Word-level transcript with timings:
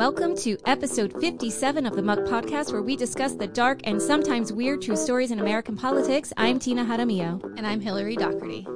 Welcome 0.00 0.34
to 0.36 0.56
episode 0.64 1.12
57 1.20 1.84
of 1.84 1.94
the 1.94 2.00
Muck 2.00 2.20
Podcast, 2.20 2.72
where 2.72 2.80
we 2.80 2.96
discuss 2.96 3.34
the 3.34 3.46
dark 3.46 3.80
and 3.84 4.00
sometimes 4.00 4.50
weird 4.50 4.80
true 4.80 4.96
stories 4.96 5.30
in 5.30 5.40
American 5.40 5.76
politics. 5.76 6.32
I'm 6.38 6.58
Tina 6.58 6.86
Jaramillo. 6.86 7.44
And 7.58 7.66
I'm 7.66 7.82
Hillary 7.82 8.16
Doherty. 8.16 8.66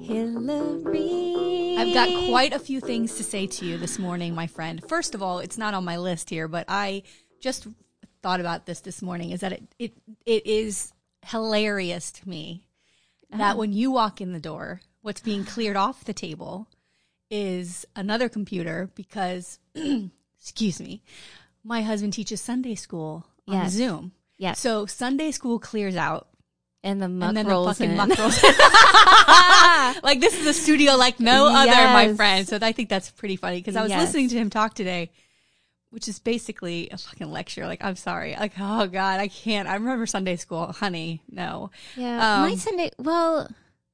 Hillary. 0.00 1.76
I've 1.76 1.92
got 1.92 2.08
quite 2.30 2.54
a 2.54 2.58
few 2.58 2.80
things 2.80 3.16
to 3.16 3.22
say 3.22 3.46
to 3.48 3.66
you 3.66 3.76
this 3.76 3.98
morning, 3.98 4.34
my 4.34 4.46
friend. 4.46 4.82
First 4.88 5.14
of 5.14 5.22
all, 5.22 5.40
it's 5.40 5.58
not 5.58 5.74
on 5.74 5.84
my 5.84 5.98
list 5.98 6.30
here, 6.30 6.48
but 6.48 6.64
I 6.68 7.02
just 7.38 7.66
thought 8.22 8.40
about 8.40 8.64
this 8.64 8.80
this 8.80 9.02
morning 9.02 9.30
is 9.30 9.40
that 9.40 9.52
it, 9.52 9.62
it, 9.78 9.92
it 10.24 10.46
is 10.46 10.94
hilarious 11.26 12.10
to 12.12 12.26
me 12.26 12.64
that 13.30 13.56
oh. 13.56 13.58
when 13.58 13.74
you 13.74 13.90
walk 13.90 14.22
in 14.22 14.32
the 14.32 14.40
door, 14.40 14.80
what's 15.02 15.20
being 15.20 15.44
cleared 15.44 15.76
off 15.76 16.04
the 16.04 16.14
table 16.14 16.66
is 17.30 17.84
another 17.94 18.30
computer 18.30 18.88
because, 18.94 19.58
excuse 20.42 20.80
me, 20.80 21.02
my 21.64 21.82
husband 21.82 22.12
teaches 22.12 22.40
Sunday 22.40 22.74
school 22.74 23.24
on 23.48 23.54
Yes. 23.54 23.72
Zoom. 23.72 24.12
Yeah. 24.38 24.54
So 24.54 24.86
Sunday 24.86 25.30
school 25.30 25.58
clears 25.60 25.94
out 25.96 26.28
And 26.82 27.00
the 27.00 27.08
muck 27.08 27.28
and 27.28 27.36
then 27.36 27.46
rolls 27.46 27.78
the 27.78 27.84
fucking 27.86 27.90
in. 27.92 27.96
muck 27.96 28.18
rolls. 28.18 28.42
like 30.02 30.20
this 30.20 30.38
is 30.38 30.46
a 30.46 30.52
studio 30.54 30.96
like 30.96 31.20
no 31.20 31.46
other, 31.48 31.70
my 31.92 32.12
friend. 32.14 32.46
So 32.48 32.58
I 32.60 32.72
think 32.72 32.88
that's 32.88 33.10
pretty 33.10 33.36
funny 33.36 33.58
because 33.58 33.76
I 33.76 33.82
was 33.82 33.90
Yes. 33.90 34.00
listening 34.00 34.28
to 34.30 34.36
him 34.36 34.50
talk 34.50 34.74
today, 34.74 35.10
which 35.90 36.08
is 36.08 36.18
basically 36.18 36.88
a 36.90 36.98
fucking 36.98 37.30
lecture. 37.30 37.66
Like 37.66 37.84
I'm 37.84 37.96
sorry, 37.96 38.34
like 38.38 38.52
oh 38.58 38.86
god, 38.88 39.20
I 39.20 39.28
can't. 39.28 39.68
I 39.68 39.74
remember 39.74 40.06
Sunday 40.06 40.36
school, 40.36 40.72
honey. 40.72 41.22
No, 41.30 41.70
Yeah, 41.96 42.18
my 42.42 42.50
Um, 42.52 42.56
Sunday. 42.56 42.90
Well, 42.98 43.48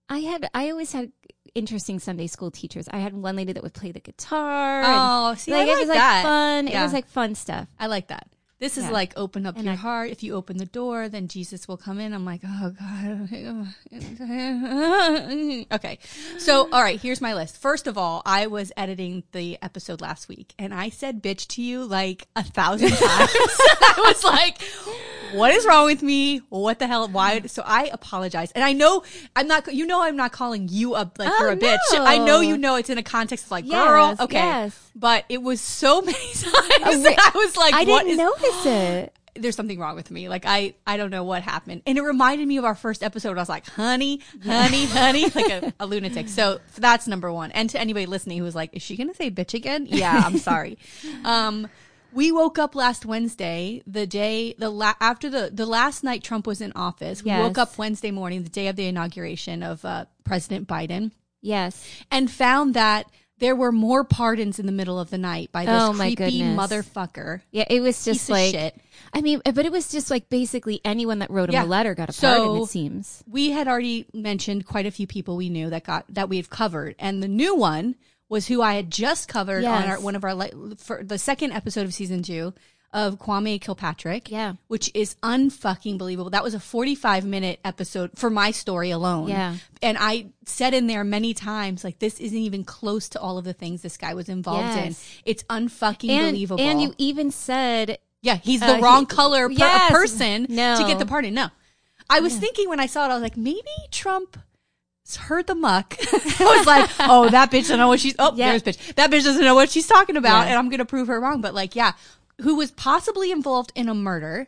I 0.08 0.18
had. 0.20 0.48
I 0.54 0.70
always 0.70 0.92
had 0.92 1.12
interesting 1.54 1.98
Sunday 1.98 2.26
school 2.26 2.50
teachers. 2.50 2.88
I 2.90 2.98
had 2.98 3.14
one 3.14 3.36
lady 3.36 3.52
that 3.52 3.62
would 3.62 3.74
play 3.74 3.90
the 3.92 4.00
guitar. 4.00 4.82
oh 4.84 5.34
see, 5.34 5.52
like 5.52 5.60
I 5.60 5.64
it 5.64 5.68
like 5.68 5.78
was 5.80 5.88
like 5.88 5.98
that. 5.98 6.22
fun. 6.22 6.68
It 6.68 6.80
was 6.80 6.92
like 6.92 7.08
fun 7.08 7.34
stuff. 7.34 7.68
I 7.78 7.86
like 7.86 8.08
that. 8.08 8.28
This 8.60 8.76
is 8.76 8.84
Yeah. 8.86 8.90
like 8.90 9.12
open 9.16 9.46
up 9.46 9.54
And 9.54 9.64
your 9.66 9.74
I- 9.74 9.76
heart. 9.76 10.10
If 10.10 10.24
you 10.24 10.34
open 10.34 10.56
the 10.56 10.66
door, 10.66 11.08
then 11.08 11.28
Jesus 11.28 11.68
will 11.68 11.76
come 11.76 12.00
in. 12.00 12.12
I'm 12.12 12.24
like, 12.24 12.40
oh 12.44 12.70
God. 12.70 13.28
okay. 15.72 15.98
So, 16.38 16.68
all 16.72 16.82
right, 16.82 17.00
here's 17.00 17.20
my 17.20 17.34
list. 17.34 17.58
First 17.58 17.86
of 17.86 17.96
all, 17.96 18.20
I 18.26 18.48
was 18.48 18.72
editing 18.76 19.22
the 19.30 19.58
episode 19.62 20.00
last 20.00 20.28
week 20.28 20.54
and 20.58 20.74
I 20.74 20.88
said 20.88 21.22
bitch 21.22 21.46
to 21.48 21.62
you 21.62 21.84
like 21.84 22.26
a 22.34 22.42
thousand 22.42 22.88
times. 22.96 23.00
I 23.00 23.94
was 24.04 24.24
like, 24.24 24.58
what 25.32 25.52
is 25.52 25.66
wrong 25.66 25.86
with 25.86 26.02
me? 26.02 26.38
What 26.48 26.78
the 26.78 26.86
hell? 26.86 27.08
Why? 27.08 27.42
So 27.42 27.62
I 27.64 27.84
apologize. 27.92 28.50
And 28.52 28.64
I 28.64 28.72
know 28.72 29.02
I'm 29.36 29.46
not, 29.48 29.72
you 29.72 29.86
know, 29.86 30.02
I'm 30.02 30.16
not 30.16 30.32
calling 30.32 30.68
you 30.68 30.94
a, 30.94 31.10
like, 31.18 31.28
Oh, 31.30 31.36
you're 31.40 31.50
a 31.50 31.56
bitch. 31.56 31.78
no. 31.92 32.04
I 32.04 32.18
know 32.18 32.40
you 32.40 32.56
know 32.56 32.76
it's 32.76 32.90
in 32.90 32.98
a 32.98 33.02
context 33.02 33.46
of 33.46 33.50
like, 33.50 33.68
girl. 33.68 34.16
Okay. 34.18 34.36
yes. 34.36 34.90
But 34.94 35.24
it 35.28 35.42
was 35.42 35.60
so 35.60 36.00
many 36.02 36.16
times 36.16 36.44
re- 36.44 37.14
that 37.14 37.32
I 37.34 37.38
was 37.38 37.56
like, 37.56 37.74
I 37.74 37.84
what 37.84 38.04
didn't 38.04 38.12
is 38.12 38.18
notice 38.18 38.66
it. 38.66 39.14
there's 39.38 39.54
something 39.54 39.78
wrong 39.78 39.94
with 39.94 40.10
me. 40.10 40.28
Like 40.28 40.44
I, 40.46 40.74
I 40.86 40.96
don't 40.96 41.10
know 41.10 41.22
what 41.22 41.42
happened. 41.42 41.82
And 41.86 41.96
it 41.96 42.02
reminded 42.02 42.48
me 42.48 42.56
of 42.56 42.64
our 42.64 42.74
first 42.74 43.02
episode. 43.04 43.36
I 43.36 43.40
was 43.40 43.48
like, 43.48 43.66
honey, 43.66 44.20
honey, 44.44 44.84
honey, 44.86 45.28
like 45.30 45.50
a, 45.50 45.72
a 45.80 45.86
lunatic. 45.86 46.28
So 46.28 46.60
that's 46.76 47.06
number 47.06 47.32
one. 47.32 47.52
And 47.52 47.70
to 47.70 47.80
anybody 47.80 48.06
listening 48.06 48.38
who 48.38 48.44
was 48.44 48.56
like, 48.56 48.70
is 48.72 48.82
she 48.82 48.96
going 48.96 49.08
to 49.08 49.14
say 49.14 49.30
bitch 49.30 49.54
again? 49.54 49.86
Yeah, 49.88 50.22
I'm 50.24 50.38
sorry. 50.38 50.78
um, 51.24 51.68
we 52.18 52.32
woke 52.32 52.58
up 52.58 52.74
last 52.74 53.06
Wednesday, 53.06 53.82
the 53.86 54.06
day, 54.06 54.54
the 54.58 54.70
la- 54.70 54.94
after 55.00 55.30
the, 55.30 55.50
the 55.52 55.66
last 55.66 56.02
night 56.02 56.22
Trump 56.24 56.46
was 56.46 56.60
in 56.60 56.72
office. 56.74 57.22
We 57.22 57.30
Yes. 57.30 57.40
woke 57.42 57.58
up 57.58 57.78
Wednesday 57.78 58.10
morning, 58.10 58.42
the 58.42 58.48
day 58.60 58.66
of 58.68 58.74
the 58.76 58.86
inauguration 58.86 59.62
of, 59.62 59.84
uh, 59.84 60.06
President 60.24 60.66
Biden 60.66 61.12
Yes. 61.42 61.72
and 62.10 62.28
found 62.30 62.74
that 62.74 63.06
there 63.38 63.54
were 63.54 63.70
more 63.70 64.02
pardons 64.02 64.58
in 64.58 64.66
the 64.66 64.72
middle 64.72 64.98
of 64.98 65.10
the 65.10 65.18
night 65.18 65.52
by 65.52 65.64
this 65.64 65.80
Oh, 65.80 65.92
my 65.92 66.12
creepy 66.12 66.40
motherfucker. 66.42 67.40
Yeah, 67.52 67.66
it 67.70 67.80
was 67.80 68.04
just 68.04 68.28
like. 68.28 68.50
shit. 68.52 68.74
I 69.14 69.20
mean, 69.20 69.40
but 69.44 69.64
it 69.64 69.70
was 69.70 69.88
just 69.92 70.10
like 70.10 70.28
basically 70.28 70.80
anyone 70.84 71.20
that 71.20 71.30
wrote 71.30 71.48
him 71.50 71.54
Yeah. 71.54 71.64
a 71.64 71.66
letter 71.76 71.94
got 71.94 72.08
a 72.08 72.12
So- 72.12 72.46
pardon. 72.46 72.62
It 72.64 72.66
seems. 72.68 73.22
we 73.28 73.50
had 73.50 73.68
already 73.68 74.06
mentioned 74.12 74.66
quite 74.66 74.86
a 74.86 74.90
few 74.90 75.06
people 75.06 75.36
we 75.36 75.50
knew 75.50 75.70
that 75.70 75.84
got 75.84 76.04
that 76.08 76.28
we've 76.28 76.50
covered, 76.50 76.96
and 76.98 77.22
the 77.22 77.28
new 77.28 77.54
one 77.54 77.94
was 78.28 78.46
who 78.46 78.60
I 78.62 78.74
had 78.74 78.90
just 78.90 79.28
covered 79.28 79.64
on 79.64 79.84
our, 79.84 80.00
one 80.00 80.14
of 80.16 80.24
our 80.24 80.48
for 80.78 81.02
the 81.02 81.18
second 81.18 81.52
episode 81.52 81.86
of 81.86 81.94
season 81.94 82.22
two 82.22 82.52
of 82.92 83.18
Kwame 83.18 83.60
Kilpatrick. 83.60 84.30
Yeah. 84.30 84.54
which 84.68 84.90
is 84.94 85.14
unfucking 85.22 85.98
believable. 85.98 86.30
That 86.30 86.42
was 86.42 86.54
a 86.54 86.60
forty-five 86.60 87.24
minute 87.24 87.60
episode 87.64 88.12
for 88.14 88.30
my 88.30 88.50
story 88.50 88.90
alone. 88.90 89.28
Yeah. 89.28 89.56
and 89.82 89.98
I 90.00 90.26
said 90.46 90.72
in 90.74 90.86
there 90.86 91.04
many 91.04 91.34
times 91.34 91.84
like 91.84 91.98
this 91.98 92.18
isn't 92.18 92.38
even 92.38 92.64
close 92.64 93.10
to 93.10 93.20
all 93.20 93.36
of 93.38 93.44
the 93.44 93.52
things 93.52 93.82
this 93.82 93.96
guy 93.98 94.14
was 94.14 94.28
involved 94.30 94.74
Yes. 94.74 94.86
in. 94.86 95.22
It's 95.30 95.42
unfucking 95.44 96.08
And 96.10 96.32
believable. 96.34 96.62
and 96.62 96.80
you 96.80 96.94
even 96.98 97.30
said 97.30 97.98
Yeah, 98.22 98.36
he's 98.36 98.62
Uh, 98.62 98.76
the 98.76 98.82
wrong 98.82 99.00
he- 99.02 99.06
color 99.14 99.48
per- 99.48 99.54
yes. 99.54 99.90
person 99.92 100.46
No. 100.48 100.76
to 100.78 100.84
get 100.86 100.98
the 100.98 101.06
pardon. 101.06 101.34
No. 101.34 101.48
I 102.10 102.20
was 102.20 102.34
thinking 102.36 102.70
when 102.70 102.80
I 102.80 102.86
saw 102.86 103.04
it, 103.04 103.10
I 103.10 103.14
was 103.14 103.22
like, 103.22 103.36
maybe 103.36 103.60
Trump 103.90 104.38
heard 105.16 105.46
the 105.46 105.54
muck. 105.54 105.96
I 106.12 106.54
was 106.58 106.66
like, 106.66 106.90
oh, 107.00 107.28
that 107.30 107.50
bitch 107.50 107.62
doesn't 107.62 107.78
know 107.78 107.88
what 107.88 108.00
she's, 108.00 108.14
oh, 108.18 108.32
Yeah. 108.34 108.50
there's 108.56 108.62
bitch. 108.62 108.94
That 108.94 109.10
bitch 109.10 109.24
doesn't 109.24 109.42
know 109.42 109.54
what 109.54 109.70
she's 109.70 109.86
talking 109.86 110.16
about. 110.16 110.42
Yeah. 110.42 110.50
And 110.50 110.58
I'm 110.58 110.68
going 110.68 110.78
to 110.78 110.84
prove 110.84 111.08
her 111.08 111.20
wrong. 111.20 111.40
But 111.40 111.54
like, 111.54 111.74
yeah, 111.76 111.92
who 112.40 112.54
was 112.56 112.70
possibly 112.70 113.30
involved 113.30 113.72
in 113.74 113.88
a 113.88 113.94
murder, 113.94 114.46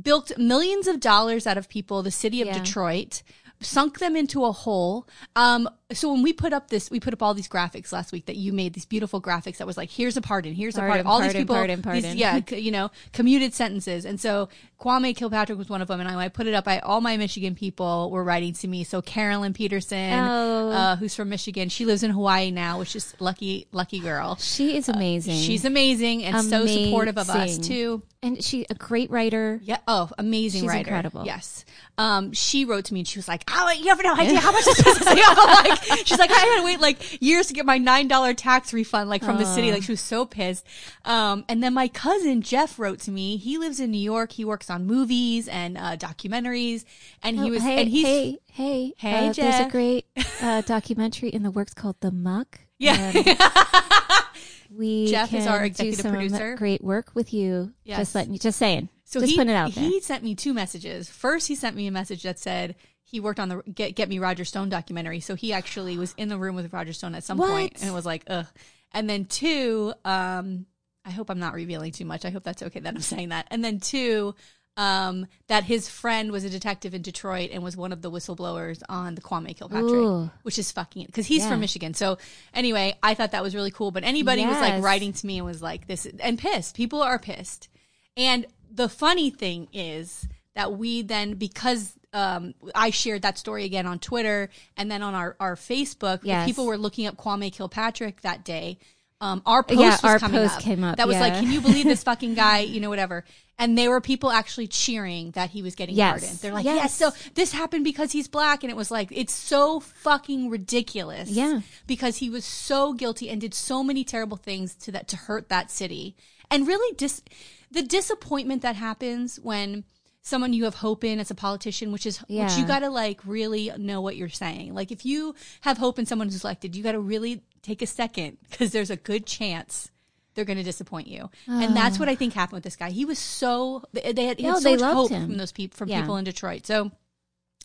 bilked 0.00 0.36
millions 0.38 0.86
of 0.86 1.00
dollars 1.00 1.46
out 1.46 1.58
of 1.58 1.68
people, 1.68 2.02
the 2.02 2.10
city 2.10 2.40
of 2.40 2.48
Yeah. 2.48 2.58
Detroit, 2.58 3.22
sunk 3.60 3.98
them 3.98 4.16
into 4.16 4.44
a 4.44 4.52
hole. 4.52 5.06
Um, 5.36 5.68
so 5.92 6.12
when 6.12 6.22
we 6.22 6.32
put 6.32 6.52
up 6.52 6.70
this, 6.70 6.90
we 6.90 7.00
put 7.00 7.12
up 7.12 7.22
all 7.22 7.34
these 7.34 7.48
graphics 7.48 7.92
last 7.92 8.12
week 8.12 8.26
that 8.26 8.36
you 8.36 8.52
made, 8.52 8.74
these 8.74 8.84
beautiful 8.86 9.20
graphics 9.20 9.56
that 9.58 9.66
was 9.66 9.76
like, 9.76 9.90
here's 9.90 10.16
a 10.16 10.20
pardon, 10.22 10.54
here's 10.54 10.76
a 10.76 10.78
Pardon, 10.80 11.04
pardon. 11.04 11.10
All 11.10 11.20
these 11.20 11.32
people, 11.34 11.54
pardon, 11.56 11.76
these- 11.76 11.84
pardon. 11.84 12.16
yeah, 12.16 12.40
you 12.56 12.70
know, 12.70 12.90
commuted 13.12 13.52
sentences. 13.52 14.04
And 14.04 14.20
so 14.20 14.48
Kwame 14.80 15.14
Kilpatrick 15.16 15.58
was 15.58 15.68
one 15.68 15.82
of 15.82 15.88
them. 15.88 16.00
And 16.00 16.08
I 16.08 16.28
put 16.28 16.46
it 16.46 16.54
up. 16.54 16.66
I, 16.68 16.78
all 16.78 17.00
my 17.00 17.16
Michigan 17.16 17.54
people 17.54 18.10
were 18.10 18.22
writing 18.24 18.52
to 18.54 18.68
me. 18.68 18.84
So 18.84 19.02
Carolyn 19.02 19.52
Peterson, 19.52 20.12
Oh. 20.14 20.70
uh, 20.70 20.96
who's 20.96 21.14
from 21.14 21.28
Michigan, 21.28 21.68
she 21.68 21.84
lives 21.84 22.02
in 22.02 22.12
Hawaii 22.12 22.50
now, 22.50 22.78
which 22.78 22.94
is 22.96 23.14
lucky, 23.18 23.66
lucky 23.72 23.98
girl. 23.98 24.36
she 24.36 24.76
is 24.76 24.88
amazing. 24.88 25.36
She's 25.42 25.64
amazing 25.64 26.22
and 26.24 26.42
so 26.44 26.66
supportive 26.66 27.18
of 27.18 27.28
us 27.28 27.58
too. 27.58 28.02
and 28.22 28.42
she 28.42 28.64
a 28.70 28.74
great 28.74 29.10
writer. 29.10 29.60
Yeah. 29.64 29.78
Oh, 29.88 30.08
amazing 30.18 30.62
She's 30.62 30.68
writer. 30.68 30.88
incredible. 30.88 31.24
Yes. 31.26 31.64
Um, 32.00 32.32
she 32.32 32.64
wrote 32.64 32.86
to 32.86 32.94
me 32.94 33.00
and 33.00 33.06
she 33.08 33.18
was 33.18 33.28
like, 33.28 33.44
"Oh, 33.52 33.70
you 33.72 33.88
have 33.88 34.02
no 34.02 34.14
idea 34.14 34.40
how 34.40 34.52
much 34.52 34.64
this 34.64 34.78
is." 34.78 35.02
I'm 35.06 35.64
like, 35.66 35.82
she's 36.06 36.18
like, 36.18 36.30
I 36.30 36.34
had 36.34 36.58
to 36.60 36.64
wait 36.64 36.80
like 36.80 37.20
years 37.20 37.48
to 37.48 37.52
get 37.54 37.66
my 37.66 37.76
nine 37.76 38.08
dollar 38.08 38.32
tax 38.32 38.72
refund, 38.72 39.10
like 39.10 39.22
from 39.22 39.36
the 39.36 39.44
city. 39.44 39.70
Like 39.70 39.82
she 39.82 39.92
was 39.92 40.00
so 40.00 40.24
pissed. 40.24 40.64
Um, 41.04 41.44
and 41.48 41.62
then 41.62 41.74
my 41.74 41.88
cousin 41.88 42.40
Jeff 42.40 42.78
wrote 42.78 43.00
to 43.00 43.10
me. 43.10 43.36
He 43.36 43.58
lives 43.58 43.80
in 43.80 43.90
New 43.90 43.98
York. 43.98 44.32
He 44.32 44.44
works 44.46 44.70
on 44.70 44.86
movies 44.86 45.46
and 45.48 45.76
uh, 45.76 45.96
documentaries, 45.98 46.84
and 47.22 47.38
he 47.38 47.48
Oh, 47.48 47.50
was 47.50 47.62
hey, 47.62 47.80
and 47.82 47.88
he's 47.90 48.06
hey, 48.06 48.38
hey, 48.50 48.94
Hey, 48.96 49.28
uh, 49.28 49.32
There's 49.34 49.66
a 49.66 49.70
great 49.70 50.06
uh, 50.40 50.62
documentary 50.62 51.28
in 51.28 51.42
the 51.42 51.50
works 51.50 51.74
called 51.74 51.96
The 52.00 52.10
Muck. 52.10 52.60
yeah. 52.78 53.12
We 54.72 55.08
Jeff 55.08 55.34
is 55.34 55.44
can 55.44 55.48
our 55.52 55.60
do 55.60 55.64
executive 55.66 56.00
some 56.00 56.12
producer. 56.12 56.54
Great 56.56 56.82
work 56.82 57.10
with 57.14 57.34
you. 57.34 57.72
Yes. 57.84 57.98
Just 57.98 58.14
letting 58.14 58.32
you, 58.32 58.38
just 58.38 58.56
saying. 58.58 58.88
So 59.10 59.20
just 59.20 59.32
he, 59.32 59.36
putting 59.36 59.50
it 59.52 59.56
out 59.56 59.74
there. 59.74 59.84
he 59.84 60.00
sent 60.00 60.22
me 60.24 60.34
two 60.34 60.54
messages. 60.54 61.08
First, 61.10 61.48
he 61.48 61.54
sent 61.54 61.74
me 61.76 61.86
a 61.86 61.90
message 61.90 62.22
that 62.22 62.38
said 62.38 62.76
he 63.02 63.18
worked 63.20 63.40
on 63.40 63.48
the 63.48 63.62
Get, 63.74 63.96
Get 63.96 64.08
Me 64.08 64.18
Roger 64.20 64.44
Stone 64.44 64.68
documentary. 64.68 65.20
So 65.20 65.34
he 65.34 65.52
actually 65.52 65.96
was 65.98 66.14
in 66.16 66.28
the 66.28 66.38
room 66.38 66.54
with 66.54 66.72
Roger 66.72 66.92
Stone 66.92 67.14
at 67.16 67.24
some 67.24 67.38
What? 67.38 67.50
point, 67.50 67.72
and 67.80 67.90
it 67.90 67.92
was 67.92 68.06
like, 68.06 68.22
ugh. 68.28 68.46
And 68.92 69.10
then 69.10 69.24
two, 69.24 69.92
um, 70.04 70.66
I 71.04 71.10
hope 71.10 71.28
I'm 71.30 71.38
not 71.40 71.54
revealing 71.54 71.92
too 71.92 72.04
much. 72.04 72.24
I 72.24 72.30
hope 72.30 72.44
that's 72.44 72.62
okay 72.62 72.80
that 72.80 72.94
I'm 72.94 73.00
saying 73.00 73.30
that. 73.30 73.46
And 73.50 73.64
then 73.64 73.80
two, 73.80 74.34
um, 74.76 75.26
that 75.48 75.64
his 75.64 75.88
friend 75.88 76.30
was 76.30 76.44
a 76.44 76.50
detective 76.50 76.94
in 76.94 77.02
Detroit 77.02 77.50
and 77.52 77.62
was 77.64 77.76
one 77.76 77.92
of 77.92 78.02
the 78.02 78.10
whistleblowers 78.10 78.80
on 78.88 79.16
the 79.16 79.20
Kwame 79.20 79.56
Kilpatrick, 79.56 79.92
Ooh. 79.92 80.30
which 80.42 80.58
is 80.58 80.70
fucking 80.70 81.06
because 81.06 81.26
he's 81.26 81.42
Yeah. 81.42 81.50
from 81.50 81.60
Michigan. 81.60 81.94
So 81.94 82.18
anyway, 82.54 82.96
I 83.02 83.14
thought 83.14 83.32
that 83.32 83.42
was 83.42 83.54
really 83.56 83.72
cool. 83.72 83.90
But 83.90 84.04
anybody 84.04 84.46
was 84.46 84.56
like 84.56 84.74
Yes. 84.74 84.82
writing 84.82 85.12
to 85.14 85.26
me 85.26 85.38
and 85.38 85.46
was 85.46 85.60
like 85.60 85.86
this 85.88 86.06
and 86.20 86.38
pissed. 86.38 86.76
People 86.76 87.02
are 87.02 87.18
pissed. 87.18 87.68
And 88.16 88.46
the 88.72 88.88
funny 88.88 89.30
thing 89.30 89.68
is 89.72 90.26
that 90.54 90.72
we 90.72 91.02
then, 91.02 91.34
because 91.34 91.92
um, 92.12 92.54
I 92.74 92.90
shared 92.90 93.22
that 93.22 93.38
story 93.38 93.64
again 93.64 93.86
on 93.86 93.98
Twitter 93.98 94.50
and 94.76 94.90
then 94.90 95.02
on 95.02 95.14
our, 95.14 95.36
our 95.38 95.54
Facebook, 95.56 96.20
Yes. 96.22 96.46
people 96.46 96.66
were 96.66 96.76
looking 96.78 97.06
up 97.06 97.16
Kwame 97.16 97.52
Kilpatrick 97.52 98.20
that 98.22 98.44
day. 98.44 98.78
Um, 99.22 99.42
our 99.44 99.62
post 99.62 99.78
Yeah, 99.80 99.90
was 99.90 100.04
our 100.04 100.18
coming 100.18 100.40
post 100.40 100.56
up. 100.56 100.62
came 100.62 100.82
up, 100.82 100.96
That 100.96 101.06
was 101.06 101.18
like, 101.18 101.34
can 101.34 101.52
you 101.52 101.60
believe 101.60 101.84
this 101.84 102.02
fucking 102.10 102.34
guy? 102.34 102.60
You 102.60 102.80
know, 102.80 102.88
whatever. 102.88 103.24
And 103.58 103.76
there 103.76 103.90
were 103.90 104.00
people 104.00 104.30
actually 104.30 104.66
cheering 104.66 105.32
that 105.32 105.50
he 105.50 105.60
was 105.62 105.74
getting 105.74 105.94
Yes. 105.94 106.20
pardoned. 106.20 106.38
They're 106.40 106.54
like, 106.54 106.64
Yes. 106.64 106.76
yes. 106.76 106.94
so 106.94 107.30
this 107.34 107.52
happened 107.52 107.84
because 107.84 108.12
he's 108.12 108.28
black. 108.28 108.64
And 108.64 108.70
it 108.70 108.76
was 108.76 108.90
like, 108.90 109.08
it's 109.12 109.34
so 109.34 109.78
fucking 109.80 110.48
ridiculous. 110.48 111.28
Yeah. 111.30 111.60
Because 111.86 112.16
he 112.16 112.30
was 112.30 112.46
so 112.46 112.94
guilty 112.94 113.28
and 113.28 113.38
did 113.40 113.52
so 113.52 113.84
many 113.84 114.02
terrible 114.04 114.38
things 114.38 114.74
to 114.76 114.92
that, 114.92 115.06
to 115.08 115.16
hurt 115.18 115.50
that 115.50 115.70
city. 115.70 116.16
And 116.50 116.66
really 116.66 116.94
dis, 116.96 117.22
the 117.70 117.82
disappointment 117.82 118.62
that 118.62 118.76
happens 118.76 119.38
when 119.40 119.84
someone 120.22 120.52
you 120.52 120.64
have 120.64 120.74
hope 120.76 121.02
in 121.04 121.18
as 121.18 121.30
a 121.30 121.34
politician, 121.34 121.92
which 121.92 122.04
is, 122.06 122.18
which 122.28 122.56
you 122.56 122.66
gotta 122.66 122.90
like 122.90 123.20
really 123.24 123.70
know 123.78 124.00
what 124.00 124.16
you're 124.16 124.28
saying. 124.28 124.74
Like 124.74 124.90
if 124.92 125.06
you 125.06 125.34
have 125.62 125.78
hope 125.78 125.98
in 125.98 126.06
someone 126.06 126.28
who's 126.28 126.44
elected, 126.44 126.76
you 126.76 126.82
gotta 126.82 127.00
really 127.00 127.42
take 127.62 127.80
a 127.82 127.86
second 127.86 128.38
because 128.50 128.72
there's 128.72 128.90
a 128.90 128.96
good 128.96 129.26
chance 129.26 129.90
they're 130.34 130.44
going 130.44 130.56
to 130.58 130.62
disappoint 130.62 131.08
you. 131.08 131.28
And 131.48 131.76
that's 131.76 131.98
what 131.98 132.08
I 132.08 132.14
think 132.14 132.34
happened 132.34 132.58
with 132.58 132.62
this 132.64 132.76
guy. 132.76 132.90
He 132.90 133.04
was 133.04 133.18
so 133.18 133.82
they 133.92 134.12
they 134.12 134.26
had, 134.26 134.38
he 134.38 134.44
had 134.44 134.52
No, 134.52 134.58
so 134.60 134.62
they 134.70 134.76
much 134.76 134.92
hope 134.94 135.10
him. 135.10 135.26
from 135.26 135.36
those 135.38 135.50
people 135.52 135.76
from 135.76 135.88
Yeah. 135.88 136.00
people 136.00 136.16
in 136.16 136.24
Detroit. 136.24 136.66
So 136.66 136.92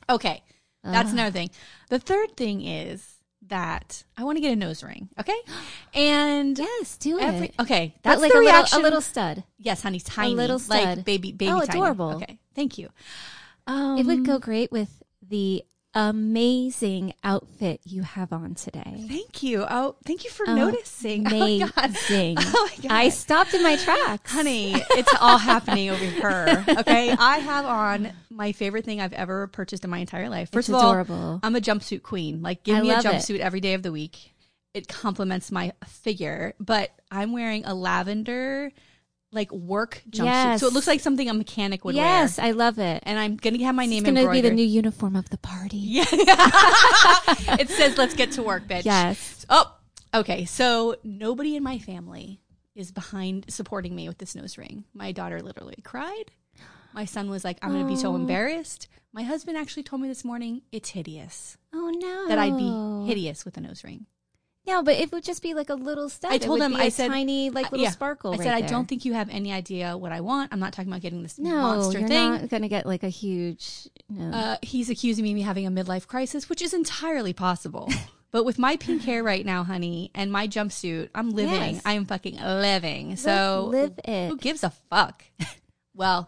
okay, 0.09 0.43
that's 0.83 1.11
another 1.11 1.31
thing. 1.31 1.51
The 1.89 1.99
third 1.99 2.35
thing 2.35 2.65
is 2.65 3.14
that 3.47 4.03
I 4.17 4.23
want 4.23 4.37
to 4.37 4.41
get 4.41 4.51
a 4.51 4.55
nose 4.55 4.83
ring. 4.83 5.09
Okay, 5.19 5.37
and 5.93 6.57
Yes, 6.57 6.97
do 6.97 7.19
every 7.19 7.47
it. 7.47 7.55
okay, 7.59 7.93
But 8.03 8.09
that's 8.09 8.21
like 8.21 8.31
the 8.31 8.37
a 8.37 8.39
little, 8.39 8.51
reaction. 8.53 8.79
a 8.79 8.83
little 8.83 9.01
stud. 9.01 9.43
yes, 9.57 9.81
honey, 9.83 9.99
tiny, 9.99 10.35
little 10.35 10.61
like 10.67 10.81
stud. 10.81 11.05
baby, 11.05 11.31
baby, 11.31 11.51
Oh, 11.51 11.59
tiny. 11.65 11.79
adorable. 11.79 12.15
Okay, 12.15 12.39
thank 12.55 12.77
you. 12.77 12.89
Um, 13.67 13.97
It 13.97 14.05
would 14.05 14.25
go 14.25 14.39
great 14.39 14.71
with 14.71 15.01
the 15.27 15.63
amazing 15.95 17.13
outfit 17.23 17.79
you 17.85 18.03
have 18.03 18.33
on 18.33 18.53
today. 18.53 19.05
Thank 19.07 19.41
you. 19.41 19.65
Oh, 19.67 19.95
thank 20.05 20.25
you 20.25 20.29
for 20.29 20.47
oh, 20.47 20.53
noticing. 20.53 21.25
Amazing. 21.25 21.69
Oh 21.77 21.81
my 21.81 21.89
god. 21.95 21.95
Oh 22.55 22.69
my 22.69 22.83
god. 22.83 22.91
I 22.91 23.09
stopped 23.09 23.53
in 23.53 23.63
my 23.63 23.77
tracks. 23.77 24.31
Honey, 24.31 24.73
it's 24.75 25.13
all 25.19 25.37
happening 25.37 25.89
over 25.89 26.03
here. 26.03 26.65
Okay, 26.77 27.11
I 27.11 27.37
have 27.37 27.65
on 27.65 28.11
my 28.29 28.51
favorite 28.51 28.83
thing 28.85 28.99
I've 28.99 29.13
ever 29.13 29.47
purchased 29.47 29.83
in 29.83 29.89
my 29.89 29.99
entire 29.99 30.29
life. 30.29 30.51
First 30.51 30.69
It's 30.69 30.77
of 30.77 31.09
all. 31.09 31.39
I'm 31.41 31.55
a 31.55 31.61
jumpsuit 31.61 32.03
queen. 32.03 32.41
Like, 32.41 32.63
give 32.63 32.75
I 32.75 32.81
me 32.81 32.89
a 32.89 32.93
love 32.95 33.05
it. 33.05 33.07
jumpsuit 33.07 33.39
every 33.39 33.61
day 33.61 33.73
of 33.73 33.81
the 33.81 33.91
week. 33.91 34.33
It 34.73 34.87
complements 34.89 35.51
my 35.51 35.71
figure. 35.87 36.53
But 36.59 36.91
I'm 37.09 37.31
wearing 37.31 37.65
a 37.65 37.73
lavender, 37.73 38.71
like 39.35 39.51
work 39.51 40.01
jumpsuit, 40.09 40.25
Yes. 40.25 40.61
so 40.61 40.67
it 40.67 40.73
looks 40.73 40.87
like 40.87 40.99
something 41.01 41.29
a 41.29 41.33
mechanic 41.33 41.85
would 41.85 41.93
yes, 41.95 42.37
wear. 42.37 42.47
I 42.47 42.51
love 42.51 42.79
it. 42.79 43.03
And 43.05 43.19
I'm 43.19 43.35
gonna 43.37 43.61
have 43.63 43.75
my 43.75 43.85
name 43.85 44.05
It's 44.05 44.11
going 44.13 44.25
to 44.25 44.31
be 44.31 44.41
the 44.41 44.49
new 44.51 44.65
uniform 44.65 45.15
of 45.15 45.29
the 45.29 45.37
party. 45.37 45.77
Yeah. 45.77 46.05
it 47.59 47.69
says, 47.69 47.97
"Let's 47.97 48.13
get 48.15 48.31
to 48.33 48.43
work, 48.43 48.67
bitch." 48.67 48.85
Yes. 48.85 49.45
Oh, 49.49 49.71
okay. 50.13 50.45
So 50.45 50.95
nobody 51.03 51.55
in 51.55 51.63
my 51.63 51.77
family 51.77 52.41
is 52.73 52.91
behind 52.91 53.45
supporting 53.49 53.95
me 53.95 54.07
with 54.07 54.17
this 54.17 54.35
nose 54.35 54.57
ring. 54.57 54.83
My 54.93 55.11
daughter 55.11 55.41
literally 55.41 55.77
cried. 55.83 56.31
My 56.93 57.05
son 57.05 57.29
was 57.29 57.43
like, 57.43 57.57
I'm 57.61 57.71
going 57.71 57.83
to 57.85 57.89
be 57.89 57.97
so 57.97 58.15
embarrassed. 58.15 58.87
My 59.13 59.23
husband 59.23 59.57
actually 59.57 59.83
told 59.83 60.01
me 60.01 60.07
this 60.07 60.23
morning 60.25 60.61
it's 60.71 60.89
hideous 60.89 61.57
Oh 61.73 61.89
no. 61.89 62.27
that 62.27 62.37
I'd 62.39 62.57
be 62.57 63.05
hideous 63.07 63.43
with 63.45 63.55
a 63.57 63.61
nose 63.61 63.83
ring. 63.83 64.05
No, 64.67 64.81
but 64.81 64.95
it 64.95 65.11
would 65.11 65.23
just 65.23 65.43
be 65.43 65.53
like 65.53 65.69
a 65.69 65.75
little 65.75 66.09
stud. 66.09 66.31
I 66.31 66.37
told 66.39 66.59
him, 66.61 66.75
I 66.75 66.89
said, 66.89 67.09
tiny 67.09 67.49
like 67.51 67.71
little 67.71 67.83
Yeah. 67.83 67.91
sparkle. 67.91 68.33
I 68.33 68.37
right 68.37 68.43
said, 68.43 68.53
I 68.53 68.59
there. 68.61 68.69
don't 68.69 68.87
think 68.87 69.05
you 69.05 69.13
have 69.13 69.29
any 69.29 69.51
idea 69.53 69.95
what 69.97 70.11
I 70.11 70.21
want. 70.21 70.51
I'm 70.51 70.59
not 70.59 70.73
talking 70.73 70.91
about 70.91 71.01
getting 71.01 71.21
this 71.23 71.37
No, 71.37 71.51
monster 71.61 71.99
you're 71.99 72.07
thing. 72.07 72.31
not 72.31 72.49
going 72.49 72.63
to 72.63 72.67
get 72.67 72.85
like 72.85 73.03
a 73.03 73.09
huge. 73.09 73.87
No. 74.09 74.31
Uh, 74.35 74.57
he's 74.63 74.89
accusing 74.89 75.23
me 75.23 75.39
of 75.41 75.45
having 75.45 75.67
a 75.67 75.71
midlife 75.71 76.07
crisis, 76.07 76.49
which 76.49 76.61
is 76.61 76.73
entirely 76.73 77.31
possible. 77.33 77.89
but 78.31 78.43
with 78.43 78.57
my 78.57 78.75
pink 78.75 79.03
hair 79.03 79.21
right 79.23 79.45
now, 79.45 79.63
honey, 79.63 80.09
and 80.15 80.31
my 80.31 80.47
jumpsuit, 80.47 81.09
I'm 81.13 81.29
living. 81.29 81.75
Yes. 81.75 81.81
I 81.85 81.93
am 81.93 82.05
fucking 82.05 82.37
living. 82.37 83.17
So 83.17 83.67
live 83.69 83.99
it. 84.03 84.29
who 84.29 84.37
gives 84.37 84.63
a 84.63 84.71
fuck? 84.89 85.23
well, 85.95 86.27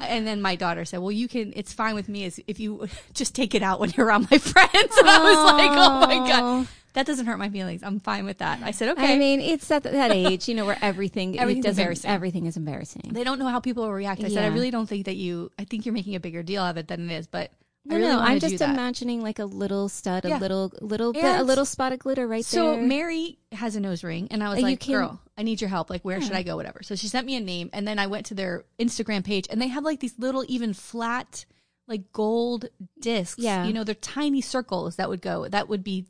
and 0.00 0.26
then 0.26 0.40
my 0.40 0.56
daughter 0.56 0.84
said, 0.86 1.00
"Well, 1.00 1.12
you 1.12 1.28
can. 1.28 1.52
It's 1.54 1.72
fine 1.72 1.94
with 1.94 2.08
me 2.08 2.24
as 2.24 2.40
if 2.46 2.58
you 2.60 2.88
just 3.12 3.34
take 3.34 3.54
it 3.54 3.62
out 3.62 3.78
when 3.78 3.90
you're 3.96 4.06
around 4.06 4.28
my 4.30 4.38
friends." 4.38 4.96
And 4.98 5.08
I 5.08 5.22
was 5.22 5.52
like, 5.52 5.70
"Oh 5.70 6.06
my 6.06 6.28
god, 6.28 6.66
that 6.94 7.06
doesn't 7.06 7.26
hurt 7.26 7.38
my 7.38 7.48
feelings. 7.50 7.82
I'm 7.82 8.00
fine 8.00 8.24
with 8.24 8.38
that." 8.38 8.60
I 8.62 8.70
said, 8.72 8.88
"Okay." 8.90 9.14
I 9.14 9.18
mean, 9.18 9.40
it's 9.40 9.70
at 9.70 9.82
that 9.84 10.10
age, 10.10 10.48
you 10.48 10.54
know, 10.54 10.64
where 10.64 10.78
everything 10.80 11.38
Everything's 11.44 11.66
embarrassing. 11.66 12.10
Everything 12.10 12.46
is 12.46 12.56
embarrassing. 12.56 13.10
they 13.12 13.22
don't 13.24 13.38
know 13.38 13.48
how 13.48 13.60
people 13.60 13.84
will 13.84 13.92
react. 13.92 14.24
I 14.24 14.28
said, 14.28 14.44
"I 14.44 14.54
really 14.54 14.70
don't 14.70 14.86
think 14.88 15.04
that 15.06 15.16
you. 15.16 15.50
I 15.58 15.64
think 15.64 15.84
you're 15.86 15.92
making 15.94 16.14
a 16.16 16.20
bigger 16.20 16.42
deal 16.42 16.62
out 16.62 16.70
of 16.70 16.76
it 16.78 16.88
than 16.88 17.08
it 17.10 17.14
is." 17.14 17.26
But 17.26 17.50
No, 17.86 17.96
I 17.96 17.98
really 17.98 18.12
no, 18.12 18.18
I'm 18.20 18.40
just 18.40 18.60
imagining 18.62 19.20
like 19.22 19.38
a 19.38 19.44
little 19.44 19.88
stud, 19.90 20.24
Yeah. 20.24 20.38
a 20.38 20.40
little, 20.40 20.72
little 20.80 21.12
bit, 21.12 21.22
a 21.24 21.42
little 21.42 21.66
spot 21.66 21.92
of 21.92 21.98
glitter 21.98 22.26
right 22.26 22.42
So 22.44 22.56
there. 22.72 22.74
So 22.76 22.86
Mary 22.86 23.38
has 23.52 23.76
a 23.76 23.80
nose 23.80 24.02
ring, 24.02 24.28
and 24.30 24.42
I 24.42 24.48
was 24.48 24.58
you 24.60 24.64
like, 24.64 24.80
can- 24.80 24.94
"Girl, 24.94 25.20
I 25.36 25.42
need 25.42 25.60
your 25.60 25.68
help. 25.68 25.90
Like, 25.90 26.02
where 26.02 26.20
should 26.22 26.32
I 26.32 26.42
go? 26.42 26.56
Whatever." 26.56 26.82
So 26.82 26.94
she 26.94 27.08
sent 27.08 27.26
me 27.26 27.36
a 27.36 27.40
name, 27.40 27.68
and 27.74 27.86
then 27.86 27.98
I 27.98 28.06
went 28.06 28.24
to 28.26 28.34
their 28.34 28.64
Instagram 28.78 29.22
page, 29.24 29.46
and 29.50 29.60
they 29.60 29.68
have 29.68 29.84
like 29.84 30.00
these 30.00 30.18
little, 30.18 30.44
even 30.48 30.72
flat, 30.72 31.44
like 31.86 32.10
gold 32.12 32.64
discs. 32.98 33.38
Yeah. 33.38 33.66
you 33.66 33.74
know, 33.74 33.84
they're 33.84 33.94
tiny 33.94 34.40
circles 34.40 34.96
that 34.96 35.10
would 35.10 35.20
go. 35.20 35.46
That 35.48 35.68
would 35.68 35.84
be 35.84 36.06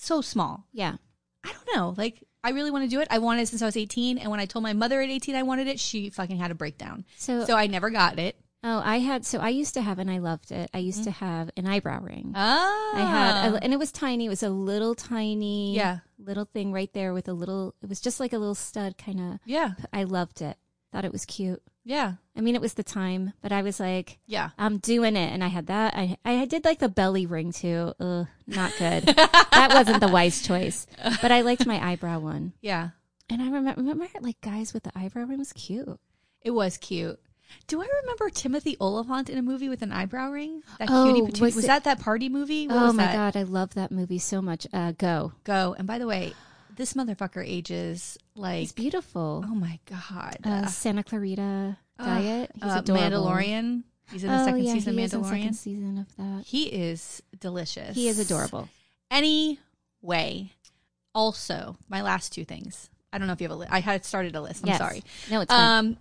so 0.00 0.20
small. 0.20 0.66
yeah, 0.72 0.96
I 1.44 1.52
don't 1.52 1.76
know. 1.76 1.94
Like, 1.96 2.22
I 2.42 2.50
really 2.50 2.70
want 2.70 2.84
to 2.84 2.90
do 2.90 3.00
it. 3.00 3.08
I 3.10 3.18
wanted 3.18 3.42
it 3.42 3.48
since 3.48 3.62
I 3.62 3.66
was 3.66 3.76
18, 3.76 4.18
and 4.18 4.30
when 4.30 4.40
I 4.40 4.46
told 4.46 4.62
my 4.62 4.72
mother 4.72 5.00
at 5.00 5.08
18 5.10 5.34
I 5.34 5.42
wanted 5.42 5.66
it, 5.68 5.78
she 5.80 6.10
fucking 6.10 6.38
had 6.38 6.50
a 6.50 6.54
breakdown. 6.54 7.04
So, 7.16 7.44
So 7.44 7.54
I 7.56 7.66
never 7.66 7.90
got 7.90 8.18
it. 8.18 8.36
oh, 8.64 8.80
I 8.84 8.98
had, 8.98 9.24
so 9.24 9.38
I 9.38 9.48
used 9.50 9.74
to 9.74 9.80
have, 9.82 9.98
and 9.98 10.10
I 10.10 10.18
loved 10.18 10.52
it. 10.52 10.68
I 10.74 10.78
used 10.78 11.04
to 11.04 11.10
have 11.10 11.50
an 11.56 11.66
eyebrow 11.66 12.00
ring. 12.02 12.32
Ah, 12.34 12.90
I 12.94 13.00
had, 13.00 13.54
a, 13.54 13.62
and 13.64 13.72
it 13.72 13.78
was 13.78 13.90
tiny. 13.92 14.26
It 14.26 14.30
was 14.30 14.42
a 14.42 14.50
little 14.50 14.94
tiny, 14.94 15.74
Yeah. 15.76 15.98
little 16.18 16.44
thing 16.46 16.72
right 16.72 16.92
there 16.92 17.12
with 17.14 17.28
a 17.28 17.32
little. 17.32 17.74
It 17.82 17.88
was 17.88 18.00
just 18.00 18.20
like 18.20 18.32
a 18.32 18.38
little 18.38 18.54
stud, 18.54 18.96
kind 18.98 19.20
of. 19.20 19.38
yeah, 19.46 19.72
I 19.92 20.04
loved 20.04 20.40
it. 20.42 20.56
Thought 20.92 21.04
it 21.04 21.12
was 21.12 21.24
cute. 21.24 21.62
Yeah, 21.84 22.14
I 22.36 22.40
mean, 22.42 22.54
it 22.54 22.60
was 22.60 22.74
the 22.74 22.82
time, 22.82 23.32
but 23.42 23.52
I 23.52 23.62
was 23.62 23.80
like, 23.80 24.18
yeah. 24.26 24.50
I'm 24.58 24.78
doing 24.78 25.16
it, 25.16 25.32
and 25.32 25.42
I 25.42 25.48
had 25.48 25.68
that. 25.68 25.94
I 25.96 26.18
I 26.24 26.44
did 26.44 26.64
like 26.64 26.78
the 26.78 26.88
belly 26.90 27.26
ring 27.26 27.52
too. 27.52 27.94
Ugh, 27.98 28.26
not 28.46 28.72
good. 28.78 29.04
that 29.06 29.70
wasn't 29.72 30.00
the 30.00 30.08
wise 30.08 30.42
choice. 30.42 30.86
But 31.22 31.32
I 31.32 31.40
liked 31.40 31.66
my 31.66 31.82
eyebrow 31.84 32.18
one, 32.20 32.52
Yeah, 32.60 32.90
and 33.30 33.40
I 33.40 33.46
remember 33.46 33.80
remember 33.80 34.06
like 34.20 34.40
guys 34.42 34.74
with 34.74 34.82
the 34.82 34.92
eyebrow 34.94 35.24
ring 35.24 35.38
was 35.38 35.52
cute. 35.54 35.98
it 36.42 36.50
was 36.50 36.76
cute. 36.76 37.18
Do 37.66 37.82
I 37.82 37.86
remember 38.02 38.30
Timothy 38.30 38.76
Olyphant 38.80 39.28
in 39.28 39.36
a 39.36 39.42
movie 39.42 39.68
with 39.68 39.82
an 39.82 39.90
eyebrow 39.90 40.30
ring? 40.30 40.62
That 40.78 40.88
Oh, 40.90 41.12
cutie 41.12 41.32
patootie. 41.32 41.40
was 41.40 41.56
Was, 41.56 41.66
that 41.66 41.82
that 41.84 41.98
party 41.98 42.28
movie? 42.28 42.68
What 42.68 42.76
oh 42.76 42.92
my 42.92 43.06
that? 43.06 43.34
god, 43.34 43.36
I 43.40 43.42
love 43.42 43.74
that 43.74 43.90
movie 43.90 44.18
so 44.20 44.40
much. 44.40 44.66
Uh, 44.72 44.92
go, 44.92 45.32
Go. 45.44 45.74
And 45.76 45.84
by 45.88 45.98
the 45.98 46.06
way, 46.06 46.34
this 46.80 46.94
motherfucker 46.94 47.44
ages 47.46 48.16
like 48.34 48.60
he's 48.60 48.72
beautiful. 48.72 49.44
oh 49.46 49.54
my 49.54 49.78
god. 49.84 50.38
Uh, 50.42 50.66
Santa 50.66 51.02
Clarita 51.04 51.76
Diet. 51.98 52.50
He's 52.54 52.62
Uh, 52.62 52.78
adorable. 52.78 53.26
Mandalorian. 53.26 53.82
He's 54.10 54.24
in 54.24 54.30
the 54.30 54.40
oh 54.40 54.44
second 54.46 54.64
yeah, 54.64 54.72
season 54.72 54.94
he 54.94 54.98
of 55.00 55.04
is 55.04 55.12
in 55.14 55.20
Mandalorian. 55.20 55.28
second 55.30 55.54
season 55.54 55.98
of 55.98 56.16
that. 56.16 56.44
He 56.46 56.64
is 56.64 57.22
delicious. 57.38 57.94
He 57.94 58.08
is 58.08 58.18
adorable. 58.18 58.68
Anyway, 59.10 60.52
also 61.14 61.76
my 61.88 62.02
last 62.02 62.32
two 62.32 62.44
things. 62.44 62.90
I 63.12 63.18
don't 63.18 63.26
know 63.26 63.32
if 63.32 63.40
you 63.40 63.44
have 63.48 63.52
a 63.56 63.58
list. 63.58 63.72
I 63.72 63.80
had 63.80 64.04
started 64.04 64.34
a 64.36 64.40
list. 64.40 64.62
I'm 64.64 64.68
Yes. 64.68 64.78
sorry. 64.78 65.02
No, 65.30 65.40
it's 65.40 65.52
fine. 65.52 65.78
Um, 65.78 65.96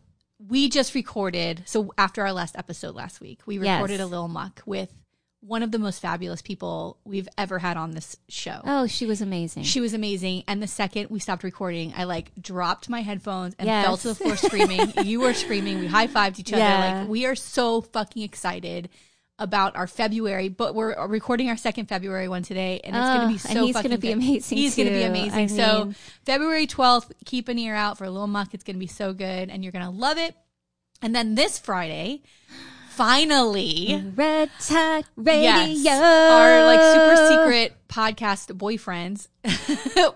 we 0.47 0.69
just 0.69 0.95
recorded. 0.95 1.63
So 1.65 1.91
after 1.97 2.21
our 2.21 2.31
last 2.31 2.55
episode 2.57 2.95
last 2.95 3.19
week, 3.19 3.41
we 3.45 3.59
Yes. 3.59 3.75
recorded 3.81 3.99
a 3.99 4.05
little 4.05 4.27
muck 4.27 4.61
with 4.65 4.91
one 5.41 5.63
of 5.63 5.71
the 5.71 5.79
most 5.79 6.01
fabulous 6.01 6.41
people 6.41 6.97
we've 7.05 7.29
ever 7.37 7.59
had 7.59 7.77
on 7.77 7.91
this 7.91 8.17
show. 8.27 8.59
oh, 8.65 8.87
she 8.87 9.05
was 9.05 9.21
amazing. 9.21 9.63
She 9.63 9.79
was 9.79 9.93
amazing. 9.93 10.43
And 10.49 10.61
the 10.61 10.67
second 10.67 11.09
we 11.09 11.19
stopped 11.19 11.43
recording, 11.43 11.93
I 11.95 12.03
like 12.03 12.31
dropped 12.39 12.89
my 12.89 13.01
headphones 13.01 13.55
and 13.57 13.65
Yes. 13.67 13.85
fell 13.85 13.97
to 13.97 14.07
the 14.09 14.15
floor 14.15 14.35
screaming. 14.35 14.91
you 15.05 15.21
were 15.21 15.33
screaming. 15.33 15.79
We 15.79 15.87
high 15.87 16.07
fived 16.07 16.39
each 16.39 16.51
other. 16.51 16.61
Yeah. 16.61 16.99
Like 17.01 17.07
we 17.09 17.25
are 17.25 17.35
so 17.35 17.81
fucking 17.81 18.21
excited 18.23 18.89
about 19.41 19.77
our 19.77 19.87
February, 19.87 20.49
but 20.49 20.75
we're 20.75 21.07
recording 21.07 21.47
our 21.47 21.55
second 21.55 21.85
February 21.85 22.27
one 22.27 22.43
today, 22.43 22.81
and 22.83 22.93
it's 22.93 23.05
going 23.07 23.21
to 23.21 23.27
be 23.29 23.33
Oh, 23.35 23.37
so. 23.37 23.49
and 23.49 23.59
he's 23.67 23.73
fucking 23.75 23.91
gonna 23.91 23.97
be 24.01 24.11
amazing, 24.11 24.57
He's 24.57 24.75
going 24.75 24.89
to 24.89 24.93
be 24.93 25.03
amazing. 25.03 25.39
I 25.39 25.47
so 25.47 25.85
mean- 25.85 25.95
February 26.25 26.67
twelfth, 26.67 27.13
keep 27.23 27.47
an 27.47 27.57
ear 27.57 27.73
out 27.73 27.97
for 27.97 28.03
a 28.03 28.11
little 28.11 28.27
muck. 28.27 28.53
It's 28.53 28.65
going 28.65 28.75
to 28.75 28.79
be 28.81 28.87
so 28.87 29.13
good, 29.13 29.49
and 29.49 29.63
you're 29.63 29.71
going 29.71 29.85
to 29.85 29.91
love 29.91 30.17
it. 30.17 30.35
And 31.01 31.15
then 31.15 31.35
this 31.35 31.57
Friday, 31.57 32.23
finally, 32.99 34.03
Red 34.17 34.49
Tide 34.59 35.05
Radio. 35.15 35.39
Yes, 35.69 36.01
our 36.03 36.65
like 36.65 36.81
super 36.81 37.29
secret 37.29 37.73
podcast 37.87 38.53
boyfriends. 38.57 39.29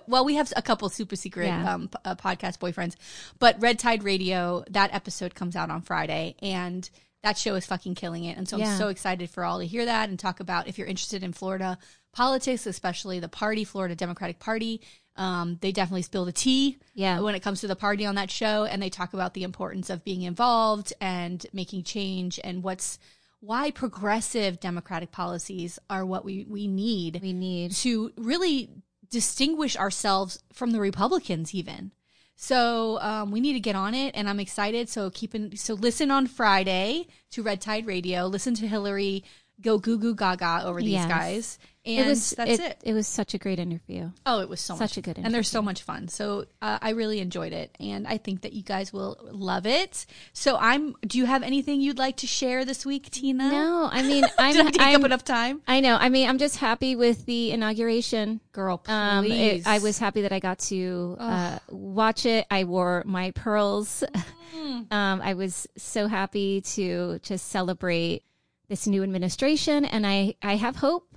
well, 0.07 0.25
we 0.25 0.35
have 0.35 0.51
a 0.57 0.61
couple 0.61 0.89
super 0.89 1.15
secret 1.15 1.45
Yeah. 1.45 1.73
um, 1.75 1.87
p- 1.87 1.95
uh, 2.03 2.15
podcast 2.15 2.59
boyfriends, 2.59 2.95
but 3.39 3.55
Red 3.61 3.79
Tide 3.79 4.03
Radio. 4.03 4.65
That 4.69 4.93
episode 4.93 5.33
comes 5.33 5.55
out 5.55 5.69
on 5.69 5.81
Friday, 5.81 6.35
and 6.41 6.87
that 7.23 7.37
show 7.37 7.55
is 7.55 7.65
fucking 7.65 7.95
killing 7.95 8.25
it. 8.25 8.37
And 8.37 8.49
so 8.49 8.57
Yeah. 8.57 8.71
I'm 8.73 8.77
so 8.77 8.89
excited 8.89 9.29
for 9.29 9.45
all 9.45 9.59
to 9.59 9.65
hear 9.65 9.85
that 9.85 10.09
and 10.09 10.19
talk 10.19 10.41
about 10.41 10.67
if 10.67 10.77
you're 10.77 10.85
interested 10.87 11.23
in 11.23 11.31
Florida 11.31 11.77
politics, 12.11 12.67
especially 12.67 13.19
the 13.21 13.29
party, 13.29 13.63
Florida 13.63 13.95
Democratic 13.95 14.39
Party. 14.39 14.81
Um, 15.15 15.59
they 15.61 15.71
definitely 15.71 16.01
spill 16.01 16.25
the 16.25 16.31
tea 16.31 16.79
Yeah. 16.95 17.19
when 17.19 17.35
it 17.35 17.41
comes 17.41 17.61
to 17.61 17.67
the 17.67 17.75
party 17.75 18.03
on 18.05 18.15
that 18.15 18.31
show, 18.31 18.65
and 18.65 18.81
they 18.81 18.89
talk 18.89 19.13
about 19.13 19.35
the 19.35 19.43
importance 19.43 19.89
of 19.91 20.03
being 20.03 20.23
involved 20.23 20.91
and 20.99 21.45
making 21.53 21.83
change 21.83 22.39
and 22.43 22.63
what's 22.63 22.97
why 23.39 23.69
progressive 23.71 24.59
democratic 24.59 25.11
policies 25.11 25.77
are 25.89 26.05
what 26.05 26.23
we, 26.25 26.45
we 26.49 26.65
need 26.67 27.19
We 27.21 27.33
need. 27.33 27.73
to 27.73 28.11
really 28.17 28.69
distinguish 29.09 29.75
ourselves 29.77 30.41
from 30.53 30.71
the 30.71 30.79
Republicans 30.79 31.53
even. 31.53 31.91
So 32.35 32.99
um, 33.01 33.29
we 33.31 33.39
need 33.41 33.53
to 33.53 33.59
get 33.59 33.75
on 33.75 33.93
it, 33.93 34.15
and 34.15 34.27
I'm 34.27 34.39
excited. 34.39 34.89
So 34.89 35.09
keep 35.09 35.35
in, 35.35 35.55
so 35.55 35.73
listen 35.75 36.09
on 36.09 36.25
Friday 36.27 37.07
to 37.31 37.43
Red 37.43 37.61
Tide 37.61 37.85
Radio. 37.85 38.25
Listen 38.25 38.53
to 38.55 38.67
Hillary 38.67 39.23
go 39.61 39.77
goo 39.77 39.99
goo 39.99 40.15
gaga 40.15 40.61
over 40.65 40.79
these 40.81 40.93
Yes. 40.93 41.07
guys. 41.07 41.59
And 41.85 41.99
it 41.99 42.07
was 42.07 42.29
that's 42.31 42.59
it, 42.59 42.77
it, 42.83 42.93
was 42.93 43.07
such 43.07 43.33
a 43.33 43.37
great 43.37 43.59
interview. 43.59 44.11
Oh, 44.25 44.39
it 44.39 44.47
was 44.47 44.61
so 44.61 44.75
Such 44.75 44.91
much 44.91 44.97
a 44.97 45.01
good 45.01 45.17
and 45.17 45.33
they're 45.33 45.43
so 45.43 45.61
much 45.61 45.81
fun. 45.81 46.07
So 46.07 46.45
uh, 46.61 46.79
I 46.81 46.91
really 46.91 47.19
enjoyed 47.19 47.51
it, 47.51 47.75
and 47.77 48.07
I 48.07 48.17
think 48.17 48.43
that 48.43 48.53
you 48.53 48.63
guys 48.63 48.93
will 48.93 49.17
love 49.21 49.65
it. 49.65 50.05
So 50.31 50.55
I'm. 50.57 50.95
Do 51.05 51.17
you 51.17 51.25
have 51.25 51.43
anything 51.43 51.81
you'd 51.81 51.97
like 51.97 52.17
to 52.17 52.27
share 52.27 52.63
this 52.63 52.85
week, 52.85 53.11
Tina? 53.11 53.51
No, 53.51 53.89
I 53.91 54.01
mean 54.07 54.23
I'm, 54.39 54.53
Did 54.53 54.67
I 54.67 54.71
take 54.71 54.81
I'm 54.81 55.01
up 55.01 55.05
enough 55.05 55.25
time, 55.25 55.61
I 55.67 55.81
know. 55.81 55.97
I 55.97 56.07
mean, 56.07 56.29
I'm 56.29 56.37
just 56.37 56.57
happy 56.57 56.95
with 56.95 57.25
the 57.25 57.51
inauguration. 57.51 58.39
girl? 58.53 58.77
Please. 58.77 58.91
Um, 58.91 59.25
it, 59.25 59.67
I 59.67 59.79
was 59.79 59.99
happy 59.99 60.21
that 60.21 60.31
I 60.31 60.39
got 60.39 60.59
to 60.59 61.17
uh, 61.19 61.59
watch 61.69 62.25
it. 62.25 62.47
I 62.49 62.63
wore 62.63 63.03
my 63.05 63.31
pearls. 63.31 64.03
Mm. 64.53 64.93
um, 64.93 65.19
I 65.21 65.33
was 65.33 65.67
so 65.77 66.05
happy 66.05 66.61
to 66.61 67.17
just 67.23 67.47
celebrate 67.47 68.23
this 68.69 68.85
new 68.85 69.01
administration, 69.01 69.83
and 69.83 70.05
I 70.05 70.35
I 70.43 70.57
have 70.57 70.75
hope 70.75 71.12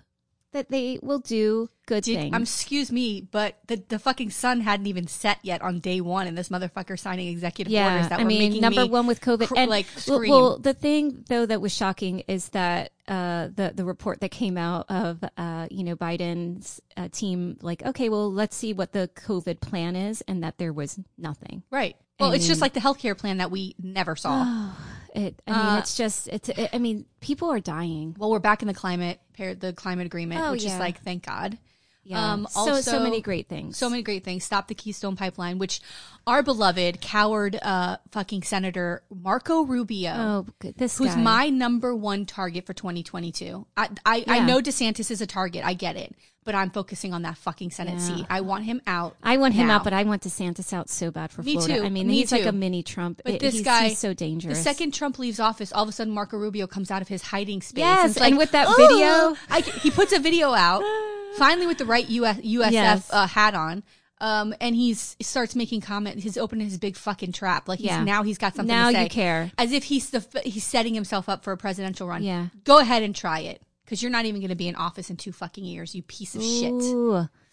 that 0.53 0.71
they 0.71 0.99
will 1.03 1.19
do 1.19 1.69
good 1.87 2.05
Did, 2.05 2.17
things. 2.17 2.35
um, 2.35 2.43
excuse 2.43 2.91
me, 2.91 3.21
but 3.31 3.57
the, 3.67 3.83
the 3.89 3.99
fucking 3.99 4.31
sun 4.31 4.61
hadn't 4.61 4.87
even 4.87 5.07
set 5.07 5.39
yet 5.43 5.63
on 5.63 5.81
day 5.81 6.01
one, 6.01 6.27
and 6.27 6.37
this 6.37 6.49
motherfucker 6.49 6.99
signing 6.99 7.29
executive 7.29 7.73
orders 7.73 7.75
yeah, 7.75 8.09
that 8.09 8.19
I 8.21 8.23
were 8.23 8.29
mean, 8.29 8.39
making 8.39 8.61
number 8.61 8.83
me 8.83 8.89
one 8.89 9.07
with 9.07 9.21
COVID, 9.21 9.49
cr- 9.49 9.55
and 9.57 9.71
like 9.71 9.87
well, 10.07 10.17
scream. 10.19 10.31
well, 10.31 10.59
the 10.59 10.75
thing 10.75 11.25
though 11.29 11.47
that 11.47 11.61
was 11.61 11.75
shocking 11.75 12.21
is 12.27 12.49
that 12.51 12.93
uh, 13.09 13.49
the 13.55 13.73
the 13.75 13.85
report 13.85 14.21
that 14.21 14.31
came 14.31 14.57
out 14.57 14.87
of 14.89 15.23
uh, 15.37 15.69
you 15.71 15.85
know 15.85 15.97
Biden's 15.97 16.81
uh, 16.97 17.09
team, 17.11 17.59
like, 17.63 17.85
okay, 17.85 18.09
well, 18.09 18.33
let's 18.33 18.57
see 18.57 18.73
what 18.73 18.93
the 18.93 19.11
COVID 19.15 19.61
plan 19.61 19.95
is, 19.97 20.23
and 20.23 20.43
that 20.43 20.59
there 20.59 20.73
was 20.73 20.99
nothing. 21.19 21.63
right. 21.71 21.97
Well, 22.19 22.33
it's 22.33 22.47
just 22.47 22.63
like 22.63 22.73
the 22.73 22.81
healthcare 22.81 23.17
plan 23.17 23.37
that 23.39 23.51
we 23.51 23.75
never 23.79 24.17
saw. 24.17 24.71
It, 25.17 25.41
I 25.47 25.71
mean, 25.71 25.79
it's 25.79 25.97
just, 25.97 26.29
it's. 26.29 26.49
It, 26.51 26.71
I 26.73 26.79
mean, 26.79 27.07
people 27.21 27.51
are 27.51 27.59
dying. 27.61 28.15
well, 28.19 28.31
we're 28.31 28.39
back 28.39 28.61
in 28.63 28.69
the 28.69 28.75
climate, 28.75 29.19
the 29.39 29.73
climate 29.75 30.07
agreement, 30.07 30.43
Oh, 30.45 30.53
which 30.53 30.65
is 30.65 30.77
like 30.79 31.01
thank 31.03 31.25
God. 31.25 31.59
Yeah, 32.05 32.35
Um, 32.35 32.47
so 32.49 32.81
so 32.83 33.01
many 33.01 33.21
great 33.21 33.49
things. 33.49 33.77
So 33.77 33.91
many 33.91 34.03
great 34.03 34.23
things. 34.23 34.45
Stop 34.45 34.69
the 34.69 34.75
Keystone 34.77 35.17
Pipeline, 35.17 35.59
which 35.59 35.81
our 36.25 36.43
beloved 36.45 37.01
coward 37.01 37.59
uh, 37.61 37.97
fucking 38.13 38.43
Senator 38.45 39.03
Marco 39.13 39.63
Rubio, 39.65 40.13
Oh, 40.15 40.47
good. 40.61 40.77
this 40.77 40.99
who's 40.99 41.17
guy. 41.17 41.21
my 41.21 41.49
number 41.49 41.97
one 41.97 42.25
target 42.25 42.65
for 42.65 42.75
2022. 42.75 43.67
I 43.77 43.89
I, 44.05 44.25
I 44.29 44.39
know 44.41 44.61
DeSantis 44.61 45.11
is 45.11 45.21
a 45.21 45.27
target. 45.27 45.65
I 45.65 45.75
get 45.75 45.97
it, 45.97 46.15
but 46.47 46.55
I'm 46.55 46.71
focusing 46.71 47.13
on 47.13 47.23
that 47.23 47.37
fucking 47.37 47.73
Senate 47.73 47.95
Yeah. 47.99 48.17
seat. 48.17 48.27
I 48.31 48.41
want 48.41 48.65
him 48.65 48.81
out. 48.87 49.17
I 49.23 49.37
want 49.37 49.53
him 49.53 49.67
now. 49.67 49.77
out, 49.77 49.85
but 49.85 49.93
I 49.93 50.05
want 50.05 50.23
DeSantis 50.23 50.73
out 50.73 50.89
so 50.89 51.11
bad 51.11 51.31
for 51.31 51.43
Me 51.43 51.53
Florida. 51.55 51.81
too. 51.81 51.85
I 51.85 51.91
mean, 51.91 52.07
Me 52.07 52.15
he's 52.21 52.33
like 52.33 52.47
a 52.47 52.53
mini 52.53 52.83
Trump. 52.83 53.21
But 53.25 53.35
It- 53.35 53.41
this 53.41 53.55
he's, 53.55 53.63
guy, 53.65 53.89
he's 53.89 53.99
so 53.99 54.15
dangerous. 54.15 54.57
The 54.57 54.65
second 54.65 54.95
Trump 54.95 55.19
leaves 55.19 55.39
office, 55.41 55.73
all 55.73 55.83
of 55.83 55.89
a 55.91 55.93
sudden 55.93 56.15
Marco 56.15 56.39
Rubio 56.39 56.67
comes 56.67 56.91
out 56.91 57.03
of 57.03 57.09
his 57.09 57.21
hiding 57.21 57.61
space. 57.61 57.81
Yes, 57.81 58.13
it's 58.13 58.21
and 58.25 58.39
with 58.39 58.53
that 58.53 58.67
"Oh!" 58.71 58.77
video- 58.77 59.37
I, 59.51 59.61
he 59.81 59.91
puts 59.91 60.13
a 60.15 60.19
video 60.19 60.55
out, 60.55 60.83
finally 61.37 61.67
with 61.67 61.77
the 61.79 61.85
right 61.85 62.09
US, 62.09 62.39
USF 62.39 62.71
Yes. 62.73 63.11
uh, 63.13 63.27
hat 63.27 63.55
on. 63.55 63.83
Um, 64.19 64.55
and 64.63 64.75
he's 64.75 65.15
he 65.19 65.25
starts 65.25 65.55
making 65.55 65.83
comment. 65.83 66.21
He's 66.21 66.39
opening 66.39 66.67
his 66.67 66.79
big 66.79 66.97
fucking 66.97 67.33
trap. 67.33 67.69
Like 67.69 67.81
he's 67.81 67.89
Yeah. 67.89 68.03
now 68.03 68.23
he's 68.23 68.39
got 68.39 68.55
something. 68.57 68.75
Now 68.75 68.89
to 68.89 68.95
say, 68.95 69.03
you 69.03 69.09
care. 69.11 69.53
as 69.59 69.73
if 69.73 69.85
he's 69.85 70.09
the 70.09 70.25
he's 70.43 70.65
setting 70.65 70.95
himself 70.95 71.29
up 71.29 71.45
for 71.45 71.53
a 71.53 71.57
presidential 71.59 72.09
run. 72.09 72.23
Yeah. 72.23 72.47
go 72.65 72.79
ahead 72.79 73.03
and 73.03 73.15
try 73.15 73.41
it 73.41 73.61
because 73.87 74.03
you're 74.03 74.11
not 74.13 74.25
even 74.27 74.41
going 74.43 74.51
to 74.51 74.55
be 74.57 74.69
in 74.69 74.75
office 74.75 75.09
in 75.09 75.17
two 75.17 75.33
fucking 75.33 75.65
years. 75.65 75.95
You 75.95 76.03
piece 76.03 76.35
of 76.35 76.43
shit. 76.43 76.75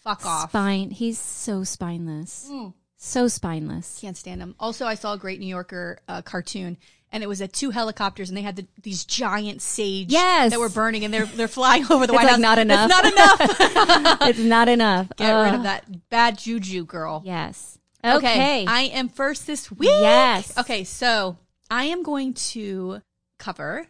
Fuck 0.02 0.26
off. 0.26 0.50
spine. 0.50 0.90
He's 0.90 1.18
so 1.18 1.64
spineless. 1.64 2.50
So 2.98 3.26
spineless. 3.28 3.98
Can't 4.00 4.16
stand 4.16 4.42
him. 4.42 4.54
Also, 4.60 4.84
I 4.86 4.94
saw 4.96 5.14
a 5.14 5.18
great 5.18 5.40
New 5.40 5.46
Yorker 5.46 5.98
uh, 6.08 6.20
cartoon, 6.22 6.76
and 7.12 7.22
it 7.22 7.26
was 7.26 7.40
at 7.40 7.52
two 7.52 7.70
helicopters, 7.70 8.28
and 8.28 8.36
they 8.36 8.42
had 8.42 8.56
the, 8.56 8.66
these 8.82 9.04
giant 9.04 9.62
sage 9.62 10.10
Yes. 10.12 10.50
that 10.50 10.58
were 10.60 10.68
burning, 10.68 11.04
and 11.04 11.12
they're 11.14 11.26
they're 11.26 11.48
flying 11.48 11.84
over 11.90 12.06
the 12.06 12.12
White 12.12 12.24
like 12.24 12.30
House. 12.32 12.38
not 12.40 12.58
enough. 12.58 12.90
It's 12.90 13.02
not 13.02 13.12
enough. 14.10 14.28
it's 14.28 14.38
not 14.38 14.68
enough. 14.68 15.08
Get 15.16 15.32
rid 15.32 15.54
of 15.54 15.62
that 15.62 16.08
bad 16.10 16.36
juju, 16.38 16.84
girl. 16.84 17.22
Yes. 17.24 17.78
Okay. 18.04 18.66
I 18.66 18.82
am 18.92 19.08
first 19.08 19.46
this 19.46 19.70
week. 19.70 19.88
Yes. 19.90 20.56
Okay, 20.58 20.84
so 20.84 21.38
I 21.70 21.84
am 21.84 22.02
going 22.02 22.34
to 22.34 23.00
cover 23.38 23.86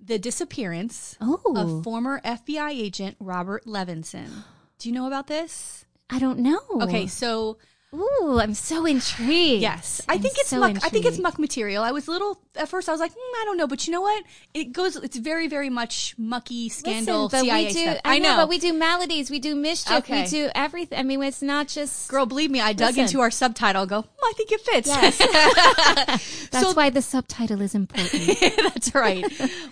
the 0.00 0.18
disappearance 0.18 1.16
oh, 1.20 1.40
of 1.56 1.84
former 1.84 2.20
FBI 2.24 2.70
agent 2.70 3.16
Robert 3.20 3.64
Levinson. 3.64 4.44
Do 4.78 4.88
you 4.88 4.94
know 4.94 5.06
about 5.06 5.26
this? 5.26 5.84
I 6.10 6.18
don't 6.18 6.40
know. 6.40 6.60
Okay, 6.72 7.06
so 7.06 7.58
Ooh, 7.94 8.38
I'm 8.40 8.54
so 8.54 8.86
intrigued. 8.86 9.60
Yes, 9.60 10.00
I 10.08 10.14
I'm 10.14 10.20
think 10.20 10.38
it's 10.38 10.48
so 10.48 10.58
muck. 10.60 10.76
I 10.82 10.88
think 10.88 11.04
it's 11.04 11.18
muck 11.18 11.38
material. 11.38 11.84
I 11.84 11.90
was 11.92 12.08
a 12.08 12.10
little 12.10 12.40
at 12.56 12.66
first. 12.70 12.88
I 12.88 12.92
was 12.92 13.00
like, 13.02 13.12
mm, 13.12 13.16
I 13.16 13.42
don't 13.44 13.58
know, 13.58 13.66
but 13.66 13.86
you 13.86 13.92
know 13.92 14.00
what? 14.00 14.24
It 14.54 14.72
goes. 14.72 14.96
It's 14.96 15.18
very, 15.18 15.46
very 15.46 15.68
much 15.68 16.14
mucky 16.16 16.70
scandal 16.70 17.24
Listen, 17.24 17.40
but 17.40 17.44
CIA 17.44 17.66
we 17.66 17.72
do. 17.72 17.78
stuff. 17.82 18.00
I, 18.06 18.18
know, 18.18 18.36
but 18.36 18.48
we 18.48 18.58
do 18.58 18.72
maladies. 18.72 19.30
We 19.30 19.38
do 19.38 19.54
mischief. 19.54 19.98
Okay. 19.98 20.22
We 20.22 20.28
do 20.28 20.48
everything. 20.54 20.98
I 20.98 21.02
mean, 21.02 21.22
it's 21.22 21.42
not 21.42 21.68
just. 21.68 22.08
Girl, 22.08 22.24
believe 22.24 22.50
me, 22.50 22.62
I 22.62 22.72
dug 22.72 22.88
Listen. 22.96 23.02
into 23.04 23.20
our 23.20 23.30
subtitle. 23.30 23.84
Go, 23.84 24.00
"Hmm, 24.00 24.24
I 24.24 24.32
think 24.38 24.52
it 24.52 24.60
fits. 24.62 24.88
Yes. 24.88 25.18
That's 26.50 26.66
So- 26.68 26.72
why 26.72 26.88
the 26.88 27.02
subtitle 27.02 27.60
is 27.60 27.74
important. 27.74 28.38
That's 28.56 28.94
right. 28.94 29.22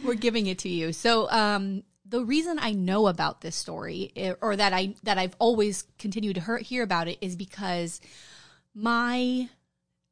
We're 0.05 0.15
giving 0.15 0.47
it 0.47 0.59
to 0.59 0.69
you. 0.69 0.93
So, 0.93 1.31
um, 1.31 1.85
the 2.11 2.25
reason 2.25 2.59
I 2.61 2.73
know 2.73 3.07
about 3.07 3.41
this 3.41 3.57
story, 3.57 4.13
or 4.43 4.57
that 4.57 4.73
I 4.73 4.95
that 5.05 5.17
I've 5.17 5.35
always 5.39 5.85
continued 5.99 6.35
to 6.37 6.59
hear, 6.63 6.83
about 6.83 7.09
it, 7.09 7.19
is 7.21 7.37
because 7.37 8.01
my 8.75 9.49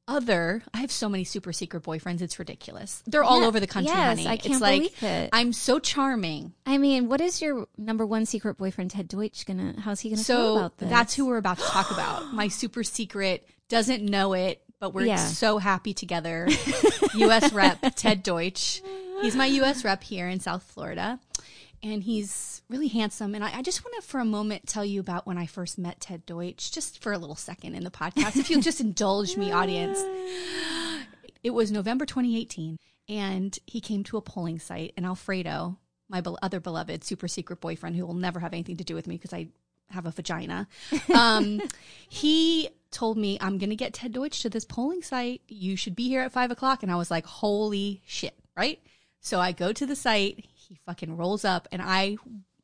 other 0.06 0.62
I 0.72 0.78
have 0.78 0.90
so 0.90 1.06
many 1.08 1.24
super 1.24 1.52
secret 1.52 1.82
boyfriends. 1.82 2.22
It's 2.22 2.38
ridiculous. 2.38 3.02
They're 3.06 3.22
all 3.24 3.44
over 3.44 3.60
the 3.60 3.66
country, 3.66 3.92
Yes, 3.94 4.06
honey. 4.18 4.26
I 4.26 4.36
can't 4.38 4.60
like 4.62 4.80
believe 4.80 5.02
it. 5.02 5.30
I'm 5.34 5.52
so 5.52 5.78
charming. 5.78 6.54
I 6.64 6.78
mean, 6.78 7.08
what 7.10 7.20
is 7.20 7.42
your 7.42 7.66
number 7.76 8.06
one 8.06 8.24
secret 8.24 8.56
boyfriend, 8.56 8.90
Ted 8.92 9.08
Deutch, 9.08 9.44
gonna? 9.44 9.74
How's 9.78 10.00
he 10.00 10.08
gonna 10.10 10.22
feel 10.22 10.56
about 10.56 10.78
this? 10.78 10.88
that's 10.88 11.14
who 11.14 11.26
we're 11.26 11.36
about 11.36 11.58
to 11.58 11.64
talk 11.64 11.90
about. 11.90 12.32
My 12.32 12.48
super 12.48 12.82
secret 12.82 13.46
doesn't 13.68 14.02
know 14.02 14.32
it, 14.32 14.62
but 14.80 14.94
we're 14.94 15.04
Yeah. 15.04 15.16
so 15.16 15.58
happy 15.58 15.92
together. 15.92 16.48
U.S. 17.14 17.52
Rep 17.52 17.78
Ted 17.96 18.22
Deutch. 18.22 18.80
He's 19.20 19.36
my 19.36 19.46
U.S. 19.46 19.84
Rep 19.84 20.02
here 20.04 20.28
in 20.28 20.40
South 20.40 20.62
Florida, 20.62 21.18
and 21.82 22.02
he's 22.02 22.62
really 22.68 22.88
handsome. 22.88 23.34
And 23.34 23.44
I, 23.44 23.58
I 23.58 23.62
just 23.62 23.84
want 23.84 23.94
to, 24.00 24.08
for 24.08 24.20
a 24.20 24.24
moment, 24.24 24.66
tell 24.66 24.84
you 24.84 25.00
about 25.00 25.26
when 25.26 25.38
I 25.38 25.46
first 25.46 25.78
met 25.78 26.00
Ted 26.00 26.26
Deutch, 26.26 26.72
just 26.72 27.02
for 27.02 27.12
a 27.12 27.18
little 27.18 27.36
second 27.36 27.74
in 27.74 27.84
the 27.84 27.90
podcast, 27.90 28.36
if 28.36 28.50
you'll 28.50 28.60
just 28.60 28.80
indulge 28.80 29.36
me, 29.36 29.52
audience. 29.52 30.02
It 31.44 31.50
was 31.50 31.70
November 31.70 32.04
2018, 32.04 32.78
and 33.08 33.56
he 33.64 33.80
came 33.80 34.02
to 34.04 34.16
a 34.16 34.20
polling 34.20 34.58
site, 34.58 34.92
and 34.96 35.06
Alfredo, 35.06 35.78
my 36.08 36.20
bel 36.20 36.36
other 36.42 36.58
beloved 36.58 37.04
super 37.04 37.28
secret 37.28 37.60
boyfriend, 37.60 37.94
who 37.94 38.04
will 38.04 38.14
never 38.14 38.40
have 38.40 38.52
anything 38.52 38.76
to 38.78 38.84
do 38.84 38.96
with 38.96 39.06
me 39.06 39.14
because 39.14 39.32
I 39.32 39.48
have 39.90 40.06
a 40.06 40.10
vagina, 40.10 40.66
um, 41.14 41.60
he 42.08 42.68
told 42.90 43.16
me, 43.16 43.38
I'm 43.40 43.58
going 43.58 43.70
to 43.70 43.76
get 43.76 43.94
Ted 43.94 44.12
Deutch 44.12 44.42
to 44.42 44.50
this 44.50 44.64
polling 44.64 45.02
site. 45.02 45.42
You 45.48 45.76
should 45.76 45.94
be 45.96 46.08
here 46.08 46.22
at 46.22 46.32
five 46.32 46.50
o'clock. 46.50 46.82
And 46.82 46.90
I 46.90 46.96
was 46.96 47.10
like, 47.10 47.26
holy 47.26 48.02
shit, 48.06 48.34
right? 48.56 48.80
So 49.20 49.40
I 49.40 49.52
go 49.52 49.72
to 49.72 49.86
the 49.86 49.96
site. 49.96 50.46
He 50.68 50.78
fucking 50.84 51.16
rolls 51.16 51.46
up, 51.46 51.66
and 51.72 51.80
I 51.82 52.18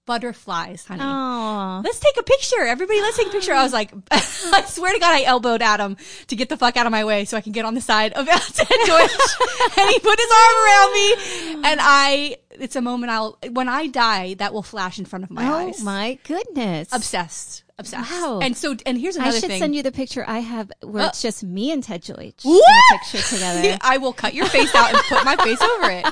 butterflies, 0.04 0.84
honey. 0.84 1.00
Oh, 1.02 1.80
Let's 1.82 1.98
take 1.98 2.18
a 2.18 2.22
picture. 2.22 2.60
Everybody, 2.60 3.00
let's 3.00 3.16
take 3.16 3.28
a 3.28 3.30
picture. 3.30 3.54
I 3.54 3.62
was 3.62 3.72
like, 3.72 3.92
I 4.10 4.62
swear 4.66 4.92
to 4.92 5.00
God, 5.00 5.14
I 5.14 5.22
elbowed 5.22 5.62
Adam 5.62 5.96
to 6.26 6.36
get 6.36 6.50
the 6.50 6.58
fuck 6.58 6.76
out 6.76 6.84
of 6.84 6.92
my 6.92 7.04
way 7.04 7.24
so 7.24 7.38
I 7.38 7.40
can 7.40 7.52
get 7.52 7.64
on 7.64 7.74
the 7.74 7.80
side 7.80 8.12
of 8.12 8.26
Ted 8.52 8.68
Deutch. 8.68 9.10
and 9.78 9.90
he 9.90 9.98
put 10.00 10.18
his 10.18 10.30
arm 10.30 10.64
around 10.64 10.92
me. 10.92 11.68
And 11.70 11.80
I, 11.82 12.36
it's 12.50 12.76
a 12.76 12.82
moment 12.82 13.10
I'll, 13.10 13.38
when 13.50 13.70
I 13.70 13.86
die, 13.86 14.34
that 14.34 14.52
will 14.52 14.62
flash 14.62 14.98
in 14.98 15.06
front 15.06 15.24
of 15.24 15.30
my 15.30 15.48
oh 15.48 15.54
eyes. 15.54 15.80
Oh 15.80 15.84
my 15.84 16.18
goodness! 16.24 16.90
Obsessed. 16.92 17.63
Obsessed. 17.76 18.10
Wow. 18.10 18.38
And 18.40 18.56
so, 18.56 18.76
and 18.86 18.96
here's 18.98 19.16
another 19.16 19.32
thing. 19.32 19.36
I 19.36 19.40
should 19.40 19.48
thing. 19.50 19.60
send 19.60 19.74
you 19.74 19.82
the 19.82 19.90
picture 19.90 20.24
I 20.26 20.38
have 20.38 20.70
where 20.82 21.06
it's 21.08 21.20
just 21.20 21.42
me 21.42 21.72
and 21.72 21.82
Ted 21.82 22.02
Deutch 22.02 22.44
in 22.44 22.50
What? 22.52 22.64
a 22.94 22.98
picture 22.98 23.18
together. 23.34 23.78
I 23.80 23.98
will 23.98 24.12
cut 24.12 24.32
your 24.34 24.46
face 24.46 24.72
out 24.74 24.90
and 24.94 24.98
put 25.08 25.24
my 25.24 25.36
face 25.36 25.60
over 25.60 25.90
it. 25.90 26.06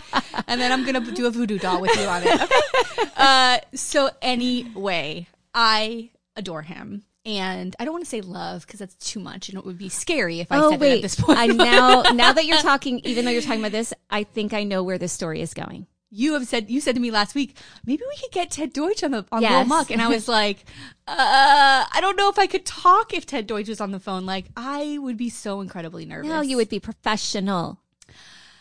And 0.49 0.61
then 0.61 0.73
I'm 0.73 0.85
going 0.85 1.03
to 1.05 1.13
do 1.13 1.27
a 1.27 1.31
voodoo 1.31 1.59
doll 1.59 1.81
with 1.81 1.95
you 1.97 2.05
on 2.07 2.23
it. 2.25 2.41
Okay. 2.43 3.11
Uh, 3.17 3.59
so 3.75 4.11
anyway, 4.21 5.29
I 5.55 6.11
adore 6.37 6.63
him. 6.63 7.05
And 7.25 7.77
I 7.79 7.85
don't 7.85 7.93
want 7.93 8.05
to 8.05 8.11
say 8.11 8.21
love 8.21 8.67
because 8.67 8.81
that's 8.81 8.97
too 8.97 9.21
much 9.21 9.49
and 9.49 9.57
it 9.57 9.65
would 9.65 9.79
be 9.79 9.89
scary 9.89 10.41
if 10.41 10.51
I 10.51 10.59
oh 10.59 10.71
said 10.71 10.81
wait, 10.81 10.93
it 10.93 10.97
at 10.97 11.03
this 11.03 11.15
point. 11.15 11.39
I 11.39 11.47
now 11.47 12.03
now 12.13 12.33
that 12.33 12.47
you're 12.47 12.59
talking, 12.59 12.99
even 13.05 13.25
though 13.25 13.31
you're 13.31 13.43
talking 13.43 13.61
about 13.61 13.71
this, 13.71 13.95
I 14.11 14.25
think 14.25 14.53
I 14.53 14.65
know 14.65 14.83
where 14.83 14.99
this 14.99 15.13
story 15.13 15.41
is 15.41 15.55
going. 15.55 15.87
You 16.15 16.35
have 16.35 16.47
said, 16.47 16.71
you 16.71 16.83
said 16.83 16.95
to 16.95 17.01
me 17.01 17.11
last 17.11 17.35
week, 17.35 17.57
maybe 17.87 18.03
we 18.07 18.17
could 18.21 18.33
get 18.33 18.51
Ted 18.51 18.75
Deutch 18.75 19.03
on 19.03 19.13
the, 19.13 19.25
on 19.33 19.41
Yes. 19.41 19.53
Lil 19.53 19.65
Muck. 19.65 19.91
And 19.91 20.03
I 20.03 20.09
was 20.09 20.29
like, 20.41 20.59
uh, 21.09 21.85
I 21.91 21.99
don't 22.03 22.17
know 22.17 22.29
if 22.29 22.39
I 22.39 22.47
could 22.47 22.67
talk 22.67 23.15
if 23.15 23.25
Ted 23.25 23.47
Deutch 23.47 23.69
was 23.69 23.81
on 23.81 23.93
the 23.93 23.99
phone. 23.99 24.27
Like 24.27 24.45
I 24.57 24.99
would 25.01 25.17
be 25.17 25.31
so 25.31 25.63
incredibly 25.63 26.05
nervous. 26.05 26.29
No, 26.29 26.43
you 26.43 26.59
would 26.59 26.69
be 26.69 26.81
professional. 26.81 27.81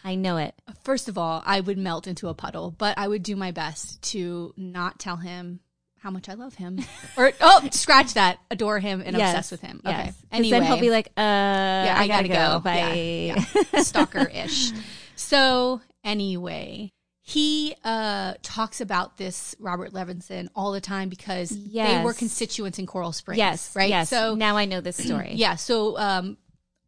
I 0.03 0.15
know 0.15 0.37
it. 0.37 0.55
First 0.83 1.09
of 1.09 1.17
all, 1.17 1.43
I 1.45 1.59
would 1.59 1.77
melt 1.77 2.07
into 2.07 2.29
a 2.29 2.33
puddle, 2.33 2.71
but 2.71 2.97
I 2.97 3.07
would 3.07 3.21
do 3.21 3.35
my 3.35 3.51
best 3.51 4.01
to 4.13 4.53
not 4.57 4.97
tell 4.97 5.17
him 5.17 5.59
how 5.99 6.09
much 6.09 6.29
I 6.29 6.33
love 6.33 6.55
him. 6.55 6.79
or 7.17 7.31
oh, 7.41 7.67
scratch 7.71 8.15
that, 8.15 8.39
adore 8.49 8.79
him 8.79 9.03
and 9.05 9.15
Yes. 9.15 9.31
obsessed 9.31 9.51
with 9.51 9.61
him. 9.61 9.81
Yes. 9.85 9.99
Okay. 9.99 10.15
Anyway, 10.31 10.59
then 10.59 10.63
he'll 10.63 10.79
be 10.79 10.89
like, 10.89 11.07
uh, 11.09 11.21
yeah, 11.21 11.95
I, 11.97 12.07
gotta, 12.07 12.27
go. 12.27 12.59
Bye. 12.63 12.93
Yeah, 12.93 13.45
yeah. 13.73 13.81
Stalker 13.83 14.27
ish. 14.27 14.71
So 15.15 15.81
anyway, 16.03 16.91
he 17.31 17.73
uh, 17.85 18.33
talks 18.41 18.81
about 18.81 19.15
this 19.15 19.55
Robert 19.57 19.93
Levinson 19.93 20.49
all 20.53 20.73
the 20.73 20.81
time 20.81 21.07
because 21.07 21.49
they 21.49 22.01
were 22.03 22.13
constituents 22.13 22.77
in 22.77 22.85
Coral 22.85 23.13
Springs. 23.13 23.37
Yes. 23.37 23.73
right. 23.73 23.89
Yes. 23.89 24.09
So 24.09 24.35
now 24.35 24.57
I 24.57 24.65
know 24.65 24.81
this 24.81 24.97
story. 24.97 25.31
yeah, 25.35 25.55
so 25.55 25.97
um, 25.97 26.37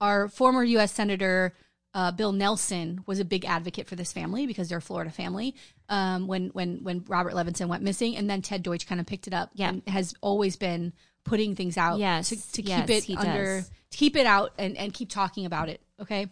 our 0.02 0.28
former 0.28 0.62
U.S. 0.62 0.92
Senator 0.92 1.54
uh, 1.94 2.12
Bill 2.12 2.34
Nelson 2.34 3.04
was 3.06 3.20
a 3.20 3.26
big 3.26 3.46
advocate 3.46 3.88
for 3.88 3.96
this 3.96 4.12
family 4.12 4.46
because 4.46 4.68
they're 4.68 4.80
a 4.80 4.82
Florida 4.82 5.12
family. 5.12 5.56
Um, 5.88 6.28
when 6.28 6.50
when 6.50 6.84
when 6.84 7.06
Robert 7.08 7.34
Levinson 7.34 7.70
went 7.70 7.82
missing, 7.82 8.18
and 8.18 8.30
then 8.30 8.42
Ted 8.42 8.64
Deutch 8.64 8.86
kind 8.86 9.00
of 9.00 9.08
picked 9.08 9.28
it 9.28 9.34
up. 9.34 9.52
Yeah. 9.54 9.70
and 9.70 9.88
has 9.88 10.14
always 10.20 10.58
been 10.58 10.92
putting 11.24 11.56
things 11.56 11.78
out. 11.78 12.00
Yes, 12.00 12.30
to, 12.30 12.52
to 12.54 12.62
yes, 12.64 13.06
keep 13.06 13.18
it 13.18 13.18
under, 13.18 13.58
does. 13.60 13.72
keep 13.92 14.18
it 14.18 14.26
out, 14.26 14.52
and 14.58 14.76
and 14.76 14.94
keep 14.94 15.10
talking 15.10 15.46
about 15.46 15.70
it. 15.70 15.80
Okay, 16.02 16.28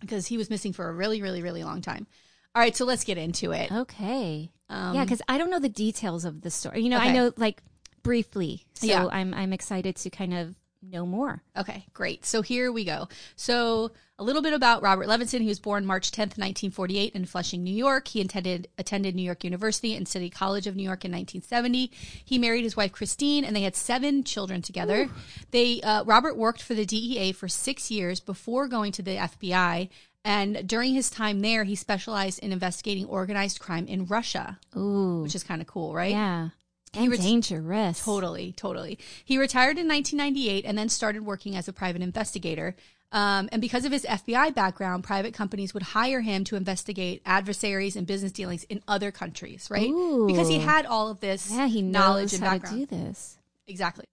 because 0.00 0.26
he 0.26 0.36
was 0.36 0.50
missing 0.50 0.72
for 0.72 0.88
a 0.88 0.92
really 0.92 1.22
really 1.22 1.42
really 1.42 1.62
long 1.62 1.80
time. 1.80 2.08
All 2.56 2.62
right, 2.62 2.74
so 2.74 2.86
let's 2.86 3.04
get 3.04 3.18
into 3.18 3.52
it. 3.52 3.70
Okay. 3.70 4.50
Um, 4.70 4.94
yeah, 4.94 5.04
because 5.04 5.20
I 5.28 5.36
don't 5.36 5.50
know 5.50 5.58
the 5.58 5.68
details 5.68 6.24
of 6.24 6.40
the 6.40 6.50
story. 6.50 6.80
You 6.80 6.88
know, 6.88 6.96
I 6.96 7.12
know 7.12 7.30
like 7.36 7.62
briefly. 8.02 8.64
So 8.72 8.86
Yeah. 8.86 9.06
I'm 9.12 9.34
I'm 9.34 9.52
excited 9.52 9.96
to 9.96 10.08
kind 10.08 10.32
of 10.32 10.54
know 10.82 11.04
more. 11.04 11.42
Okay, 11.54 11.84
great. 11.92 12.24
So 12.24 12.40
here 12.40 12.72
we 12.72 12.86
go. 12.86 13.08
So 13.34 13.90
a 14.18 14.24
little 14.24 14.40
bit 14.40 14.54
about 14.54 14.82
Robert 14.82 15.06
Levinson. 15.06 15.42
He 15.42 15.48
was 15.48 15.60
born 15.60 15.84
March 15.84 16.10
10th, 16.10 16.38
1948 16.38 17.12
in 17.14 17.26
Flushing, 17.26 17.62
New 17.62 17.74
York. 17.74 18.08
He 18.08 18.22
attended, 18.22 18.68
attended 18.78 19.14
New 19.14 19.22
York 19.22 19.44
University 19.44 19.94
and 19.94 20.08
City 20.08 20.30
College 20.30 20.66
of 20.66 20.76
New 20.76 20.82
York 20.82 21.04
in 21.04 21.10
1970. 21.10 21.90
He 22.24 22.38
married 22.38 22.64
his 22.64 22.74
wife 22.74 22.92
Christine 22.92 23.44
and 23.44 23.54
they 23.54 23.62
had 23.62 23.76
seven 23.76 24.24
children 24.24 24.62
together. 24.62 25.10
They 25.50 25.82
uh, 25.82 26.04
Robert 26.04 26.38
worked 26.38 26.62
for 26.62 26.72
the 26.72 26.86
DEA 26.86 27.32
for 27.32 27.48
six 27.48 27.90
years 27.90 28.20
before 28.20 28.66
going 28.66 28.92
to 28.92 29.02
the 29.02 29.16
FBI. 29.16 29.90
And 30.26 30.66
during 30.66 30.92
his 30.92 31.08
time 31.08 31.38
there, 31.40 31.62
he 31.62 31.76
specialized 31.76 32.40
in 32.40 32.50
investigating 32.52 33.04
organized 33.06 33.60
crime 33.60 33.86
in 33.86 34.06
Russia, 34.06 34.58
Ooh. 34.76 35.22
which 35.22 35.36
is 35.36 35.44
kind 35.44 35.60
of 35.62 35.68
cool, 35.68 35.94
right? 35.94 36.10
yeah. 36.10 36.48
And 36.94 37.10
ret- 37.10 37.20
dangerous. 37.20 38.02
Totally, 38.04 38.52
totally. 38.52 38.98
He 39.24 39.38
retired 39.38 39.78
in 39.78 39.86
1998 39.86 40.64
and 40.64 40.76
then 40.76 40.88
started 40.88 41.24
working 41.24 41.54
as 41.54 41.68
a 41.68 41.72
private 41.72 42.02
investigator. 42.02 42.74
Um, 43.12 43.48
and 43.52 43.60
because 43.62 43.84
of 43.84 43.92
his 43.92 44.04
FBI 44.04 44.52
background, 44.54 45.04
private 45.04 45.32
companies 45.32 45.72
would 45.74 45.82
hire 45.84 46.22
him 46.22 46.42
to 46.44 46.56
investigate 46.56 47.22
adversaries 47.24 47.94
and 47.94 48.04
business 48.06 48.32
dealings 48.32 48.64
in 48.64 48.82
other 48.88 49.12
countries, 49.12 49.68
right? 49.70 49.88
Ooh. 49.90 50.26
Because 50.26 50.48
he 50.48 50.58
had 50.58 50.86
all 50.86 51.08
of 51.08 51.20
this 51.20 51.50
Yeah, 51.52 51.66
he 51.68 51.82
knowledge 51.82 52.32
and 52.32 52.40
background. 52.42 52.88
to 52.88 52.96
do 52.96 53.04
this. 53.04 53.38
Exactly. 53.68 54.06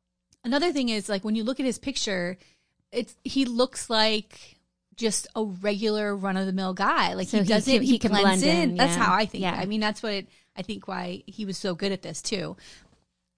Another 0.43 0.71
thing 0.71 0.89
is 0.89 1.09
like 1.09 1.23
when 1.23 1.35
you 1.35 1.43
look 1.43 1.59
at 1.59 1.65
his 1.65 1.79
picture, 1.79 2.37
it's 2.91 3.15
he 3.23 3.45
looks 3.45 3.89
like 3.89 4.57
just 4.95 5.27
a 5.35 5.43
regular 5.43 6.15
run 6.15 6.37
of 6.37 6.45
the 6.45 6.53
mill 6.53 6.73
guy. 6.73 7.13
Like 7.13 7.27
So 7.27 7.37
he 7.37 7.43
he 7.43 7.49
doesn't 7.49 7.73
can- 7.73 7.81
he, 7.83 7.91
he 7.91 7.99
can 7.99 8.11
blends 8.11 8.43
blend 8.43 8.57
in. 8.63 8.69
in, 8.71 8.75
That's 8.77 8.95
yeah. 8.97 9.03
how 9.03 9.13
I 9.13 9.25
think. 9.25 9.41
Yeah. 9.41 9.55
I 9.55 9.65
mean 9.65 9.79
that's 9.79 10.01
what 10.03 10.13
it, 10.13 10.27
I 10.55 10.61
think 10.61 10.87
why 10.87 11.23
he 11.25 11.45
was 11.45 11.57
so 11.57 11.73
good 11.75 11.91
at 11.91 12.01
this 12.01 12.21
too. 12.21 12.55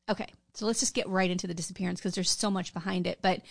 Okay, 0.10 0.28
so 0.54 0.66
let's 0.66 0.80
just 0.80 0.94
get 0.94 1.08
right 1.10 1.32
into 1.32 1.48
the 1.48 1.54
disappearance 1.54 2.00
because 2.00 2.14
there's 2.16 2.30
so 2.30 2.52
much 2.52 2.74
behind 2.74 3.08
it. 3.08 3.20
But 3.22 3.42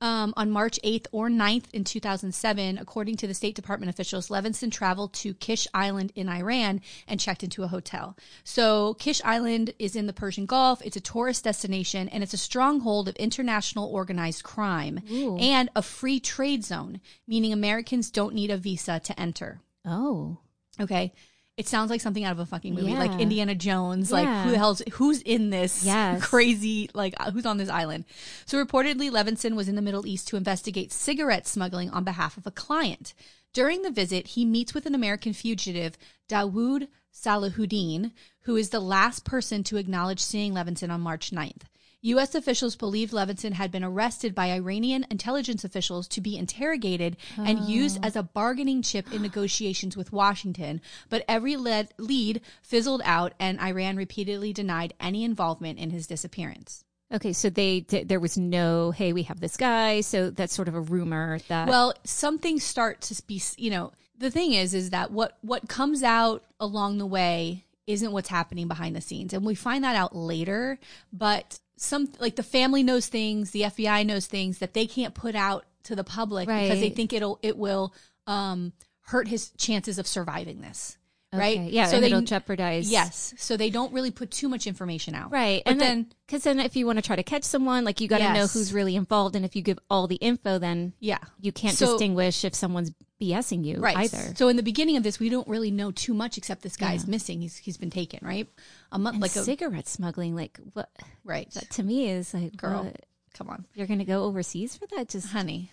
um, 0.00 0.32
on 0.36 0.50
March 0.50 0.78
8th 0.84 1.06
or 1.12 1.28
9th 1.28 1.64
in 1.72 1.84
2007, 1.84 2.78
according 2.78 3.16
to 3.16 3.26
the 3.26 3.34
State 3.34 3.54
Department 3.54 3.90
officials, 3.90 4.28
Levinson 4.28 4.70
traveled 4.70 5.12
to 5.14 5.34
Kish 5.34 5.66
Island 5.74 6.12
in 6.14 6.28
Iran 6.28 6.80
and 7.06 7.18
checked 7.18 7.42
into 7.42 7.62
a 7.62 7.68
hotel. 7.68 8.16
So, 8.44 8.94
Kish 8.94 9.20
Island 9.24 9.74
is 9.78 9.96
in 9.96 10.06
the 10.06 10.12
Persian 10.12 10.46
Gulf. 10.46 10.80
It's 10.84 10.96
a 10.96 11.00
tourist 11.00 11.44
destination 11.44 12.08
and 12.08 12.22
it's 12.22 12.34
a 12.34 12.38
stronghold 12.38 13.08
of 13.08 13.16
international 13.16 13.88
organized 13.92 14.42
crime 14.44 15.00
and 15.40 15.68
a 15.74 15.82
free 15.82 16.20
trade 16.20 16.64
zone, 16.64 17.00
meaning 17.26 17.52
Americans 17.52 18.10
don't 18.10 18.34
need 18.34 18.50
a 18.50 18.56
visa 18.56 19.00
to 19.00 19.20
enter. 19.20 19.60
Oh. 19.84 20.38
Okay. 20.80 21.12
It 21.58 21.66
sounds 21.66 21.90
like 21.90 22.00
something 22.00 22.22
out 22.24 22.30
of 22.32 22.38
a 22.38 22.46
fucking 22.46 22.72
movie, 22.72 22.92
Yeah. 22.92 23.00
like 23.00 23.20
Indiana 23.20 23.52
Jones. 23.54 24.12
Like, 24.12 24.24
Yeah. 24.26 24.44
who 24.44 24.52
the 24.52 24.58
hell's 24.58 24.80
who's 24.92 25.20
in 25.22 25.50
this 25.50 25.84
Yes. 25.84 26.22
crazy? 26.22 26.88
Like, 26.94 27.14
uh, 27.18 27.32
who's 27.32 27.44
on 27.44 27.56
this 27.58 27.68
island? 27.68 28.04
So, 28.46 28.64
reportedly, 28.64 29.10
Levinson 29.10 29.56
was 29.56 29.68
in 29.68 29.74
the 29.74 29.82
Middle 29.82 30.06
East 30.06 30.28
to 30.28 30.36
investigate 30.36 30.92
cigarette 30.92 31.48
smuggling 31.48 31.90
on 31.90 32.04
behalf 32.04 32.36
of 32.36 32.46
a 32.46 32.52
client. 32.52 33.12
During 33.52 33.82
the 33.82 33.90
visit, 33.90 34.28
he 34.28 34.44
meets 34.44 34.72
with 34.72 34.86
an 34.86 34.94
American 34.94 35.32
fugitive, 35.32 35.98
Dawood 36.28 36.86
Salahuddin, 37.12 38.12
who 38.42 38.54
is 38.56 38.70
the 38.70 38.78
last 38.80 39.24
person 39.24 39.64
to 39.64 39.76
acknowledge 39.78 40.20
seeing 40.20 40.54
Levinson 40.54 40.90
on 40.90 41.00
March 41.00 41.32
9th. 41.32 41.62
U.S. 42.02 42.34
officials 42.34 42.76
believed 42.76 43.12
Levinson 43.12 43.52
had 43.52 43.72
been 43.72 43.82
arrested 43.82 44.34
by 44.34 44.52
Iranian 44.52 45.04
intelligence 45.10 45.64
officials 45.64 46.06
to 46.08 46.20
be 46.20 46.38
interrogated 46.38 47.16
and 47.36 47.58
oh. 47.60 47.66
used 47.66 47.98
as 48.04 48.14
a 48.14 48.22
bargaining 48.22 48.82
chip 48.82 49.12
in 49.12 49.20
negotiations 49.20 49.96
with 49.96 50.12
Washington. 50.12 50.80
But 51.08 51.24
every 51.26 51.56
lead, 51.56 51.88
lead 51.98 52.40
fizzled 52.62 53.02
out, 53.04 53.34
and 53.40 53.60
Iran 53.60 53.96
repeatedly 53.96 54.52
denied 54.52 54.94
any 55.00 55.24
involvement 55.24 55.78
in 55.78 55.90
his 55.90 56.06
disappearance. 56.06 56.84
Okay, 57.12 57.32
so 57.32 57.48
they 57.48 57.80
th- 57.80 58.06
there 58.06 58.20
was 58.20 58.36
no, 58.36 58.90
hey, 58.90 59.12
we 59.12 59.22
have 59.24 59.40
this 59.40 59.56
guy. 59.56 60.02
So 60.02 60.30
that's 60.30 60.54
sort 60.54 60.68
of 60.68 60.74
a 60.74 60.80
rumor 60.80 61.38
that 61.48 61.68
Well, 61.68 61.94
some 62.04 62.38
things 62.38 62.62
start 62.62 63.00
to 63.02 63.22
be, 63.26 63.42
you 63.56 63.70
know, 63.70 63.92
the 64.18 64.30
thing 64.30 64.52
is, 64.52 64.74
is 64.74 64.90
that 64.90 65.10
what 65.10 65.38
what 65.40 65.68
comes 65.68 66.02
out 66.02 66.44
along 66.60 66.98
the 66.98 67.06
way 67.06 67.64
isn't 67.86 68.12
what's 68.12 68.28
happening 68.28 68.68
behind 68.68 68.94
the 68.94 69.00
scenes, 69.00 69.32
and 69.32 69.44
we 69.44 69.54
find 69.54 69.84
that 69.84 69.96
out 69.96 70.14
later. 70.14 70.78
But 71.12 71.60
some, 71.80 72.08
like 72.18 72.36
the 72.36 72.42
family 72.42 72.82
knows 72.82 73.06
things, 73.06 73.50
the 73.50 73.62
FBI 73.62 74.04
knows 74.06 74.26
things 74.26 74.58
that 74.58 74.74
they 74.74 74.86
can't 74.86 75.14
put 75.14 75.34
out 75.34 75.64
to 75.84 75.96
the 75.96 76.04
public 76.04 76.46
because 76.46 76.80
they 76.80 76.90
think 76.90 77.12
it'll 77.12 77.38
it 77.42 77.56
will 77.56 77.94
um, 78.26 78.72
hurt 79.02 79.28
his 79.28 79.50
chances 79.52 79.98
of 79.98 80.06
surviving 80.06 80.60
this, 80.60 80.98
right? 81.32 81.58
Okay, 81.58 81.70
Yeah, 81.70 81.86
so 81.86 82.00
they 82.00 82.06
it'll 82.06 82.22
jeopardize. 82.22 82.90
yes, 82.90 83.34
so 83.36 83.56
they 83.56 83.70
don't 83.70 83.92
really 83.92 84.10
put 84.10 84.30
too 84.30 84.48
much 84.48 84.66
information 84.66 85.14
out, 85.14 85.30
Right. 85.30 85.62
But 85.64 85.70
and 85.72 85.80
then, 85.80 86.06
because 86.26 86.44
then 86.44 86.58
if 86.60 86.74
you 86.76 86.86
want 86.86 86.96
to 86.98 87.02
try 87.02 87.16
to 87.16 87.22
catch 87.22 87.44
someone, 87.44 87.84
like 87.84 88.00
you 88.00 88.08
got 88.08 88.18
to 88.18 88.32
know 88.32 88.46
who's 88.46 88.72
really 88.72 88.96
involved. 88.96 89.36
And 89.36 89.44
if 89.44 89.54
you 89.56 89.62
give 89.62 89.78
all 89.90 90.06
the 90.06 90.16
info, 90.16 90.58
then 90.58 90.92
yeah, 91.00 91.18
you 91.40 91.52
can't 91.52 91.76
So- 91.76 91.86
distinguish 91.86 92.44
if 92.44 92.54
someone's 92.54 92.92
BSing 93.20 93.64
you 93.64 93.78
right. 93.80 93.96
either. 93.96 94.34
So 94.36 94.48
in 94.48 94.56
the 94.56 94.62
beginning 94.62 94.96
of 94.96 95.02
this, 95.02 95.18
we 95.18 95.28
don't 95.28 95.48
really 95.48 95.70
know 95.72 95.90
too 95.90 96.14
much 96.14 96.38
except 96.38 96.62
this 96.62 96.76
guy's 96.76 97.06
missing. 97.06 97.40
He's 97.40 97.56
he's 97.56 97.76
been 97.76 97.90
taken, 97.90 98.20
right? 98.22 98.48
A 98.92 98.98
month 98.98 99.14
And 99.14 99.22
like 99.22 99.34
a 99.34 99.42
cigarette 99.42 99.88
smuggling, 99.88 100.36
like 100.36 100.58
what 100.72 100.88
right. 101.24 101.50
that 101.52 101.68
to 101.72 101.82
me 101.82 102.08
is 102.08 102.32
like, 102.32 102.56
Girl. 102.56 102.84
what? 102.84 102.96
Come 103.34 103.50
on, 103.50 103.66
you're 103.74 103.86
going 103.86 103.98
to 104.00 104.04
go 104.04 104.24
overseas 104.24 104.76
for 104.76 104.86
that? 104.96 105.08
Just 105.08 105.28
honey. 105.28 105.70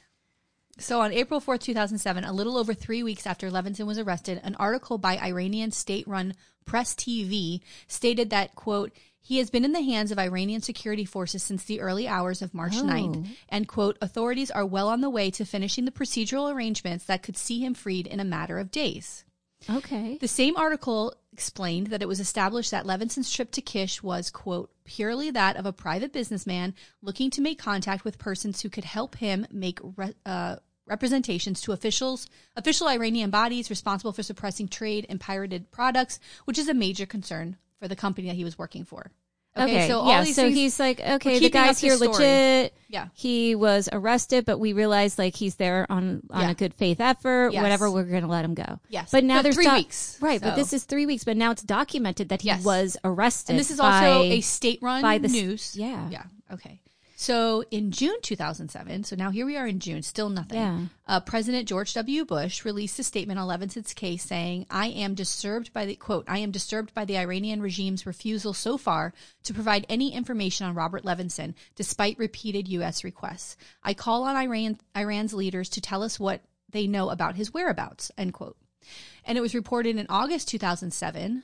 So 0.77 0.99
on 1.01 1.13
April 1.13 1.39
4th, 1.39 1.61
2007, 1.61 2.23
a 2.25 2.33
little 2.33 2.57
over 2.57 2.73
three 2.73 3.01
weeks 3.01 3.25
after 3.25 3.49
Levinson 3.49 3.85
was 3.87 3.97
arrested, 3.97 4.41
an 4.43 4.55
article 4.55 4.97
by 4.97 5.17
Iranian 5.17 5.71
state-run 5.71 6.33
Press 6.65 6.93
TV 6.93 7.61
stated 7.87 8.29
that, 8.31 8.55
quote, 8.55 8.91
he 9.21 9.37
has 9.37 9.49
been 9.49 9.65
in 9.65 9.71
the 9.71 9.81
hands 9.81 10.11
of 10.11 10.19
Iranian 10.19 10.61
security 10.61 11.05
forces 11.05 11.41
since 11.41 11.63
the 11.63 11.79
early 11.79 12.07
hours 12.07 12.41
of 12.41 12.53
March 12.53 12.75
Oh. 12.75 12.83
9th, 12.83 13.27
and, 13.49 13.67
quote, 13.67 13.97
authorities 14.01 14.51
are 14.51 14.65
well 14.65 14.89
on 14.89 15.01
the 15.01 15.09
way 15.09 15.31
to 15.31 15.45
finishing 15.45 15.85
the 15.85 15.91
procedural 15.91 16.53
arrangements 16.53 17.05
that 17.05 17.23
could 17.23 17.37
see 17.37 17.59
him 17.63 17.73
freed 17.73 18.05
in 18.05 18.19
a 18.19 18.25
matter 18.25 18.59
of 18.59 18.69
days. 18.71 19.23
okay. 19.69 20.17
The 20.19 20.27
same 20.27 20.57
article 20.57 21.15
explained 21.35 21.87
that 21.87 22.01
it 22.01 22.07
was 22.07 22.21
established 22.21 22.71
that 22.71 22.85
Levinson's 22.85 23.29
trip 23.29 23.51
to 23.51 23.61
Kish 23.61 24.01
was, 24.01 24.29
quote, 24.29 24.71
purely 24.85 25.31
that 25.31 25.57
of 25.57 25.65
a 25.65 25.73
private 25.73 26.13
businessman 26.13 26.73
looking 27.01 27.29
to 27.31 27.41
make 27.41 27.59
contact 27.59 28.05
with 28.05 28.17
persons 28.17 28.61
who 28.61 28.69
could 28.69 28.85
help 28.85 29.15
him 29.15 29.45
make 29.51 29.79
re- 29.97 30.13
uh, 30.25 30.55
representations 30.85 31.59
to 31.59 31.73
officials, 31.73 32.29
official 32.55 32.87
Iranian 32.87 33.31
bodies 33.31 33.69
responsible 33.69 34.13
for 34.13 34.23
suppressing 34.23 34.69
trade 34.69 35.03
in 35.09 35.19
pirated 35.19 35.71
products, 35.71 36.21
which 36.45 36.57
is 36.57 36.69
a 36.69 36.73
major 36.73 37.05
concern 37.05 37.57
for 37.81 37.89
the 37.89 37.97
company 37.97 38.29
that 38.29 38.37
he 38.37 38.45
was 38.45 38.57
working 38.57 38.85
for. 38.85 39.11
Okay, 39.57 39.87
so 39.87 39.99
all 39.99 40.09
yeah, 40.09 40.23
these 40.23 40.35
so 40.35 40.43
things, 40.43 40.55
he's 40.55 40.79
like, 40.79 40.99
okay, 40.99 41.39
the 41.39 41.49
guy's 41.49 41.79
here 41.79 41.95
story. 41.95 42.09
legit. 42.11 42.73
yeah, 42.89 43.07
He 43.13 43.55
was 43.55 43.87
arrested, 43.91 44.43
but 44.45 44.59
we 44.59 44.73
realized 44.73 45.17
like 45.17 45.33
he's 45.35 45.55
there 45.55 45.85
on 45.89 46.23
on 46.29 46.41
Yeah. 46.41 46.49
a 46.51 46.53
good 46.53 46.73
faith 46.73 46.99
effort. 46.99 47.53
Yes. 47.53 47.61
Whatever, 47.63 47.89
we're 47.89 48.03
going 48.03 48.23
to 48.23 48.27
let 48.27 48.43
him 48.43 48.53
go. 48.53 48.79
Yes. 48.89 49.11
but 49.11 49.23
now 49.23 49.35
But 49.37 49.43
there's 49.43 49.55
three 49.55 49.63
doc- 49.65 49.77
weeks, 49.77 50.17
right? 50.19 50.41
But 50.41 50.55
this 50.57 50.73
is 50.73 50.83
three 50.83 51.05
weeks. 51.05 51.23
But 51.23 51.37
now 51.37 51.51
it's 51.51 51.63
documented 51.63 52.29
that 52.29 52.41
he 52.41 52.47
Yes. 52.49 52.65
was 52.65 52.97
arrested. 53.05 53.51
and 53.53 53.59
this 53.59 53.71
is 53.71 53.77
by- 53.77 54.07
also 54.11 54.23
a 54.23 54.41
state-run 54.41 55.01
by 55.01 55.19
the 55.19 55.29
news. 55.29 55.73
yeah. 55.77 56.09
yeah, 56.09 56.23
okay. 56.51 56.81
So 57.25 57.63
in 57.71 57.89
June 57.89 58.21
2007, 58.21 59.03
so 59.03 59.15
now 59.15 59.31
here 59.31 59.47
we 59.47 59.57
are 59.57 59.65
in 59.65 59.79
June, 59.79 60.03
still 60.03 60.29
nothing. 60.29 60.59
Yeah. 60.59 60.79
Uh, 61.07 61.19
President 61.19 61.67
George 61.67 61.91
W. 61.95 62.23
Bush 62.23 62.63
released 62.63 62.99
a 62.99 63.03
statement 63.03 63.39
on 63.39 63.47
Levinson's 63.47 63.95
case 63.95 64.21
saying, 64.21 64.67
I 64.69 64.89
am 64.89 65.15
disturbed 65.15 65.73
by 65.73 65.87
the 65.87 65.95
quote, 65.95 66.25
I 66.27 66.37
am 66.37 66.51
disturbed 66.51 66.93
by 66.93 67.03
the 67.03 67.17
Iranian 67.17 67.63
regime's 67.63 68.05
refusal 68.05 68.53
so 68.53 68.77
far 68.77 69.11
to 69.45 69.55
provide 69.55 69.87
any 69.89 70.13
information 70.13 70.67
on 70.67 70.75
Robert 70.75 71.03
Levinson, 71.03 71.55
despite 71.75 72.19
repeated 72.19 72.67
U.S. 72.67 73.03
requests. 73.03 73.57
I 73.81 73.95
call 73.95 74.25
on 74.25 74.35
Iran, 74.35 74.77
Iran's 74.95 75.33
leaders 75.33 75.69
to 75.69 75.81
tell 75.81 76.03
us 76.03 76.19
what 76.19 76.41
they 76.69 76.85
know 76.85 77.09
about 77.09 77.37
his 77.37 77.51
whereabouts, 77.51 78.11
end 78.19 78.33
quote. 78.33 78.55
And 79.25 79.35
it 79.35 79.41
was 79.41 79.55
reported 79.55 79.97
in 79.97 80.05
August 80.09 80.47
2007 80.49 81.43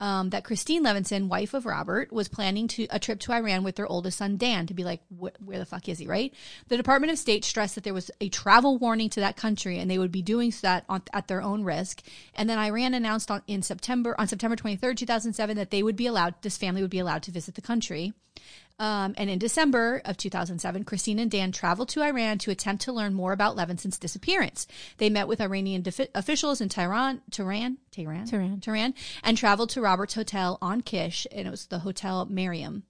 um, 0.00 0.30
that 0.30 0.44
Christine 0.44 0.84
Levinson, 0.84 1.28
wife 1.28 1.54
of 1.54 1.66
Robert, 1.66 2.12
was 2.12 2.28
planning 2.28 2.66
to 2.68 2.86
a 2.90 2.98
trip 2.98 3.20
to 3.20 3.32
Iran 3.32 3.62
with 3.62 3.76
their 3.76 3.86
oldest 3.86 4.18
son 4.18 4.36
Dan 4.36 4.66
to 4.66 4.74
be 4.74 4.82
like, 4.82 5.02
where 5.08 5.58
the 5.58 5.66
fuck 5.66 5.88
is 5.88 5.98
he? 5.98 6.06
Right? 6.06 6.34
The 6.68 6.76
Department 6.76 7.12
of 7.12 7.18
State 7.18 7.44
stressed 7.44 7.74
that 7.76 7.84
there 7.84 7.94
was 7.94 8.10
a 8.20 8.28
travel 8.30 8.78
warning 8.78 9.10
to 9.10 9.20
that 9.20 9.36
country, 9.36 9.78
and 9.78 9.90
they 9.90 9.98
would 9.98 10.12
be 10.12 10.22
doing 10.22 10.52
that 10.62 10.84
on, 10.88 11.02
at 11.12 11.28
their 11.28 11.42
own 11.42 11.62
risk. 11.62 12.02
And 12.34 12.48
then 12.48 12.58
Iran 12.58 12.94
announced 12.94 13.30
on 13.30 13.42
in 13.46 13.62
September 13.62 14.14
on 14.18 14.26
September 14.26 14.56
twenty 14.56 14.76
third, 14.76 14.96
two 14.96 15.06
thousand 15.06 15.34
seven, 15.34 15.56
that 15.56 15.70
they 15.70 15.82
would 15.82 15.96
be 15.96 16.06
allowed, 16.06 16.34
this 16.42 16.56
family 16.56 16.80
would 16.80 16.90
be 16.90 16.98
allowed 16.98 17.22
to 17.24 17.30
visit 17.30 17.54
the 17.54 17.60
country. 17.60 18.14
Um, 18.80 19.14
and 19.18 19.28
in 19.28 19.38
December 19.38 20.00
of 20.06 20.16
2007, 20.16 20.84
Christine 20.84 21.18
and 21.18 21.30
Dan 21.30 21.52
traveled 21.52 21.90
to 21.90 22.02
Iran 22.02 22.38
to 22.38 22.50
attempt 22.50 22.82
to 22.84 22.92
learn 22.92 23.12
more 23.12 23.32
about 23.32 23.54
Levinson's 23.54 23.98
disappearance. 23.98 24.66
They 24.96 25.10
met 25.10 25.28
with 25.28 25.38
Iranian 25.38 25.82
defi- 25.82 26.08
officials 26.14 26.62
in 26.62 26.70
Tehran, 26.70 27.20
Tehran, 27.30 27.76
Tehran, 27.90 28.24
Tehran. 28.24 28.60
Tehran, 28.60 28.94
and 29.22 29.36
traveled 29.36 29.68
to 29.70 29.82
Robert's 29.82 30.14
hotel 30.14 30.56
on 30.62 30.80
Kish, 30.80 31.26
and 31.30 31.46
it 31.46 31.50
was 31.50 31.66
the 31.66 31.80
Hotel 31.80 32.24
Mariam. 32.24 32.84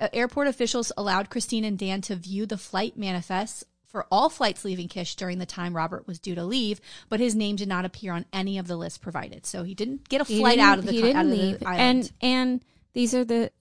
Uh, 0.00 0.08
airport 0.12 0.48
officials 0.48 0.90
allowed 0.96 1.30
Christine 1.30 1.64
and 1.64 1.78
Dan 1.78 2.00
to 2.02 2.16
view 2.16 2.44
the 2.44 2.58
flight 2.58 2.96
manifests 2.96 3.62
for 3.86 4.06
all 4.10 4.28
flights 4.28 4.64
leaving 4.64 4.88
Kish 4.88 5.14
during 5.14 5.38
the 5.38 5.46
time 5.46 5.74
Robert 5.74 6.06
was 6.08 6.18
due 6.18 6.34
to 6.34 6.44
leave, 6.44 6.80
but 7.08 7.20
his 7.20 7.36
name 7.36 7.54
did 7.54 7.68
not 7.68 7.84
appear 7.84 8.12
on 8.12 8.26
any 8.32 8.58
of 8.58 8.66
the 8.66 8.76
lists 8.76 8.98
provided. 8.98 9.46
So 9.46 9.62
he 9.62 9.74
didn't 9.74 10.08
get 10.08 10.20
a 10.20 10.24
flight 10.24 10.58
out 10.58 10.78
of 10.78 10.86
the 10.86 10.92
he 10.92 11.00
didn't 11.00 11.30
the 11.30 11.36
leave. 11.36 11.62
island. 11.64 11.80
And 11.80 12.12
and 12.20 12.64
these 12.92 13.14
are 13.14 13.24
the 13.24 13.52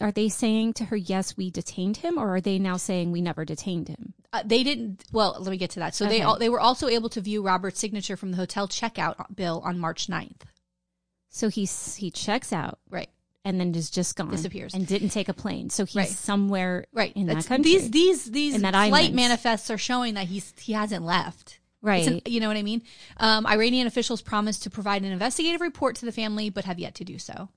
are 0.00 0.12
they 0.12 0.28
saying 0.28 0.72
to 0.74 0.84
her 0.86 0.96
yes 0.96 1.36
we 1.36 1.50
detained 1.50 1.98
him 1.98 2.18
or 2.18 2.36
are 2.36 2.40
they 2.40 2.58
now 2.58 2.76
saying 2.76 3.10
we 3.12 3.20
never 3.20 3.44
detained 3.44 3.88
him? 3.88 4.14
Uh, 4.32 4.42
they 4.44 4.62
didn't. 4.62 5.04
Well, 5.12 5.36
let 5.40 5.50
me 5.50 5.56
get 5.56 5.70
to 5.70 5.80
that. 5.80 5.94
So 5.94 6.04
they 6.06 6.16
Okay. 6.16 6.22
all, 6.22 6.38
they 6.38 6.48
were 6.48 6.60
also 6.60 6.86
able 6.88 7.08
to 7.10 7.20
view 7.20 7.42
Robert's 7.42 7.80
signature 7.80 8.16
from 8.16 8.30
the 8.30 8.36
hotel 8.36 8.68
checkout 8.68 9.34
bill 9.34 9.60
on 9.64 9.78
March 9.78 10.06
9th. 10.08 10.42
So 11.30 11.48
he's 11.48 11.96
he 11.96 12.10
checks 12.10 12.52
out 12.52 12.78
Right. 12.90 13.08
and 13.44 13.60
then 13.60 13.74
is 13.74 13.90
just 13.90 14.16
gone. 14.16 14.30
Disappears. 14.30 14.74
and 14.74 14.86
didn't 14.86 15.10
take 15.10 15.28
a 15.28 15.34
plane. 15.34 15.70
So 15.70 15.84
he's 15.84 15.96
Right. 15.96 16.08
somewhere 16.08 16.86
Right. 16.92 17.12
in 17.14 17.26
That's- 17.26 17.44
that 17.44 17.48
country. 17.48 17.72
These 17.72 17.90
these 17.90 18.24
these 18.30 18.56
flight 18.58 18.74
island. 18.74 19.14
manifests 19.14 19.70
are 19.70 19.78
showing 19.78 20.14
that 20.14 20.26
he's 20.28 20.52
he 20.58 20.72
hasn't 20.72 21.04
left. 21.04 21.60
right. 21.80 22.06
An- 22.06 22.20
you 22.26 22.40
know 22.40 22.48
what 22.48 22.56
I 22.56 22.62
mean? 22.62 22.82
Um, 23.18 23.46
Iranian 23.46 23.86
officials 23.86 24.20
promised 24.20 24.62
to 24.64 24.70
provide 24.70 25.02
an 25.04 25.12
investigative 25.12 25.60
report 25.60 25.96
to 25.96 26.06
the 26.06 26.12
family, 26.12 26.50
but 26.50 26.64
have 26.64 26.78
yet 26.78 26.94
to 26.96 27.04
do 27.04 27.18
so. 27.18 27.48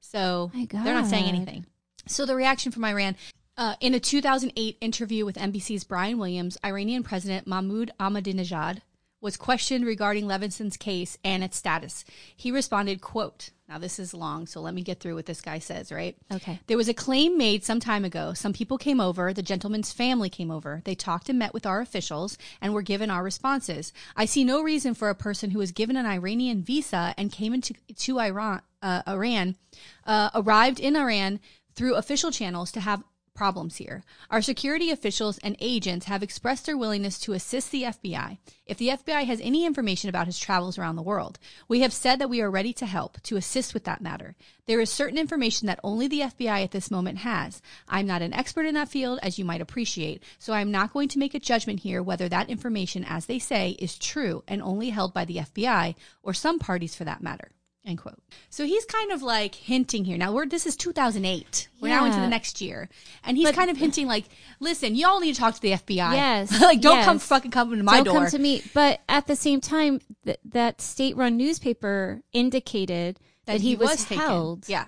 So 0.00 0.50
they're 0.54 0.94
not 0.94 1.06
saying 1.08 1.24
anything. 1.24 1.64
So 2.06 2.26
the 2.26 2.36
reaction 2.36 2.72
from 2.72 2.84
Iran. 2.84 3.16
Uh, 3.56 3.74
in 3.80 3.94
a 3.94 4.00
2008 4.00 4.78
interview 4.80 5.26
with 5.26 5.36
NBC's 5.36 5.84
Brian 5.84 6.18
Williams, 6.18 6.56
Iranian 6.64 7.02
President 7.02 7.46
Mahmoud 7.46 7.92
Ahmadinejad 8.00 8.80
was 9.22 9.36
questioned 9.36 9.86
regarding 9.86 10.26
Levinson's 10.26 10.76
case 10.76 11.16
and 11.24 11.44
its 11.44 11.56
status. 11.56 12.04
He 12.36 12.50
responded, 12.50 13.00
quote, 13.00 13.50
now 13.68 13.78
this 13.78 13.98
is 13.98 14.12
long, 14.12 14.46
so 14.46 14.60
let 14.60 14.74
me 14.74 14.82
get 14.82 15.00
through 15.00 15.14
what 15.14 15.26
this 15.26 15.40
guy 15.40 15.60
says, 15.60 15.92
right? 15.92 16.16
Okay. 16.30 16.60
There 16.66 16.76
was 16.76 16.88
a 16.88 16.94
claim 16.94 17.38
made 17.38 17.64
some 17.64 17.80
time 17.80 18.04
ago. 18.04 18.34
Some 18.34 18.52
people 18.52 18.76
came 18.76 19.00
over. 19.00 19.32
The 19.32 19.40
gentleman's 19.40 19.92
family 19.92 20.28
came 20.28 20.50
over. 20.50 20.82
They 20.84 20.96
talked 20.96 21.28
and 21.28 21.38
met 21.38 21.54
with 21.54 21.64
our 21.64 21.80
officials 21.80 22.36
and 22.60 22.74
were 22.74 22.82
given 22.82 23.10
our 23.10 23.22
responses. 23.22 23.92
I 24.16 24.24
see 24.24 24.44
no 24.44 24.60
reason 24.60 24.92
for 24.92 25.08
a 25.08 25.14
person 25.14 25.52
who 25.52 25.60
was 25.60 25.72
given 25.72 25.96
an 25.96 26.04
Iranian 26.04 26.62
visa 26.62 27.14
and 27.16 27.32
came 27.32 27.54
into 27.54 27.74
to 27.94 28.18
Iran, 28.18 28.60
uh, 28.82 29.02
Iran, 29.06 29.56
uh, 30.04 30.30
arrived 30.34 30.80
in 30.80 30.96
Iran 30.96 31.40
through 31.74 31.96
official 31.96 32.30
channels 32.30 32.72
to 32.72 32.80
have 32.80 33.02
problems 33.34 33.76
here. 33.76 34.04
Our 34.30 34.42
security 34.42 34.90
officials 34.90 35.38
and 35.38 35.56
agents 35.58 36.06
have 36.06 36.22
expressed 36.22 36.66
their 36.66 36.76
willingness 36.76 37.18
to 37.20 37.32
assist 37.32 37.70
the 37.70 37.84
FBI 37.84 38.38
if 38.66 38.78
the 38.78 38.88
FBI 38.88 39.24
has 39.24 39.40
any 39.40 39.64
information 39.64 40.08
about 40.08 40.26
his 40.26 40.38
travels 40.38 40.78
around 40.78 40.96
the 40.96 41.02
world. 41.02 41.38
We 41.68 41.80
have 41.80 41.92
said 41.92 42.18
that 42.18 42.30
we 42.30 42.40
are 42.40 42.50
ready 42.50 42.72
to 42.74 42.86
help, 42.86 43.20
to 43.22 43.36
assist 43.36 43.74
with 43.74 43.84
that 43.84 44.02
matter. 44.02 44.36
There 44.66 44.80
is 44.80 44.90
certain 44.90 45.18
information 45.18 45.66
that 45.66 45.80
only 45.82 46.08
the 46.08 46.20
FBI 46.20 46.62
at 46.62 46.70
this 46.70 46.90
moment 46.90 47.18
has. 47.18 47.62
I'm 47.88 48.06
not 48.06 48.22
an 48.22 48.32
expert 48.34 48.66
in 48.66 48.74
that 48.74 48.88
field, 48.88 49.18
as 49.22 49.38
you 49.38 49.44
might 49.44 49.60
appreciate, 49.60 50.22
so 50.38 50.52
I'm 50.52 50.70
not 50.70 50.92
going 50.92 51.08
to 51.08 51.18
make 51.18 51.34
a 51.34 51.40
judgment 51.40 51.80
here 51.80 52.02
whether 52.02 52.28
that 52.28 52.50
information, 52.50 53.04
as 53.04 53.26
they 53.26 53.38
say, 53.38 53.70
is 53.78 53.98
true 53.98 54.44
and 54.46 54.62
only 54.62 54.90
held 54.90 55.14
by 55.14 55.24
the 55.24 55.36
FBI 55.36 55.94
or 56.22 56.34
some 56.34 56.58
parties 56.58 56.94
for 56.94 57.04
that 57.04 57.22
matter. 57.22 57.50
End 57.84 57.98
quote. 57.98 58.18
So 58.48 58.64
he's 58.64 58.84
kind 58.84 59.10
of 59.10 59.22
like 59.22 59.56
hinting 59.56 60.04
here. 60.04 60.16
Now 60.16 60.32
we're 60.32 60.46
this 60.46 60.66
is 60.66 60.76
2008. 60.76 61.68
We're 61.80 61.88
now 61.88 62.04
into 62.04 62.20
the 62.20 62.28
next 62.28 62.60
year, 62.60 62.88
and 63.24 63.36
he's 63.36 63.46
But- 63.48 63.56
kind 63.56 63.70
of 63.70 63.76
hinting 63.76 64.06
like, 64.06 64.26
"Listen, 64.60 64.94
y'all 64.94 65.18
need 65.18 65.34
to 65.34 65.40
talk 65.40 65.54
to 65.56 65.60
the 65.60 65.72
FBI. 65.72 66.14
Yes, 66.14 66.60
like 66.60 66.80
don't 66.80 67.02
come 67.04 67.18
fucking 67.18 67.50
come 67.50 67.76
to 67.76 67.82
my 67.82 67.96
door. 67.96 68.04
Don't 68.04 68.14
door. 68.14 68.22
come 68.22 68.30
to 68.30 68.38
me. 68.38 68.62
But 68.72 69.00
at 69.08 69.26
the 69.26 69.34
same 69.34 69.60
time, 69.60 70.00
th- 70.24 70.38
that 70.44 70.80
state-run 70.80 71.36
newspaper 71.36 72.20
indicated 72.32 73.18
that, 73.46 73.60
he, 73.60 73.74
was, 73.74 74.04
taken. 74.04 74.18
held 74.18 74.68
Yeah, 74.68 74.84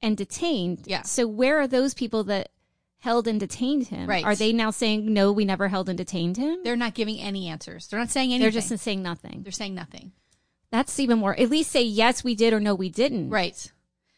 and 0.00 0.16
detained. 0.16 0.84
Yeah. 0.86 1.02
So 1.02 1.26
where 1.26 1.58
are 1.58 1.66
those 1.66 1.94
people 1.94 2.22
that 2.24 2.50
held 2.98 3.26
and 3.26 3.40
detained 3.40 3.88
him? 3.88 4.08
Right. 4.08 4.24
Are 4.24 4.36
they 4.36 4.52
now 4.52 4.70
saying 4.70 5.12
no? 5.12 5.32
We 5.32 5.44
never 5.44 5.66
held 5.66 5.88
and 5.88 5.98
detained 5.98 6.36
him. 6.36 6.60
they're 6.62 6.76
not 6.76 6.94
giving 6.94 7.18
any 7.18 7.48
answers. 7.48 7.88
They're 7.88 7.98
not 7.98 8.10
saying 8.10 8.30
anything. 8.30 8.42
They're 8.52 8.60
just 8.60 8.84
saying 8.84 9.02
nothing. 9.02 9.42
they're 9.42 9.50
saying 9.50 9.74
nothing. 9.74 10.12
That's 10.76 11.00
even 11.00 11.18
more. 11.18 11.38
At 11.38 11.48
least 11.48 11.70
say 11.72 11.82
yes, 11.82 12.22
we 12.22 12.34
did, 12.34 12.52
or 12.52 12.60
no, 12.60 12.74
we 12.74 12.90
didn't. 12.90 13.30
Right. 13.30 13.72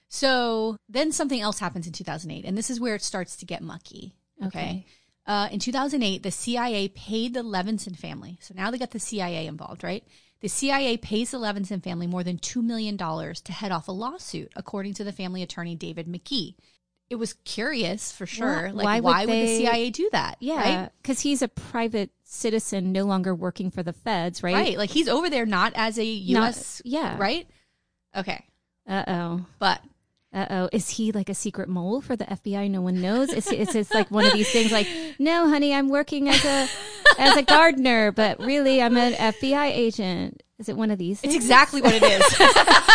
So 0.09 0.77
then 0.89 1.13
something 1.13 1.41
else 1.41 1.59
happens 1.61 1.87
in 1.87 1.93
2008, 1.93 2.45
and 2.45 2.59
this 2.59 2.69
is 2.71 2.81
where 2.81 2.95
it 2.97 3.03
starts 3.03 3.37
to 3.37 3.47
get 3.47 3.63
mucky. 3.63 4.17
Okay. 4.45 4.49
Okay. 4.59 4.87
Uh, 5.27 5.49
in 5.53 5.61
2008, 5.61 6.23
the 6.23 6.31
CIA 6.31 6.89
paid 6.89 7.35
the 7.35 7.43
Levinson 7.43 7.95
family. 7.97 8.39
So 8.41 8.55
now 8.57 8.71
they 8.71 8.79
got 8.79 8.91
the 8.93 8.99
CIA 8.99 9.47
involved, 9.47 9.85
right? 9.85 10.03
The 10.41 10.49
CIA 10.49 10.97
pays 10.97 11.31
the 11.31 11.39
Levinson 11.39 11.83
family 11.83 12.07
more 12.07 12.25
than 12.25 12.39
$2 12.39 12.63
million 12.63 12.97
to 12.97 13.53
head 13.53 13.71
off 13.71 13.89
a 13.89 13.93
lawsuit, 13.93 14.51
according 14.57 14.95
to 14.95 15.05
the 15.05 15.13
family 15.13 15.43
attorney 15.43 15.75
David 15.77 16.07
McGee. 16.07 16.55
It 17.11 17.17
was 17.17 17.35
curious 17.45 18.11
for 18.11 18.27
sure. 18.27 18.65
Why- 18.67 18.71
like, 18.71 18.85
why 18.85 19.01
why 19.01 19.27
would 19.27 19.35
would, 19.35 19.49
the 19.49 19.59
CIA 19.59 19.91
do 19.91 20.09
that? 20.13 20.37
Yeah, 20.41 20.57
Right? 20.83 20.91
because 21.03 21.21
he's 21.21 21.43
a 21.43 21.49
private 21.49 22.11
citizen, 22.29 22.93
no 22.93 23.05
longer 23.05 23.35
working 23.35 23.71
for 23.71 23.83
the 23.83 23.93
feds, 23.93 24.43
right? 24.43 24.55
Right. 24.55 24.79
Like, 24.79 24.91
he's 24.91 25.09
over 25.09 25.31
there 25.31 25.47
not 25.47 25.73
as 25.75 25.99
a 25.99 26.05
U.S. 26.05 26.83
yeah. 26.85 27.17
Right? 27.19 27.47
Okay. 28.17 28.45
Uh 28.87 29.05
oh. 29.07 29.47
But 29.59 29.81
Uh 30.33 30.47
oh. 30.51 30.69
Is 30.73 30.89
he 30.91 31.13
like 31.13 31.29
a 31.29 31.35
secret 31.35 31.69
mole 31.69 32.01
for 32.01 32.17
the 32.17 32.25
FBI? 32.25 32.71
No 32.71 32.81
one 32.83 33.01
knows. 33.01 33.31
Is 33.33 33.51
it's 33.51 33.75
it's 33.75 33.93
like 33.93 34.11
one 34.11 34.25
of 34.27 34.33
these 34.33 34.51
things 34.51 34.73
like, 34.73 34.89
no, 35.19 35.49
honey, 35.49 35.75
I'm 35.75 35.89
working 35.89 36.29
as 36.29 36.45
a 36.45 36.69
as 37.19 37.37
a 37.37 37.43
gardener, 37.43 38.13
but 38.13 38.39
really 38.41 38.81
I'm 38.83 38.97
an 38.97 39.15
FBI 39.15 39.71
agent. 39.71 40.43
Is 40.59 40.69
it 40.69 40.77
one 40.77 40.91
of 40.91 40.99
these? 40.99 41.23
it's 41.23 41.35
exactly 41.37 41.81
what 41.81 41.95
it 41.95 42.03
is. 42.03 42.23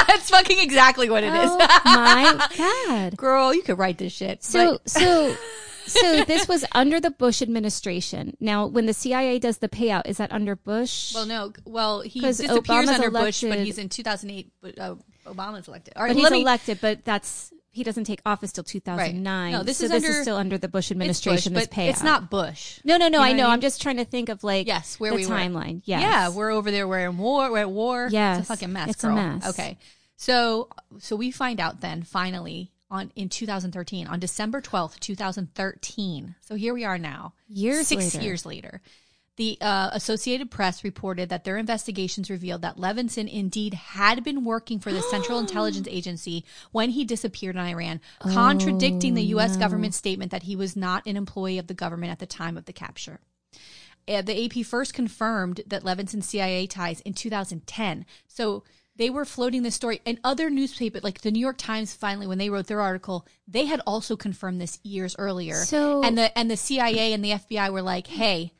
it's 0.09 0.29
fucking 0.29 0.59
exactly 0.59 1.09
what 1.09 1.23
it 1.23 1.33
is. 1.33 1.49
Oh 1.49 1.81
my 1.85 2.47
god. 2.57 3.15
Girl, 3.17 3.53
you 3.53 3.61
could 3.63 3.77
write 3.77 3.97
this 3.97 4.11
shit. 4.13 4.43
So 4.43 4.73
But- 4.73 4.89
so 4.89 5.35
so 5.85 6.23
this 6.25 6.47
was 6.47 6.65
under 6.73 6.99
the 6.99 7.11
Bush 7.11 7.41
administration. 7.41 8.35
Now, 8.39 8.65
when 8.67 8.85
the 8.85 8.93
CIA 8.93 9.39
does 9.39 9.57
the 9.59 9.69
payout, 9.69 10.03
is 10.07 10.17
that 10.17 10.31
under 10.31 10.55
Bush? 10.55 11.13
well, 11.13 11.25
no. 11.25 11.53
Well, 11.65 12.01
he 12.01 12.19
disappears 12.19 12.59
Obama's 12.59 12.89
under 12.89 13.11
Bush, 13.11 13.41
but 13.41 13.59
he's 13.59 13.77
in 13.77 13.89
2008. 13.89 14.51
But 14.61 14.79
uh, 14.79 14.95
Obama's 15.25 15.67
elected. 15.67 15.93
All 15.95 16.03
right, 16.03 16.09
but 16.13 16.17
he's 16.21 16.31
me- 16.31 16.41
elected. 16.41 16.79
But 16.81 17.03
that's 17.05 17.51
he 17.71 17.83
doesn't 17.83 18.03
take 18.03 18.21
office 18.25 18.51
till 18.51 18.63
2009. 18.63 19.51
No, 19.51 19.63
this 19.63 19.77
so 19.77 19.85
is 19.85 19.91
this 19.91 20.03
under- 20.03 20.15
is 20.17 20.21
still 20.21 20.35
under 20.37 20.57
the 20.59 20.67
Bush 20.67 20.91
administration. 20.91 21.53
Bush, 21.53 21.61
this 21.63 21.67
but 21.69 21.75
payout. 21.75 21.89
it's 21.89 22.03
not 22.03 22.29
Bush. 22.29 22.79
No, 22.83 22.97
no, 22.97 23.07
no. 23.07 23.19
You 23.19 23.23
I 23.25 23.31
know 23.31 23.37
know. 23.37 23.43
what 23.43 23.49
I 23.49 23.53
I'm 23.53 23.57
mean? 23.57 23.61
just 23.61 23.81
trying 23.81 23.97
to 23.97 24.05
think 24.05 24.29
of 24.29 24.43
like 24.43 24.67
Yes, 24.67 24.99
where 24.99 25.11
the 25.11 25.17
we 25.17 25.25
timeline. 25.25 25.81
Yes. 25.85 26.01
Yeah, 26.01 26.29
we're 26.29 26.51
over 26.51 26.69
there. 26.71 26.87
We're 26.87 27.09
in 27.09 27.17
war. 27.17 27.51
We're 27.51 27.59
at 27.59 27.71
war. 27.71 28.07
Yes, 28.11 28.41
it's 28.41 28.49
a 28.49 28.53
fucking 28.53 28.71
mess. 28.73 28.89
it's 28.89 29.03
a 29.03 29.09
mess. 29.11 29.47
Okay, 29.49 29.77
so 30.17 30.69
so 30.99 31.15
we 31.15 31.31
find 31.31 31.59
out 31.59 31.81
then 31.81 32.03
finally 32.03 32.71
on 32.89 33.11
in 33.15 33.29
2013 33.29 34.07
on 34.07 34.19
December 34.19 34.61
12th, 34.61 34.99
2013. 34.99 36.35
So 36.41 36.55
here 36.55 36.73
we 36.73 36.85
are 36.85 36.97
now, 36.97 37.33
Years 37.47 37.87
six 37.87 38.13
later. 38.13 38.25
years 38.25 38.45
later. 38.45 38.81
The 39.35 39.57
uh, 39.61 39.89
Associated 39.93 40.51
Press 40.51 40.83
reported 40.83 41.29
that 41.29 41.43
their 41.43 41.57
investigations 41.57 42.29
revealed 42.29 42.61
that 42.61 42.77
Levinson 42.77 43.27
indeed 43.27 43.73
had 43.73 44.23
been 44.23 44.43
working 44.45 44.77
for 44.77 44.91
the 44.91 45.01
Central 45.11 45.39
Intelligence 45.39 45.87
Agency 45.89 46.45
when 46.71 46.91
he 46.91 47.03
disappeared 47.03 47.55
in 47.55 47.61
Iran, 47.61 47.99
contradicting 48.19 49.15
the 49.15 49.23
U.S. 49.23 49.57
government 49.57 49.95
statement 49.95 50.31
that 50.31 50.43
he 50.43 50.55
was 50.55 50.75
not 50.75 51.07
an 51.07 51.17
employee 51.17 51.57
of 51.57 51.65
the 51.65 51.73
government 51.73 52.11
at 52.11 52.19
the 52.19 52.27
time 52.27 52.57
of 52.57 52.65
the 52.65 52.73
capture. 52.73 53.19
Uh, 54.07 54.21
the 54.21 54.45
AP 54.45 54.65
first 54.65 54.93
confirmed 54.93 55.61
that 55.65 55.83
Levinson's 55.83 56.27
CIA 56.27 56.67
ties 56.67 56.99
in 57.01 57.13
2010. 57.13 58.05
So 58.27 58.63
they 58.95 59.09
were 59.09 59.25
floating 59.25 59.63
this 59.63 59.75
story, 59.75 60.01
and 60.05 60.19
other 60.23 60.49
newspapers, 60.49 61.03
like 61.03 61.21
the 61.21 61.31
New 61.31 61.39
York 61.39 61.57
Times, 61.57 61.93
finally 61.93 62.27
when 62.27 62.37
they 62.37 62.49
wrote 62.49 62.67
their 62.67 62.81
article, 62.81 63.25
they 63.47 63.65
had 63.65 63.81
also 63.87 64.15
confirmed 64.15 64.61
this 64.61 64.79
years 64.83 65.15
earlier. 65.17 65.55
So- 65.55 66.03
and 66.03 66.17
the 66.17 66.37
and 66.37 66.49
the 66.49 66.57
CIA 66.57 67.13
and 67.13 67.23
the 67.23 67.31
FBI 67.31 67.69
were 67.71 67.81
like, 67.81 68.07
"Hey, 68.07 68.53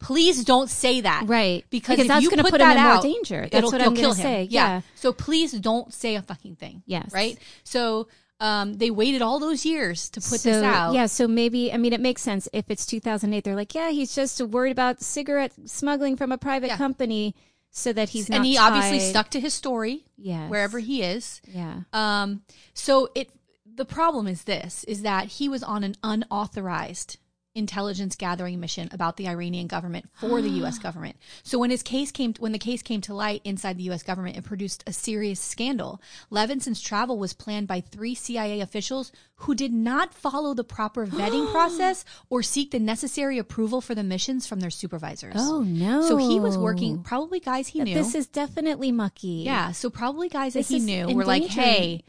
please 0.00 0.44
don't 0.44 0.70
say 0.70 1.00
that, 1.00 1.24
Right. 1.26 1.64
Because, 1.70 1.96
Because 1.96 2.08
that's 2.08 2.22
you 2.22 2.30
gonna 2.30 2.42
put, 2.42 2.52
put 2.52 2.60
him 2.60 2.68
that 2.68 2.76
in 2.76 2.82
more 2.84 2.92
out, 2.92 3.02
danger. 3.02 3.40
That's 3.42 3.54
it'll- 3.56 3.72
what 3.72 3.80
you'll 3.80 3.90
I'm 3.90 3.96
kill 3.96 4.12
him. 4.12 4.22
say. 4.22 4.42
Yeah. 4.50 4.68
Yeah. 4.68 4.80
So 4.94 5.12
please 5.12 5.52
don't 5.52 5.92
say 5.92 6.14
a 6.14 6.22
fucking 6.22 6.56
thing. 6.56 6.82
Yes. 6.86 7.10
Right. 7.12 7.36
So 7.64 8.06
um, 8.40 8.74
they 8.74 8.92
waited 8.92 9.20
all 9.22 9.40
those 9.40 9.66
years 9.66 10.08
to 10.10 10.20
put 10.20 10.38
so, 10.40 10.50
this 10.52 10.62
out. 10.62 10.94
Yeah, 10.94 11.06
so 11.06 11.26
maybe 11.26 11.72
I 11.72 11.76
mean 11.78 11.92
it 11.92 12.00
makes 12.00 12.22
sense 12.22 12.48
if 12.52 12.66
it's 12.70 12.86
2008. 12.86 13.42
They're 13.42 13.56
like, 13.56 13.74
yeah, 13.74 13.90
he's 13.90 14.14
just 14.14 14.40
worried 14.40 14.70
about 14.70 15.00
cigarette 15.02 15.52
smuggling 15.66 16.16
from 16.16 16.30
a 16.30 16.38
private 16.38 16.68
Yeah. 16.68 16.76
company. 16.76 17.34
So 17.70 17.92
that 17.92 18.08
he's 18.10 18.28
not 18.28 18.36
and 18.36 18.44
he 18.46 18.58
obviously 18.58 18.98
stuck 19.00 19.30
to 19.30 19.40
his 19.40 19.54
story 19.54 20.04
Yes. 20.16 20.50
wherever 20.50 20.78
he 20.78 21.02
is. 21.02 21.40
Yeah. 21.46 21.80
Um, 21.92 22.42
so 22.74 23.08
it 23.14 23.30
the 23.72 23.84
problem 23.84 24.26
is 24.26 24.42
this 24.44 24.82
is 24.84 25.02
that 25.02 25.26
he 25.26 25.48
was 25.48 25.62
on 25.62 25.84
an 25.84 25.94
unauthorized 26.02 27.18
intelligence 27.54 28.14
gathering 28.14 28.60
mission 28.60 28.88
about 28.92 29.16
the 29.16 29.28
Iranian 29.28 29.66
government 29.66 30.08
for 30.14 30.40
the 30.40 30.50
US 30.62 30.78
ah. 30.78 30.82
government. 30.82 31.16
So 31.42 31.58
when 31.58 31.70
his 31.70 31.82
case 31.82 32.12
came 32.12 32.34
when 32.38 32.52
the 32.52 32.58
case 32.58 32.82
came 32.82 33.00
to 33.02 33.14
light 33.14 33.40
inside 33.44 33.76
the 33.76 33.90
US 33.90 34.02
government 34.02 34.36
it 34.36 34.44
produced 34.44 34.84
a 34.86 34.92
serious 34.92 35.40
scandal. 35.40 36.00
Levinson's 36.30 36.80
travel 36.80 37.18
was 37.18 37.32
planned 37.32 37.66
by 37.66 37.80
3 37.80 38.14
CIA 38.14 38.60
officials 38.60 39.12
who 39.42 39.54
did 39.54 39.72
not 39.72 40.14
follow 40.14 40.54
the 40.54 40.64
proper 40.64 41.06
vetting 41.18 41.50
process 41.50 42.04
or 42.30 42.42
seek 42.42 42.70
the 42.70 42.78
necessary 42.78 43.38
approval 43.38 43.80
for 43.80 43.94
the 43.94 44.02
missions 44.02 44.46
from 44.46 44.60
their 44.60 44.70
supervisors. 44.70 45.34
Oh 45.36 45.62
no. 45.62 46.02
So 46.02 46.16
he 46.16 46.38
was 46.38 46.56
working 46.56 47.02
probably 47.02 47.40
guys 47.40 47.68
he 47.68 47.82
knew. 47.82 47.94
This 47.94 48.14
is 48.14 48.26
definitely 48.26 48.92
mucky. 48.92 49.42
Yeah, 49.44 49.72
so 49.72 49.90
probably 49.90 50.28
guys 50.28 50.54
that 50.54 50.66
he 50.66 50.78
knew 50.78 51.08
were 51.14 51.24
like, 51.24 51.44
"Hey, 51.44 52.04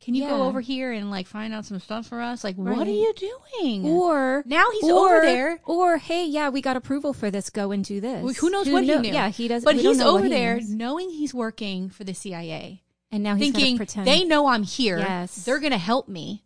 can 0.00 0.14
you 0.14 0.26
go 0.26 0.42
over 0.44 0.60
here 0.60 0.92
and 0.92 1.10
like 1.10 1.26
find 1.26 1.52
out 1.52 1.66
some 1.66 1.78
stuff 1.80 2.06
for 2.06 2.20
us? 2.20 2.42
Like, 2.42 2.56
what 2.56 2.86
are 2.86 2.90
you 2.90 3.12
doing?" 3.14 3.84
Or 3.86 4.42
Now 4.46 4.66
he's 4.72 4.84
or, 4.90 5.16
over 5.16 5.20
there. 5.26 5.60
Or 5.66 5.98
hey, 5.98 6.26
yeah, 6.26 6.48
we 6.48 6.60
got 6.62 6.76
approval 6.76 7.12
for 7.12 7.30
this. 7.30 7.50
Go 7.50 7.70
and 7.70 7.84
do 7.84 8.00
this. 8.00 8.22
Well, 8.24 8.34
Who 8.34 8.50
knows 8.50 8.68
what 8.68 8.84
know- 8.84 8.96
he 9.02 9.08
knew? 9.10 9.14
Yeah, 9.14 9.28
he 9.28 9.48
does. 9.48 9.64
But 9.64 9.76
he's 9.76 10.00
over 10.00 10.24
he 10.24 10.30
there 10.30 10.60
knowing 10.66 11.10
he's 11.10 11.34
working 11.34 11.90
for 11.90 12.04
the 12.04 12.14
CIA, 12.14 12.82
and 13.12 13.22
now 13.22 13.34
he's 13.34 13.52
thinking 13.52 13.76
pretend. 13.76 14.06
they 14.06 14.24
know 14.24 14.46
I'm 14.46 14.62
here. 14.62 14.98
Yes. 14.98 15.44
They're 15.44 15.58
going 15.60 15.72
to 15.72 15.78
help 15.78 16.08
me. 16.08 16.44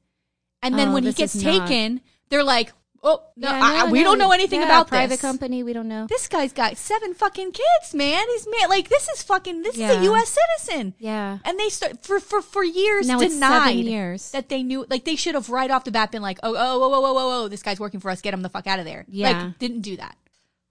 And 0.62 0.79
then 0.79 0.88
Oh, 0.88 0.95
when 0.95 1.03
he 1.05 1.12
gets 1.12 1.35
is 1.37 1.45
not- 1.45 1.69
taken, 1.69 2.01
they're 2.31 2.43
like, 2.43 2.73
"Oh, 3.05 3.23
no, 3.37 3.49
Yeah, 3.51 3.61
I, 3.62 3.75
I- 3.83 3.85
no, 3.87 3.93
we 3.93 4.01
no, 4.03 4.05
don't 4.11 4.19
know 4.19 4.33
anything 4.33 4.61
yeah, 4.61 4.67
about 4.67 4.88
private 4.88 5.11
this." 5.11 5.21
company. 5.21 5.62
We 5.62 5.73
don't 5.73 5.87
know. 5.88 6.07
This 6.09 6.27
guy's 6.27 6.53
got 6.53 6.77
seven 6.77 7.14
fucking 7.14 7.53
kids, 7.53 7.95
man. 7.95 8.27
He's 8.33 8.49
man, 8.49 8.69
like 8.71 8.88
this 8.88 9.07
is 9.11 9.23
fucking. 9.23 9.62
This 9.62 9.77
is 9.77 9.83
a 9.83 10.03
U.S. 10.05 10.37
citizen. 10.59 10.95
Yeah. 10.99 11.38
And 11.45 11.59
they 11.61 11.69
start 11.69 12.03
for 12.05 12.19
for 12.19 12.40
for 12.43 12.64
years 12.64 13.07
Now 13.07 13.19
denied 13.21 13.77
years. 13.77 14.31
that 14.33 14.49
they 14.49 14.62
knew. 14.62 14.87
Like 14.88 15.05
they 15.05 15.17
should 15.17 15.35
have 15.35 15.51
right 15.51 15.71
off 15.71 15.85
the 15.85 15.93
bat 15.93 16.11
been 16.11 16.23
like, 16.23 16.38
oh 16.43 16.55
oh 16.57 16.83
oh 16.83 16.95
oh 16.95 17.05
oh 17.05 17.17
oh, 17.19 17.45
oh 17.45 17.49
this 17.49 17.62
guy's 17.62 17.79
working 17.79 18.01
for 18.01 18.11
us. 18.11 18.21
Get 18.23 18.35
him 18.35 18.43
the 18.43 18.49
fuck 18.49 18.67
out 18.67 18.79
of 18.79 18.85
there. 18.87 19.05
Yeah. 19.09 19.31
Like 19.45 19.59
didn't 19.59 19.83
do 19.83 19.97
that. 19.99 20.17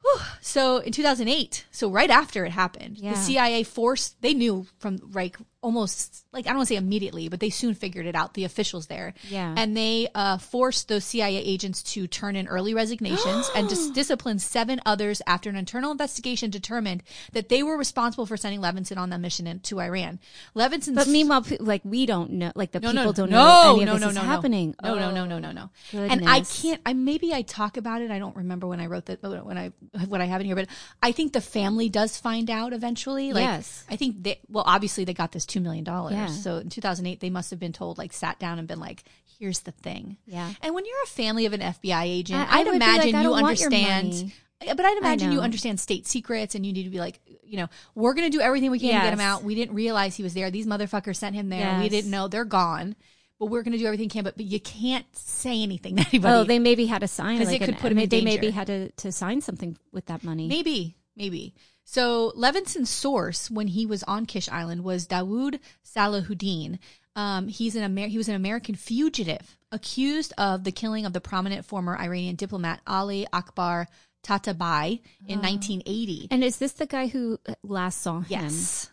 Whew. 0.02 0.20
So 0.42 0.78
in 0.80 0.92
2008, 0.92 1.66
so 1.72 1.90
right 1.90 2.10
after 2.10 2.44
it 2.46 2.52
happened, 2.52 2.98
Yeah. 2.98 3.12
the 3.12 3.18
CIA 3.18 3.64
forced. 3.64 4.22
They 4.22 4.34
knew 4.34 4.66
from 4.80 5.00
like 5.14 5.38
almost 5.64 6.26
like 6.34 6.46
I 6.46 6.50
don't 6.50 6.58
want 6.58 6.68
to 6.68 6.74
say 6.74 6.78
immediately, 6.78 7.30
but 7.30 7.40
they 7.40 7.50
soon 7.50 7.74
figured 7.74 8.06
it 8.06 8.16
out. 8.16 8.34
The 8.34 8.44
officials 8.44 8.88
there, 8.88 9.14
Yeah. 9.30 9.54
and 9.58 9.76
they 9.76 10.08
uh, 10.14 10.38
forced 10.38 10.88
those 10.90 11.06
CIA 11.06 11.38
agents 11.38 11.82
to 11.94 12.06
turn 12.08 12.36
in 12.36 12.48
early 12.48 12.74
resignations 12.74 13.50
and 13.56 13.70
dis- 13.70 13.90
discipline 14.02 14.40
seven 14.40 14.82
others 14.86 15.22
after 15.26 15.50
an 15.50 15.56
internal 15.56 15.92
investigation 15.92 16.50
determined 16.52 17.04
that 17.32 17.50
they 17.50 17.64
were 17.64 17.78
responsible 17.78 18.26
for 18.26 18.36
sending 18.38 18.62
Levinson 18.62 18.98
on 18.98 19.10
that 19.12 19.20
mission 19.20 19.48
in, 19.48 19.60
to 19.62 19.80
Iran. 19.80 20.20
Levinson, 20.56 20.96
But 20.96 21.08
meanwhile, 21.08 21.46
like 21.60 21.82
we 21.86 22.06
don't 22.06 22.32
know. 22.32 22.52
Like 22.56 22.72
the 22.72 22.80
no, 22.80 22.90
people 22.90 23.04
no, 23.06 23.12
don't 23.14 23.30
no, 23.30 23.38
know 23.38 23.74
any 23.76 23.82
of 23.84 23.86
no, 23.88 23.94
this 23.94 24.02
no, 24.02 24.10
is 24.10 24.16
no, 24.16 24.22
happening. 24.22 24.76
No, 24.84 24.96
no, 24.96 25.04
Oh, 25.10 25.12
no, 25.12 25.26
no, 25.26 25.40
no, 25.40 25.52
no. 25.52 25.70
And 25.94 26.28
I 26.28 26.40
goodness. 26.40 26.62
can't. 26.62 26.82
I 26.86 26.94
maybe 26.94 27.34
I 27.34 27.42
talk 27.42 27.78
about 27.78 28.02
it. 28.02 28.12
I 28.12 28.20
don't 28.20 28.36
remember 28.36 28.68
when 28.68 28.80
I 28.82 28.88
wrote 28.88 29.06
that. 29.06 29.22
When 29.24 29.58
I 29.58 29.72
what 30.08 30.20
I 30.22 30.26
have 30.26 30.42
in 30.42 30.48
here, 30.48 30.56
but 30.56 30.68
I 31.02 31.12
think 31.12 31.34
the 31.34 31.42
family 31.42 31.90
does 31.90 32.18
find 32.18 32.50
out 32.50 32.74
eventually. 32.74 33.32
Like, 33.34 33.44
Yes. 33.44 33.86
I 33.90 33.96
think 33.96 34.24
they. 34.24 34.40
Well, 34.50 34.64
obviously 34.68 35.06
they 35.06 35.14
got 35.14 35.32
this 35.32 35.46
two 35.54 35.60
million 35.62 35.84
dollars. 35.84 36.14
Yeah. 36.14 36.28
So 36.28 36.58
in 36.58 36.70
2008, 36.70 37.20
they 37.20 37.30
must 37.30 37.50
have 37.52 37.60
been 37.60 37.74
told, 37.74 37.98
like, 37.98 38.14
sat 38.14 38.40
down 38.40 38.60
and 38.60 38.68
been 38.68 38.80
like, 38.80 39.04
"Here's 39.40 39.60
the 39.62 39.72
thing." 39.72 40.18
Yeah. 40.26 40.52
And 40.62 40.74
when 40.76 40.86
you're 40.86 41.04
a 41.04 41.08
family 41.08 41.46
of 41.46 41.54
an 41.54 41.62
FBI 41.62 42.04
agent, 42.06 42.40
I- 42.52 42.64
would 42.64 42.74
be 42.74 42.80
like, 42.80 42.90
imagine 42.90 43.08
you 43.18 43.24
don't 43.24 43.42
want 43.42 43.60
your 43.60 43.68
understand. 43.74 44.32
But 44.66 44.86
I'd 44.86 44.98
imagine 44.98 45.32
you 45.34 45.42
understand 45.42 45.80
state 45.82 46.08
secrets, 46.08 46.56
and 46.56 46.66
you 46.66 46.72
need 46.72 46.84
to 46.84 46.90
be 46.90 47.00
like, 47.00 47.20
you 47.44 47.58
know, 47.58 47.68
we're 47.96 48.14
going 48.14 48.32
to 48.32 48.38
do 48.38 48.42
everything 48.42 48.72
we 48.72 48.80
can 48.80 48.88
to 49.02 49.06
get 49.08 49.14
him 49.14 49.20
out. 49.20 49.44
We 49.44 49.56
didn't 49.56 49.76
realize 49.76 50.16
he 50.16 50.24
was 50.24 50.34
there. 50.34 50.50
These 50.52 50.68
motherfuckers 50.68 51.18
sent 51.18 51.36
him 51.36 51.50
there. 51.50 51.60
We 51.82 51.90
didn't 51.90 52.12
know 52.12 52.28
they're 52.30 52.46
gone. 52.46 52.96
But 53.40 53.48
we're 53.48 53.64
going 53.64 53.74
to 53.74 53.78
do 53.78 53.86
everything 53.88 54.06
we 54.06 54.10
can. 54.12 54.24
But, 54.24 54.38
but 54.38 54.46
you 54.46 54.62
can't 54.62 55.06
say 55.18 55.62
anything 55.64 55.96
to 55.98 56.08
anybody. 56.08 56.34
Oh, 56.34 56.44
they 56.46 56.60
maybe 56.60 56.86
had 56.86 57.00
to 57.02 57.10
sign 57.10 57.40
'Cause 57.40 57.48
like 57.48 57.58
it 57.62 57.66
could 57.66 57.74
an- 57.76 57.82
put 57.82 57.92
him 57.92 58.00
in 58.00 58.08
They 58.08 58.22
maybe 58.22 58.52
had 58.52 58.68
to, 58.68 58.90
to 58.92 59.12
sign 59.12 59.42
something 59.42 59.78
with 59.92 60.06
that 60.06 60.24
money. 60.24 60.48
Maybe, 60.48 60.96
maybe. 61.18 61.54
So 61.86 62.32
Levinson's 62.36 62.90
source 62.90 63.52
when 63.52 63.68
he 63.68 63.86
was 63.86 64.04
on 64.04 64.26
Kish 64.26 64.50
Island 64.50 64.84
was 64.84 65.08
Dawood 65.08 65.60
Salahuddin. 65.86 66.80
Um, 67.16 67.48
he's 67.48 67.76
an 67.76 67.84
Amer- 67.84 68.08
he 68.08 68.18
was 68.18 68.30
an 68.30 68.36
American 68.36 68.76
fugitive 68.76 69.58
accused 69.72 70.34
of 70.38 70.64
the 70.64 70.72
killing 70.72 71.06
of 71.06 71.14
the 71.14 71.22
prominent 71.22 71.66
former 71.66 71.98
Iranian 71.98 72.36
diplomat 72.36 72.82
Ali 72.88 73.28
Akbar 73.32 73.88
Tatabai 74.24 75.02
in 75.28 75.40
1980. 75.40 76.30
And 76.32 76.44
is 76.44 76.58
this 76.58 76.72
the 76.74 76.86
guy 76.86 77.08
who 77.08 77.38
uh, 77.48 77.56
last 77.62 78.02
saw 78.02 78.20
him? 78.20 78.26
Yes. 78.30 78.90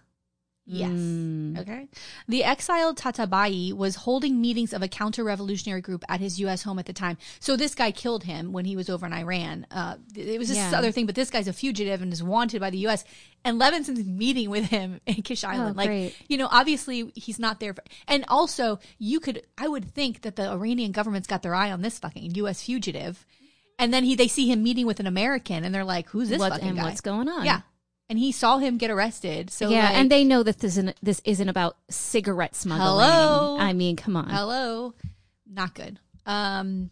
Yes. 0.73 0.91
Mm. 0.91 1.59
Okay. 1.59 1.89
The 2.29 2.45
exiled 2.45 2.97
Tatabai 2.97 3.73
was 3.73 3.97
holding 3.97 4.41
meetings 4.41 4.73
of 4.73 4.83
a 4.83 4.89
counter 4.89 5.25
revolutionary 5.25 5.81
group 5.81 6.05
at 6.09 6.21
his 6.21 6.39
U.S. 6.41 6.63
home 6.63 6.79
at 6.79 6.87
the 6.87 6.93
time. 6.93 7.19
So 7.41 7.57
this 7.57 7.75
guy 7.75 7.91
killed 7.91 8.25
him 8.25 8.53
when 8.53 8.65
he 8.65 8.77
was 8.77 8.89
over 8.89 9.05
in 9.07 9.13
Iran. 9.13 9.67
Uh, 9.71 9.97
it 10.15 10.39
was 10.39 10.49
this 10.49 10.57
Yeah. 10.59 10.73
other 10.79 10.93
thing, 10.93 11.07
but 11.07 11.15
this 11.17 11.29
guy's 11.31 11.49
a 11.49 11.53
fugitive 11.53 12.03
and 12.03 12.13
is 12.13 12.23
wanted 12.23 12.61
by 12.61 12.71
the 12.71 12.79
U.S. 12.79 13.05
And 13.45 13.59
Levinson's 13.59 14.05
meeting 14.05 14.49
with 14.49 14.67
him 14.67 15.01
in 15.07 15.23
Kish 15.23 15.43
Island. 15.45 15.77
like, 15.77 15.87
Oh, 15.89 15.93
great. 15.93 16.15
you 16.29 16.37
know, 16.37 16.49
obviously 16.51 17.11
he's 17.17 17.39
not 17.41 17.59
there. 17.59 17.75
For, 17.75 17.83
and 18.07 18.25
also, 18.29 18.79
you 18.99 19.19
could, 19.19 19.43
I 19.59 19.67
would 19.67 19.85
think 19.93 20.23
that 20.23 20.37
the 20.37 20.49
Iranian 20.51 20.93
government's 20.93 21.27
got 21.27 21.43
their 21.43 21.55
eye 21.55 21.73
on 21.73 21.83
this 21.83 21.99
fucking 21.99 22.35
U.S. 22.37 22.63
fugitive. 22.63 23.27
And 23.79 23.95
then 23.95 24.05
he, 24.05 24.15
they 24.15 24.29
see 24.29 24.47
him 24.53 24.63
meeting 24.63 24.85
with 24.87 25.01
an 25.01 25.07
American, 25.07 25.65
and 25.65 25.75
they're 25.75 25.87
like, 25.87 26.07
"Who's 26.11 26.29
this 26.29 26.39
What, 26.39 26.53
fucking 26.53 26.69
and 26.69 26.77
guy?" 26.77 26.85
what's 26.85 27.01
going 27.01 27.31
on? 27.31 27.47
Yeah, 27.47 27.63
and 28.11 28.19
he 28.19 28.33
saw 28.33 28.59
him 28.59 28.77
get 28.77 28.91
arrested. 28.91 29.49
So 29.51 29.71
yeah, 29.71 29.85
like, 29.85 29.95
and 29.95 30.11
they 30.11 30.25
know 30.25 30.43
that 30.43 30.59
this 30.59 30.77
isn't 30.77 30.97
this 31.03 31.23
isn't 31.25 31.49
about 31.49 31.77
cigarette 31.89 32.55
smuggling. 32.55 32.87
Hello? 32.87 33.57
I 33.59 33.73
mean, 33.73 33.97
come 33.97 34.17
on. 34.17 34.29
Hello. 34.29 34.93
Not 35.51 35.75
good. 35.75 35.99
Um, 36.27 36.91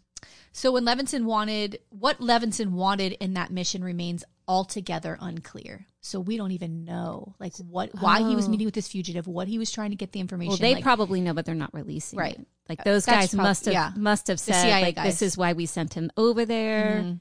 so 0.51 0.71
when 0.71 0.85
Levinson 0.85 1.25
wanted, 1.25 1.79
what 1.89 2.19
Levinson 2.19 2.71
wanted 2.71 3.13
in 3.19 3.35
that 3.35 3.51
mission 3.51 3.83
remains 3.83 4.23
altogether 4.47 5.17
unclear. 5.21 5.85
So 6.01 6.19
we 6.19 6.37
don't 6.37 6.51
even 6.51 6.85
know, 6.85 7.35
like, 7.39 7.53
what, 7.57 7.91
why 8.01 8.19
he 8.27 8.35
was 8.35 8.47
Oh. 8.47 8.49
meeting 8.49 8.65
with 8.65 8.73
this 8.73 8.87
fugitive, 8.87 9.27
what 9.27 9.47
he 9.47 9.59
was 9.59 9.69
trying 9.71 9.91
to 9.91 9.95
get 9.95 10.11
the 10.11 10.19
information. 10.19 10.49
Well, 10.49 10.57
they 10.57 10.75
like, 10.75 10.83
probably 10.83 11.21
know, 11.21 11.33
but 11.33 11.45
they're 11.45 11.53
not 11.55 11.73
releasing 11.73 12.17
Right. 12.17 12.39
it. 12.39 12.47
Like 12.67 12.83
those 12.83 13.05
That's 13.05 13.17
guys 13.27 13.33
prob- 13.35 13.43
must 13.43 13.65
have 13.65 13.73
yeah. 13.73 13.91
must 13.95 14.27
have 14.27 14.39
said, 14.39 14.81
like, 14.81 14.95
guys. 14.95 15.05
this 15.05 15.21
is 15.21 15.37
why 15.37 15.53
we 15.53 15.65
sent 15.65 15.93
him 15.93 16.09
over 16.17 16.45
there. 16.45 17.17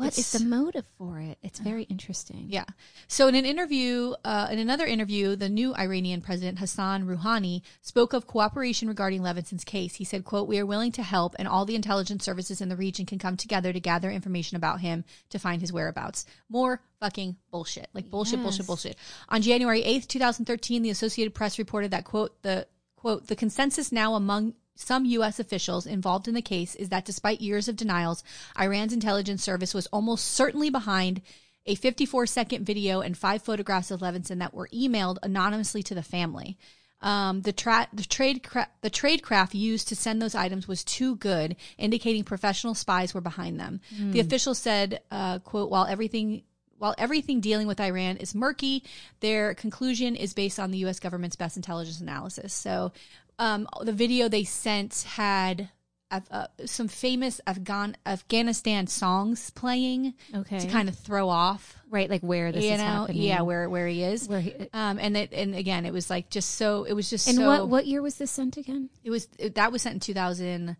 What 0.00 0.18
is 0.18 0.18
It's- 0.18 0.40
the 0.42 0.48
motive 0.48 0.86
for 0.96 1.20
it? 1.20 1.38
It's 1.42 1.58
very 1.58 1.82
interesting. 1.84 2.46
Yeah. 2.48 2.64
So 3.06 3.28
in 3.28 3.34
an 3.34 3.44
interview, 3.44 4.14
uh, 4.24 4.48
in 4.50 4.58
another 4.58 4.86
interview, 4.86 5.36
the 5.36 5.48
new 5.48 5.74
Iranian 5.74 6.22
president 6.22 6.58
Hassan 6.58 7.04
Rouhani 7.06 7.60
spoke 7.82 8.12
of 8.12 8.26
cooperation 8.26 8.88
regarding 8.88 9.22
Levinson's 9.22 9.62
case. 9.62 9.96
He 9.96 10.04
said, 10.04 10.24
"quote 10.24 10.48
We 10.48 10.58
are 10.58 10.64
willing 10.64 10.92
to 10.92 11.02
help, 11.02 11.36
and 11.38 11.46
all 11.46 11.66
the 11.66 11.74
intelligence 11.74 12.24
services 12.24 12.60
in 12.60 12.70
the 12.70 12.76
region 12.76 13.04
can 13.04 13.18
come 13.18 13.36
together 13.36 13.72
to 13.72 13.80
gather 13.80 14.10
information 14.10 14.56
about 14.56 14.80
him 14.80 15.04
to 15.28 15.38
find 15.38 15.60
his 15.60 15.72
whereabouts." 15.72 16.24
More 16.48 16.82
fucking 16.98 17.36
bullshit, 17.50 17.90
like 17.92 18.10
bullshit, 18.10 18.42
bullshit, 18.42 18.66
bullshit. 18.66 18.96
On 19.28 19.42
January 19.42 19.82
eighth, 19.82 20.08
two 20.08 20.18
thousand 20.18 20.46
thirteen, 20.46 20.82
the 20.82 20.90
Associated 20.90 21.34
Press 21.34 21.58
reported 21.58 21.90
that 21.90 22.04
quote 22.04 22.42
the 22.42 22.66
quote 22.96 23.26
the 23.28 23.36
consensus 23.36 23.92
now 23.92 24.14
among 24.14 24.54
some 24.80 25.04
U.S. 25.04 25.38
officials 25.38 25.86
involved 25.86 26.28
in 26.28 26.34
the 26.34 26.42
case 26.42 26.74
is 26.74 26.88
that 26.88 27.04
despite 27.04 27.40
years 27.40 27.68
of 27.68 27.76
denials, 27.76 28.24
Iran's 28.58 28.92
intelligence 28.92 29.42
service 29.42 29.74
was 29.74 29.86
almost 29.88 30.26
certainly 30.26 30.70
behind 30.70 31.22
a 31.66 31.74
54 31.74 32.26
second 32.26 32.64
video 32.64 33.00
and 33.00 33.16
five 33.16 33.42
photographs 33.42 33.90
of 33.90 34.00
Levinson 34.00 34.38
that 34.38 34.54
were 34.54 34.68
emailed 34.68 35.18
anonymously 35.22 35.82
to 35.84 35.94
the 35.94 36.02
family. 36.02 36.56
Um, 37.02 37.40
the, 37.42 37.52
tra- 37.52 37.88
the 37.92 38.04
trade 38.04 38.42
cra- 38.42 38.68
the 38.82 38.90
trade 38.90 39.22
craft 39.22 39.54
used 39.54 39.88
to 39.88 39.96
send 39.96 40.20
those 40.20 40.34
items 40.34 40.68
was 40.68 40.84
too 40.84 41.16
good, 41.16 41.56
indicating 41.78 42.24
professional 42.24 42.74
spies 42.74 43.14
were 43.14 43.22
behind 43.22 43.58
them. 43.58 43.80
The 44.10 44.20
official 44.20 44.54
said, 44.54 45.00
uh, 45.10 45.38
"quote 45.40 45.70
While 45.70 45.86
everything." 45.86 46.42
While 46.76 46.94
everything 46.96 47.40
dealing 47.40 47.66
with 47.66 47.78
Iran 47.78 48.16
is 48.16 48.34
murky, 48.34 48.84
their 49.20 49.52
conclusion 49.52 50.16
is 50.16 50.32
based 50.32 50.58
on 50.58 50.70
the 50.70 50.78
U.S. 50.78 50.98
government's 50.98 51.36
best 51.36 51.56
intelligence 51.58 52.00
analysis. 52.00 52.54
So, 52.54 52.92
um, 53.40 53.66
the 53.80 53.92
video 53.92 54.28
they 54.28 54.44
sent 54.44 55.04
had 55.16 55.70
uh, 56.12 56.46
some 56.66 56.88
famous 56.88 57.40
Afghan 57.46 57.96
Afghanistan 58.04 58.86
songs 58.86 59.50
playing 59.50 60.14
Okay. 60.34 60.58
to 60.58 60.66
kind 60.66 60.88
of 60.88 60.96
throw 60.96 61.28
off, 61.28 61.76
Right, 61.88 62.10
like 62.10 62.20
where 62.22 62.50
this 62.52 62.64
you 62.64 62.72
is 62.72 62.78
know, 62.78 62.84
happening. 62.84 63.22
yeah, 63.22 63.40
where 63.42 63.68
where 63.70 63.86
he 63.86 64.02
is. 64.02 64.28
Where 64.28 64.40
he, 64.40 64.54
um, 64.72 64.98
and 64.98 65.16
it, 65.16 65.32
and 65.32 65.54
again, 65.54 65.86
it 65.86 65.92
was 65.92 66.10
like 66.10 66.28
just 66.28 66.52
so. 66.56 66.84
It 66.84 66.92
was 66.94 67.08
just 67.08 67.26
and 67.28 67.36
so. 67.38 67.46
what 67.46 67.68
what 67.68 67.86
year 67.86 68.02
was 68.02 68.16
this 68.16 68.30
sent 68.30 68.56
again? 68.56 68.90
It 69.04 69.10
was 69.10 69.28
it, 69.38 69.54
that 69.54 69.72
was 69.72 69.82
sent 69.82 69.94
in 69.94 70.00
two 70.00 70.14
thousand 70.14 70.76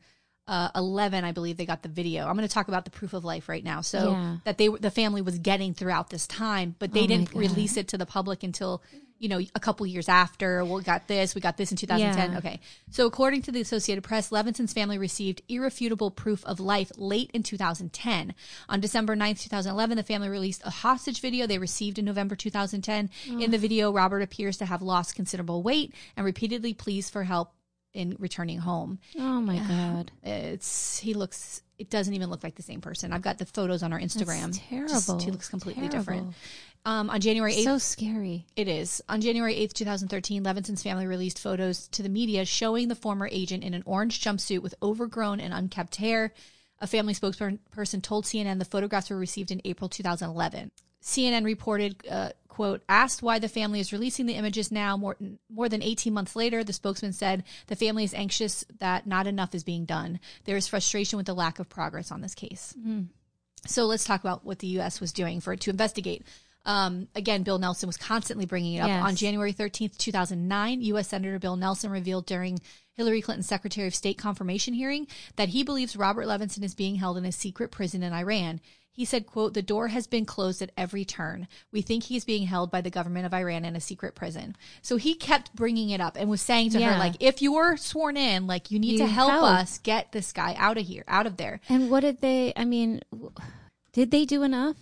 uh, 0.48 0.68
11, 0.74 1.22
I 1.24 1.30
believe 1.30 1.56
they 1.58 1.66
got 1.66 1.82
the 1.84 1.88
video. 1.88 2.26
I'm 2.26 2.34
going 2.34 2.48
to 2.48 2.52
talk 2.52 2.66
about 2.66 2.84
the 2.84 2.90
proof 2.90 3.12
of 3.12 3.24
life 3.24 3.48
right 3.48 3.62
now. 3.62 3.82
So 3.82 4.12
Yeah. 4.12 4.36
that 4.44 4.58
they 4.58 4.66
the 4.66 4.90
family 4.90 5.22
was 5.22 5.38
getting 5.38 5.74
throughout 5.74 6.10
this 6.10 6.26
time, 6.26 6.74
but 6.80 6.92
they 6.92 7.04
Oh 7.04 7.06
didn't 7.06 7.32
release 7.34 7.76
it 7.76 7.86
to 7.88 7.98
the 7.98 8.06
public 8.06 8.42
until 8.42 8.82
you 9.20 9.28
know 9.28 9.38
a 9.54 9.60
couple 9.60 9.86
years 9.86 10.08
after. 10.08 10.64
We 10.64 10.82
got 10.82 11.06
this, 11.06 11.34
we 11.34 11.40
got 11.40 11.56
this 11.56 11.70
in 11.70 11.76
2010. 11.76 12.32
Yeah. 12.32 12.38
Okay, 12.38 12.60
so 12.90 13.06
according 13.06 13.42
to 13.42 13.52
the 13.52 13.60
Associated 13.60 14.02
Press, 14.02 14.32
Levinson's 14.32 14.72
family 14.72 14.98
received 14.98 15.42
irrefutable 15.48 16.10
proof 16.10 16.44
of 16.44 16.58
life 16.58 16.90
late 16.96 17.30
in 17.32 17.44
2010. 17.44 18.34
On 18.68 18.80
December 18.80 19.14
9th, 19.14 19.42
2011, 19.42 19.96
the 19.96 20.02
family 20.02 20.28
released 20.28 20.62
a 20.64 20.70
hostage 20.70 21.20
video 21.20 21.46
they 21.46 21.58
received 21.58 21.98
in 21.98 22.04
November 22.04 22.34
2010. 22.34 23.10
In 23.28 23.50
the 23.50 23.58
video, 23.58 23.92
Robert 23.92 24.22
appears 24.22 24.56
to 24.56 24.66
have 24.66 24.82
lost 24.82 25.14
considerable 25.14 25.62
weight 25.62 25.94
and 26.16 26.24
repeatedly 26.24 26.74
pleads 26.74 27.10
for 27.10 27.24
help 27.24 27.52
in 27.92 28.16
returning 28.18 28.58
home 28.58 28.98
Oh 29.18 29.40
my 29.40 29.58
god. 29.58 30.10
it's 30.22 30.98
he 30.98 31.14
looks 31.14 31.62
it 31.78 31.90
doesn't 31.90 32.12
even 32.14 32.30
look 32.30 32.44
like 32.44 32.54
the 32.54 32.62
same 32.62 32.80
person 32.80 33.12
i've 33.12 33.22
got 33.22 33.38
the 33.38 33.46
photos 33.46 33.82
on 33.82 33.92
our 33.92 33.98
instagram 33.98 34.48
Just- 34.48 34.60
terrible. 35.08 35.18
he 35.24 35.30
looks 35.30 35.48
completely 35.48 35.88
Terrible. 35.88 35.98
different 35.98 36.34
um, 36.84 37.10
on 37.10 37.20
january 37.20 37.54
8th 37.54 37.64
So 37.64 37.78
scary. 37.78 38.46
it 38.56 38.68
is 38.68 39.02
on 39.08 39.20
january 39.20 39.54
8th 39.56 39.72
2013 39.72 40.42
levinson's 40.44 40.82
family 40.82 41.06
released 41.06 41.38
photos 41.40 41.88
to 41.88 42.02
the 42.02 42.08
media 42.08 42.44
showing 42.44 42.88
the 42.88 42.94
former 42.94 43.28
agent 43.32 43.64
in 43.64 43.74
an 43.74 43.82
orange 43.86 44.20
jumpsuit 44.20 44.62
with 44.62 44.74
overgrown 44.82 45.40
and 45.40 45.52
unkept 45.52 45.96
hair 45.96 46.32
a 46.80 46.86
family 46.86 47.12
spokesperson 47.14 48.02
told 48.02 48.24
cnn 48.24 48.58
the 48.58 48.64
photographs 48.64 49.10
were 49.10 49.16
received 49.18 49.50
in 49.50 49.60
april 49.64 49.88
2011 49.88 50.70
CNN 51.02 51.44
reported, 51.44 51.96
uh, 52.10 52.30
quote, 52.48 52.82
asked 52.88 53.22
why 53.22 53.38
the 53.38 53.48
family 53.48 53.80
is 53.80 53.92
releasing 53.92 54.26
the 54.26 54.34
images 54.34 54.70
now 54.70 54.96
more, 54.96 55.16
more 55.48 55.68
than 55.68 55.82
18 55.82 56.12
months 56.12 56.36
later, 56.36 56.62
the 56.62 56.72
spokesman 56.72 57.12
said 57.12 57.44
the 57.68 57.76
family 57.76 58.04
is 58.04 58.12
anxious 58.14 58.64
that 58.78 59.06
not 59.06 59.26
enough 59.26 59.54
is 59.54 59.64
being 59.64 59.84
done. 59.84 60.20
There 60.44 60.56
is 60.56 60.68
frustration 60.68 61.16
with 61.16 61.26
the 61.26 61.34
lack 61.34 61.58
of 61.58 61.68
progress 61.68 62.10
on 62.10 62.20
this 62.20 62.34
case. 62.34 62.74
So 63.66 63.86
let's 63.86 64.04
talk 64.04 64.20
about 64.20 64.44
what 64.44 64.58
the 64.58 64.66
U.S. 64.68 65.00
was 65.00 65.12
doing 65.12 65.40
for 65.40 65.52
it 65.52 65.60
to 65.60 65.70
investigate. 65.70 66.24
Um, 66.66 67.08
again, 67.14 67.42
Bill 67.42 67.58
Nelson 67.58 67.86
was 67.86 67.96
constantly 67.96 68.44
bringing 68.46 68.74
it 68.74 68.80
up. 68.80 68.88
Yes. 68.88 69.04
On 69.04 69.16
January 69.16 69.52
13th, 69.52 69.96
2009, 69.96 70.82
U.S. 70.82 71.08
Senator 71.08 71.38
Bill 71.38 71.56
Nelson 71.56 71.90
revealed 71.90 72.26
during 72.26 72.58
Hillary 72.92 73.22
Clinton's 73.22 73.46
Secretary 73.46 73.86
of 73.86 73.94
State 73.94 74.18
confirmation 74.18 74.74
hearing 74.74 75.06
that 75.36 75.50
he 75.50 75.62
believes 75.62 75.96
Robert 75.96 76.26
Levinson 76.26 76.62
is 76.62 76.74
being 76.74 76.96
held 76.96 77.16
in 77.16 77.24
a 77.24 77.32
secret 77.32 77.70
prison 77.70 78.02
in 78.02 78.12
Iran. 78.12 78.60
He 79.00 79.06
said, 79.06 79.26
quote, 79.26 79.54
the 79.54 79.62
door 79.62 79.88
has 79.88 80.06
been 80.06 80.26
closed 80.26 80.60
at 80.60 80.72
every 80.76 81.06
turn. 81.06 81.48
We 81.72 81.80
think 81.80 82.02
he's 82.02 82.26
being 82.26 82.46
held 82.46 82.70
by 82.70 82.82
the 82.82 82.90
government 82.90 83.24
of 83.24 83.32
Iran 83.32 83.64
in 83.64 83.74
a 83.74 83.80
secret 83.80 84.14
prison. 84.14 84.56
So 84.82 84.98
he 84.98 85.14
kept 85.14 85.56
bringing 85.56 85.88
it 85.88 86.02
up 86.02 86.18
and 86.18 86.28
was 86.28 86.42
saying 86.42 86.72
to 86.72 86.84
her, 86.84 86.98
like, 86.98 87.14
if 87.18 87.40
you're 87.40 87.78
sworn 87.78 88.18
in, 88.18 88.46
like, 88.46 88.70
you 88.70 88.78
need 88.78 88.98
to 88.98 89.06
help, 89.06 89.30
help. 89.30 89.44
us 89.44 89.78
get 89.78 90.12
this 90.12 90.34
guy 90.34 90.54
out 90.58 90.76
of 90.76 90.84
here, 90.84 91.04
out 91.08 91.24
of 91.24 91.38
there. 91.38 91.62
And 91.70 91.88
what 91.88 92.00
did 92.00 92.20
they? 92.20 92.52
I 92.54 92.66
mean, 92.66 93.00
did 93.94 94.10
they 94.10 94.26
do 94.26 94.42
enough 94.42 94.76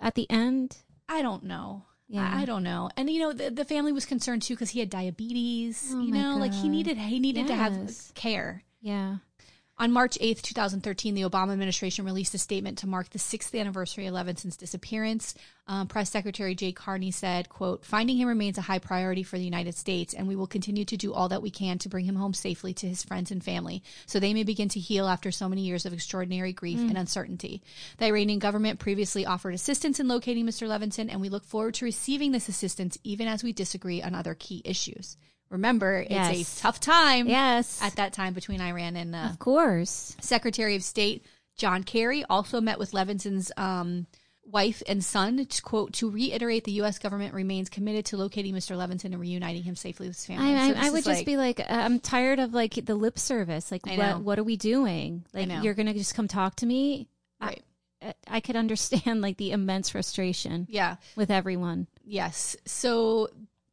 at 0.00 0.16
the 0.16 0.28
end? 0.28 0.78
I 1.08 1.22
don't 1.22 1.44
know. 1.44 1.84
Yeah. 2.08 2.28
I, 2.28 2.46
don't 2.46 2.64
know. 2.64 2.90
And 2.96 3.08
you 3.08 3.20
know, 3.20 3.32
the, 3.32 3.50
the 3.52 3.64
family 3.64 3.92
was 3.92 4.04
concerned 4.04 4.42
too 4.42 4.54
because 4.54 4.70
he 4.70 4.80
had 4.80 4.90
diabetes. 4.90 5.92
Oh 5.94 6.00
you 6.00 6.12
know, 6.12 6.38
like 6.38 6.52
he 6.52 6.68
needed 6.68 6.98
he 6.98 7.20
needed 7.20 7.46
to 7.46 7.54
have 7.54 7.88
care. 8.16 8.64
Yeah. 8.80 9.18
On 9.80 9.92
March 9.92 10.18
8th, 10.20 10.42
2013, 10.42 11.14
the 11.14 11.22
Obama 11.22 11.52
administration 11.52 12.04
released 12.04 12.34
a 12.34 12.38
statement 12.38 12.76
to 12.78 12.86
mark 12.86 13.08
the 13.08 13.18
sixth 13.18 13.54
anniversary 13.54 14.06
of 14.06 14.12
Levinson's 14.12 14.58
disappearance. 14.58 15.34
Um, 15.66 15.86
Press 15.86 16.10
Secretary 16.10 16.54
Jay 16.54 16.70
Carney 16.70 17.10
said, 17.10 17.48
quote, 17.48 17.82
finding 17.86 18.18
him 18.18 18.28
remains 18.28 18.58
a 18.58 18.60
high 18.60 18.78
priority 18.78 19.22
for 19.22 19.38
the 19.38 19.44
United 19.44 19.74
States, 19.74 20.12
and 20.12 20.28
we 20.28 20.36
will 20.36 20.46
continue 20.46 20.84
to 20.84 20.98
do 20.98 21.14
all 21.14 21.30
that 21.30 21.40
we 21.40 21.48
can 21.48 21.78
to 21.78 21.88
bring 21.88 22.04
him 22.04 22.16
home 22.16 22.34
safely 22.34 22.74
to 22.74 22.86
his 22.86 23.02
friends 23.02 23.30
and 23.30 23.42
family 23.42 23.82
so 24.04 24.20
they 24.20 24.34
may 24.34 24.42
begin 24.42 24.68
to 24.68 24.78
heal 24.78 25.08
after 25.08 25.30
so 25.30 25.48
many 25.48 25.62
years 25.62 25.86
of 25.86 25.94
extraordinary 25.94 26.52
grief 26.52 26.78
and 26.80 26.98
uncertainty. 26.98 27.62
The 27.96 28.04
Iranian 28.04 28.38
government 28.38 28.80
previously 28.80 29.24
offered 29.24 29.54
assistance 29.54 29.98
in 29.98 30.08
locating 30.08 30.44
Mr. 30.44 30.68
Levinson, 30.68 31.08
and 31.10 31.22
we 31.22 31.30
look 31.30 31.46
forward 31.46 31.72
to 31.76 31.86
receiving 31.86 32.32
this 32.32 32.50
assistance 32.50 32.98
even 33.02 33.26
as 33.26 33.42
we 33.42 33.54
disagree 33.54 34.02
on 34.02 34.14
other 34.14 34.34
key 34.34 34.60
issues. 34.62 35.16
Remember, 35.50 36.04
it's 36.08 36.58
a 36.58 36.62
tough 36.62 36.80
time 36.80 37.28
Yes. 37.28 37.80
at 37.82 37.96
that 37.96 38.12
time 38.12 38.32
between 38.34 38.60
Iran 38.60 38.96
and 38.96 39.14
uh, 39.14 39.28
of 39.30 39.38
course. 39.38 40.16
Secretary 40.20 40.76
of 40.76 40.82
State 40.82 41.26
John 41.56 41.82
Kerry 41.84 42.24
also 42.30 42.60
met 42.60 42.78
with 42.78 42.92
Levinson's 42.92 43.50
um, 43.56 44.06
wife 44.44 44.82
and 44.88 45.04
son 45.04 45.44
to 45.44 45.62
quote 45.62 45.92
to 45.94 46.10
reiterate 46.10 46.64
the 46.64 46.72
U.S. 46.72 46.98
government 46.98 47.34
remains 47.34 47.68
committed 47.68 48.04
to 48.06 48.16
locating 48.16 48.54
Mr. 48.54 48.76
Levinson 48.76 49.06
and 49.06 49.20
reuniting 49.20 49.62
him 49.62 49.76
safely 49.76 50.08
with 50.08 50.16
his 50.16 50.26
family. 50.26 50.54
I, 50.54 50.72
So 50.72 50.78
I, 50.78 50.86
I 50.86 50.90
would 50.90 51.04
just 51.04 51.18
like- 51.20 51.26
be 51.26 51.36
like, 51.36 51.60
uh, 51.60 51.64
I'm 51.68 52.00
tired 52.00 52.38
of 52.38 52.54
like 52.54 52.74
the 52.86 52.94
lip 52.94 53.18
service. 53.18 53.70
Like, 53.70 53.84
what 53.86 54.20
what 54.22 54.38
are 54.38 54.44
we 54.44 54.56
doing? 54.56 55.24
Like, 55.34 55.50
you're 55.62 55.74
gonna 55.74 55.94
just 55.94 56.14
come 56.14 56.28
talk 56.28 56.56
to 56.56 56.66
me. 56.66 57.08
right. 57.40 57.62
I, 58.02 58.14
I 58.26 58.40
could 58.40 58.56
understand 58.56 59.20
like 59.20 59.36
the 59.36 59.50
immense 59.52 59.90
frustration 59.90 60.66
Yeah. 60.70 60.96
with 61.16 61.30
everyone. 61.30 61.86
Yes. 62.04 62.56
So 62.64 63.28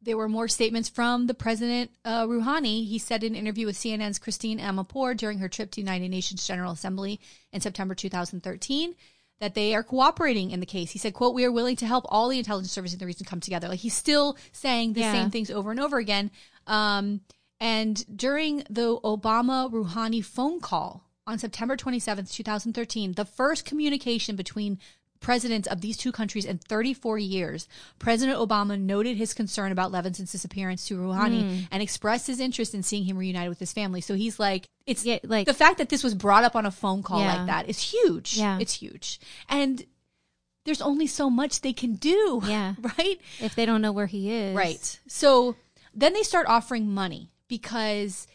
there 0.08 0.16
were 0.16 0.26
more 0.28 0.48
statements 0.48 0.88
from 0.88 1.26
the 1.26 1.34
president, 1.34 1.90
uh, 2.02 2.24
Rouhani. 2.24 2.86
He 2.88 2.98
said 2.98 3.22
in 3.22 3.34
an 3.34 3.38
interview 3.38 3.66
with 3.66 3.76
CNN's 3.76 4.18
Christine 4.18 4.58
Amanpour 4.58 5.14
during 5.14 5.38
her 5.38 5.50
trip 5.50 5.70
to 5.72 5.82
United 5.82 6.08
Nations 6.08 6.46
General 6.46 6.72
Assembly 6.72 7.20
in 7.52 7.60
September 7.60 7.94
2013 7.94 8.94
that 9.40 9.54
they 9.54 9.74
are 9.74 9.82
cooperating 9.82 10.50
in 10.50 10.60
the 10.60 10.66
case. 10.66 10.92
He 10.92 10.98
said, 10.98 11.12
quote, 11.12 11.34
we 11.34 11.44
are 11.44 11.52
willing 11.52 11.76
to 11.76 11.86
help 11.86 12.06
all 12.08 12.30
the 12.30 12.38
intelligence 12.38 12.72
services 12.72 12.94
in 12.94 13.00
the 13.00 13.04
region 13.06 13.26
come 13.26 13.40
together. 13.40 13.68
Like 13.68 13.80
he's 13.80 13.92
still 13.94 14.38
saying 14.52 14.94
the 14.94 15.00
Yeah. 15.00 15.12
same 15.12 15.30
things 15.30 15.50
over 15.50 15.70
and 15.70 15.78
over 15.78 15.98
again. 15.98 16.30
Um, 16.66 17.20
and 17.60 18.02
during 18.16 18.64
the 18.70 18.98
Obama 19.04 19.70
Rouhani 19.70 20.24
phone 20.24 20.58
call 20.58 21.04
on 21.26 21.38
September 21.38 21.76
27th, 21.76 22.32
2013, 22.32 23.12
the 23.12 23.26
first 23.26 23.66
communication 23.66 24.36
between 24.36 24.78
presidents 25.20 25.66
of 25.68 25.80
these 25.80 25.96
two 25.96 26.12
countries 26.12 26.44
in 26.44 26.58
34 26.58 27.18
years, 27.18 27.68
President 27.98 28.38
Obama 28.38 28.78
noted 28.80 29.16
his 29.16 29.34
concern 29.34 29.72
about 29.72 29.90
Levinson's 29.92 30.32
disappearance 30.32 30.86
to 30.88 30.96
Rouhani 30.96 31.42
Hmm. 31.42 31.64
and 31.70 31.82
expressed 31.82 32.26
his 32.26 32.40
interest 32.40 32.74
in 32.74 32.82
seeing 32.82 33.04
him 33.04 33.16
reunited 33.18 33.48
with 33.48 33.58
his 33.58 33.72
family. 33.72 34.00
So 34.00 34.14
he's 34.14 34.38
like, 34.38 34.66
it's 34.86 35.04
Yeah, 35.04 35.18
like 35.24 35.46
the 35.46 35.54
fact 35.54 35.78
that 35.78 35.88
this 35.88 36.02
was 36.04 36.14
brought 36.14 36.44
up 36.44 36.54
on 36.56 36.66
a 36.66 36.70
phone 36.70 37.02
call 37.02 37.20
Yeah. 37.20 37.36
like 37.38 37.46
that 37.46 37.68
is 37.68 37.80
huge. 37.80 38.36
Yeah. 38.36 38.58
It's 38.60 38.74
huge. 38.74 39.20
And 39.48 39.84
there's 40.64 40.80
only 40.82 41.06
so 41.06 41.28
much 41.30 41.60
they 41.62 41.72
can 41.72 41.94
do. 41.94 42.42
Yeah. 42.46 42.74
Right? 42.98 43.20
if 43.40 43.54
they 43.54 43.66
don't 43.66 43.82
know 43.82 43.92
where 43.92 44.06
he 44.06 44.30
is, 44.32 44.56
Right. 44.56 44.98
So 45.08 45.56
then 45.94 46.12
they 46.12 46.22
start 46.22 46.46
offering 46.46 46.88
money 46.92 47.30
because 47.48 48.26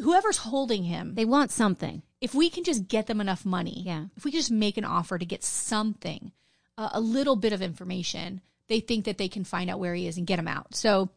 whoever's 0.00 0.38
holding 0.38 0.84
him, 0.84 1.14
They 1.14 1.24
want 1.24 1.50
something. 1.50 2.02
If 2.20 2.34
we 2.34 2.50
can 2.50 2.64
just 2.64 2.88
get 2.88 3.06
them 3.06 3.20
enough 3.20 3.44
money, 3.44 3.82
Yeah. 3.86 4.06
if 4.16 4.24
we 4.24 4.30
can 4.30 4.40
just 4.40 4.50
make 4.50 4.76
an 4.76 4.84
offer 4.84 5.18
to 5.18 5.24
get 5.24 5.42
something, 5.44 6.32
uh, 6.76 6.90
a 6.92 7.00
little 7.00 7.36
bit 7.36 7.52
of 7.52 7.62
information, 7.62 8.40
they 8.68 8.80
think 8.80 9.04
that 9.06 9.18
they 9.18 9.28
can 9.28 9.44
find 9.44 9.68
out 9.70 9.78
where 9.80 9.94
he 9.94 10.06
is 10.06 10.16
and 10.18 10.26
get 10.26 10.38
him 10.38 10.48
out. 10.48 10.74
So 10.74 11.08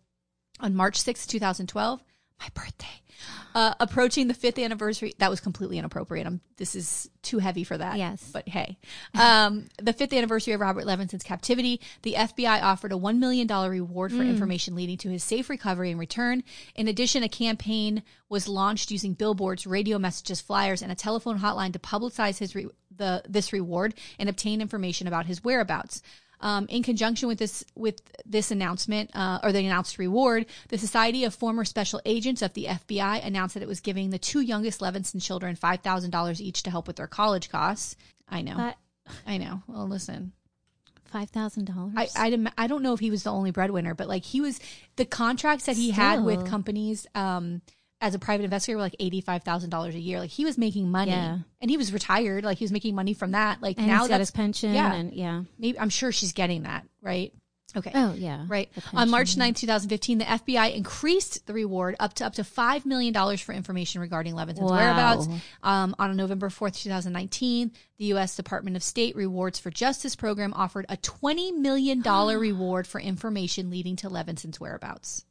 on 0.59 0.75
March 0.75 0.97
sixth, 0.99 1.27
2012, 1.29 2.01
my 2.43 2.61
birthday, 2.61 3.01
uh, 3.55 3.73
approaching 3.79 4.27
the 4.27 4.33
fifth 4.33 4.59
anniversary, 4.59 5.13
that 5.19 5.29
was 5.29 5.39
completely 5.39 5.77
inappropriate. 5.77 6.27
I'm, 6.27 6.41
this 6.57 6.75
is 6.75 7.09
too 7.21 7.39
heavy 7.39 7.63
for 7.63 7.77
that. 7.77 7.97
Yes. 7.97 8.29
But 8.33 8.49
hey, 8.49 8.77
um, 9.13 9.67
the 9.81 9.93
fifth 9.93 10.11
anniversary 10.11 10.53
of 10.53 10.59
Robert 10.59 10.85
Levinson's 10.85 11.23
captivity, 11.23 11.79
the 12.01 12.15
FBI 12.15 12.61
offered 12.61 12.91
a 12.91 12.95
$1 12.95 13.17
million 13.17 13.47
reward 13.47 14.11
for 14.11 14.23
information 14.23 14.75
leading 14.75 14.97
to 14.97 15.09
his 15.09 15.23
safe 15.23 15.49
recovery 15.49 15.91
and 15.91 15.99
return. 15.99 16.43
In 16.75 16.87
addition, 16.87 17.23
a 17.23 17.29
campaign 17.29 18.03
was 18.27 18.47
launched 18.47 18.91
using 18.91 19.13
billboards, 19.13 19.65
radio 19.65 19.97
messages, 19.97 20.41
flyers, 20.41 20.81
and 20.81 20.91
a 20.91 20.95
telephone 20.95 21.39
hotline 21.39 21.73
to 21.73 21.79
publicize 21.79 22.39
his 22.39 22.55
re- 22.55 22.67
the 22.95 23.23
this 23.27 23.53
reward 23.53 23.95
and 24.19 24.29
obtain 24.29 24.61
information 24.61 25.07
about 25.07 25.25
his 25.25 25.43
whereabouts. 25.43 26.01
Um, 26.43 26.65
in 26.67 26.83
conjunction 26.83 27.29
with 27.29 27.39
this 27.39 27.63
with 27.73 28.01
this 28.25 28.51
announcement 28.51 29.11
uh, 29.15 29.39
or 29.41 29.53
the 29.53 29.65
announced 29.65 29.97
reward, 29.97 30.45
the 30.67 30.77
Society 30.77 31.23
of 31.23 31.33
Former 31.33 31.63
Special 31.63 32.01
Agents 32.05 32.41
of 32.41 32.53
the 32.53 32.65
FBI 32.65 33.25
announced 33.25 33.53
that 33.53 33.63
it 33.63 33.69
was 33.69 33.79
giving 33.79 34.09
the 34.09 34.19
two 34.19 34.41
youngest 34.41 34.81
Levinson 34.81 35.21
children 35.23 35.55
five 35.55 35.79
thousand 35.79 36.11
dollars 36.11 36.41
each 36.41 36.61
to 36.63 36.69
help 36.69 36.85
with 36.85 36.97
their 36.97 37.07
college 37.07 37.49
costs. 37.49 37.95
I 38.27 38.41
know, 38.41 38.57
But 38.57 38.75
I 39.25 39.37
know. 39.37 39.63
Well, 39.67 39.87
listen, 39.87 40.33
five 41.05 41.29
thousand 41.29 41.65
dollars. 41.65 41.93
I 41.95 42.09
I, 42.17 42.51
I 42.57 42.67
don't 42.67 42.83
know 42.83 42.93
if 42.93 42.99
he 42.99 43.09
was 43.09 43.23
the 43.23 43.31
only 43.31 43.51
breadwinner, 43.51 43.93
but 43.93 44.09
like 44.09 44.25
he 44.25 44.41
was 44.41 44.59
the 44.97 45.05
contracts 45.05 45.67
that 45.67 45.77
he 45.77 45.91
had 45.91 46.25
with 46.25 46.45
companies 46.45 47.07
um, 47.15 47.61
as 48.03 48.13
a 48.13 48.19
private 48.19 48.43
investigator 48.43 48.77
were 48.77 48.83
like 48.83 48.95
eighty 48.99 49.21
five 49.21 49.43
thousand 49.43 49.69
dollars 49.71 49.95
a 49.95 49.99
year. 49.99 50.19
Like 50.19 50.29
he 50.29 50.45
was 50.45 50.57
making 50.57 50.91
money, 50.91 51.11
Yeah. 51.11 51.39
and 51.61 51.71
he 51.71 51.77
was 51.77 51.91
retired. 51.93 52.43
Like 52.43 52.57
he 52.59 52.65
was 52.65 52.71
making 52.71 52.93
money 52.95 53.13
from 53.13 53.31
that. 53.31 53.61
Like 53.61 53.77
and 53.77 53.87
now 53.87 54.01
he's 54.01 54.09
got 54.09 54.19
his 54.19 54.29
pension. 54.31 54.73
yeah. 54.73 54.93
and 54.93 55.13
yeah. 55.13 55.43
maybe 55.57 55.79
I'm 55.79 55.89
sure 55.89 56.11
she's 56.11 56.33
getting 56.33 56.63
that 56.63 56.85
right. 57.01 57.33
Okay. 57.75 57.91
Oh 57.95 58.13
yeah. 58.13 58.45
Right. 58.47 58.69
On 58.93 59.09
March 59.09 59.35
pension. 59.35 59.53
9th, 59.55 59.59
2015, 59.61 60.17
the 60.19 60.25
FBI 60.25 60.75
increased 60.75 61.47
the 61.47 61.53
reward 61.53 61.95
up 61.99 62.13
to 62.15 62.25
up 62.25 62.33
to 62.35 62.43
$5 62.43 62.85
million 62.85 63.13
for 63.37 63.51
information 63.51 63.99
regarding 63.99 64.35
Levinson's 64.35 64.69
Wow. 64.69 64.77
whereabouts. 64.77 65.27
Um, 65.63 65.95
on 65.97 66.15
November 66.15 66.49
4th, 66.49 66.75
2019, 66.83 67.71
the 67.97 68.05
U.S. 68.05 68.35
Department 68.35 68.75
of 68.75 68.83
State 68.83 69.15
Rewards 69.15 69.57
for 69.57 69.71
Justice 69.71 70.15
program 70.15 70.53
offered 70.53 70.85
a 70.87 70.97
$20 70.97 71.57
million 71.57 72.01
reward 72.39 72.85
for 72.85 73.01
information 73.01 73.71
leading 73.71 73.95
to 73.95 74.09
Levinson's 74.09 74.59
whereabouts. 74.59 75.25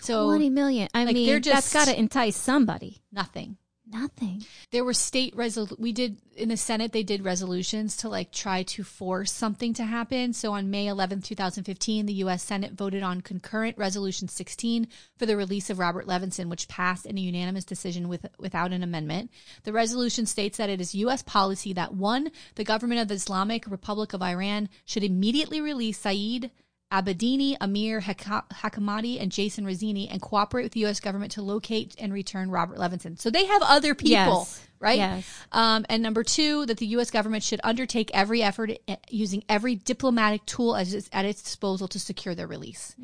So 0.00 0.26
Twenty 0.26 0.50
million. 0.50 0.88
I 0.94 1.04
like, 1.04 1.14
mean, 1.14 1.26
they're 1.26 1.40
that's 1.40 1.72
just- 1.72 1.72
got 1.72 1.88
to 1.88 1.98
entice 1.98 2.36
somebody. 2.36 3.02
nothing. 3.12 3.56
Nothing. 3.88 4.42
there 4.72 4.82
were 4.84 4.92
state 4.92 5.36
resol 5.36 5.78
we 5.78 5.92
did 5.92 6.18
in 6.34 6.48
the 6.48 6.56
senate 6.56 6.90
they 6.90 7.04
did 7.04 7.24
resolutions 7.24 7.96
to 7.98 8.08
like 8.08 8.32
try 8.32 8.64
to 8.64 8.82
force 8.82 9.30
something 9.30 9.72
to 9.74 9.84
happen 9.84 10.32
so 10.32 10.54
on 10.54 10.70
may 10.72 10.86
11th 10.86 11.22
2015 11.22 12.06
the 12.06 12.14
us 12.14 12.42
senate 12.42 12.72
voted 12.72 13.04
on 13.04 13.20
concurrent 13.20 13.78
resolution 13.78 14.26
16 14.26 14.88
for 15.16 15.24
the 15.24 15.36
release 15.36 15.70
of 15.70 15.78
robert 15.78 16.04
levinson 16.04 16.48
which 16.50 16.66
passed 16.66 17.06
in 17.06 17.16
a 17.16 17.20
unanimous 17.20 17.64
decision 17.64 18.08
with, 18.08 18.26
without 18.40 18.72
an 18.72 18.82
amendment 18.82 19.30
the 19.62 19.72
resolution 19.72 20.26
states 20.26 20.58
that 20.58 20.68
it 20.68 20.80
is 20.80 20.92
us 20.96 21.22
policy 21.22 21.72
that 21.72 21.94
one 21.94 22.32
the 22.56 22.64
government 22.64 23.00
of 23.00 23.06
the 23.06 23.14
islamic 23.14 23.70
republic 23.70 24.12
of 24.12 24.20
iran 24.20 24.68
should 24.84 25.04
immediately 25.04 25.60
release 25.60 26.00
saeed 26.00 26.50
Abedini, 26.92 27.56
Amir 27.60 28.00
Haka- 28.00 28.44
Hakamati, 28.52 29.20
and 29.20 29.32
Jason 29.32 29.64
Razini 29.66 30.08
and 30.10 30.20
cooperate 30.22 30.62
with 30.62 30.72
the 30.72 30.80
U.S. 30.80 31.00
government 31.00 31.32
to 31.32 31.42
locate 31.42 31.94
and 31.98 32.12
return 32.12 32.50
Robert 32.50 32.78
Levinson. 32.78 33.20
So 33.20 33.28
they 33.30 33.44
have 33.46 33.62
other 33.64 33.94
people, 33.94 34.10
Yes. 34.46 34.66
right? 34.78 34.98
Yes. 34.98 35.28
Um, 35.50 35.84
and 35.88 36.00
number 36.02 36.22
two, 36.22 36.64
that 36.66 36.78
the 36.78 36.86
U.S. 36.88 37.10
government 37.10 37.42
should 37.42 37.60
undertake 37.64 38.10
every 38.14 38.40
effort 38.42 38.70
eh, 38.86 38.96
using 39.10 39.42
every 39.48 39.74
diplomatic 39.74 40.46
tool 40.46 40.76
as 40.76 40.94
its, 40.94 41.10
at 41.12 41.24
its 41.24 41.42
disposal 41.42 41.88
to 41.88 41.98
secure 41.98 42.34
their 42.36 42.46
release. 42.46 42.94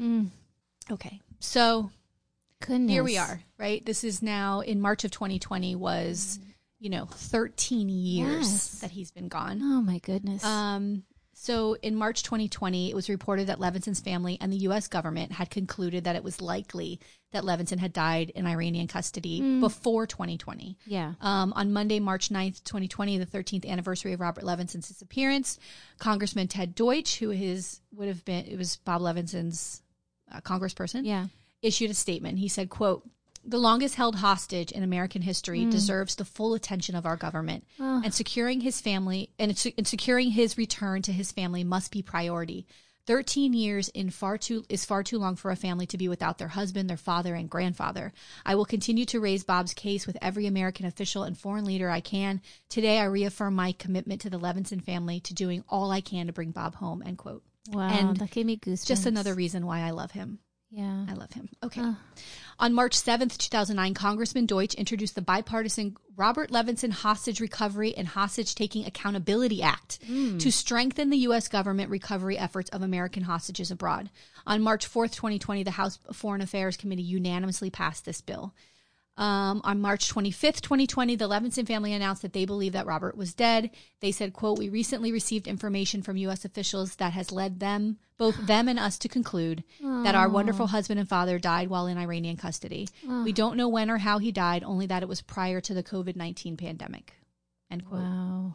Okay. 0.91 1.21
So 1.41 1.91
Goodness. 2.61 2.91
here 2.93 3.03
we 3.03 3.19
are, 3.19 3.41
right? 3.59 3.85
This 3.85 4.05
is 4.05 4.23
now 4.23 4.61
in 4.61 4.81
March 4.81 5.03
of 5.05 5.11
2020 5.11 5.75
was, 5.75 6.39
you 6.79 6.89
know, 6.89 7.07
13 7.07 7.89
years 7.89 8.49
Yes. 8.49 8.81
that 8.81 8.93
he's 8.93 9.11
been 9.11 9.27
gone. 9.29 9.59
Oh 9.61 9.83
my 9.83 9.99
goodness. 9.99 10.45
Um, 10.45 11.03
so 11.43 11.77
in 11.83 11.97
March 11.97 12.23
2020, 12.23 12.91
it 12.91 12.95
was 12.95 13.09
reported 13.09 13.49
that 13.49 13.59
Levinson's 13.59 14.01
family 14.01 14.39
and 14.41 14.53
the 14.53 14.59
U.S. 14.69 14.87
government 14.87 15.33
had 15.33 15.51
concluded 15.51 16.05
that 16.05 16.15
it 16.15 16.23
was 16.23 16.41
likely 16.41 17.01
that 17.33 17.43
Levinson 17.43 17.79
had 17.81 17.93
died 17.93 18.31
in 18.31 18.47
Iranian 18.47 18.87
custody 18.87 19.41
before 19.61 20.07
2020. 20.07 20.77
yeah. 20.87 21.15
Um, 21.21 21.53
on 21.57 21.73
Monday, 21.73 21.99
March 21.99 22.29
9th, 22.29 22.63
2020, 22.63 23.19
the 23.19 23.27
13th 23.27 23.67
anniversary 23.67 24.13
of 24.13 24.21
Robert 24.21 24.45
Levinson's 24.45 24.87
disappearance, 24.87 25.59
Congressman 25.99 26.47
Ted 26.47 26.75
Deutch, 26.77 27.19
who 27.19 27.31
is 27.33 27.81
would 27.93 28.07
have 28.09 28.25
been 28.25 28.45
it 28.47 28.57
was 28.57 28.77
Bob 28.77 29.01
Levinson's 29.03 29.83
uh, 30.33 30.41
congressperson, 30.43 31.05
Yeah. 31.05 31.27
issued 31.61 31.91
a 31.91 31.95
statement. 31.95 32.39
He 32.39 32.49
said, 32.49 32.71
quote, 32.71 33.03
the 33.45 33.59
longest 33.59 33.97
held 33.97 34.17
hostage 34.17 34.73
in 34.73 34.83
American 34.83 35.23
history 35.23 35.65
hmm. 35.65 35.71
deserves 35.71 36.15
the 36.15 36.25
full 36.25 36.55
attention 36.55 36.95
of 36.95 37.07
our 37.07 37.17
government, 37.17 37.65
and 37.79 38.15
securing 38.15 38.61
his 38.61 38.81
family 38.81 39.31
and, 39.39 39.51
and 39.77 39.87
securing 39.87 40.31
his 40.31 40.59
return 40.59 41.03
to 41.03 41.13
his 41.13 41.33
family 41.33 41.65
must 41.65 41.93
be 41.93 42.03
priority. 42.03 42.67
Thirteen 43.05 43.53
years 43.53 43.89
in 43.89 44.11
far 44.11 44.39
too 44.39 44.65
is 44.69 44.85
far 44.85 45.03
too 45.03 45.19
long 45.19 45.35
for 45.35 45.51
a 45.51 45.57
family 45.57 45.87
to 45.87 45.99
be 45.99 46.09
without 46.09 46.39
their 46.39 46.49
husband, 46.49 46.89
their 46.89 46.97
father, 46.97 47.35
and 47.35 47.51
grandfather. 47.51 48.13
I 48.47 48.55
will 48.55 48.65
continue 48.65 49.05
to 49.07 49.19
raise 49.19 49.43
Bob's 49.43 49.75
case 49.75 50.07
with 50.07 50.17
every 50.23 50.47
American 50.47 50.87
official 50.87 51.25
and 51.25 51.37
foreign 51.37 51.65
leader 51.65 51.91
I 51.91 52.01
can. 52.01 52.41
Today, 52.69 53.01
I 53.01 53.05
reaffirm 53.05 53.57
my 53.57 53.73
commitment 53.73 54.21
to 54.21 54.31
the 54.31 54.39
Levinson 54.39 54.85
family 54.85 55.19
to 55.21 55.35
doing 55.35 55.65
all 55.69 55.91
I 55.91 56.01
can 56.01 56.29
to 56.29 56.33
bring 56.33 56.53
Bob 56.53 56.77
home. 56.77 57.03
End 57.05 57.19
quote. 57.19 57.43
Wow. 57.71 57.89
and 57.91 58.17
that 58.17 58.31
gave 58.31 58.47
me 58.47 58.57
goosebumps. 58.57 58.87
Just 58.87 59.07
another 59.07 59.35
reason 59.35 59.67
why 59.67 59.81
I 59.81 59.91
love 59.91 60.13
him. 60.13 60.41
Yeah. 60.73 61.05
I 61.07 61.13
love 61.13 61.31
him. 61.33 61.51
Okay. 61.63 61.83
On 62.59 62.73
March 62.73 62.97
7th, 62.97 63.37
2009, 63.37 63.93
Congressman 63.93 64.47
Deutch 64.47 64.73
introduced 64.75 65.15
the 65.15 65.21
bipartisan 65.21 65.97
Robert 66.17 66.51
Levinson 66.51 66.91
Hostage 66.91 67.41
Recovery 67.41 67.95
and 67.95 68.09
Hostage 68.09 68.55
Taking 68.55 68.87
Accountability 68.87 69.63
Act 69.63 69.99
mm. 70.09 70.41
to 70.41 70.51
strengthen 70.51 71.11
the 71.11 71.19
U.S. 71.19 71.49
government 71.49 71.91
recovery 71.91 72.39
efforts 72.39 72.71
of 72.71 72.81
American 72.81 73.25
hostages 73.25 73.71
abroad. 73.71 74.09
On 74.47 74.63
March 74.63 74.91
4th, 74.91 75.13
2020, 75.13 75.63
the 75.63 75.73
House 75.73 75.99
Foreign 76.13 76.41
Affairs 76.41 76.79
Committee 76.79 77.03
unanimously 77.03 77.69
passed 77.69 78.07
this 78.07 78.23
bill. 78.23 78.55
Um, 79.19 79.61
on 79.63 79.81
March 79.83 80.13
25th, 80.13 80.63
2020, 80.63 81.17
the 81.17 81.29
Levinson 81.29 81.67
family 81.67 81.93
announced 81.93 82.23
that 82.23 82.33
they 82.33 82.47
believe 82.47 82.73
that 82.73 82.87
Robert 82.87 83.15
was 83.15 83.35
dead. 83.35 83.71
They 84.01 84.11
said, 84.11 84.33
quote, 84.33 84.59
we 84.59 84.71
recently 84.71 85.13
received 85.13 85.47
information 85.47 86.01
from 86.03 86.17
U.S. 86.17 86.47
officials 86.47 86.97
that 86.97 87.13
has 87.13 87.31
led 87.31 87.61
them, 87.61 87.99
both 88.17 88.37
them 88.47 88.69
and 88.69 88.79
us 88.79 88.97
to 89.01 89.09
conclude 89.09 89.65
that 89.81 90.15
our 90.15 90.31
wonderful 90.31 90.69
husband 90.69 90.99
and 90.99 91.09
father 91.09 91.39
died 91.39 91.69
while 91.69 91.87
in 91.87 91.99
Iranian 91.99 92.39
custody. 92.39 92.89
We 93.07 93.33
don't 93.35 93.59
know 93.59 93.69
when 93.69 93.91
or 93.91 93.99
how 93.99 94.19
he 94.19 94.33
died, 94.33 94.65
only 94.65 94.87
that 94.87 95.03
it 95.03 95.09
was 95.11 95.21
prior 95.21 95.61
to 95.61 95.75
the 95.75 95.83
COVID-19 95.83 96.57
pandemic. 96.57 97.13
End 97.71 97.85
quote. 97.87 98.01
Wow. 98.03 98.55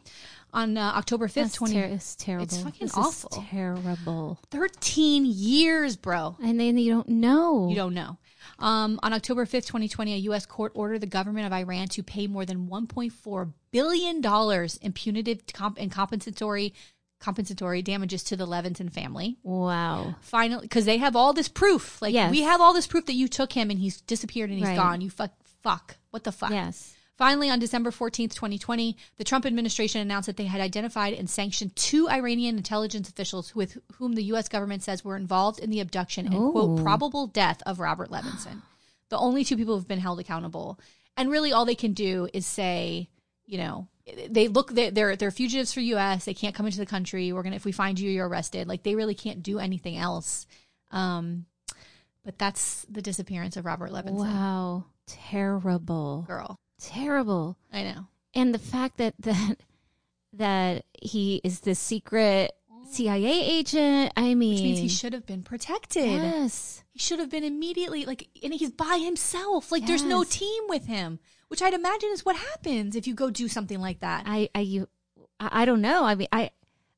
On 0.53 0.77
uh, 0.77 0.93
October 0.95 1.27
5th, 1.27 1.33
That's 1.33 1.53
20, 1.55 1.73
ter- 1.73 1.85
it's 1.85 2.15
terrible. 2.15 2.43
It's 2.45 2.57
fucking 2.61 2.87
This 2.87 2.97
awful. 2.97 3.45
terrible. 3.49 4.39
13 4.51 5.25
years, 5.25 5.95
bro. 5.97 6.35
And 6.41 6.59
then 6.59 6.77
you 6.77 6.91
don't 6.91 7.09
know. 7.09 7.67
You 7.69 7.75
don't 7.75 7.93
know. 7.93 8.17
Um, 8.59 8.99
on 9.03 9.13
October 9.13 9.45
5th, 9.45 9.65
2020, 9.65 10.13
a 10.13 10.17
U.S. 10.17 10.45
court 10.45 10.71
ordered 10.75 10.99
the 10.99 11.05
government 11.07 11.45
of 11.47 11.53
Iran 11.53 11.87
to 11.89 12.03
pay 12.03 12.27
more 12.27 12.45
than 12.45 12.67
$1.4 12.67 13.53
billion 13.71 14.23
in 14.81 14.93
punitive 14.93 15.43
comp- 15.53 15.77
and 15.79 15.91
compensatory 15.91 16.73
compensatory 17.19 17.81
damages 17.81 18.23
to 18.25 18.35
the 18.35 18.45
Levinson 18.45 18.91
family. 18.91 19.37
Wow. 19.41 20.13
Finally, 20.21 20.61
because 20.61 20.85
they 20.85 20.97
have 20.97 21.15
all 21.15 21.33
this 21.33 21.47
proof. 21.49 21.99
Like, 21.99 22.13
Yes. 22.13 22.29
we 22.29 22.41
have 22.41 22.61
all 22.61 22.73
this 22.73 22.85
proof 22.85 23.07
that 23.07 23.13
you 23.13 23.27
took 23.27 23.53
him 23.53 23.71
and 23.71 23.79
he's 23.79 24.01
disappeared 24.01 24.51
and 24.51 24.59
he's 24.59 24.67
Right. 24.67 24.75
gone. 24.77 25.01
You 25.01 25.09
fuck, 25.09 25.31
fuck. 25.63 25.97
What 26.11 26.23
the 26.25 26.31
fuck? 26.31 26.51
Yes. 26.51 26.93
Finally, 27.17 27.49
on 27.49 27.57
December 27.59 27.89
14th, 27.89 28.35
2020, 28.35 28.95
the 29.17 29.23
Trump 29.23 29.45
administration 29.45 29.99
announced 30.01 30.27
that 30.27 30.37
they 30.37 30.45
had 30.45 30.61
identified 30.61 31.13
and 31.13 31.27
sanctioned 31.29 31.75
two 31.75 32.07
Iranian 32.09 32.57
intelligence 32.57 33.09
officials 33.09 33.55
with 33.55 33.77
whom 33.95 34.13
the 34.13 34.23
U.S. 34.25 34.47
government 34.47 34.83
says 34.83 35.03
were 35.03 35.17
involved 35.17 35.57
in 35.59 35.71
the 35.71 35.79
abduction 35.79 36.27
and, 36.27 36.35
quote, 36.51 36.79
Oh. 36.79 36.83
probable 36.83 37.25
death 37.25 37.61
of 37.65 37.79
Robert 37.79 38.09
Levinson. 38.11 38.61
the 39.09 39.17
only 39.17 39.43
two 39.43 39.55
people 39.57 39.73
who've 39.75 39.87
been 39.87 39.99
held 39.99 40.19
accountable. 40.19 40.77
And 41.15 41.31
really, 41.31 41.51
all 41.53 41.65
they 41.65 41.75
can 41.75 41.93
do 41.93 42.27
is 42.33 42.45
say, 42.45 43.09
you 43.45 43.57
know, 43.57 43.87
they 44.29 44.47
look, 44.47 44.71
they- 44.73 44.89
they're, 44.91 45.15
they're 45.15 45.31
fugitives 45.31 45.73
for 45.73 45.79
U.S., 45.79 46.25
they 46.25 46.33
can't 46.33 46.53
come 46.53 46.65
into 46.67 46.77
the 46.77 46.85
country. 46.85 47.31
We're 47.33 47.41
going 47.41 47.53
to, 47.53 47.55
if 47.57 47.65
we 47.65 47.71
find 47.71 47.99
you, 47.99 48.11
you're 48.11 48.27
arrested. 48.27 48.67
Like, 48.67 48.83
they 48.83 48.95
really 48.95 49.15
can't 49.15 49.41
do 49.41 49.57
anything 49.59 49.97
else. 49.97 50.45
Um, 50.91 51.45
but 52.23 52.37
that's 52.37 52.85
the 52.89 53.01
disappearance 53.01 53.57
of 53.57 53.65
Robert 53.65 53.91
Levinson. 53.91 54.11
Wow. 54.11 54.85
Terrible. 55.07 56.25
Girl. 56.27 56.59
Terrible. 56.79 57.57
I 57.71 57.83
know. 57.83 58.07
And 58.33 58.53
the 58.53 58.59
fact 58.59 58.97
that 58.97 59.15
that 59.19 59.57
that 60.33 60.85
he 61.01 61.41
is 61.43 61.61
the 61.61 61.75
secret 61.75 62.53
CIA 62.89 63.25
agent. 63.25 64.13
I 64.15 64.33
mean, 64.33 64.55
Which 64.55 64.63
means 64.63 64.79
he 64.79 64.87
should 64.87 65.13
have 65.13 65.25
been 65.25 65.43
protected. 65.43 66.05
Yes. 66.05 66.83
He 66.91 66.99
should 66.99 67.19
have 67.19 67.29
been 67.29 67.43
immediately 67.43 68.05
like, 68.05 68.27
and 68.41 68.53
he's 68.53 68.71
by 68.71 68.99
himself. 69.03 69.71
Like, 69.71 69.85
there's 69.85 70.03
no 70.03 70.23
team 70.23 70.63
with 70.67 70.85
him, 70.85 71.19
which 71.49 71.61
I'd 71.61 71.73
imagine 71.73 72.09
is 72.11 72.25
what 72.25 72.35
happens 72.35 72.95
if 72.95 73.07
you 73.07 73.13
go 73.13 73.29
do 73.29 73.47
something 73.47 73.79
like 73.79 73.99
that. 73.99 74.23
I 74.25 74.49
I 74.55 74.61
you 74.61 74.87
I 75.39 75.65
don't 75.65 75.81
know. 75.81 76.05
I 76.05 76.15
mean, 76.15 76.27
I 76.31 76.51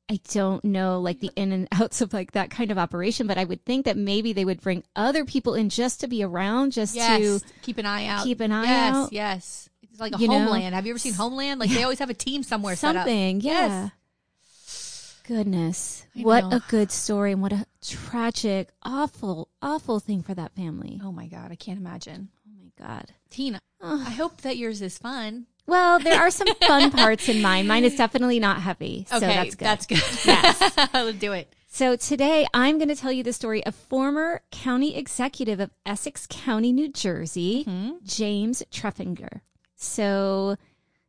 I 0.08 0.18
don't 0.32 0.64
know 0.64 1.00
like 1.00 1.20
the 1.20 1.30
in 1.36 1.52
and 1.52 1.68
outs 1.72 2.00
of 2.00 2.12
like 2.12 2.32
that 2.32 2.50
kind 2.50 2.70
of 2.70 2.78
operation, 2.78 3.26
but 3.26 3.38
I 3.38 3.44
would 3.44 3.64
think 3.64 3.84
that 3.84 3.96
maybe 3.96 4.32
they 4.32 4.44
would 4.44 4.60
bring 4.60 4.82
other 4.96 5.24
people 5.24 5.54
in 5.54 5.68
just 5.68 6.00
to 6.00 6.08
be 6.08 6.22
around, 6.22 6.72
just 6.72 6.94
yes, 6.94 7.20
to 7.20 7.46
keep 7.62 7.78
an 7.78 7.86
eye 7.86 8.06
out. 8.06 8.24
keep 8.24 8.40
an 8.40 8.52
eye 8.52 8.64
yes, 8.64 8.94
out. 8.94 9.12
Yes, 9.12 9.69
It's 10.00 10.12
like 10.12 10.18
a 10.18 10.22
You 10.22 10.28
know? 10.28 10.38
Homeland. 10.38 10.74
Have 10.74 10.86
you 10.86 10.92
ever 10.92 10.98
seen 10.98 11.12
Homeland? 11.14 11.60
Like 11.60 11.70
they 11.70 11.82
always 11.82 11.98
have 11.98 12.10
a 12.10 12.14
team 12.14 12.42
somewhere 12.42 12.74
set 12.76 12.96
up. 12.96 13.02
something. 13.06 13.40
Yeah. 13.42 13.52
Yes. 13.82 15.20
Goodness, 15.26 16.06
I 16.16 16.22
what 16.22 16.44
know. 16.44 16.56
a 16.56 16.62
good 16.68 16.90
story, 16.90 17.30
and 17.32 17.40
what 17.40 17.52
a 17.52 17.64
tragic, 17.86 18.70
awful, 18.82 19.48
awful 19.62 20.00
thing 20.00 20.22
for 20.22 20.34
that 20.34 20.56
family. 20.56 21.00
Oh 21.04 21.12
my 21.12 21.26
god, 21.28 21.52
I 21.52 21.54
can't 21.54 21.78
imagine. 21.78 22.30
Oh 22.48 22.50
my 22.60 22.84
god. 22.86 23.12
Tina, 23.28 23.60
I 23.80 24.10
hope 24.10 24.40
that 24.40 24.56
yours 24.56 24.82
is 24.82 24.98
fun. 24.98 25.46
Well, 25.66 26.00
there 26.00 26.18
are 26.18 26.32
some 26.32 26.48
fun 26.66 26.90
parts 26.90 27.28
in 27.28 27.42
mine. 27.42 27.68
Mine 27.68 27.84
is 27.84 27.94
definitely 27.94 28.40
not 28.40 28.60
heavy, 28.60 29.06
so 29.08 29.18
Okay, 29.18 29.26
that's 29.26 29.54
good. 29.54 29.64
That's 29.66 29.86
good. 29.86 30.02
Yes. 30.26 30.76
Let's 30.94 31.18
do 31.18 31.32
it. 31.32 31.54
So 31.68 31.94
today 31.94 32.48
I'm 32.52 32.78
going 32.78 32.88
to 32.88 32.96
tell 32.96 33.12
you 33.12 33.22
the 33.22 33.32
story 33.32 33.64
of 33.64 33.76
former 33.76 34.42
county 34.50 34.96
executive 34.96 35.60
of 35.60 35.70
Essex 35.86 36.26
County, 36.28 36.72
New 36.72 36.88
Jersey, 36.88 37.64
Mm-hmm. 37.68 37.90
James 38.04 38.64
Treffinger. 38.72 39.42
So 39.82 40.56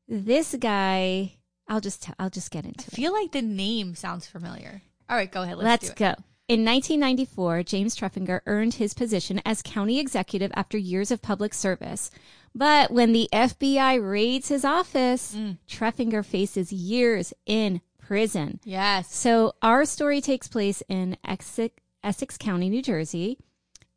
this 0.07 0.55
guy, 0.59 1.33
I'll 1.67 1.81
just 1.81 2.03
t- 2.03 2.13
I'll 2.17 2.29
just 2.29 2.51
get 2.51 2.65
into 2.65 2.85
I 2.85 2.87
it. 2.87 2.95
feel 2.95 3.13
like 3.13 3.31
the 3.31 3.41
name 3.41 3.95
sounds 3.95 4.27
familiar. 4.27 4.81
All 5.09 5.17
right, 5.17 5.31
go 5.31 5.41
ahead. 5.41 5.57
Let's, 5.57 5.65
Let's 5.65 5.85
do 5.87 5.91
it. 5.91 5.97
go. 6.17 6.23
In 6.47 6.65
1994, 6.65 7.63
James 7.63 7.95
Treffinger 7.95 8.41
earned 8.45 8.73
his 8.75 8.93
position 8.93 9.41
as 9.45 9.61
county 9.61 9.99
executive 9.99 10.51
after 10.55 10.77
years 10.77 11.11
of 11.11 11.21
public 11.21 11.53
service. 11.53 12.11
But 12.53 12.91
when 12.91 13.13
the 13.13 13.29
FBI 13.31 13.97
raids 14.09 14.49
his 14.49 14.65
office, 14.65 15.33
Mm. 15.35 15.57
Treffinger 15.69 16.25
faces 16.25 16.73
years 16.73 17.33
in 17.45 17.79
prison. 17.99 18.59
Yes. 18.65 19.13
So 19.15 19.53
our 19.61 19.85
story 19.85 20.19
takes 20.19 20.47
place 20.49 20.83
in 20.89 21.15
Essex, 21.23 21.73
Essex 22.03 22.37
County, 22.37 22.69
New 22.69 22.81
Jersey. 22.81 23.37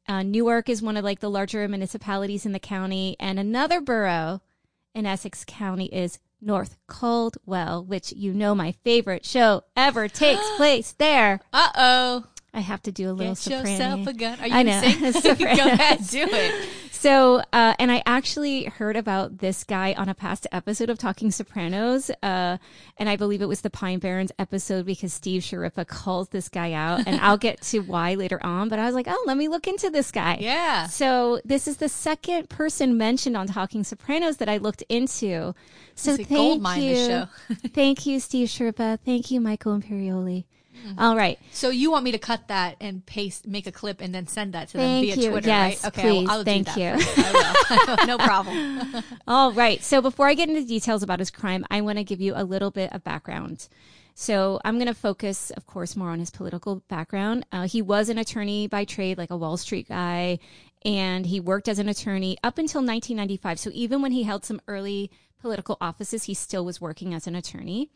Uh, 0.06 0.22
Newark 0.22 0.68
is 0.68 0.82
one 0.82 0.96
of 0.96 1.02
like 1.04 1.18
the 1.20 1.30
larger 1.30 1.66
municipalities 1.66 2.44
in 2.46 2.52
the 2.52 2.60
county, 2.60 3.16
and 3.18 3.40
another 3.40 3.80
borough 3.80 4.42
in 4.94 5.06
Essex 5.06 5.44
County 5.46 5.86
is 5.86 6.18
North 6.40 6.76
Caldwell, 6.86 7.84
which 7.84 8.12
you 8.12 8.32
know 8.32 8.54
my 8.54 8.72
favorite 8.84 9.24
show 9.24 9.62
ever 9.76 10.08
takes 10.08 10.48
place 10.56 10.92
there. 10.92 11.40
Uh 11.52 11.70
oh. 11.76 12.24
I 12.54 12.60
have 12.60 12.82
to 12.82 12.92
do 12.92 13.10
a 13.10 13.12
little 13.12 13.34
Get 13.34 13.38
soprano. 13.38 13.70
yourself 13.70 14.06
a 14.06 14.12
gun. 14.12 14.40
Are 14.40 14.46
you 14.46 14.54
I 14.54 14.62
know. 14.62 14.80
sing? 14.80 15.36
Go 15.38 15.44
ahead, 15.66 15.98
do 16.08 16.24
it. 16.30 16.68
So, 16.92 17.42
uh, 17.52 17.74
and 17.78 17.92
I 17.92 18.02
actually 18.06 18.64
heard 18.64 18.96
about 18.96 19.38
this 19.38 19.64
guy 19.64 19.92
on 19.92 20.08
a 20.08 20.14
past 20.14 20.46
episode 20.52 20.88
of 20.88 20.96
Talking 20.96 21.30
Sopranos. 21.30 22.10
Uh, 22.22 22.56
and 22.96 23.08
I 23.10 23.16
believe 23.16 23.42
it 23.42 23.48
was 23.48 23.60
the 23.60 23.68
Pine 23.68 23.98
Barrens 23.98 24.32
episode 24.38 24.86
because 24.86 25.12
Steve 25.12 25.42
Schirripa 25.42 25.86
calls 25.86 26.30
this 26.30 26.48
guy 26.48 26.72
out. 26.72 27.02
And 27.06 27.20
I'll 27.20 27.36
get 27.36 27.60
to 27.62 27.80
why 27.80 28.14
later 28.14 28.38
on. 28.42 28.70
But 28.70 28.78
I 28.78 28.86
was 28.86 28.94
like, 28.94 29.06
oh, 29.08 29.24
let 29.26 29.36
me 29.36 29.48
look 29.48 29.66
into 29.66 29.90
this 29.90 30.10
guy. 30.10 30.38
Yeah. 30.40 30.86
So 30.86 31.40
this 31.44 31.68
is 31.68 31.76
the 31.76 31.90
second 31.90 32.48
person 32.48 32.96
mentioned 32.96 33.36
on 33.36 33.48
Talking 33.48 33.84
Sopranos 33.84 34.38
that 34.38 34.48
I 34.48 34.56
looked 34.56 34.82
into. 34.88 35.54
So 35.96 36.12
It's 36.12 36.20
a 36.20 36.24
thank 36.24 36.28
gold 36.28 36.62
mine, 36.62 36.82
you. 36.82 37.28
thank 37.74 38.06
you, 38.06 38.18
Steve 38.18 38.48
Schirripa. 38.48 38.98
Thank 39.04 39.30
you, 39.30 39.40
Michael 39.42 39.78
Imperioli. 39.78 40.44
Mm-hmm. 40.86 40.98
All 40.98 41.16
right. 41.16 41.38
So 41.52 41.70
you 41.70 41.90
want 41.90 42.04
me 42.04 42.12
to 42.12 42.18
cut 42.18 42.48
that 42.48 42.76
and 42.80 43.04
paste, 43.06 43.46
make 43.46 43.66
a 43.66 43.72
clip, 43.72 44.00
and 44.00 44.14
then 44.14 44.26
send 44.26 44.54
that 44.54 44.68
to 44.68 44.78
them 44.78 45.00
via 45.02 45.14
you. 45.14 45.30
Twitter, 45.30 45.48
Yes, 45.48 45.84
right? 45.84 45.88
Okay, 45.88 46.02
please. 46.02 46.28
I'll, 46.28 46.38
I'll 46.38 46.44
Thank 46.44 46.76
you. 46.76 46.84
I 46.96 47.96
will. 47.98 48.06
no 48.06 48.18
problem. 48.18 49.04
All 49.26 49.52
right. 49.52 49.82
So 49.82 50.02
before 50.02 50.26
I 50.28 50.34
get 50.34 50.48
into 50.48 50.64
details 50.64 51.02
about 51.02 51.18
his 51.18 51.30
crime, 51.30 51.64
I 51.70 51.80
want 51.80 51.98
to 51.98 52.04
give 52.04 52.20
you 52.20 52.34
a 52.36 52.44
little 52.44 52.70
bit 52.70 52.92
of 52.92 53.04
background. 53.04 53.68
So 54.14 54.60
I'm 54.64 54.76
going 54.76 54.86
to 54.86 54.94
focus, 54.94 55.50
of 55.50 55.66
course, 55.66 55.96
more 55.96 56.10
on 56.10 56.20
his 56.20 56.30
political 56.30 56.76
background. 56.88 57.46
Uh, 57.50 57.66
he 57.66 57.82
was 57.82 58.08
an 58.08 58.18
attorney 58.18 58.68
by 58.68 58.84
trade, 58.84 59.18
like 59.18 59.30
a 59.30 59.36
Wall 59.36 59.56
Street 59.56 59.88
guy, 59.88 60.38
and 60.84 61.26
he 61.26 61.40
worked 61.40 61.68
as 61.68 61.78
an 61.80 61.88
attorney 61.88 62.36
up 62.44 62.58
until 62.58 62.80
1995. 62.80 63.58
So 63.58 63.70
even 63.72 64.02
when 64.02 64.12
he 64.12 64.22
held 64.22 64.44
some 64.44 64.60
early 64.68 65.10
political 65.40 65.76
offices, 65.80 66.24
he 66.24 66.34
still 66.34 66.64
was 66.64 66.80
working 66.80 67.12
as 67.12 67.26
an 67.26 67.34
attorney. 67.34 67.90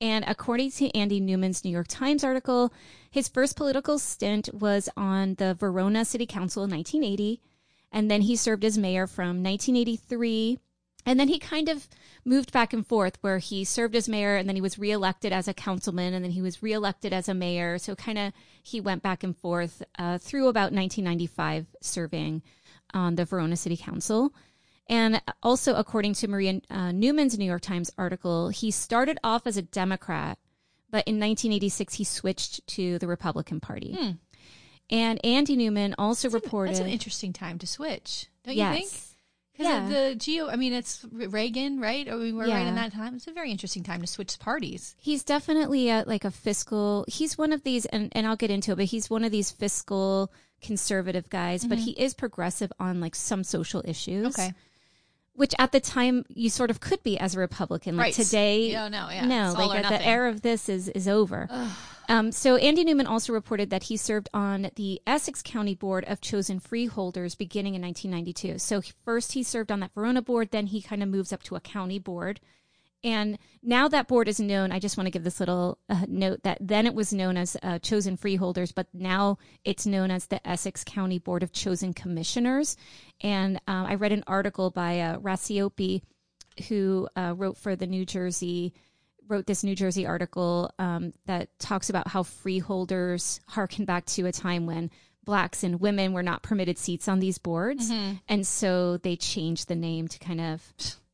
And 0.00 0.24
according 0.28 0.72
to 0.72 0.94
Andy 0.96 1.20
Newman's 1.20 1.64
New 1.64 1.70
York 1.70 1.86
Times 1.88 2.22
article, 2.22 2.72
his 3.10 3.28
first 3.28 3.56
political 3.56 3.98
stint 3.98 4.50
was 4.52 4.88
on 4.96 5.34
the 5.36 5.54
Verona 5.54 6.04
City 6.04 6.26
Council 6.26 6.64
in 6.64 6.70
1980. 6.70 7.40
And 7.92 8.10
then 8.10 8.22
he 8.22 8.36
served 8.36 8.64
as 8.64 8.76
mayor 8.76 9.06
from 9.06 9.42
1983. 9.42 10.58
And 11.06 11.20
then 11.20 11.28
he 11.28 11.38
kind 11.38 11.68
of 11.68 11.88
moved 12.24 12.52
back 12.52 12.72
and 12.72 12.84
forth 12.84 13.16
where 13.20 13.38
he 13.38 13.64
served 13.64 13.94
as 13.94 14.08
mayor 14.08 14.36
and 14.36 14.48
then 14.48 14.56
he 14.56 14.60
was 14.60 14.78
reelected 14.78 15.32
as 15.32 15.46
a 15.46 15.54
councilman 15.54 16.12
and 16.12 16.24
then 16.24 16.32
he 16.32 16.42
was 16.42 16.64
reelected 16.64 17.12
as 17.12 17.28
a 17.28 17.34
mayor. 17.34 17.78
So 17.78 17.94
kind 17.94 18.18
of 18.18 18.32
he 18.62 18.80
went 18.80 19.04
back 19.04 19.22
and 19.22 19.36
forth 19.36 19.82
uh, 19.98 20.18
through 20.18 20.48
about 20.48 20.72
1995 20.72 21.66
serving 21.80 22.42
on 22.92 23.14
the 23.14 23.24
Verona 23.24 23.56
City 23.56 23.76
Council. 23.76 24.34
And 24.88 25.20
also, 25.42 25.74
according 25.74 26.14
to 26.14 26.28
Maria 26.28 26.60
uh, 26.70 26.92
Newman's 26.92 27.36
New 27.38 27.44
York 27.44 27.62
Times 27.62 27.90
article, 27.98 28.50
he 28.50 28.70
started 28.70 29.18
off 29.24 29.46
as 29.46 29.56
a 29.56 29.62
Democrat, 29.62 30.38
but 30.90 31.06
in 31.08 31.14
1986 31.16 31.94
he 31.94 32.04
switched 32.04 32.66
to 32.68 32.98
the 32.98 33.08
Republican 33.08 33.60
Party. 33.60 34.16
And 34.88 35.24
Andy 35.24 35.56
Newman 35.56 35.94
also 35.98 36.30
reported. 36.30 36.74
That's 36.74 36.80
an 36.80 36.88
interesting 36.88 37.32
time 37.32 37.58
to 37.58 37.66
switch, 37.66 38.26
don't 38.44 38.54
you 38.54 38.62
yes. 38.62 38.78
think? 38.78 39.02
Because 39.52 39.72
Yeah. 39.72 39.88
the 39.88 40.14
geo, 40.14 40.48
I 40.48 40.56
mean, 40.56 40.72
it's 40.72 41.04
Reagan, 41.10 41.80
right? 41.80 42.06
Or 42.06 42.18
we 42.18 42.32
were 42.32 42.46
right 42.46 42.66
in 42.66 42.74
that 42.74 42.92
time. 42.92 43.16
It's 43.16 43.26
a 43.26 43.32
very 43.32 43.50
interesting 43.50 43.82
time 43.82 44.02
to 44.02 44.06
switch 44.06 44.38
parties. 44.38 44.94
He's 44.98 45.24
definitely 45.24 45.88
a, 45.88 46.04
like 46.06 46.24
a 46.24 46.30
fiscal. 46.30 47.04
He's 47.08 47.38
one 47.38 47.52
of 47.52 47.64
these, 47.64 47.86
and, 47.86 48.12
and 48.12 48.26
I'll 48.26 48.36
get 48.36 48.50
into 48.50 48.72
it, 48.72 48.76
but 48.76 48.84
he's 48.84 49.08
one 49.08 49.24
of 49.24 49.32
these 49.32 49.50
fiscal 49.50 50.30
conservative 50.60 51.28
guys. 51.30 51.64
But 51.64 51.78
he 51.78 51.92
is 51.92 52.14
progressive 52.14 52.72
on 52.78 53.00
like 53.00 53.14
some 53.14 53.42
social 53.44 53.82
issues. 53.86 54.38
Okay. 54.38 54.52
Which 55.36 55.54
at 55.58 55.70
the 55.72 55.80
time 55.80 56.24
you 56.28 56.50
sort 56.50 56.70
of 56.70 56.80
could 56.80 57.02
be 57.02 57.18
as 57.18 57.34
a 57.34 57.38
Republican. 57.38 57.96
Like 57.96 58.04
Right. 58.06 58.14
today, 58.14 58.70
Yeah, 58.70 58.88
no, 58.88 59.08
yeah. 59.10 59.26
no, 59.26 59.50
It's 59.50 59.58
like 59.58 59.82
the 59.88 60.04
era 60.04 60.28
of 60.30 60.42
this 60.42 60.68
is 60.68 60.88
is 60.88 61.06
over. 61.06 61.48
Um, 62.08 62.30
so 62.30 62.56
Andy 62.56 62.84
Newman 62.84 63.06
also 63.06 63.32
reported 63.32 63.70
that 63.70 63.84
he 63.84 63.96
served 63.96 64.28
on 64.32 64.70
the 64.76 65.00
Essex 65.06 65.42
County 65.42 65.74
Board 65.74 66.04
of 66.06 66.20
Chosen 66.20 66.60
Freeholders 66.60 67.34
beginning 67.34 67.74
in 67.74 67.82
1992. 67.82 68.58
So 68.58 68.80
first 69.04 69.32
he 69.32 69.42
served 69.42 69.72
on 69.72 69.80
that 69.80 69.92
Verona 69.92 70.22
board, 70.22 70.50
then 70.52 70.66
he 70.66 70.80
kind 70.80 71.02
of 71.02 71.08
moves 71.08 71.32
up 71.32 71.42
to 71.44 71.56
a 71.56 71.60
county 71.60 71.98
board. 71.98 72.40
And 73.04 73.38
now 73.62 73.88
that 73.88 74.08
board 74.08 74.28
is 74.28 74.40
known, 74.40 74.72
I 74.72 74.78
just 74.78 74.96
want 74.96 75.06
to 75.06 75.10
give 75.10 75.24
this 75.24 75.38
little 75.38 75.78
uh, 75.88 76.06
note 76.08 76.42
that 76.42 76.58
then 76.60 76.86
it 76.86 76.94
was 76.94 77.12
known 77.12 77.36
as 77.36 77.56
uh, 77.62 77.78
Chosen 77.78 78.16
Freeholders, 78.16 78.72
but 78.72 78.88
now 78.92 79.38
it's 79.64 79.86
known 79.86 80.10
as 80.10 80.26
the 80.26 80.44
Essex 80.46 80.82
County 80.84 81.18
Board 81.18 81.42
of 81.42 81.52
Chosen 81.52 81.92
Commissioners. 81.92 82.76
And 83.20 83.60
um, 83.68 83.86
I 83.86 83.94
read 83.94 84.12
an 84.12 84.24
article 84.26 84.70
by 84.70 85.00
uh, 85.00 85.18
Rassiopi, 85.18 86.02
who 86.68 87.08
uh, 87.16 87.34
wrote 87.36 87.58
for 87.58 87.76
the 87.76 87.86
New 87.86 88.06
Jersey, 88.06 88.72
wrote 89.28 89.46
this 89.46 89.62
New 89.62 89.74
Jersey 89.76 90.06
article 90.06 90.70
um, 90.78 91.12
that 91.26 91.48
talks 91.58 91.90
about 91.90 92.08
how 92.08 92.22
freeholders 92.22 93.40
harken 93.46 93.84
back 93.84 94.06
to 94.06 94.26
a 94.26 94.32
time 94.32 94.66
when 94.66 94.90
blacks 95.24 95.64
and 95.64 95.80
women 95.80 96.12
were 96.12 96.22
not 96.22 96.42
permitted 96.42 96.78
seats 96.78 97.08
on 97.08 97.18
these 97.18 97.36
boards. 97.38 97.90
And 98.28 98.46
so 98.46 98.96
they 98.96 99.16
changed 99.16 99.68
the 99.68 99.74
name 99.74 100.08
to 100.08 100.18
kind 100.18 100.40
of 100.40 100.62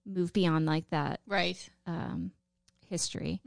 move 0.07 0.33
beyond 0.33 0.67
like 0.67 0.89
that 0.91 1.21
Right. 1.27 1.71
um, 1.87 2.33
history. 2.87 3.41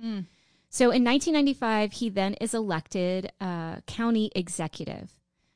So 0.70 0.86
in 0.92 1.04
1995, 1.04 1.94
he 1.94 2.10
then 2.10 2.34
is 2.36 2.54
elected 2.54 3.32
uh, 3.40 3.78
county 3.88 4.32
executive. 4.36 5.12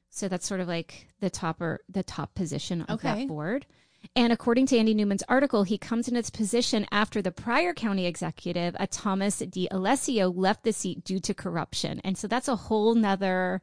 So 0.09 0.27
that's 0.27 0.47
sort 0.47 0.59
of 0.61 0.67
like 0.67 1.07
the 1.19 1.29
topper, 1.29 1.81
the 1.89 2.03
top 2.03 2.35
position 2.35 2.81
of 2.83 2.99
Okay. 2.99 3.19
that 3.21 3.27
board. 3.27 3.65
And 4.15 4.31
according 4.31 4.65
to 4.67 4.77
Andy 4.77 4.93
Newman's 4.93 5.23
article, 5.27 5.63
he 5.63 5.77
comes 5.77 6.07
into 6.07 6.19
this 6.21 6.29
position 6.29 6.85
after 6.89 7.21
the 7.21 7.31
prior 7.33 7.73
county 7.73 8.05
executive, 8.05 8.75
a 8.79 8.87
Thomas 8.87 9.39
D'Alessio, 9.39 10.33
left 10.33 10.63
the 10.63 10.71
seat 10.71 11.03
due 11.03 11.19
to 11.19 11.33
corruption. 11.33 11.99
And 12.05 12.17
so 12.17 12.25
that's 12.27 12.47
a 12.47 12.55
whole 12.55 12.95
nother 12.95 13.61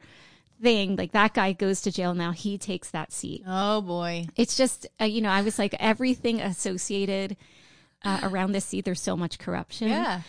thing. 0.61 0.97
Like 0.97 1.13
that 1.13 1.35
guy 1.35 1.53
goes 1.53 1.81
to 1.83 1.93
jail 1.93 2.15
now. 2.15 2.33
He 2.33 2.59
takes 2.59 2.91
that 2.91 3.13
seat 3.13 3.43
Oh 3.47 3.81
boy. 3.81 4.27
it's 4.37 4.57
just 4.57 4.87
uh, 5.01 5.05
you 5.05 5.21
know 5.21 5.29
i 5.31 5.43
was 5.43 5.59
like 5.59 5.75
everything 5.79 6.41
associated 6.41 7.37
uh, 8.05 8.21
around 8.23 8.53
this 8.53 8.65
seat 8.65 8.85
there's 8.85 9.01
so 9.01 9.17
much 9.17 9.39
corruption 9.39 9.89
Yeah. 9.89 10.21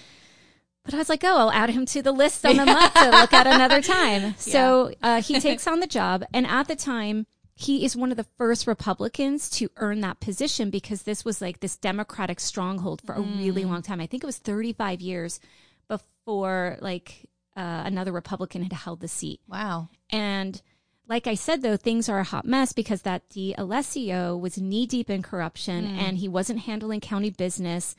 but 0.84 0.93
i 0.93 0.97
was 0.97 1.09
like 1.09 1.23
oh 1.23 1.38
i'll 1.38 1.51
add 1.51 1.69
him 1.69 1.86
to 1.88 2.01
the 2.01 2.11
list 2.11 2.45
on 2.45 2.55
the 2.57 2.65
month 2.65 2.93
to 2.93 3.09
look 3.09 3.34
at 3.34 3.45
another 3.47 3.82
time 3.82 4.36
so 4.38 4.91
uh, 5.03 5.21
he 5.21 5.39
takes 5.39 5.67
on 5.67 5.80
the 5.80 5.88
job 5.88 6.23
and 6.34 6.47
at 6.47 6.67
the 6.67 6.75
time 6.75 7.25
he 7.55 7.84
is 7.86 7.95
one 7.95 8.11
of 8.11 8.17
the 8.17 8.25
first 8.38 8.67
republicans 8.67 9.49
to 9.49 9.69
earn 9.78 9.99
that 10.01 10.19
position 10.19 10.69
because 10.69 11.03
this 11.03 11.23
was 11.25 11.41
like 11.41 11.59
this 11.59 11.75
democratic 11.78 12.39
stronghold 12.39 13.01
for 13.05 13.13
a 13.15 13.21
really 13.21 13.65
long 13.65 13.82
time 13.82 13.99
i 13.99 14.05
think 14.07 14.23
it 14.23 14.28
was 14.28 14.38
35 14.38 15.01
years 15.01 15.39
before 15.88 16.78
like 16.82 17.25
uh, 17.57 17.81
another 17.85 18.13
republican 18.13 18.61
had 18.63 18.71
held 18.71 19.01
the 19.01 19.07
seat 19.09 19.41
Wow. 19.49 19.89
and 20.11 20.61
like 21.09 21.25
I 21.25 21.35
said, 21.35 21.61
though, 21.61 21.77
things 21.77 22.09
are 22.09 22.19
a 22.19 22.25
hot 22.25 22.43
mess 22.43 22.73
because 22.73 23.03
that 23.03 23.29
D'Alessio 23.29 24.37
was 24.37 24.57
knee 24.57 24.85
deep 24.85 25.09
in 25.09 25.21
corruption 25.23 25.85
and 25.85 26.17
he 26.17 26.27
wasn't 26.27 26.59
handling 26.59 26.99
county 26.99 27.29
business. 27.29 27.95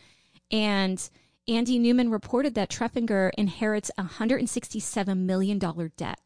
And 0.51 1.09
Andy 1.49 1.79
Newman 1.79 2.11
reported 2.11 2.55
that 2.57 2.69
Treffinger 2.69 3.31
inherits 3.39 3.91
a 3.97 4.03
$167 4.03 5.17
million 5.17 5.59
debt 5.97 6.21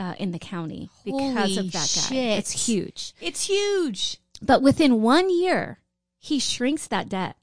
uh, 0.00 0.14
in 0.18 0.32
the 0.32 0.40
county 0.40 0.90
because 1.04 1.20
Holy 1.54 1.58
of 1.58 1.70
that 1.70 2.06
guy. 2.10 2.16
It's 2.16 2.66
huge. 2.66 3.14
It's 3.20 3.46
huge. 3.46 4.18
But 4.42 4.62
within 4.62 5.02
one 5.02 5.30
year, 5.30 5.78
he 6.18 6.40
shrinks 6.40 6.88
that 6.88 7.08
debt. 7.08 7.36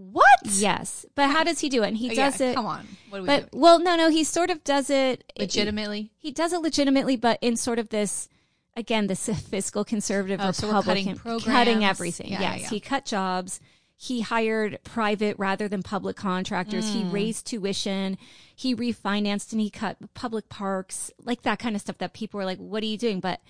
What? 0.00 0.24
Yes. 0.44 1.04
But 1.16 1.30
how 1.30 1.42
does 1.42 1.58
he 1.58 1.68
do 1.68 1.82
it? 1.82 1.88
And 1.88 1.96
he 1.96 2.10
Oh, 2.10 2.12
yeah, 2.12 2.30
does 2.30 2.40
it. 2.40 2.54
Come 2.54 2.66
on. 2.66 2.86
What 3.08 3.18
do 3.18 3.22
we 3.22 3.26
But, 3.26 3.50
do? 3.50 3.58
well, 3.58 3.80
no, 3.80 3.96
no, 3.96 4.10
he 4.10 4.22
sort 4.22 4.48
of 4.48 4.62
does 4.62 4.90
it 4.90 5.24
Legitimately. 5.36 6.12
he 6.16 6.30
does 6.30 6.52
it 6.52 6.60
legitimately, 6.60 7.16
but 7.16 7.38
in 7.42 7.56
sort 7.56 7.80
of 7.80 7.88
this 7.88 8.28
again 8.76 9.08
this 9.08 9.28
fiscal 9.50 9.84
conservative 9.84 10.38
Oh, 10.40 10.52
so 10.52 10.72
we're 10.72 10.82
cutting 10.82 11.08
Republican 11.08 11.52
cutting 11.52 11.84
everything. 11.84 12.28
Yeah, 12.30 12.40
yeah, 12.40 12.52
yes, 12.54 12.62
yeah. 12.62 12.68
he 12.70 12.80
cut 12.80 13.04
jobs. 13.06 13.58
He 14.00 14.20
hired 14.20 14.78
private 14.84 15.34
rather 15.36 15.66
than 15.66 15.82
public 15.82 16.14
contractors. 16.16 16.92
He 16.92 17.02
Mm. 17.02 17.12
raised 17.12 17.46
tuition. 17.48 18.16
He 18.54 18.76
refinanced 18.76 19.50
and 19.50 19.60
he 19.60 19.68
cut 19.70 19.96
public 20.14 20.48
parks, 20.48 21.10
like 21.24 21.42
that 21.42 21.58
kind 21.58 21.74
of 21.74 21.80
stuff 21.82 21.98
that 21.98 22.12
people 22.12 22.38
were 22.38 22.44
like, 22.44 22.58
"What 22.58 22.84
are 22.84 22.86
you 22.86 22.96
doing?" 22.96 23.18
But 23.18 23.40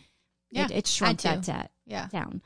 Yeah, 0.50 0.64
it, 0.64 0.70
it 0.70 0.86
shrunk 0.86 1.20
that 1.20 1.42
debt 1.42 1.70
Yeah. 1.84 2.08
down. 2.10 2.40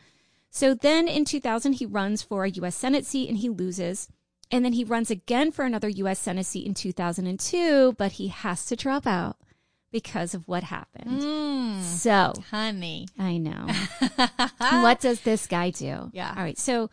So 0.55 0.75
then 0.75 1.09
in 1.09 1.25
2000, 1.25 1.73
he 1.75 1.87
runs 1.87 2.23
for 2.23 2.45
a 2.45 2.51
U.S. 2.51 2.77
Senate 2.77 3.07
seat 3.07 3.27
and 3.31 3.39
he 3.39 3.49
loses. 3.49 4.09
And 4.51 4.63
then 4.63 4.75
he 4.75 4.85
runs 4.85 5.11
again 5.11 5.51
for 5.51 5.65
another 5.65 5.89
U.S. 5.89 6.19
Senate 6.19 6.45
seat 6.45 6.67
in 6.67 6.75
2002, 6.75 7.95
but 7.97 8.13
he 8.13 8.29
has 8.29 8.67
to 8.67 8.77
drop 8.77 9.07
out 9.07 9.39
because 9.91 10.35
of 10.35 10.47
what 10.47 10.65
happened. 10.65 11.23
Mm, 11.23 11.81
So 11.83 12.35
honey. 12.51 13.09
I 13.19 13.39
know. 13.39 13.67
what 14.83 15.01
does 15.01 15.23
this 15.23 15.47
guy 15.47 15.71
do? 15.71 16.11
Yeah. 16.13 16.35
All 16.37 16.43
right. 16.43 16.59
So 16.59 16.91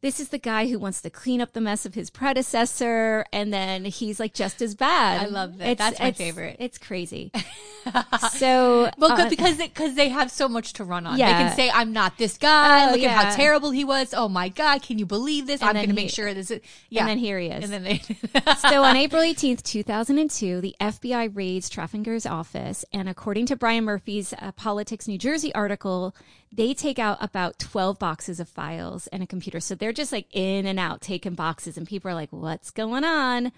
this 0.00 0.20
is 0.20 0.28
the 0.28 0.38
guy 0.38 0.68
who 0.68 0.78
wants 0.78 1.02
to 1.02 1.10
clean 1.10 1.40
up 1.40 1.52
the 1.52 1.60
mess 1.60 1.84
of 1.84 1.94
his 1.94 2.10
predecessor, 2.10 3.24
and 3.32 3.52
then 3.52 3.84
he's 3.84 4.20
like 4.20 4.32
just 4.34 4.62
as 4.62 4.74
bad. 4.74 5.22
I 5.22 5.26
love 5.26 5.58
that. 5.58 5.78
That's 5.78 5.98
my 5.98 6.12
favorite. 6.12 6.56
It's 6.60 6.78
crazy. 6.78 7.32
so 8.32 8.90
Well, 8.98 9.12
uh, 9.12 9.28
because 9.28 9.56
because 9.58 9.94
they 9.94 10.08
have 10.08 10.30
so 10.30 10.48
much 10.48 10.74
to 10.74 10.84
run 10.84 11.06
on. 11.06 11.14
They 11.14 11.20
Yeah. 11.20 11.48
can 11.48 11.56
say, 11.56 11.70
"I'm 11.70 11.92
not 11.92 12.18
this 12.18 12.38
guy. 12.38 12.88
Oh, 12.88 12.92
Look 12.92 13.02
at 13.02 13.10
how 13.10 13.34
terrible 13.34 13.70
he 13.70 13.84
was. 13.84 14.14
Oh 14.14 14.28
my 14.28 14.48
god, 14.48 14.82
can 14.82 14.98
you 14.98 15.06
believe 15.06 15.46
this? 15.46 15.62
I'm 15.62 15.74
going 15.74 15.88
to 15.88 15.94
make 15.94 16.10
sure 16.10 16.32
this 16.34 16.50
is." 16.50 16.60
Yeah, 16.90 17.00
and 17.02 17.10
then 17.10 17.18
here 17.18 17.38
he 17.38 17.48
is. 17.48 17.64
and 17.64 17.72
then 17.72 17.82
they. 17.84 17.98
so 18.70 18.82
on 18.84 18.96
April 18.96 19.22
18th, 19.22 19.62
2002, 19.62 20.60
the 20.60 20.74
FBI 20.80 21.34
raids 21.34 21.68
Treffinger's 21.70 22.26
office. 22.26 22.84
And 22.92 23.08
according 23.08 23.46
to 23.46 23.56
Brian 23.56 23.84
Murphy's 23.84 24.32
uh, 24.34 24.52
Politics 24.52 25.08
New 25.08 25.18
Jersey 25.18 25.54
article, 25.54 26.14
they 26.52 26.74
take 26.74 26.98
out 26.98 27.18
about 27.20 27.58
12 27.58 27.98
boxes 27.98 28.40
of 28.40 28.48
files 28.48 29.06
and 29.08 29.22
a 29.22 29.26
computer. 29.26 29.60
So 29.60 29.74
they're 29.74 29.92
just 29.92 30.12
like 30.12 30.26
in 30.32 30.66
and 30.66 30.78
out 30.78 31.00
taking 31.00 31.34
boxes. 31.34 31.76
And 31.76 31.86
people 31.86 32.10
are 32.10 32.14
like, 32.14 32.32
what's 32.32 32.70
going 32.70 33.04
on? 33.04 33.52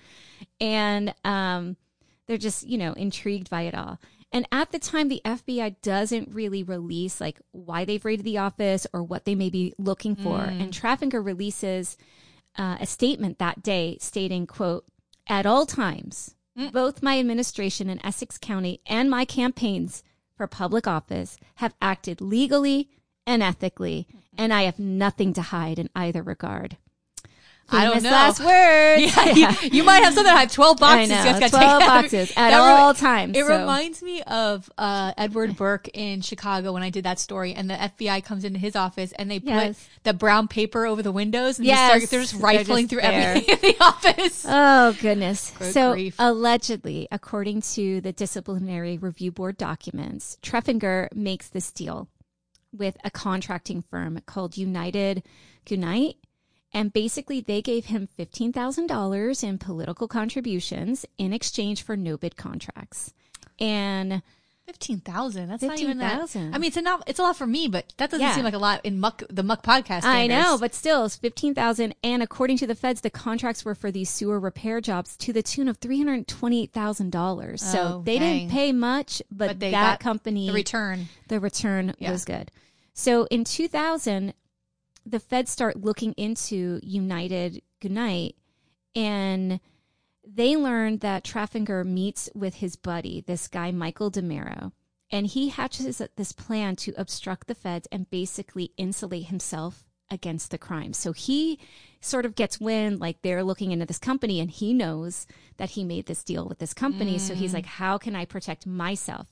And 0.61 1.15
um, 1.25 1.77
they're 2.27 2.37
just, 2.37 2.67
you 2.67 2.79
know, 2.79 2.93
intrigued 2.93 3.49
by 3.51 3.63
it 3.63 3.75
all. 3.75 3.99
And 4.33 4.47
at 4.53 4.71
the 4.71 4.79
time, 4.79 5.09
the 5.09 5.23
FBI 5.25 5.77
doesn't 5.83 6.33
really 6.33 6.63
release 6.63 7.21
like 7.21 7.41
why 7.51 7.85
they've 7.85 8.05
raided 8.05 8.25
the 8.25 8.39
office 8.39 8.87
or 8.93 9.03
what 9.03 9.25
they 9.25 9.35
may 9.35 9.51
be 9.51 9.75
looking 9.79 10.15
for. 10.15 10.39
And 10.43 10.73
Treffinger 10.73 11.25
releases 11.25 11.97
uh, 12.57 12.77
a 12.81 12.87
statement 12.87 13.39
that 13.39 13.63
day 13.63 13.99
stating, 14.01 14.47
quote, 14.47 14.85
at 15.27 15.47
all 15.47 15.67
times, 15.67 16.35
both 16.73 17.03
my 17.03 17.19
administration 17.19 17.89
in 17.89 18.05
Essex 18.05 18.39
County 18.39 18.81
and 18.87 19.11
my 19.11 19.25
campaigns 19.25 20.03
for 20.41 20.47
public 20.47 20.87
office 20.87 21.37
have 21.57 21.75
acted 21.83 22.23
legally 22.23 22.89
and 23.27 23.43
ethically, 23.43 24.09
and 24.39 24.55
I 24.55 24.63
have 24.63 24.79
nothing 24.79 25.35
to 25.35 25.43
hide 25.43 25.79
in 25.79 25.91
either 25.95 26.23
regard. 26.23 26.79
I 27.73 27.85
don't 27.85 28.03
know. 28.03 28.11
last 28.11 28.41
words. 28.41 29.17
Yeah, 29.37 29.53
you, 29.63 29.71
you 29.79 29.85
might 29.85 30.03
have 30.03 30.15
something. 30.15 30.33
I 30.33 30.41
have 30.41 30.53
twelve 30.53 30.79
boxes. 30.79 31.11
I 31.11 31.15
know, 31.25 31.31
you 31.35 31.41
gotta 31.41 31.51
12 31.51 31.53
take 31.63 31.63
out. 31.71 31.81
boxes 32.03 32.31
at 32.33 32.51
That 32.51 32.61
all 32.61 32.95
times, 32.95 33.37
It 33.37 33.45
so. 33.47 33.59
reminds 33.59 34.03
me 34.03 34.23
of 34.23 34.71
uh, 34.79 35.13
Edward 35.17 35.57
Burke 35.57 35.89
in 35.95 36.21
Chicago 36.21 36.73
when 36.73 36.83
I 36.83 36.91
did 36.91 37.05
that 37.05 37.19
story, 37.19 37.55
and 37.55 37.69
the 37.71 37.75
FBI 37.75 38.25
comes 38.25 38.45
into 38.45 38.59
his 38.59 38.75
office 38.77 39.13
and 39.13 39.31
they 39.31 39.41
put 39.41 39.77
the 40.03 40.13
brown 40.15 40.49
paper 40.49 40.87
over 40.87 41.03
the 41.03 41.13
windows, 41.13 41.59
and 41.59 41.67
Yes, 41.67 41.79
just 41.79 41.89
start, 42.09 42.11
they're 42.11 42.21
just 42.21 42.33
they're 42.33 42.41
rifling 42.43 42.89
just 42.89 42.91
through 42.91 43.01
there. 43.03 43.31
everything 43.37 43.57
in 43.63 43.77
the 43.79 43.85
office. 43.85 44.45
Oh 44.49 44.97
goodness. 45.01 45.53
Good 45.59 45.73
so 45.73 45.93
grief. 45.93 46.17
allegedly, 46.19 47.07
according 47.13 47.63
to 47.63 48.01
the 48.01 48.13
disciplinary 48.13 48.99
review 48.99 49.31
board 49.31 49.57
documents, 49.57 50.39
Treffinger 50.43 51.09
makes 51.15 51.49
this 51.49 51.71
deal 51.73 52.09
with 52.73 52.97
a 53.05 53.11
contracting 53.11 53.83
firm 53.83 54.21
called 54.27 54.57
United 54.57 55.23
Gunite. 55.67 56.17
And 56.73 56.93
basically, 56.93 57.41
they 57.41 57.61
gave 57.63 57.87
him 57.87 58.09
$15,000 58.19 59.43
in 59.45 59.59
political 59.59 60.07
contributions 60.09 61.05
in 61.19 61.33
exchange 61.33 61.83
for 61.83 61.97
no 61.97 62.17
bid 62.17 62.37
contracts. 62.37 63.13
And 63.59 64.23
Fifteen 64.67 65.01
thousand. 65.01 65.49
That's 65.49 65.65
not 65.65 65.81
even 65.81 65.99
that. 65.99 66.11
15,000. 66.21 66.55
I 66.55 66.59
mean, 66.59 66.69
it's 66.69 66.77
enough. 66.77 67.03
It's 67.09 67.19
a 67.19 67.25
lot 67.25 67.37
for 67.37 67.47
me, 67.47 67.67
but 67.67 67.93
that 67.97 68.09
doesn't 68.13 68.25
Yeah. 68.25 68.37
seem 68.37 68.45
like 68.45 68.55
a 68.55 68.59
lot 68.59 68.81
in 68.85 69.01
muck 69.01 69.25
the 69.29 69.43
muck 69.43 69.65
podcast. 69.65 70.05
I 70.05 70.29
know, 70.29 70.59
but 70.61 70.75
still, 70.77 71.07
it's 71.07 71.17
fifteen 71.17 71.57
thousand. 71.57 71.97
And 72.05 72.23
according 72.23 72.59
to 72.59 72.69
the 72.69 72.77
feds, 72.77 73.01
the 73.01 73.11
contracts 73.11 73.65
were 73.65 73.75
for 73.75 73.91
these 73.91 74.09
sewer 74.09 74.39
repair 74.39 74.81
jobs 74.81 75.17
to 75.17 75.33
the 75.33 75.43
tune 75.43 75.67
of 75.67 75.79
three 75.79 75.99
hundred 75.99 76.29
twenty-eight 76.29 76.73
thousand 76.73 77.11
dollars. 77.11 77.63
So 77.63 77.95
Oh, 77.97 78.03
they 78.05 78.21
dang. 78.21 78.39
didn't 78.47 78.53
pay 78.53 78.71
much, 78.71 79.21
but, 79.33 79.49
But 79.49 79.59
they 79.61 79.73
that 79.73 79.99
company, 79.99 80.47
the 80.47 80.53
return. 80.53 81.09
the 81.27 81.41
return 81.41 81.93
Yeah. 81.99 82.13
was 82.13 82.25
good. 82.25 82.53
So 82.95 83.25
in 83.25 83.43
two 83.43 83.67
thousand, 83.67 84.35
the 85.11 85.21
feds 85.21 85.51
start 85.51 85.81
looking 85.81 86.13
into 86.13 86.81
United 86.83 87.63
Gunite, 87.81 88.35
and 88.95 89.61
they 90.27 90.57
learn 90.57 90.99
that 90.99 91.25
Treffinger 91.25 91.85
meets 91.85 92.31
with 92.35 92.57
his 92.57 92.77
buddy, 92.77 93.23
this 93.27 93.49
guy 93.49 93.71
Michael 93.71 94.11
DeMiro, 94.11 94.73
and 95.11 95.27
he 95.27 95.49
hatches 95.49 96.01
this 96.17 96.33
plan 96.33 96.77
to 96.77 96.95
obstruct 96.97 97.49
the 97.49 97.55
feds 97.55 97.89
and 97.91 98.11
basically 98.11 98.73
insulate 98.77 99.27
himself 99.27 99.85
against 100.11 100.51
the 100.51 100.59
crime. 100.59 100.93
So 100.93 101.13
he 101.13 101.59
sort 102.01 102.27
of 102.27 102.35
gets 102.35 102.61
wind 102.61 103.01
like 103.01 103.23
they're 103.23 103.45
looking 103.45 103.71
into 103.71 103.87
this 103.87 103.99
company 103.99 104.41
and 104.41 104.51
he 104.51 104.75
knows 104.75 105.27
that 105.57 105.71
he 105.71 105.85
made 105.85 106.07
this 106.07 106.25
deal 106.25 106.49
with 106.49 106.59
this 106.59 106.75
company. 106.75 107.19
So 107.19 107.35
he's 107.35 107.53
mm. 107.53 107.55
like, 107.55 107.67
how 107.67 107.99
can 107.99 108.17
I 108.17 108.25
protect 108.25 108.67
myself? 108.67 109.29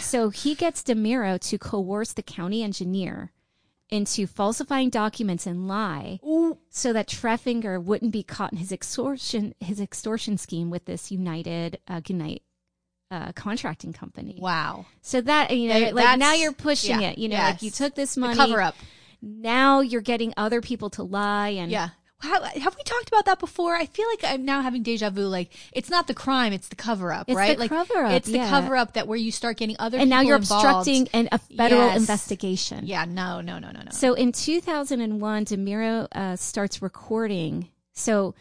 so 0.00 0.30
he 0.30 0.54
gets 0.54 0.82
DeMiro 0.82 1.40
to 1.48 1.58
coerce 1.58 2.12
the 2.12 2.22
county 2.22 2.62
engineer 2.62 3.32
into 3.90 4.26
falsifying 4.26 4.90
documents 4.90 5.46
and 5.46 5.66
lie 5.66 6.20
so 6.70 6.92
that 6.92 7.08
Treffinger 7.08 7.82
wouldn't 7.82 8.12
be 8.12 8.22
caught 8.22 8.52
in 8.52 8.58
his 8.58 8.72
extortion 8.72 9.54
his 9.60 9.80
extortion 9.80 10.36
scheme 10.36 10.70
with 10.70 10.84
this 10.84 11.10
United 11.10 11.78
uh, 11.88 12.00
Gunite 12.00 12.42
uh, 13.10 13.32
contracting 13.32 13.92
company. 13.92 14.38
Wow. 14.40 14.86
So 15.00 15.20
that 15.22 15.56
you 15.56 15.68
know, 15.68 15.90
like 15.90 16.18
now 16.18 16.34
you're 16.34 16.52
pushing 16.52 17.00
yeah, 17.00 17.10
it. 17.10 17.18
You 17.18 17.28
know, 17.28 17.36
like 17.36 17.62
you 17.62 17.70
took 17.70 17.94
this 17.94 18.14
The 18.14 18.20
money, 18.20 18.36
cover 18.36 18.60
up. 18.60 18.76
Now 19.22 19.80
you're 19.80 20.00
getting 20.00 20.34
other 20.36 20.60
people 20.60 20.90
to 20.90 21.02
lie, 21.02 21.50
and 21.50 21.70
Yeah. 21.70 21.90
How, 22.20 22.42
have 22.42 22.76
we 22.76 22.82
talked 22.82 23.06
about 23.08 23.26
that 23.26 23.38
before? 23.38 23.76
I 23.76 23.86
feel 23.86 24.06
like 24.08 24.24
I'm 24.32 24.44
now 24.44 24.60
having 24.60 24.82
deja 24.82 25.08
vu. 25.10 25.22
Like 25.28 25.50
it's 25.72 25.88
not 25.88 26.08
the 26.08 26.14
crime; 26.14 26.52
it's 26.52 26.66
the 26.68 26.74
cover 26.76 27.12
up, 27.12 27.28
It's 27.28 27.36
right? 27.36 27.56
the 27.56 27.60
like 27.60 27.70
cover-up, 27.70 28.10
It's 28.12 28.26
the 28.28 28.38
yeah. 28.38 28.50
cover 28.50 28.74
up 28.74 28.94
that 28.94 29.06
where 29.06 29.16
you 29.18 29.30
start 29.30 29.56
getting 29.56 29.76
other 29.78 29.98
and 29.98 30.10
now 30.10 30.20
you're 30.22 30.36
involved. 30.36 30.64
obstructing 30.64 31.08
an, 31.12 31.28
a 31.30 31.38
federal 31.38 31.86
Yes. 31.86 31.96
investigation. 31.98 32.86
Yeah, 32.86 33.04
no, 33.04 33.40
no, 33.40 33.60
no, 33.60 33.70
no, 33.70 33.80
no. 33.82 33.90
So 33.92 34.14
in 34.14 34.32
2001, 34.32 35.44
DeMiro 35.44 36.08
uh, 36.10 36.34
starts 36.36 36.82
recording. 36.82 37.68
So, 37.92 38.34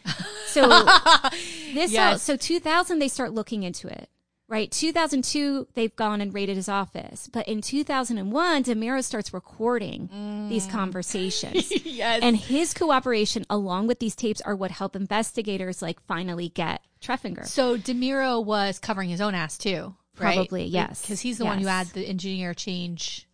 so 0.47 0.67
this 1.73 1.95
all, 1.97 2.17
so 2.19 2.36
2000 2.36 2.99
they 2.99 3.07
start 3.07 3.32
looking 3.32 3.63
into 3.63 3.88
it. 3.88 4.09
Right, 4.50 4.72
2002 4.72 5.68
they've 5.74 5.95
gone 5.98 6.22
and 6.22 6.34
raided 6.34 6.56
his 6.56 6.70
office, 6.70 7.28
but 7.28 7.45
in 7.50 7.62
2001 7.62 8.64
DeMiro 8.64 9.04
starts 9.04 9.34
recording 9.34 10.08
these 10.50 10.66
mm. 10.68 10.72
conversations. 10.72 11.70
yes. 11.86 12.22
And 12.24 12.38
his 12.38 12.74
cooperation 12.74 13.45
along 13.50 13.88
with 13.88 14.00
these 14.00 14.16
tapes 14.16 14.39
are 14.41 14.56
what 14.56 14.72
help 14.72 14.95
investigators 14.95 15.82
like 15.82 16.00
finally 16.08 16.48
get 16.48 16.82
Treffinger. 17.02 17.45
so 17.45 17.78
Demiro 17.78 18.43
was 18.43 18.80
covering 18.80 19.10
his 19.10 19.20
own 19.20 19.36
ass 19.36 19.58
too, 19.58 19.93
right? 20.18 20.36
Probably, 20.36 20.64
yes. 20.64 21.02
because 21.02 21.20
he's 21.20 21.39
the 21.39 21.45
one 21.45 21.60
who 21.60 21.68
had 21.68 21.88
the 21.88 22.08
engineer 22.08 22.54
change. 22.54 23.28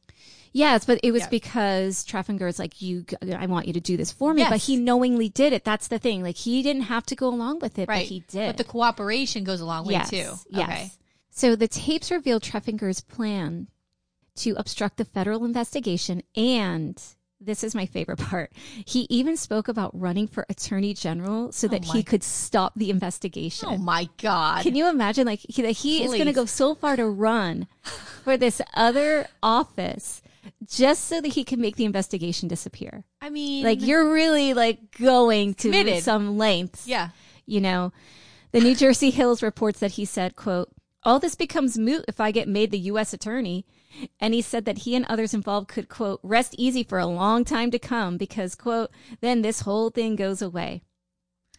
Yes, 0.52 0.86
but 0.86 1.00
it 1.04 1.12
was 1.12 1.24
Yeah. 1.24 1.30
because 1.30 2.06
Treffinger 2.06 2.48
is 2.48 2.60
like, 2.60 2.82
you, 2.82 3.06
I 3.36 3.48
want 3.48 3.68
you 3.68 3.74
to 3.74 3.80
do 3.80 3.98
this 3.98 4.12
for 4.12 4.34
me. 4.34 4.42
Yes. 4.42 4.52
But 4.52 4.62
he 4.62 4.78
knowingly 4.78 5.28
did 5.30 5.52
it. 5.52 5.64
That's 5.64 5.88
the 5.88 5.98
thing. 5.98 6.22
Like 6.24 6.38
he 6.38 6.62
didn't 6.62 6.84
have 6.84 7.06
to 7.08 7.16
go 7.16 7.28
along 7.28 7.60
with 7.60 7.80
it, 7.80 7.88
Right, 7.90 8.02
but 8.02 8.08
he 8.08 8.20
did. 8.28 8.48
But 8.48 8.58
the 8.58 8.64
cooperation 8.64 9.44
goes 9.44 9.62
a 9.62 9.66
long 9.66 9.86
way 9.86 9.94
yes, 9.94 10.10
too. 10.12 10.34
Yes. 10.50 10.70
Okay. 10.70 10.92
So 11.36 11.56
the 11.56 11.68
tapes 11.68 12.12
reveal 12.12 12.40
Treffinger's 12.40 13.02
plan 13.02 13.68
to 14.36 14.52
obstruct 14.58 14.98
the 14.98 15.06
federal 15.06 15.46
investigation 15.46 16.22
and 16.36 17.02
this 17.42 17.64
is 17.64 17.76
my 17.76 17.86
favorite 17.86 18.20
part. 18.20 18.54
He 18.86 19.06
even 19.10 19.36
spoke 19.36 19.68
about 19.68 19.92
running 20.00 20.28
for 20.28 20.46
attorney 20.48 20.94
general 20.94 21.52
so 21.52 21.68
oh 21.68 21.72
that 21.72 21.86
my- 21.88 21.94
he 21.96 22.04
could 22.04 22.24
stop 22.24 22.74
the 22.76 22.90
investigation. 22.90 23.68
Oh 23.70 23.78
my 23.78 24.08
god. 24.22 24.64
Can 24.64 24.76
you 24.76 24.88
imagine? 24.88 25.26
Like 25.28 25.40
he, 25.50 25.62
that 25.64 25.72
he 25.72 26.04
is 26.04 26.12
going 26.12 26.26
to 26.28 26.34
go 26.34 26.46
so 26.46 26.74
far 26.76 26.96
to 26.96 27.06
run 27.06 27.68
for 28.24 28.38
this 28.38 28.62
other 28.76 29.28
office 29.42 30.22
just 30.70 31.06
so 31.06 31.20
that 31.20 31.34
he 31.34 31.44
can 31.44 31.60
make 31.60 31.76
the 31.76 31.86
investigation 31.86 32.48
disappear. 32.48 33.04
I 33.22 33.30
mean, 33.30 33.64
Like 33.66 33.82
you're 33.86 34.14
really 34.14 34.54
like 34.54 34.92
going 35.00 35.54
to 35.56 35.70
Committed. 35.70 36.04
some 36.04 36.38
lengths. 36.38 36.88
yeah. 36.88 37.10
You 37.46 37.60
know, 37.60 37.92
the 38.52 38.62
New 38.62 38.76
Jersey 38.76 39.10
Hills 39.10 39.44
reports 39.44 39.80
that 39.80 39.92
he 39.92 40.06
said, 40.06 40.38
"quote 40.38 40.70
All 41.06 41.20
this 41.20 41.36
becomes 41.36 41.78
moot 41.78 42.06
if 42.08 42.20
I 42.20 42.32
get 42.32 42.48
made 42.48 42.72
the 42.72 42.80
U.S. 42.80 43.14
attorney." 43.14 43.66
And 44.20 44.34
he 44.34 44.42
said 44.42 44.66
that 44.66 44.80
he 44.80 44.96
and 44.96 45.06
others 45.06 45.34
involved 45.34 45.68
could, 45.68 45.88
quote, 45.88 46.20
rest 46.24 46.56
easy 46.58 46.84
for 46.84 46.98
a 46.98 47.06
long 47.06 47.46
time 47.46 47.70
to 47.72 47.80
come 47.80 48.18
because, 48.18 48.56
quote, 48.56 48.90
then 49.22 49.42
this 49.42 49.62
whole 49.62 49.92
thing 49.92 50.16
goes 50.16 50.42
away. 50.42 50.82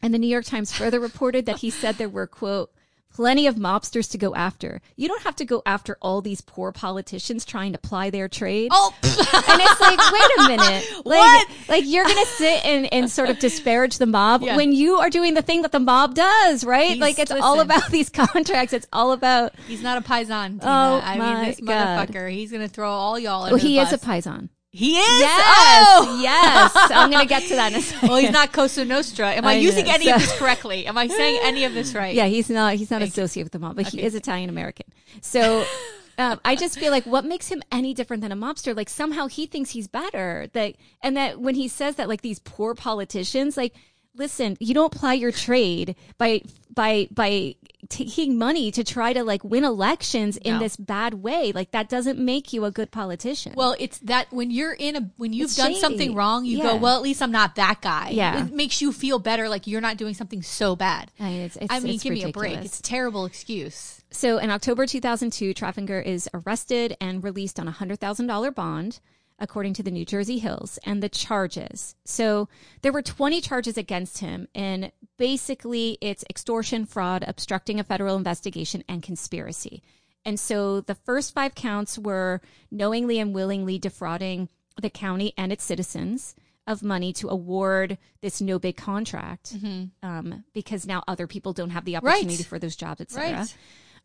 And 0.03 0.13
the 0.13 0.19
New 0.19 0.27
York 0.27 0.45
Times 0.45 0.73
further 0.73 0.99
reported 0.99 1.47
that 1.47 1.59
he 1.59 1.71
said 1.71 1.95
there 1.95 2.09
were, 2.09 2.27
quote, 2.27 2.74
plenty 3.15 3.47
of 3.47 3.55
mobsters 3.55 4.11
to 4.11 4.19
go 4.19 4.35
after. 4.35 4.81
You 4.97 5.09
don't 5.09 5.23
have 5.23 5.37
to 5.37 5.45
go 5.47 5.63
after 5.65 5.97
all 6.03 6.21
these 6.21 6.41
poor 6.43 6.73
politicians 6.73 7.45
trying 7.45 7.73
to 7.73 7.79
ply 7.79 8.11
their 8.11 8.29
trade. 8.29 8.71
Oh, 8.75 8.93
And 9.03 9.63
it's 9.63 9.81
like, 9.81 10.13
wait 10.13 10.31
a 10.39 10.49
minute. 10.49 10.85
Like, 11.05 11.05
What? 11.05 11.49
like 11.69 11.85
you're 11.87 12.05
going 12.05 12.17
to 12.25 12.31
sit 12.33 12.65
and, 12.65 12.93
and 12.93 13.11
sort 13.11 13.31
of 13.31 13.39
disparage 13.39 13.99
the 13.99 14.07
mob 14.07 14.43
Yeah. 14.43 14.57
when 14.57 14.73
you 14.73 14.97
are 14.97 15.11
doing 15.11 15.35
the 15.35 15.43
thing 15.43 15.63
that 15.63 15.73
the 15.73 15.81
mob 15.81 16.15
does, 16.15 16.65
right? 16.65 16.89
He's- 16.89 16.99
like 17.01 17.19
it's 17.19 17.31
all 17.31 17.61
about 17.61 17.89
these 17.91 18.09
contracts. 18.11 18.73
It's 18.73 18.87
all 18.93 19.13
about, 19.13 19.53
he's 19.69 19.83
not 19.83 19.97
a 19.99 20.01
paisan. 20.01 20.61
Tina. 20.61 20.63
Oh, 20.65 21.01
I 21.03 21.17
my 21.17 21.35
mean, 21.35 21.45
this 21.45 21.61
God. 21.61 22.09
motherfucker. 22.09 22.31
He's 22.31 22.51
gonna 22.53 22.69
throw 22.69 22.91
all 22.91 23.19
y'all. 23.19 23.45
well, 23.45 23.57
he 23.57 23.79
is 23.79 23.93
a 23.93 23.99
bus. 23.99 24.05
paisan. 24.27 24.49
He 24.75 24.97
is. 24.97 25.21
Yes. 25.21 25.87
Oh! 25.89 26.19
Yes. 26.21 26.73
I'm 26.91 27.09
going 27.09 27.23
to 27.23 27.29
get 27.29 27.45
to 27.45 27.55
that 27.55 27.73
in 27.73 27.79
a 27.79 27.81
second. 27.81 28.09
Well, 28.09 28.19
he's 28.19 28.33
not 28.33 28.53
Cosa 28.53 28.85
Nostra. 28.85 29.31
Am 29.31 29.45
I, 29.45 29.53
I 29.53 29.55
know, 29.55 29.61
using 29.61 29.89
any 29.89 30.11
of 30.11 30.21
this 30.21 30.37
correctly? 30.37 30.89
Am 30.89 30.99
I 30.99 31.07
saying 31.07 31.39
any 31.45 31.65
of 31.65 31.75
this 31.75 31.95
right? 31.95 32.13
Yeah, 32.13 32.27
he's 32.27 32.51
not. 32.51 32.75
He's 32.75 32.91
not 32.91 33.01
associated 33.01 33.45
with 33.45 33.53
the 33.53 33.61
mob, 33.61 33.77
but 33.77 33.87
he 33.87 34.03
is 34.03 34.17
Italian 34.17 34.51
American. 34.51 34.87
So. 35.21 35.65
Um, 36.17 36.39
I 36.45 36.55
just 36.55 36.79
feel 36.79 36.93
like 36.93 37.07
what 37.07 37.25
makes 37.25 37.49
him 37.49 37.61
any 37.73 37.93
different 37.93 38.21
than 38.21 38.31
a 38.31 38.37
mobster? 38.37 38.77
Like 38.77 38.89
somehow 38.89 39.27
he 39.27 39.47
thinks 39.47 39.71
he's 39.71 39.89
better. 39.89 40.47
That 40.53 40.77
and 41.03 41.17
that 41.17 41.41
when 41.41 41.57
he 41.57 41.67
says 41.67 41.97
that, 41.97 42.09
like 42.09 42.21
these 42.21 42.39
poor 42.39 42.73
politicians, 42.77 43.57
like 43.57 43.75
listen, 44.15 44.57
you 44.61 44.75
don't 44.75 44.93
ply 44.93 45.15
your 45.15 45.33
trade 45.33 45.97
by 46.17 46.43
by 46.73 47.09
by 47.11 47.57
taking 47.89 48.39
money 48.39 48.71
to 48.71 48.83
try 48.85 49.13
to 49.13 49.23
like 49.25 49.43
win 49.45 49.65
elections 49.65 50.37
in 50.39 50.55
No. 50.55 50.59
this 50.61 50.77
bad 50.77 51.15
way. 51.15 51.53
Like 51.53 51.71
that 51.73 51.89
doesn't 51.89 52.19
make 52.19 52.53
you 52.53 52.65
a 52.65 52.71
good 52.71 52.91
politician. 52.91 53.53
Well, 53.57 53.77
it's 53.79 53.99
that 54.01 54.33
when 54.33 54.51
you're 54.51 54.73
in 54.73 54.97
a 54.97 55.11
when 55.17 55.33
you've 55.33 55.47
It's 55.47 55.57
done 55.57 55.69
shady. 55.73 55.81
something 55.81 56.15
wrong, 56.15 56.45
you 56.45 56.59
Yeah. 56.59 56.65
go, 56.65 56.77
well, 56.77 56.97
at 56.97 57.03
least 57.03 57.23
I'm 57.23 57.33
not 57.33 57.55
that 57.57 57.81
guy. 57.83 58.11
Yeah. 58.11 58.47
it 58.47 58.53
makes 58.53 58.81
you 58.83 58.93
feel 58.93 59.19
better, 59.19 59.49
like 59.49 59.67
you're 59.67 59.81
not 59.81 59.97
doing 59.97 60.15
something 60.15 60.43
so 60.43 60.77
bad. 60.77 61.11
I 61.21 61.25
mean, 61.25 61.41
it's, 61.43 61.57
it's, 61.57 61.67
I 61.73 61.81
mean, 61.81 61.99
give 61.99 62.13
me 62.13 62.23
a 62.25 62.29
break. 62.31 62.59
It's 62.59 62.81
a 62.81 62.83
terrible 62.83 63.25
excuse. 63.25 64.03
So 64.11 64.39
in 64.39 64.51
October 64.51 64.87
2002, 64.87 65.55
Treffinger 65.55 66.05
is 66.05 66.29
arrested 66.33 66.97
and 67.01 67.23
released 67.25 67.59
on 67.59 67.67
a 67.67 67.73
$100,000 67.73 68.55
bond, 68.55 69.01
according 69.39 69.75
to 69.75 69.83
the 69.83 69.91
New 69.91 70.05
Jersey 70.05 70.39
Hills, 70.39 70.79
and 70.85 71.03
the 71.03 71.09
charges. 71.09 71.97
So 72.05 72.49
there 72.83 72.93
were 72.93 73.03
20 73.03 73.41
charges 73.41 73.77
against 73.77 74.19
him, 74.19 74.49
and 74.55 74.93
basically 75.19 75.99
it's 76.01 76.25
extortion, 76.31 76.87
fraud, 76.87 77.25
obstructing 77.27 77.81
a 77.81 77.85
federal 77.85 78.17
investigation, 78.17 78.85
and 78.89 79.03
conspiracy. 79.03 79.83
And 80.25 80.39
so 80.39 80.81
the 80.81 80.95
first 80.95 81.35
five 81.35 81.55
counts 81.55 81.99
were 81.99 82.41
knowingly 82.71 83.19
and 83.19 83.35
willingly 83.35 83.79
defrauding 83.79 84.49
the 84.81 84.91
county 84.91 85.35
and 85.37 85.53
its 85.53 85.65
citizens 85.65 86.35
of 86.67 86.83
money 86.83 87.13
to 87.13 87.29
award 87.29 87.99
this 88.23 88.41
no 88.41 88.59
bid 88.59 88.77
contract 88.77 89.55
um, 90.03 90.45
because 90.55 90.87
now 90.87 91.03
other 91.07 91.27
people 91.27 91.53
don't 91.53 91.71
have 91.71 91.85
the 91.85 91.97
opportunity 91.97 92.37
Right. 92.37 92.47
for 92.47 92.59
those 92.59 92.75
jobs, 92.75 93.01
et 93.03 93.11
cetera. 93.11 93.39
Right. 93.41 93.57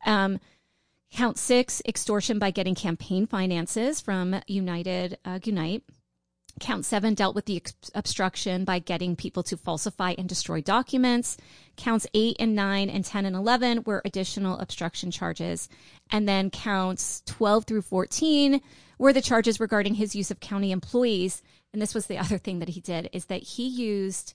Um, 0.06 0.40
count 1.12 1.38
six, 1.38 1.82
extortion 1.88 2.40
by 2.40 2.52
getting 2.52 2.76
campaign 2.76 3.26
finances 3.26 4.02
from 4.02 4.42
United 4.48 5.18
uh, 5.26 5.40
Gunite. 5.40 5.82
Count 6.60 6.86
seven 6.86 7.14
dealt 7.14 7.36
with 7.36 7.46
the 7.46 7.64
obstruction 7.96 8.66
by 8.66 8.80
getting 8.80 9.16
people 9.16 9.44
to 9.44 9.56
falsify 9.56 10.14
and 10.18 10.28
destroy 10.28 10.62
documents. 10.62 11.38
Counts 11.78 12.06
eight 12.14 12.36
and 12.40 12.56
nine 12.56 12.90
and 12.90 13.06
10 13.06 13.26
and 13.26 13.36
11 13.36 13.84
were 13.86 14.02
additional 14.04 14.58
obstruction 14.60 15.10
charges. 15.10 15.70
And 16.12 16.28
then 16.28 16.50
counts 16.50 17.24
12 17.26 17.66
through 17.66 17.84
14 17.84 18.62
were 18.98 19.14
the 19.14 19.22
charges 19.22 19.60
regarding 19.60 19.96
his 19.96 20.16
use 20.16 20.32
of 20.32 20.42
county 20.42 20.72
employees. 20.72 21.42
And 21.72 21.82
this 21.82 21.96
was 21.96 22.08
the 22.08 22.18
other 22.18 22.38
thing 22.38 22.60
that 22.60 22.70
he 22.70 22.82
did 22.82 23.10
is 23.14 23.26
that 23.26 23.44
he 23.44 23.68
used 23.68 24.34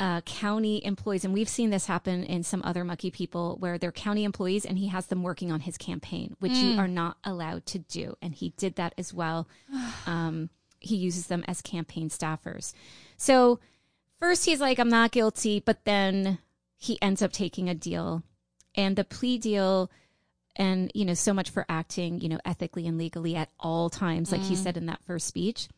uh, 0.00 0.22
county 0.22 0.82
employees, 0.84 1.26
and 1.26 1.34
we've 1.34 1.48
seen 1.48 1.68
this 1.68 1.84
happen 1.84 2.24
in 2.24 2.42
some 2.42 2.62
other 2.64 2.84
mucky 2.84 3.10
people 3.10 3.56
where 3.60 3.76
they're 3.76 3.92
county 3.92 4.24
employees 4.24 4.64
and 4.64 4.78
he 4.78 4.88
has 4.88 5.06
them 5.06 5.22
working 5.22 5.52
on 5.52 5.60
his 5.60 5.76
campaign, 5.76 6.34
which 6.40 6.52
you 6.52 6.78
are 6.78 6.88
not 6.88 7.18
allowed 7.22 7.66
to 7.66 7.78
do. 7.78 8.16
And 8.22 8.34
he 8.34 8.54
did 8.56 8.76
that 8.76 8.94
as 8.98 9.12
well. 9.14 9.46
Um, 10.06 10.48
he 10.80 10.96
uses 10.96 11.26
them 11.26 11.44
as 11.46 11.60
campaign 11.60 12.08
staffers. 12.08 12.72
So 13.18 13.60
first 14.18 14.46
he's 14.46 14.60
like, 14.60 14.78
I'm 14.78 14.88
not 14.88 15.12
guilty, 15.12 15.60
but 15.60 15.84
then 15.84 16.38
he 16.78 17.00
ends 17.02 17.20
up 17.20 17.32
taking 17.32 17.68
a 17.68 17.74
deal. 17.74 18.22
And 18.74 18.96
the 18.96 19.04
plea 19.04 19.36
deal, 19.36 19.90
and, 20.56 20.90
you 20.94 21.04
know, 21.04 21.14
so 21.14 21.34
much 21.34 21.50
for 21.50 21.66
acting, 21.68 22.20
you 22.20 22.30
know, 22.30 22.38
ethically 22.46 22.86
and 22.86 22.96
legally 22.96 23.36
at 23.36 23.50
all 23.60 23.90
times, 23.90 24.32
like 24.32 24.40
he 24.40 24.56
said 24.56 24.78
in 24.78 24.86
that 24.86 25.04
first 25.06 25.26
speech. 25.26 25.68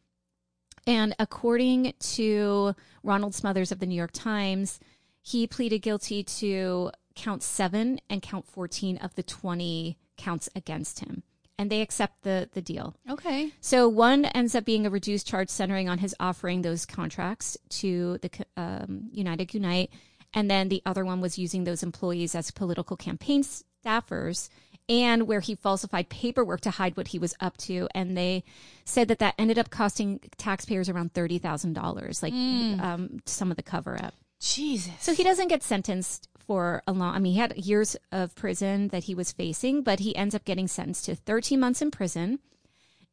And 0.86 1.14
according 1.18 1.94
to 1.98 2.74
Ronald 3.02 3.34
Smothers 3.34 3.72
of 3.72 3.78
the 3.78 3.86
New 3.86 3.94
York 3.94 4.12
Times, 4.12 4.80
he 5.20 5.46
pleaded 5.46 5.80
guilty 5.80 6.22
to 6.24 6.90
count 7.14 7.42
seven 7.42 8.00
and 8.10 8.22
count 8.22 8.46
14 8.46 8.96
of 8.98 9.14
the 9.14 9.22
20 9.22 9.96
counts 10.16 10.48
against 10.56 11.00
him. 11.00 11.22
And 11.58 11.70
they 11.70 11.80
accept 11.80 12.22
the, 12.22 12.48
the 12.52 12.62
deal. 12.62 12.96
Okay. 13.08 13.52
So 13.60 13.88
one 13.88 14.24
ends 14.24 14.54
up 14.54 14.64
being 14.64 14.86
a 14.86 14.90
reduced 14.90 15.28
charge 15.28 15.48
centering 15.48 15.88
on 15.88 15.98
his 15.98 16.14
offering 16.18 16.62
those 16.62 16.86
contracts 16.86 17.56
to 17.68 18.18
the 18.18 18.30
um, 18.56 19.08
United 19.12 19.48
Gunite. 19.48 19.90
And 20.34 20.50
then 20.50 20.68
the 20.68 20.82
other 20.86 21.04
one 21.04 21.20
was 21.20 21.38
using 21.38 21.64
those 21.64 21.82
employees 21.82 22.34
as 22.34 22.50
political 22.50 22.96
campaign 22.96 23.44
staffers 23.44 24.48
and 24.92 25.26
where 25.26 25.40
he 25.40 25.54
falsified 25.54 26.10
paperwork 26.10 26.60
to 26.60 26.70
hide 26.70 26.98
what 26.98 27.08
he 27.08 27.18
was 27.18 27.34
up 27.40 27.56
to. 27.56 27.88
And 27.94 28.14
they 28.14 28.44
said 28.84 29.08
that 29.08 29.20
that 29.20 29.34
ended 29.38 29.58
up 29.58 29.70
costing 29.70 30.20
taxpayers 30.36 30.90
around 30.90 31.14
$30,000, 31.14 32.22
like 32.22 32.34
um, 32.34 33.22
some 33.24 33.50
of 33.50 33.56
the 33.56 33.62
cover 33.62 33.96
up. 33.96 34.12
Jesus. 34.38 34.92
So 35.00 35.14
he 35.14 35.24
doesn't 35.24 35.48
get 35.48 35.62
sentenced 35.62 36.28
for 36.46 36.82
a 36.86 36.92
long. 36.92 37.14
I 37.14 37.20
mean, 37.20 37.32
he 37.32 37.38
had 37.38 37.56
years 37.56 37.96
of 38.10 38.34
prison 38.34 38.88
that 38.88 39.04
he 39.04 39.14
was 39.14 39.32
facing, 39.32 39.82
but 39.82 40.00
he 40.00 40.14
ends 40.14 40.34
up 40.34 40.44
getting 40.44 40.68
sentenced 40.68 41.06
to 41.06 41.14
13 41.14 41.58
months 41.58 41.80
in 41.80 41.90
prison. 41.90 42.40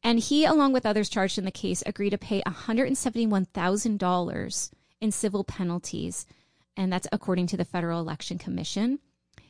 And 0.02 0.18
he, 0.18 0.44
along 0.44 0.74
with 0.74 0.84
others 0.84 1.08
charged 1.08 1.38
in 1.38 1.46
the 1.46 1.50
case, 1.50 1.82
agreed 1.86 2.10
to 2.10 2.18
pay 2.18 2.42
$171,000 2.42 4.70
in 5.00 5.12
civil 5.12 5.44
penalties. 5.44 6.26
And 6.76 6.92
that's 6.92 7.08
according 7.10 7.46
to 7.48 7.56
the 7.56 7.64
Federal 7.64 8.00
Election 8.00 8.36
Commission. 8.36 8.98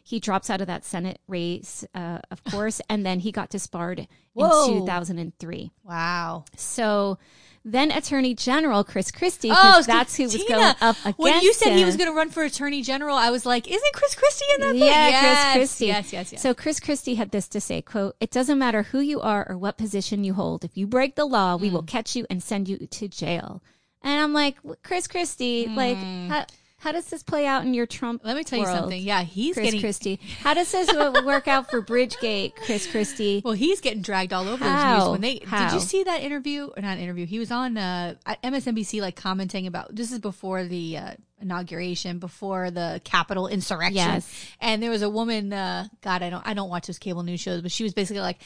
He 0.02 0.20
drops 0.20 0.50
out 0.50 0.60
of 0.60 0.66
that 0.66 0.84
Senate 0.84 1.20
race, 1.28 1.84
uh, 1.94 2.18
of 2.30 2.42
course, 2.44 2.80
and 2.90 3.04
then 3.06 3.20
he 3.20 3.32
got 3.32 3.50
disbarred 3.50 4.06
Whoa. 4.34 4.72
in 4.74 4.80
2003. 4.80 5.70
wow. 5.84 6.44
So 6.56 7.18
then 7.64 7.90
Attorney 7.90 8.34
General 8.34 8.84
Chris 8.84 9.10
Christie, 9.10 9.50
oh, 9.52 9.82
that's 9.86 10.16
who 10.16 10.22
was 10.24 10.32
Tina, 10.32 10.48
going 10.48 10.74
up 10.80 10.96
against 11.00 11.18
When 11.18 11.42
you 11.42 11.52
said 11.52 11.76
he 11.76 11.84
was 11.84 11.96
going 11.98 12.08
to 12.08 12.16
run 12.16 12.30
for 12.30 12.42
attorney 12.42 12.80
general, 12.82 13.16
I 13.16 13.28
was 13.30 13.44
like, 13.44 13.68
isn't 13.68 13.92
Chris 13.92 14.14
Christie 14.14 14.46
in 14.54 14.60
that 14.62 14.70
thing? 14.72 14.82
Yeah, 14.82 15.08
yes, 15.08 15.42
Chris 15.44 15.56
Christie. 15.56 15.86
Yes, 15.88 16.12
yes, 16.12 16.32
yes. 16.32 16.42
So 16.42 16.54
Chris 16.54 16.80
Christie 16.80 17.16
had 17.16 17.32
this 17.32 17.48
to 17.48 17.60
say, 17.60 17.82
quote, 17.82 18.16
it 18.18 18.30
doesn't 18.30 18.58
matter 18.58 18.84
who 18.84 19.00
you 19.00 19.20
are 19.20 19.46
or 19.46 19.58
what 19.58 19.76
position 19.76 20.24
you 20.24 20.32
hold. 20.34 20.64
If 20.64 20.76
you 20.78 20.86
break 20.86 21.16
the 21.16 21.26
law, 21.26 21.56
we 21.56 21.68
Mm. 21.68 21.72
will 21.72 21.82
catch 21.82 22.16
you 22.16 22.26
and 22.30 22.42
send 22.42 22.66
you 22.66 22.78
to 22.78 23.08
jail. 23.08 23.62
And 24.02 24.18
I'm 24.18 24.32
like, 24.32 24.56
Chris 24.82 25.06
Christie, 25.06 25.66
like, 25.66 25.98
how, 25.98 26.46
how 26.80 26.92
does 26.92 27.06
this 27.06 27.22
play 27.22 27.46
out 27.46 27.64
in 27.64 27.74
your 27.74 27.86
Trump. 27.86 28.22
Let 28.24 28.36
me 28.36 28.42
tell 28.42 28.58
you 28.58 28.64
world, 28.64 28.78
something. 28.78 29.02
Yeah, 29.02 29.22
he's 29.22 29.54
Chris 29.54 29.66
getting 29.66 29.80
Christie. 29.80 30.18
How 30.40 30.54
does 30.54 30.72
this 30.72 30.90
work 31.24 31.46
out 31.46 31.70
for 31.70 31.82
Bridgegate, 31.82 32.56
Chris 32.56 32.90
Christie? 32.90 33.42
well. 33.44 33.54
He's 33.54 33.80
getting 33.80 34.02
dragged 34.02 34.32
all 34.32 34.48
over 34.48 34.64
the 34.64 34.70
How? 34.70 34.98
news 34.98 35.08
when 35.10 35.20
they. 35.20 35.38
Did 35.40 35.72
you 35.72 35.80
see 35.80 36.02
that 36.04 36.22
interview 36.22 36.70
or 36.74 36.82
not 36.82 36.98
interview? 36.98 37.26
He 37.26 37.38
was 37.38 37.50
on 37.50 37.76
uh, 37.76 38.14
MSNBC, 38.42 39.00
like 39.00 39.14
commenting 39.14 39.66
about 39.66 39.94
this 39.94 40.10
is 40.10 40.18
before 40.18 40.64
the 40.64 40.96
uh, 40.96 41.14
inauguration, 41.40 42.18
before 42.18 42.70
the 42.70 43.00
Capitol 43.04 43.46
insurrection. 43.48 43.94
Yes. 43.96 44.46
And 44.60 44.82
there 44.82 44.90
was 44.90 45.02
a 45.02 45.10
woman. 45.10 45.52
Uh, 45.52 45.88
God, 46.02 46.22
I 46.22 46.30
don't. 46.30 46.46
I 46.46 46.54
don't 46.54 46.68
watch 46.70 46.86
those 46.86 46.98
cable 46.98 47.22
news 47.22 47.40
shows, 47.40 47.62
but 47.62 47.70
she 47.72 47.82
was 47.82 47.94
basically 47.94 48.20
like, 48.20 48.38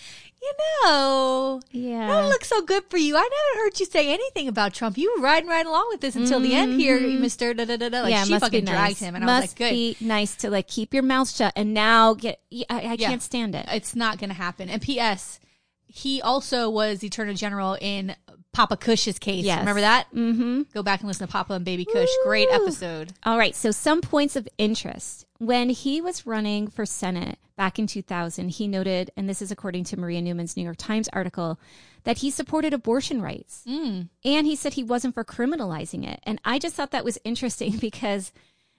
you 0.43 0.53
know, 0.85 1.61
Yeah. 1.71 2.07
That 2.09 2.29
looks 2.29 2.49
so 2.49 2.63
good 2.63 2.85
for 2.91 2.97
you. 2.99 3.17
I 3.17 3.21
never 3.21 3.65
heard 3.65 3.79
you 3.81 3.87
say 3.87 4.13
anything 4.13 4.49
about 4.49 4.75
Trump. 4.75 4.97
You 4.99 5.13
were 5.17 5.23
riding 5.23 5.49
right 5.49 5.67
along 5.67 5.87
with 5.91 6.01
this 6.01 6.17
until 6.17 6.41
the 6.41 6.55
end 6.55 6.81
here, 6.81 7.01
Mister. 7.01 7.55
Da 7.55 7.65
da 7.65 7.77
da 7.77 7.89
da. 7.89 8.03
Like 8.03 8.05
Mm-hmm. 8.05 8.11
yeah, 8.11 8.25
she 8.25 8.39
fucking 8.39 8.65
be 8.65 8.71
dragged 8.71 8.99
him, 8.99 9.15
and 9.15 9.25
must 9.25 9.33
I 9.35 9.41
was 9.41 9.51
like, 9.51 9.59
good. 9.59 9.71
be 9.71 9.97
nice 10.01 10.37
to 10.37 10.51
like 10.51 10.69
keep 10.69 10.93
your 10.95 11.03
mouth 11.03 11.31
shut 11.31 11.53
and 11.57 11.75
now 11.75 12.15
get. 12.15 12.41
I, 12.53 12.65
I 12.81 12.81
Yeah. 12.99 13.09
can't 13.09 13.23
stand 13.23 13.55
it. 13.55 13.67
It's 13.73 13.97
not 13.97 14.19
going 14.19 14.31
to 14.31 14.35
happen. 14.37 14.69
And 14.69 14.81
P.S. 14.83 15.41
He 15.87 16.21
also 16.21 16.69
was 16.71 16.99
the 16.99 17.07
Attorney 17.07 17.35
General 17.35 17.79
in 17.81 18.17
Papa 18.55 18.77
Cush's 18.79 19.19
case. 19.19 19.45
Yes. 19.45 19.59
Remember 19.59 19.83
that? 19.83 20.07
Mm-hmm. 20.15 20.63
Go 20.73 20.83
back 20.83 21.01
and 21.01 21.09
listen 21.09 21.27
to 21.27 21.33
Papa 21.33 21.53
and 21.55 21.65
Baby 21.65 21.85
Cush. 21.85 22.09
Great 22.25 22.49
episode. 22.51 23.13
All 23.25 23.37
right, 23.37 23.55
so 23.55 23.71
some 23.71 24.01
points 24.01 24.37
of 24.37 24.49
interest. 24.57 25.27
When 25.39 25.69
he 25.69 26.01
was 26.01 26.27
running 26.27 26.69
for 26.69 26.87
Senate 26.87 27.39
back 27.57 27.79
in 27.79 27.87
2000, 27.87 28.49
he 28.51 28.67
noted, 28.69 29.11
and 29.17 29.29
this 29.29 29.43
is 29.43 29.51
according 29.51 29.85
to 29.85 29.99
Maria 29.99 30.23
Newman's 30.23 30.57
New 30.57 30.63
York 30.63 30.77
Times 30.79 31.09
article, 31.13 31.59
that 32.05 32.19
he 32.19 32.31
supported 32.31 32.73
abortion 32.73 33.21
rights. 33.21 33.63
And 33.67 34.09
he 34.25 34.57
said 34.57 34.75
he 34.75 34.85
wasn't 34.85 35.15
for 35.15 35.25
criminalizing 35.25 36.07
it. 36.07 36.21
And 36.23 36.41
I 36.45 36.59
just 36.59 36.75
thought 36.77 36.93
that 36.93 37.05
was 37.05 37.19
interesting 37.25 37.77
because, 37.81 38.33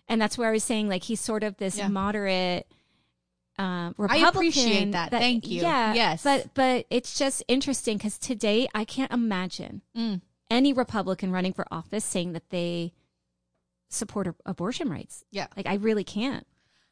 and 0.07 0.21
that's 0.21 0.37
where 0.37 0.49
I 0.49 0.53
was 0.53 0.63
saying, 0.63 0.87
like, 0.89 1.03
he's 1.03 1.19
sort 1.21 1.43
of 1.43 1.57
this 1.57 1.77
Yeah. 1.77 1.89
moderate. 1.89 2.65
Uh, 3.57 3.93
Republican 3.97 4.25
I 4.25 4.29
appreciate 4.29 4.91
that. 4.91 5.11
Thank 5.11 5.47
you. 5.47 5.61
Yeah, 5.61 5.93
Yes. 5.93 6.23
but 6.23 6.53
but 6.53 6.85
it's 6.89 7.17
just 7.17 7.43
interesting 7.47 7.97
because 7.97 8.17
today 8.17 8.67
I 8.75 8.83
can't 8.85 9.11
imagine 9.13 9.81
Mm. 9.95 10.21
any 10.49 10.73
Republican 10.73 11.31
running 11.31 11.53
for 11.53 11.65
office 11.71 12.03
saying 12.03 12.33
that 12.33 12.49
they 12.49 12.93
support 13.89 14.27
ab- 14.27 14.35
abortion 14.45 14.89
rights. 14.89 15.23
Yeah. 15.31 15.47
Like 15.55 15.67
I 15.67 15.75
really 15.75 16.03
can't. 16.03 16.45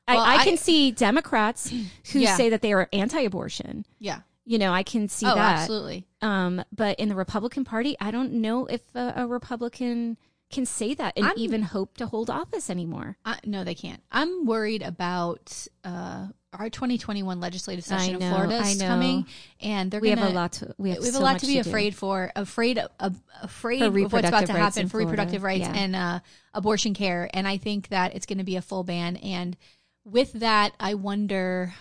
Well, 0.07 0.19
I, 0.19 0.35
I 0.35 0.37
I- 0.39 0.43
can 0.45 0.57
see 0.57 0.91
Democrats 0.91 1.69
who 2.11 2.19
Yeah. 2.19 2.37
say 2.37 2.49
that 2.49 2.61
they 2.61 2.73
are 2.73 2.87
anti-abortion. 2.93 3.85
Yeah. 3.99 4.19
You 4.45 4.57
know, 4.57 4.73
I 4.73 4.83
can 4.83 5.07
see 5.07 5.25
oh, 5.25 5.35
that. 5.35 5.59
absolutely. 5.59 6.05
Um, 6.21 6.63
but 6.71 6.99
in 6.99 7.07
the 7.09 7.15
Republican 7.15 7.63
Party, 7.63 7.95
I 8.01 8.11
don't 8.11 8.33
know 8.33 8.65
if 8.65 8.81
a, 8.93 9.13
a 9.17 9.27
Republican 9.27 10.17
can 10.53 10.65
say 10.65 10.93
that 10.93 11.13
and 11.17 11.25
I'm- 11.25 11.35
even 11.37 11.61
hope 11.63 11.97
to 11.97 12.05
hold 12.07 12.29
office 12.29 12.69
anymore. 12.69 13.17
I, 13.25 13.39
no, 13.45 13.63
they 13.63 13.75
can't. 13.75 14.01
I'm 14.11 14.45
worried 14.45 14.81
about 14.81 15.67
uh, 15.83 16.27
our 16.53 16.69
2021 16.69 17.39
legislative 17.39 17.83
session 17.83 18.19
know, 18.19 18.25
in 18.25 18.31
Florida 18.33 18.57
is 18.61 18.81
coming, 18.81 19.25
and 19.59 19.89
they're 19.89 19.99
We 19.99 20.09
gonna, 20.09 20.21
have 20.21 20.31
a 20.31 20.35
lot 20.35 20.51
to 20.53 20.75
we 20.77 20.91
have, 20.91 20.99
we 20.99 21.05
have 21.05 21.15
so 21.15 21.21
a 21.21 21.23
lot 21.23 21.39
to 21.39 21.47
be 21.47 21.55
do. 21.55 21.59
afraid 21.61 21.95
for, 21.95 22.31
afraid 22.35 22.77
of, 22.99 23.19
afraid 23.41 23.79
For 23.79 23.85
of 23.87 24.13
what's 24.13 24.27
about 24.27 24.45
to 24.45 24.53
happen 24.53 24.87
for 24.87 24.97
reproductive 24.97 25.41
rights 25.43 25.61
Yeah. 25.61 25.73
and 25.75 25.95
uh, 25.95 26.19
abortion 26.53 26.93
care. 26.93 27.29
And 27.33 27.47
I 27.47 27.57
think 27.57 27.87
that 27.89 28.15
it's 28.15 28.25
going 28.27 28.37
to 28.37 28.43
be 28.43 28.55
a 28.55 28.61
full 28.61 28.83
ban. 28.83 29.17
And 29.17 29.57
with 30.05 30.33
that, 30.33 30.73
I 30.79 30.93
wonder, 30.93 31.73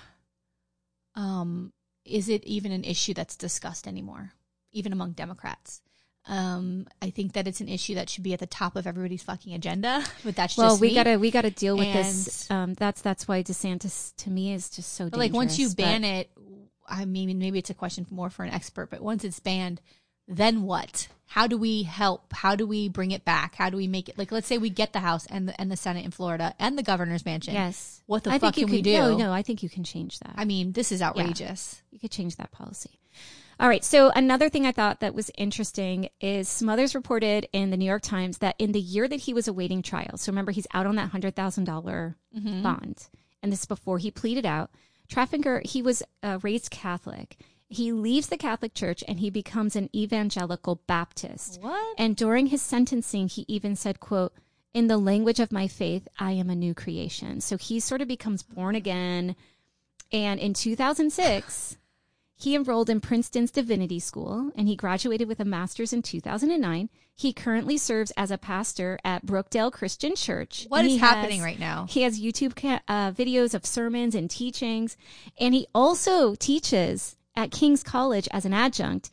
um, 1.15 1.73
is 2.05 2.29
it 2.29 2.45
even 2.45 2.73
an 2.73 2.85
issue 2.85 3.15
that's 3.15 3.37
discussed 3.37 3.87
anymore, 3.87 4.33
even 4.73 4.93
among 4.93 5.13
Democrats? 5.13 5.83
Um, 6.29 6.87
I 7.01 7.11
think 7.11 7.33
that 7.33 7.49
it's 7.49 7.61
an 7.61 7.69
issue 7.69 7.97
that 7.97 8.09
should 8.09 8.23
be 8.23 8.33
at 8.33 8.39
the 8.41 8.47
top 8.47 8.77
of 8.77 8.87
everybody's 8.87 9.23
fucking 9.25 9.55
agenda. 9.55 10.05
But 10.25 10.37
that's 10.37 10.57
Well, 10.57 10.79
we 10.79 10.89
me. 10.89 10.95
gotta 10.95 11.19
we 11.19 11.31
gotta 11.33 11.51
deal 11.51 11.77
with 11.77 11.93
this. 11.93 12.49
Um, 12.51 12.75
that's 12.75 13.03
that's 13.03 13.27
why 13.27 13.43
DeSantis 13.43 14.15
to 14.19 14.31
me 14.31 14.53
is 14.53 14.71
just 14.71 14.93
so. 14.93 15.09
Like 15.13 15.33
once 15.33 15.59
you 15.59 15.69
ban 15.71 16.03
but- 16.03 16.09
it, 16.09 16.31
I 16.89 17.05
mean, 17.07 17.39
maybe 17.39 17.59
it's 17.59 17.71
a 17.71 17.75
question 17.75 18.07
more 18.11 18.31
for 18.31 18.45
an 18.45 18.53
expert. 18.53 18.89
But 18.91 19.01
once 19.01 19.25
it's 19.25 19.41
banned, 19.41 19.81
then 20.29 20.63
what? 20.63 21.09
How 21.27 21.47
do 21.47 21.57
we 21.57 21.83
help? 21.83 22.33
How 22.33 22.55
do 22.55 22.67
we 22.67 22.89
bring 22.89 23.11
it 23.11 23.25
back? 23.25 23.55
How 23.57 23.71
do 23.71 23.77
we 23.77 23.89
make 23.89 24.09
it 24.09 24.17
like? 24.19 24.31
Let's 24.31 24.47
say 24.47 24.59
we 24.59 24.69
get 24.71 24.93
the 24.93 25.01
House 25.01 25.27
and 25.27 25.49
the 25.49 25.61
and 25.61 25.73
the 25.73 25.77
Senate 25.77 26.05
in 26.05 26.11
Florida 26.13 26.55
and 26.61 26.79
the 26.79 26.83
governor's 26.83 27.25
mansion. 27.25 27.55
yes, 27.55 28.03
What 28.07 28.23
the 28.25 28.31
I 28.31 28.35
fuck 28.35 28.55
think 28.55 28.59
you 28.59 28.67
can 28.67 28.73
we 28.73 28.79
could, 28.79 28.85
do? 28.85 28.93
No, 28.99 29.17
no, 29.17 29.33
I 29.33 29.43
think 29.43 29.63
you 29.63 29.69
can 29.71 29.83
change 29.83 30.19
that. 30.21 30.35
I 30.37 30.45
mean, 30.45 30.73
this 30.73 30.93
is 30.93 31.01
outrageous. 31.03 31.83
you 31.91 31.99
could 31.99 32.11
change 32.11 32.37
that 32.37 32.53
policy. 32.53 32.91
All 33.61 33.69
right. 33.69 33.85
So 33.85 34.11
another 34.15 34.49
thing 34.49 34.67
I 34.67 34.73
thought 34.73 35.01
that 35.01 35.15
was 35.15 35.31
interesting 35.37 36.09
is 36.21 36.49
Smothers 36.49 36.95
reported 36.95 37.49
in 37.53 37.71
the 37.71 37.77
New 37.77 37.85
York 37.85 38.03
Times 38.03 38.39
that 38.39 38.57
in 38.59 38.73
the 38.73 38.81
year 38.81 39.07
that 39.09 39.21
he 39.21 39.35
was 39.35 39.47
awaiting 39.49 39.83
trial, 39.83 40.17
so 40.17 40.33
remember 40.33 40.53
he's 40.53 40.67
out 40.75 40.87
on 40.87 40.97
that 40.97 41.11
hundred 41.11 41.35
dollars 41.35 42.15
bond, 42.33 43.09
and 43.43 43.53
this 43.53 43.61
is 43.61 43.67
before 43.67 43.99
he 43.99 44.11
pleaded 44.11 44.47
out. 44.47 44.71
Treffinger, 45.09 45.65
he 45.67 45.83
was 45.83 46.03
uh, 46.23 46.39
raised 46.43 46.71
Catholic. 46.71 47.37
He 47.69 47.93
leaves 47.93 48.29
the 48.29 48.37
Catholic 48.37 48.75
Church 48.75 49.03
and 49.09 49.21
he 49.21 49.31
becomes 49.31 49.77
an 49.77 49.89
evangelical 49.95 50.83
Baptist. 50.87 51.59
What? 51.61 51.95
And 51.99 52.17
during 52.17 52.47
his 52.47 52.61
sentencing, 52.63 53.29
he 53.29 53.45
even 53.49 53.77
said, 53.77 54.01
"quote 54.01 54.35
In 54.75 54.89
the 54.89 54.99
language 54.99 55.41
of 55.41 55.53
my 55.53 55.69
faith, 55.69 56.09
I 56.19 56.33
am 56.33 56.51
a 56.51 56.55
new 56.55 56.75
creation." 56.75 57.41
So 57.41 57.57
he 57.57 57.81
sort 57.81 58.01
of 58.01 58.09
becomes 58.09 58.43
born 58.43 58.75
again. 58.75 59.37
And 60.13 60.39
in 60.39 60.53
2006, 60.53 61.79
he 62.43 62.57
enrolled 62.57 62.91
in 62.91 63.01
Princeton's 63.01 63.53
Divinity 63.53 64.01
School 64.01 64.51
and 64.57 64.67
he 64.67 64.75
graduated 64.75 65.29
with 65.29 65.39
a 65.39 65.45
master's 65.45 65.93
in 65.93 66.03
2009. 66.03 66.89
He 67.15 67.33
currently 67.33 67.79
serves 67.79 68.11
as 68.17 68.33
a 68.33 68.39
pastor 68.39 68.99
at 69.05 69.25
Brookdale 69.25 69.71
Christian 69.71 70.17
Church. 70.17 70.67
What 70.69 70.85
is 70.85 70.99
happening 70.99 71.39
has- 71.39 71.45
right 71.45 71.61
now? 71.61 71.87
He 71.89 72.03
has 72.03 72.21
YouTube 72.21 72.81
uh, 72.89 73.13
videos 73.13 73.55
of 73.55 73.65
sermons 73.65 74.17
and 74.17 74.29
teachings, 74.29 74.97
and 75.39 75.55
he 75.55 75.69
also 75.73 76.35
teaches 76.35 77.17
at 77.37 77.53
King's 77.53 77.85
College 77.85 78.29
as 78.33 78.45
an 78.45 78.53
adjunct, 78.53 79.11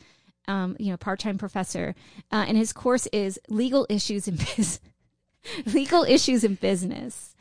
um, 0.47 0.75
you 0.79 0.89
know, 0.89 0.97
part-time 0.97 1.37
professor. 1.37 1.93
Uh, 2.31 2.45
and 2.47 2.57
his 2.57 2.73
course 2.73 3.05
is 3.13 3.39
legal 3.47 3.85
issues 3.89 4.27
in 4.27 4.37
biz- 4.37 4.79
legal 5.67 6.03
issues 6.03 6.43
in 6.43 6.55
business. 6.55 7.35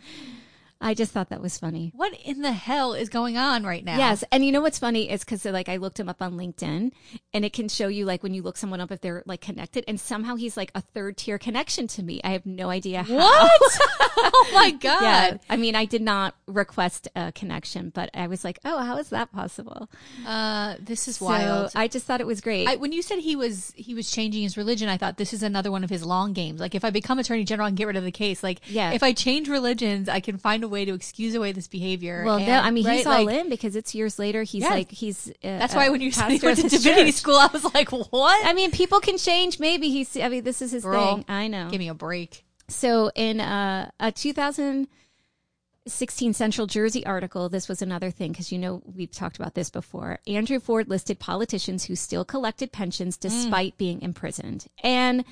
I 0.81 0.95
just 0.95 1.11
thought 1.11 1.31
that 1.31 1.43
was 1.43 1.59
funny. 1.59 1.93
What 1.97 2.15
in 2.25 2.43
the 2.43 2.53
hell 2.53 2.93
is 2.95 3.09
going 3.09 3.37
on 3.37 3.65
right 3.65 3.85
now? 3.85 3.97
Yes, 3.97 4.23
and 4.31 4.45
you 4.45 4.53
know 4.53 4.61
what's 4.61 4.79
funny 4.79 5.11
is 5.11 5.25
because 5.25 5.45
like 5.45 5.69
I 5.69 5.77
looked 5.77 5.99
him 5.99 6.09
up 6.09 6.23
on 6.23 6.35
LinkedIn, 6.35 6.93
and 7.35 7.45
it 7.45 7.53
can 7.53 7.69
show 7.69 7.89
you 7.89 8.05
like 8.05 8.23
when 8.23 8.33
you 8.33 8.43
look 8.43 8.57
someone 8.57 8.81
up 8.81 8.93
if 8.93 9.01
they're 9.01 9.25
like 9.27 9.41
connected, 9.41 9.85
and 9.89 9.99
somehow 10.01 10.37
he's 10.37 10.57
like 10.57 10.71
a 10.77 10.81
third 10.81 11.17
tier 11.17 11.37
connection 11.37 11.89
to 11.89 12.03
me. 12.03 12.21
I 12.23 12.29
have 12.31 12.47
no 12.47 12.71
idea 12.71 13.03
how. 13.03 13.17
What? 13.17 13.61
oh 14.01 14.51
my 14.55 14.71
god. 14.71 15.03
Yeah, 15.03 15.37
I 15.51 15.57
mean, 15.57 15.75
I 15.75 15.85
did 15.85 16.03
not 16.03 16.35
request 16.47 17.09
a 17.17 17.33
connection, 17.33 17.91
but 17.91 18.11
I 18.15 18.29
was 18.29 18.45
like, 18.45 18.61
oh, 18.65 18.79
how 18.79 18.99
is 18.99 19.11
that 19.11 19.33
possible? 19.33 19.89
Uh, 20.25 20.77
this 20.81 21.09
is 21.09 21.21
wild. 21.21 21.73
I 21.75 21.89
just 21.89 22.07
thought 22.07 22.21
it 22.21 22.27
was 22.27 22.41
great. 22.41 22.69
I, 22.69 22.77
when 22.77 22.93
you 22.93 23.03
said 23.03 23.19
he 23.19 23.35
was 23.35 23.73
he 23.77 23.95
was 23.95 24.11
changing 24.13 24.43
his 24.45 24.57
religion, 24.57 24.89
I 24.89 24.97
thought 24.97 25.17
this 25.17 25.33
is 25.33 25.43
another 25.43 25.73
one 25.73 25.83
of 25.83 25.91
his 25.91 26.05
long 26.05 26.35
games. 26.35 26.61
Like 26.61 26.77
if 26.77 26.85
I 26.85 26.91
become 26.91 27.19
attorney 27.19 27.43
general 27.45 27.67
and 27.67 27.77
get 27.77 27.89
rid 27.89 27.97
of 27.97 28.05
the 28.05 28.13
case, 28.13 28.45
like 28.45 28.61
Yeah. 28.69 28.93
if 28.93 29.03
I 29.03 29.13
change 29.13 29.49
religions, 29.49 30.09
I 30.09 30.21
can 30.21 30.39
find 30.39 30.63
a 30.63 30.68
way 30.69 30.85
to 30.85 30.95
excuse 30.95 31.35
away 31.35 31.53
this 31.53 31.69
behavior. 31.69 32.23
well, 32.25 32.37
and, 32.37 32.47
no, 32.47 32.59
I 32.59 32.71
mean, 32.71 32.87
right, 32.87 32.99
he's 32.99 33.07
all 33.07 33.25
like, 33.25 33.37
in 33.37 33.49
because 33.49 33.77
it's 33.77 33.95
years 33.95 34.19
later. 34.19 34.43
He's 34.43 34.63
Yeah. 34.63 34.71
like, 34.71 34.91
he's. 34.91 35.29
Uh, 35.29 35.33
That's 35.59 35.75
why 35.75 35.89
when 35.89 36.01
you 36.01 36.13
said 36.13 36.31
he 36.31 36.39
went 36.45 36.59
to 36.59 36.69
divinity 36.69 37.07
church. 37.07 37.15
school, 37.15 37.37
I 37.37 37.49
was 37.53 37.65
like, 37.75 37.91
what? 37.91 38.47
I 38.47 38.53
mean, 38.53 38.71
people 38.71 39.01
can 39.01 39.19
change. 39.19 39.61
Maybe 39.61 39.89
he's. 39.91 40.17
I 40.17 40.29
mean, 40.29 40.45
this 40.45 40.63
is 40.63 40.73
his 40.73 40.85
Girl, 40.85 41.17
thing. 41.17 41.25
I 41.29 41.49
know. 41.49 41.69
Give 41.71 41.79
me 41.79 41.89
a 41.89 41.95
break. 41.95 42.45
So 42.69 43.11
in 43.15 43.41
uh, 43.41 43.91
a 43.99 44.13
2016 44.13 46.35
Central 46.35 46.67
Jersey 46.67 47.05
article, 47.07 47.49
this 47.49 47.69
was 47.69 47.83
another 47.83 48.11
thing 48.11 48.33
because 48.33 48.53
you 48.53 48.59
know 48.59 48.83
we've 48.85 49.11
talked 49.11 49.39
about 49.39 49.55
this 49.55 49.71
before. 49.71 50.19
Andrew 50.27 50.61
Ford 50.61 50.89
listed 50.89 51.19
politicians 51.19 51.85
who 51.85 51.97
still 51.97 52.25
collected 52.25 52.73
pensions 52.73 53.17
despite 53.17 53.79
being 53.79 54.03
imprisoned, 54.03 54.67
and 54.83 55.25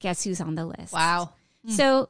guess 0.00 0.24
who's 0.24 0.40
on 0.40 0.54
the 0.54 0.66
list? 0.66 0.92
Wow. 0.92 1.30
So. 1.68 2.08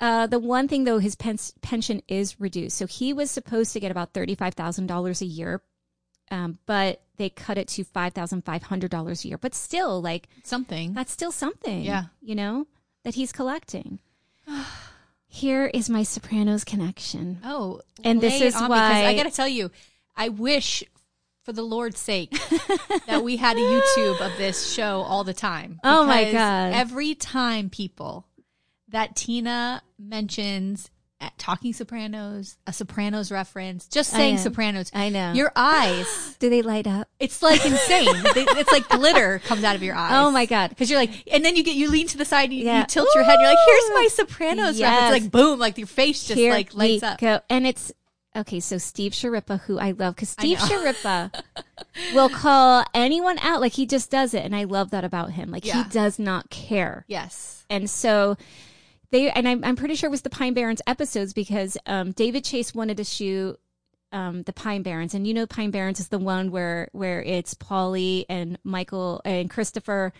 Uh, 0.00 0.26
the 0.26 0.38
one 0.38 0.68
thing 0.68 0.84
though, 0.84 0.98
his 0.98 1.14
pens- 1.14 1.54
pension 1.62 2.02
is 2.08 2.38
reduced. 2.40 2.76
So 2.76 2.86
he 2.86 3.12
was 3.12 3.30
supposed 3.30 3.72
to 3.72 3.80
get 3.80 3.90
about 3.90 4.12
thirty-five 4.12 4.54
thousand 4.54 4.86
dollars 4.88 5.22
a 5.22 5.26
year, 5.26 5.62
um, 6.30 6.58
but 6.66 7.02
they 7.16 7.30
cut 7.30 7.56
it 7.56 7.68
to 7.68 7.84
five 7.84 8.12
thousand 8.12 8.44
five 8.44 8.64
hundred 8.64 8.90
dollars 8.90 9.24
a 9.24 9.28
year. 9.28 9.38
But 9.38 9.54
still, 9.54 10.02
like 10.02 10.28
Something. 10.44 10.92
that's 10.92 11.12
still 11.12 11.32
something. 11.32 11.82
Yeah. 11.82 12.04
You 12.20 12.34
know, 12.34 12.66
that 13.04 13.14
he's 13.14 13.32
collecting. 13.32 13.98
Here 15.28 15.66
is 15.66 15.90
my 15.90 16.02
Sopranos 16.02 16.64
connection. 16.64 17.40
Oh, 17.44 17.80
And 18.04 18.20
this 18.20 18.40
is 18.40 18.54
on, 18.54 18.68
because 18.68 18.78
I 19.04 19.14
got 19.14 19.24
to 19.24 19.30
tell 19.30 19.48
you, 19.48 19.70
I 20.16 20.28
wish, 20.30 20.82
for 21.42 21.52
the 21.52 21.62
Lord's 21.62 21.98
sake, 21.98 22.30
that 23.06 23.22
we 23.22 23.36
had 23.36 23.56
a 23.56 23.60
YouTube 23.60 24.20
of 24.24 24.36
this 24.38 24.72
show 24.72 25.00
all 25.02 25.24
the 25.24 25.34
time. 25.34 25.80
Oh 25.84 26.04
my 26.06 26.30
God. 26.32 26.72
Every 26.72 27.14
time, 27.14 27.68
people, 27.70 28.25
that 28.96 29.14
Tina 29.14 29.82
mentions 29.98 30.90
at 31.20 31.36
Talking 31.38 31.74
Sopranos, 31.74 32.56
a 32.66 32.72
Sopranos 32.72 33.30
reference, 33.30 33.86
just 33.88 34.10
saying 34.10 34.36
know. 34.36 34.40
Sopranos, 34.40 34.90
I 34.94 35.10
know. 35.10 35.32
your 35.34 35.52
eyes, 35.56 36.34
Do 36.38 36.48
they 36.48 36.62
light 36.62 36.86
up? 36.86 37.08
it's 37.20 37.42
like 37.42 37.64
insane. 37.64 38.08
It's 38.58 38.72
like 38.72 38.88
glitter 38.88 39.38
comes 39.40 39.62
out 39.64 39.76
of 39.76 39.82
your 39.82 39.94
eyes. 39.94 40.12
Oh 40.14 40.30
my 40.30 40.46
God. 40.46 40.70
Because 40.70 40.90
you're 40.90 40.98
like, 40.98 41.10
and 41.30 41.44
then 41.44 41.54
you 41.56 41.62
get 41.62 41.74
you 41.76 41.90
lean 41.90 42.06
to 42.08 42.16
the 42.16 42.24
side, 42.24 42.44
and 42.50 42.54
you, 42.58 42.64
Yeah. 42.64 42.80
you 42.80 42.86
tilt 42.86 43.08
your 43.14 43.24
head, 43.24 43.34
and 43.34 43.42
you're 43.42 43.50
like, 43.50 43.66
"Here's 43.66 43.90
my 43.94 44.08
Sopranos 44.12 44.78
Yes. 44.78 44.92
reference." 45.02 45.22
Like 45.24 45.30
boom, 45.32 45.58
like 45.58 45.76
your 45.78 45.86
face 45.86 46.24
just 46.24 46.38
Here 46.38 46.52
like 46.52 46.74
lights 46.74 47.02
up. 47.02 47.18
go. 47.20 47.40
And 47.50 47.66
it's 47.66 47.92
okay. 48.34 48.60
So 48.60 48.76
Steve 48.78 49.12
Schirripa, 49.12 49.60
who 49.60 49.78
I 49.78 49.90
love, 49.92 50.16
because 50.16 50.30
Steve. 50.30 50.58
Schirripa 50.58 51.32
will 52.14 52.28
call 52.28 52.84
anyone 52.94 53.38
out. 53.40 53.60
Like 53.62 53.72
he 53.72 53.86
just 53.86 54.10
does 54.10 54.34
it. 54.34 54.44
And 54.44 54.54
I 54.56 54.64
love 54.64 54.90
that 54.90 55.04
about 55.04 55.32
him. 55.32 55.50
Like 55.50 55.64
Yeah. 55.64 55.82
he 55.84 55.88
does 55.90 56.18
not 56.18 56.50
care. 56.50 57.04
Yes. 57.08 57.64
And 57.70 57.88
so 57.90 58.36
they, 59.10 59.30
and 59.30 59.46
I'm, 59.48 59.64
I'm 59.64 59.76
pretty 59.76 59.94
sure 59.94 60.08
it 60.08 60.10
was 60.10 60.22
the 60.22 60.30
Pine 60.30 60.54
Barrens 60.54 60.82
episodes 60.86 61.32
because 61.32 61.76
um, 61.86 62.12
David 62.12 62.44
Chase 62.44 62.74
wanted 62.74 62.96
to 62.98 63.04
shoot 63.04 63.58
um, 64.12 64.42
the 64.44 64.52
Pine 64.52 64.82
Barrens, 64.82 65.14
and 65.14 65.26
you 65.26 65.34
know 65.34 65.46
Pine 65.46 65.70
Barrens 65.70 66.00
is 66.00 66.08
the 66.08 66.18
one 66.18 66.50
where 66.50 66.88
where 66.92 67.22
it's 67.22 67.54
Paulie 67.54 68.24
and 68.28 68.58
Michael 68.64 69.20
and 69.24 69.50
Christopher 69.50 70.12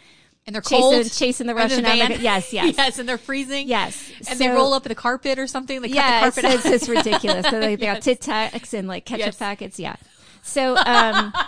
And 0.46 0.54
they're 0.54 0.62
chasing 0.62 0.80
cold. 0.80 1.12
chasing 1.12 1.46
the 1.46 1.54
Russian 1.54 1.82
van. 1.84 2.10
Yes, 2.20 2.52
yes, 2.52 2.76
yes, 2.76 2.98
and 2.98 3.08
they're 3.08 3.16
freezing. 3.18 3.68
yes. 3.68 4.10
And 4.28 4.38
they 4.38 4.48
roll 4.48 4.74
up 4.74 4.82
the 4.84 4.94
carpet 4.94 5.38
or 5.38 5.46
something. 5.46 5.82
They 5.82 5.88
cut 5.88 5.96
yeah, 5.96 6.20
the 6.20 6.26
it's, 6.28 6.40
carpet 6.40 6.64
it's, 6.66 6.66
it's 6.66 6.88
ridiculous. 6.88 7.46
So 7.48 7.60
they, 7.60 7.76
they 7.76 7.86
got 7.86 7.96
Yes. 8.04 8.04
Tic 8.04 8.20
Tacs 8.20 8.74
and 8.76 8.86
like 8.88 9.04
ketchup 9.04 9.26
Yes. 9.26 9.36
packets. 9.38 9.78
Yeah. 9.78 9.96
So 10.42 10.76
um, 10.76 11.32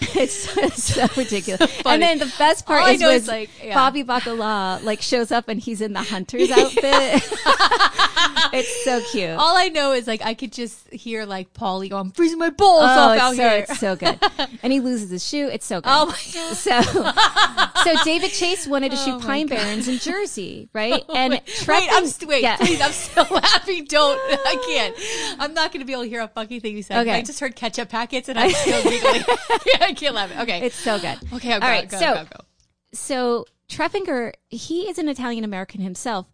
it's, 0.00 0.56
it's 0.56 0.94
so 0.94 1.06
ridiculous. 1.16 1.82
and 1.84 2.02
then 2.02 2.18
the 2.18 2.32
best 2.38 2.66
part 2.66 2.82
All 2.82 2.88
I 2.88 2.92
is 2.92 3.02
is, 3.02 3.28
like, 3.28 3.50
yeah. 3.62 3.74
Bobby 3.74 4.04
Bacala 4.04 4.82
like 4.82 5.02
shows 5.02 5.30
up 5.30 5.48
and 5.48 5.60
he's 5.60 5.80
in 5.80 5.92
the 5.92 6.02
hunter's 6.02 6.50
outfit. 6.50 7.22
it's 8.52 8.84
so 8.84 9.00
cute. 9.10 9.30
All 9.30 9.56
I 9.56 9.68
know 9.68 9.92
is 9.92 10.06
like 10.06 10.22
I 10.24 10.34
could 10.34 10.52
just 10.52 10.88
hear 10.92 11.24
like 11.24 11.52
Paulie 11.54 11.90
go, 11.90 11.98
"I'm 11.98 12.10
freezing 12.10 12.38
my 12.38 12.50
balls 12.50 12.82
Oh, 12.82 12.86
off 12.86 13.18
out 13.18 13.36
so, 13.36 13.42
here." 13.42 13.66
it's 13.68 13.78
so 13.78 13.96
good. 13.96 14.18
And 14.62 14.72
he 14.72 14.80
loses 14.80 15.10
his 15.10 15.26
shoe. 15.26 15.48
It's 15.48 15.64
so 15.64 15.80
good. 15.80 15.88
Oh 15.90 16.06
my 16.06 16.20
god! 16.34 16.54
So, 16.56 16.80
so 17.96 18.04
David 18.04 18.30
Chase 18.30 18.66
wanted 18.66 18.90
to 18.92 18.98
Oh 18.98 19.04
shoot 19.04 19.20
Pine 19.22 19.46
God. 19.46 19.56
Barrens 19.56 19.88
in 19.88 19.98
Jersey, 19.98 20.68
right? 20.72 21.02
Oh 21.08 21.14
and 21.14 21.32
wait, 21.32 21.64
wait, 21.68 21.88
I'm 21.90 22.06
st- 22.06 22.28
wait, 22.28 22.42
yeah. 22.42 22.56
please, 22.56 22.80
I'm 22.80 22.92
so 22.92 23.24
happy. 23.24 23.82
Don't, 23.82 24.18
I 24.18 24.56
can't. 24.66 25.40
I'm 25.40 25.54
not 25.54 25.72
going 25.72 25.80
to 25.80 25.86
be 25.86 25.92
able 25.92 26.02
to 26.02 26.08
hear 26.08 26.20
a 26.20 26.28
fucking 26.28 26.60
thing 26.60 26.76
you 26.76 26.82
said. 26.82 27.00
Okay. 27.06 27.12
I 27.16 27.22
just 27.22 27.40
heard 27.40 27.56
ketchup 27.56 27.88
packets 27.88 28.28
and 28.28 28.38
I'm 28.38 28.50
still 28.50 28.82
giggling. 28.82 29.22
I 29.80 29.94
can't 29.96 30.14
laugh. 30.14 30.30
Okay, 30.40 30.60
It's 30.66 30.76
so 30.76 30.98
good. 30.98 31.18
okay. 31.34 31.52
I'll 31.54 31.60
go, 31.60 31.66
All 31.66 31.72
right, 31.72 31.88
go, 31.88 31.98
so- 31.98 32.14
go, 32.14 32.24
go. 32.24 32.44
so 32.92 33.46
Treffinger, 33.68 34.32
he 34.48 34.88
is 34.90 34.98
an 34.98 35.08
Italian 35.08 35.44
American 35.44 35.80
himself. 35.80 36.26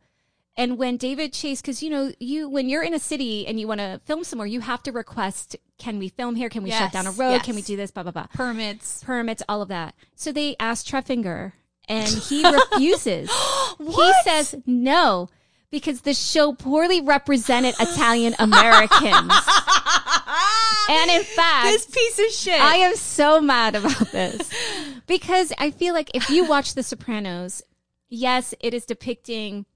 And 0.58 0.78
when 0.78 0.96
David 0.96 1.34
Chase, 1.34 1.60
because 1.60 1.82
you 1.82 1.90
know, 1.90 2.12
you 2.18 2.48
when 2.48 2.68
you're 2.68 2.82
in 2.82 2.94
a 2.94 2.98
city 2.98 3.46
and 3.46 3.60
you 3.60 3.68
want 3.68 3.80
to 3.80 4.00
film 4.04 4.24
somewhere, 4.24 4.46
you 4.46 4.60
have 4.60 4.82
to 4.84 4.92
request, 4.92 5.56
can 5.78 5.98
we 5.98 6.08
film 6.08 6.34
here? 6.34 6.48
Can 6.48 6.62
we 6.62 6.70
shut 6.70 6.92
down 6.92 7.06
a 7.06 7.10
road? 7.10 7.42
Can 7.42 7.54
we 7.54 7.62
do 7.62 7.76
this? 7.76 7.90
Blah 7.90 8.04
blah 8.04 8.12
blah. 8.12 8.26
permits. 8.32 9.02
Permits, 9.04 9.42
all 9.48 9.60
of 9.60 9.68
that. 9.68 9.94
So 10.14 10.32
they 10.32 10.56
asked 10.58 10.90
Treffinger, 10.90 11.52
and 11.88 12.08
he 12.28 12.42
refuses. 12.50 13.30
he 13.78 14.12
says 14.24 14.54
no 14.64 15.28
because 15.70 16.02
the 16.02 16.14
show 16.14 16.52
poorly 16.54 17.00
represented 17.00 17.74
Italian 17.78 18.34
Americans. 18.38 19.32
and 20.88 21.10
in 21.10 21.22
fact, 21.22 21.66
This 21.66 21.86
piece 21.86 22.18
of 22.18 22.30
shit. 22.30 22.60
I 22.60 22.76
am 22.76 22.96
so 22.96 23.40
mad 23.40 23.74
about 23.74 24.10
this 24.12 24.50
because 25.06 25.52
I 25.58 25.70
feel 25.70 25.92
like 25.92 26.10
if 26.14 26.30
you 26.30 26.46
watch 26.46 26.74
The 26.74 26.82
Sopranos, 26.82 27.62
yes, 28.08 28.54
it 28.60 28.74
is 28.74 28.86
depicting 28.86 29.66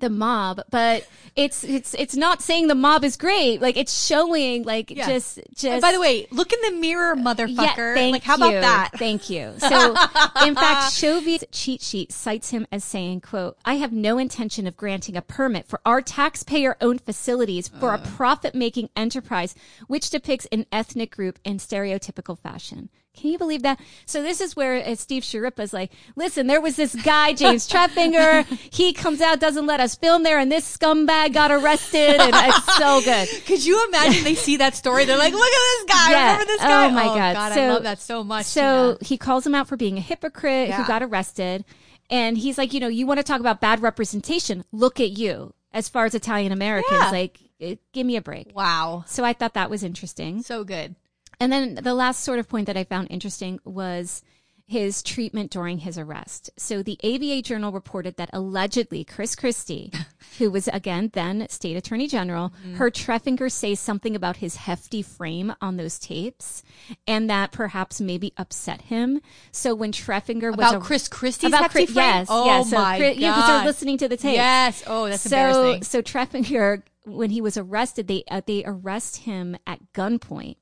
the 0.00 0.10
mob, 0.10 0.60
but 0.70 1.06
it's 1.36 1.62
it's 1.64 1.94
it's 1.94 2.16
not 2.16 2.42
saying 2.42 2.66
the 2.68 2.74
mob 2.74 3.04
is 3.04 3.16
great. 3.16 3.60
Like 3.60 3.76
it's 3.76 4.06
showing 4.06 4.64
like 4.64 4.90
Yeah. 4.90 5.06
just 5.06 5.38
just. 5.54 5.64
And 5.64 5.80
by 5.82 5.92
the 5.92 6.00
way, 6.00 6.26
look 6.30 6.52
in 6.52 6.60
the 6.62 6.80
mirror, 6.80 7.14
motherfucker. 7.16 7.94
thank 7.94 8.12
like, 8.12 8.22
how 8.22 8.36
you. 8.36 8.58
about 8.58 8.60
that? 8.62 8.90
Thank 8.98 9.30
you. 9.30 9.54
So, 9.68 9.90
in 10.46 10.54
fact, 10.54 10.92
Showbiz 10.94 11.44
Cheat 11.52 11.82
Sheet 11.82 12.10
cites 12.12 12.50
him 12.50 12.66
as 12.72 12.84
saying, 12.84 13.20
quote, 13.20 13.56
I 13.64 13.74
have 13.74 13.92
no 13.92 14.18
intention 14.18 14.66
of 14.66 14.76
granting 14.76 15.16
a 15.16 15.22
permit 15.22 15.66
for 15.68 15.80
our 15.84 16.00
taxpayer-owned 16.00 17.02
facilities 17.02 17.68
for 17.68 17.92
Uh. 17.92 17.96
a 17.96 17.98
profit-making 17.98 18.90
enterprise 18.96 19.54
which 19.86 20.10
depicts 20.10 20.46
an 20.52 20.66
ethnic 20.72 21.14
group 21.14 21.38
in 21.44 21.58
stereotypical 21.58 22.38
fashion. 22.38 22.88
Can 23.18 23.30
you 23.30 23.38
believe 23.38 23.62
that? 23.62 23.80
So 24.06 24.22
this 24.22 24.40
is 24.40 24.54
where 24.54 24.76
uh, 24.86 24.94
Steve 24.94 25.24
Schirripa's 25.24 25.72
like, 25.72 25.90
listen, 26.16 26.46
there 26.46 26.60
was 26.60 26.76
this 26.76 26.94
guy, 26.94 27.32
James 27.34 27.68
Treffinger. 27.68 28.46
He 28.72 28.92
comes 28.92 29.20
out, 29.20 29.40
doesn't 29.40 29.66
let 29.66 29.80
us 29.80 29.96
film 29.96 30.22
there, 30.22 30.38
and 30.38 30.52
this 30.52 30.76
scumbag 30.76 31.32
got 31.32 31.50
arrested, 31.50 32.20
and 32.20 32.32
it's 32.34 32.76
so 32.76 33.00
good. 33.00 33.28
Could 33.46 33.64
you 33.64 33.84
imagine 33.88 34.22
they 34.24 34.34
see 34.36 34.56
that 34.58 34.76
story? 34.76 35.04
They're 35.04 35.18
like, 35.18 35.32
look 35.32 35.42
at 35.42 35.86
this 35.86 35.96
guy. 35.96 36.10
Yeah. 36.12 36.32
Remember 36.32 36.44
this 36.46 36.60
guy? 36.60 36.86
Oh, 36.86 36.90
my 36.90 37.04
God. 37.04 37.36
I 37.36 37.54
So- 37.54 37.66
love 37.74 37.82
that 37.82 38.00
so 38.00 38.22
much. 38.22 38.46
So 38.46 38.94
Tina. 38.94 39.08
he 39.08 39.18
calls 39.18 39.46
him 39.46 39.54
out 39.54 39.66
for 39.68 39.76
being 39.76 39.96
a 39.98 40.00
hypocrite 40.00 40.68
Yeah. 40.68 40.76
who 40.76 40.86
got 40.86 41.02
arrested. 41.02 41.64
And 42.10 42.38
he's 42.38 42.56
like, 42.56 42.72
you 42.72 42.80
know, 42.80 42.88
you 42.88 43.06
want 43.06 43.18
to 43.18 43.24
talk 43.24 43.40
about 43.40 43.60
bad 43.60 43.82
representation? 43.82 44.64
Look 44.72 45.00
at 45.00 45.10
you. 45.10 45.52
As 45.72 45.88
far 45.88 46.04
as 46.06 46.14
Italian 46.14 46.52
Americans, 46.52 46.92
Yeah. 47.00 47.10
like, 47.10 47.38
give 47.92 48.06
me 48.06 48.16
a 48.16 48.22
break. 48.22 48.52
wow. 48.54 49.04
So 49.06 49.24
I 49.24 49.32
thought 49.32 49.54
that 49.54 49.68
was 49.70 49.82
interesting. 49.82 50.42
So 50.42 50.64
good. 50.64 50.94
And 51.40 51.52
then 51.52 51.76
the 51.76 51.94
last 51.94 52.24
sort 52.24 52.38
of 52.38 52.48
point 52.48 52.66
that 52.66 52.76
I 52.76 52.84
found 52.84 53.08
interesting 53.10 53.60
was 53.64 54.22
his 54.66 55.02
treatment 55.02 55.50
during 55.50 55.78
his 55.78 55.96
arrest. 55.96 56.50
So 56.58 56.82
the 56.82 56.98
ABA 57.02 57.40
Journal 57.40 57.72
reported 57.72 58.18
that 58.18 58.28
allegedly 58.34 59.02
Chris 59.02 59.34
Christie, 59.34 59.90
who 60.38 60.50
was 60.50 60.68
again 60.68 61.08
then 61.14 61.48
state 61.48 61.74
attorney 61.74 62.06
general, 62.06 62.52
heard 62.74 62.94
Treffinger 62.94 63.50
say 63.50 63.74
something 63.74 64.14
about 64.14 64.36
his 64.36 64.56
hefty 64.56 65.00
frame 65.00 65.54
on 65.62 65.78
those 65.78 65.98
tapes 65.98 66.62
and 67.06 67.30
that 67.30 67.50
perhaps 67.50 67.98
maybe 67.98 68.34
upset 68.36 68.82
him. 68.82 69.22
So 69.52 69.74
when 69.74 69.90
Treffinger 69.90 70.54
was 70.54 70.70
About 70.70 70.82
Chris 70.82 71.08
Christie's 71.08 71.48
about 71.48 71.62
hefty 71.62 71.86
Chris- 71.86 71.94
frame? 71.94 72.04
yes, 72.04 72.26
Oh 72.28 72.44
yes. 72.44 72.68
So 72.68 72.76
my 72.76 72.98
Chris- 72.98 73.16
yeah, 73.16 73.34
because 73.34 73.48
they're 73.48 73.64
listening 73.64 73.96
to 73.98 74.08
the 74.08 74.18
tapes. 74.18 74.36
Yes. 74.36 74.84
Oh, 74.86 75.08
that's 75.08 75.22
so, 75.22 75.28
embarrassing. 75.34 75.84
So 75.84 76.02
Treffinger, 76.02 76.82
when 77.06 77.30
he 77.30 77.40
was 77.40 77.56
arrested, 77.56 78.06
they 78.06 78.22
uh, 78.30 78.42
they 78.44 78.64
arrest 78.66 79.18
him 79.18 79.56
at 79.66 79.94
gunpoint, 79.94 80.56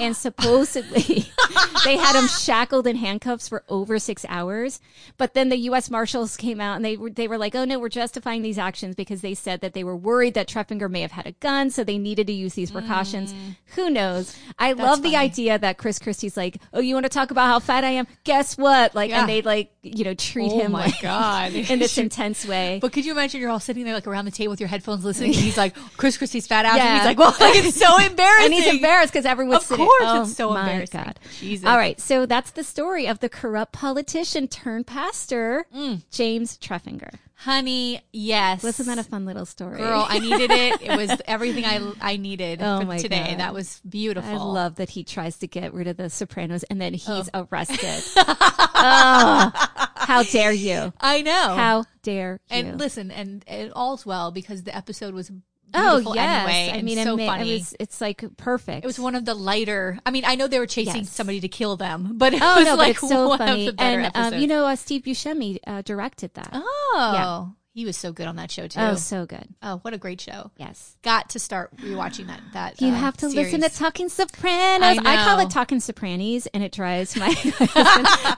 and 0.00 0.16
supposedly 0.16 1.26
they 1.84 1.96
had 1.96 2.16
him 2.16 2.26
shackled 2.28 2.86
in 2.86 2.96
handcuffs 2.96 3.48
for 3.48 3.62
over 3.68 3.98
six 3.98 4.24
hours. 4.28 4.80
But 5.16 5.34
then 5.34 5.48
the 5.48 5.56
U.S. 5.56 5.90
Marshals 5.90 6.36
came 6.36 6.60
out 6.60 6.76
and 6.76 6.84
they 6.84 6.96
were 6.96 7.10
they 7.10 7.28
were 7.28 7.38
like, 7.38 7.54
"Oh 7.54 7.64
no, 7.64 7.78
we're 7.78 7.88
justifying 7.88 8.42
these 8.42 8.58
actions 8.58 8.94
because 8.94 9.20
they 9.20 9.34
said 9.34 9.60
that 9.60 9.74
they 9.74 9.84
were 9.84 9.96
worried 9.96 10.34
that 10.34 10.48
Treffinger 10.48 10.90
may 10.90 11.00
have 11.00 11.12
had 11.12 11.26
a 11.26 11.32
gun, 11.32 11.70
so 11.70 11.84
they 11.84 11.98
needed 11.98 12.26
to 12.28 12.32
use 12.32 12.54
these 12.54 12.70
precautions." 12.70 13.34
Who 13.74 13.90
knows? 13.90 14.36
I 14.58 14.72
love 14.72 15.02
the 15.02 15.08
Mm. 15.10 15.12
funny. 15.12 15.16
idea 15.16 15.58
that 15.58 15.78
Chris 15.78 15.98
Christie's 15.98 16.36
like, 16.36 16.58
"Oh, 16.72 16.80
you 16.80 16.94
want 16.94 17.04
to 17.04 17.10
talk 17.10 17.30
about 17.30 17.46
how 17.46 17.58
fat 17.58 17.84
I 17.84 17.90
am? 17.90 18.06
Guess 18.24 18.56
what?" 18.58 18.94
Like, 18.94 19.10
Yeah. 19.10 19.20
and 19.20 19.28
they 19.28 19.42
like 19.42 19.72
you 19.82 20.04
know 20.04 20.14
treat 20.14 20.52
Oh 20.52 20.58
him 20.60 20.72
my 20.72 20.86
like 20.86 21.00
God. 21.00 21.52
in 21.70 21.78
this 21.78 21.98
intense 21.98 22.46
way. 22.46 22.78
But 22.80 22.92
could 22.92 23.04
you 23.04 23.12
imagine 23.12 23.40
you're 23.40 23.50
all 23.50 23.60
sitting 23.60 23.84
there 23.84 23.94
like 23.94 24.06
around 24.06 24.24
the 24.24 24.30
table 24.30 24.50
with 24.50 24.60
your 24.60 24.68
headphones 24.68 25.04
listening, 25.04 25.30
and 25.34 25.40
he's 25.40 25.56
like, 25.56 25.74
"Chris 25.96 26.16
Christie's 26.16 26.46
fat 26.46 26.64
ass," 26.64 26.78
and 26.78 26.96
he's 26.96 27.04
like, 27.04 27.18
"Well, 27.18 27.34
like, 27.40 27.56
it's 27.56 27.76
so 27.78 27.96
embarrassing." 27.98 28.44
and 28.46 28.54
he's 28.54 28.66
embarrassed 28.72 29.12
because 29.12 29.26
everyone's 29.26 29.64
Course 29.78 30.02
oh, 30.04 30.22
it's 30.22 30.34
so 30.36 30.50
my 30.50 30.60
embarrassing. 30.60 31.02
God. 31.04 31.18
Jesus. 31.38 31.66
All 31.66 31.76
right, 31.76 32.00
so 32.00 32.26
that's 32.26 32.50
the 32.52 32.64
story 32.64 33.06
of 33.06 33.20
the 33.20 33.28
corrupt 33.28 33.72
politician 33.72 34.48
turned 34.48 34.86
pastor, 34.86 35.66
Mm. 35.74 36.02
James 36.10 36.58
Treffinger. 36.58 37.14
honey. 37.34 38.00
Yes, 38.12 38.62
Wasn't 38.64 38.88
that 38.88 38.98
a 38.98 39.04
fun 39.04 39.24
little 39.24 39.46
story? 39.46 39.78
girl? 39.78 40.04
I 40.08 40.18
needed 40.18 40.50
it. 40.50 40.82
It 40.82 40.96
was 40.96 41.20
everything 41.26 41.64
I 41.64 41.80
I 42.00 42.16
needed 42.16 42.60
Oh 42.62 42.80
for 42.80 42.86
my 42.86 42.98
today. 42.98 43.28
God. 43.30 43.38
That 43.40 43.54
was 43.54 43.80
beautiful. 43.88 44.28
I 44.30 44.36
love 44.36 44.76
that 44.76 44.90
he 44.90 45.04
tries 45.04 45.36
to 45.38 45.46
get 45.46 45.72
rid 45.72 45.86
of 45.86 45.96
the 45.96 46.10
Sopranos 46.10 46.64
and 46.64 46.80
then 46.80 46.94
he's 46.94 47.30
Oh. 47.32 47.46
arrested. 47.50 48.02
oh, 48.16 49.50
how 49.96 50.22
dare 50.24 50.52
you? 50.52 50.92
I 51.00 51.22
know. 51.22 51.54
How 51.54 51.84
dare 52.02 52.40
you? 52.50 52.56
and 52.56 52.78
listen, 52.78 53.10
and, 53.10 53.44
and 53.46 53.72
all's 53.72 54.04
well 54.06 54.30
because 54.30 54.62
the 54.64 54.74
episode 54.76 55.14
was 55.14 55.30
oh 55.74 56.14
yes, 56.14 56.48
anyway. 56.48 56.78
I 56.78 56.82
mean, 56.82 57.04
so 57.04 57.16
funny. 57.16 57.50
it 57.50 57.54
was. 57.58 57.74
It's 57.80 58.00
like 58.00 58.24
perfect. 58.36 58.84
It 58.84 58.86
was 58.86 58.98
one 58.98 59.14
of 59.14 59.24
the 59.24 59.34
lighter. 59.34 59.98
I 60.06 60.10
mean, 60.10 60.24
I 60.24 60.34
know 60.34 60.46
they 60.46 60.58
were 60.58 60.66
chasing 60.66 61.02
Yes. 61.02 61.10
somebody 61.10 61.40
to 61.40 61.48
kill 61.48 61.76
them, 61.76 62.12
but 62.14 62.32
it 62.34 62.40
Oh 62.42 62.56
was 62.56 62.64
no, 62.66 62.74
like 62.74 62.98
so 62.98 63.28
one 63.28 63.38
funny. 63.38 63.66
of 63.68 63.72
the 63.74 63.76
better 63.76 63.98
and 63.98 64.06
episodes. 64.06 64.34
um, 64.34 64.40
you 64.40 64.46
know, 64.46 64.66
uh, 64.66 64.76
Steve 64.76 65.02
Buscemi 65.02 65.58
uh, 65.66 65.82
directed 65.82 66.34
that. 66.34 66.50
oh, 66.52 67.12
yeah. 67.14 67.46
he 67.74 67.84
was 67.84 67.96
so 67.96 68.12
good 68.12 68.26
on 68.26 68.36
that 68.36 68.50
show 68.50 68.66
too. 68.66 68.80
oh, 68.80 68.90
Oh, 68.92 68.94
so 68.96 69.26
good. 69.26 69.46
Oh, 69.62 69.78
what 69.82 69.94
a 69.94 69.98
great 69.98 70.20
show! 70.20 70.50
Yes. 70.56 70.96
Got 71.02 71.30
to 71.30 71.38
start 71.38 71.76
rewatching 71.76 72.26
that. 72.28 72.40
That 72.54 72.80
You 72.80 72.88
uh, 72.88 72.94
have 72.94 73.16
to 73.18 73.30
series. 73.30 73.52
listen 73.52 73.60
to 73.68 73.76
Talking 73.76 74.08
Sopranos. 74.08 74.98
I 75.04 75.12
I, 75.22 75.24
call 75.24 75.38
it 75.40 75.50
Talking 75.50 75.78
Sopranis, 75.78 76.46
and 76.54 76.62
it 76.64 76.72
drives 76.72 77.14
my 77.16 77.28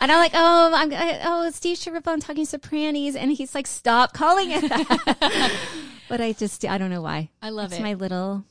and 0.00 0.10
I'm 0.12 0.18
like, 0.18 0.32
oh, 0.34 0.70
I'm, 0.74 0.92
I, 0.92 1.20
oh, 1.24 1.50
Steve 1.50 1.78
Schirripa 1.78 2.08
on 2.08 2.20
Talking 2.20 2.44
Sopranis, 2.44 3.14
and 3.16 3.30
he's 3.32 3.54
like, 3.54 3.66
stop 3.66 4.12
calling 4.12 4.50
it 4.50 4.68
that. 4.68 5.52
but 6.10 6.20
I 6.20 6.32
just, 6.32 6.64
I 6.66 6.76
don't 6.76 6.90
know 6.90 7.00
why. 7.02 7.30
I 7.40 7.48
love 7.50 7.70
it's 7.72 7.80
it. 7.80 7.82
my 7.82 7.94
little, 7.94 8.44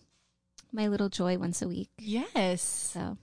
my 0.71 0.87
little 0.87 1.09
joy 1.09 1.37
once 1.37 1.61
a 1.61 1.67
week. 1.67 1.89
yes, 1.99 2.61
So 2.61 3.17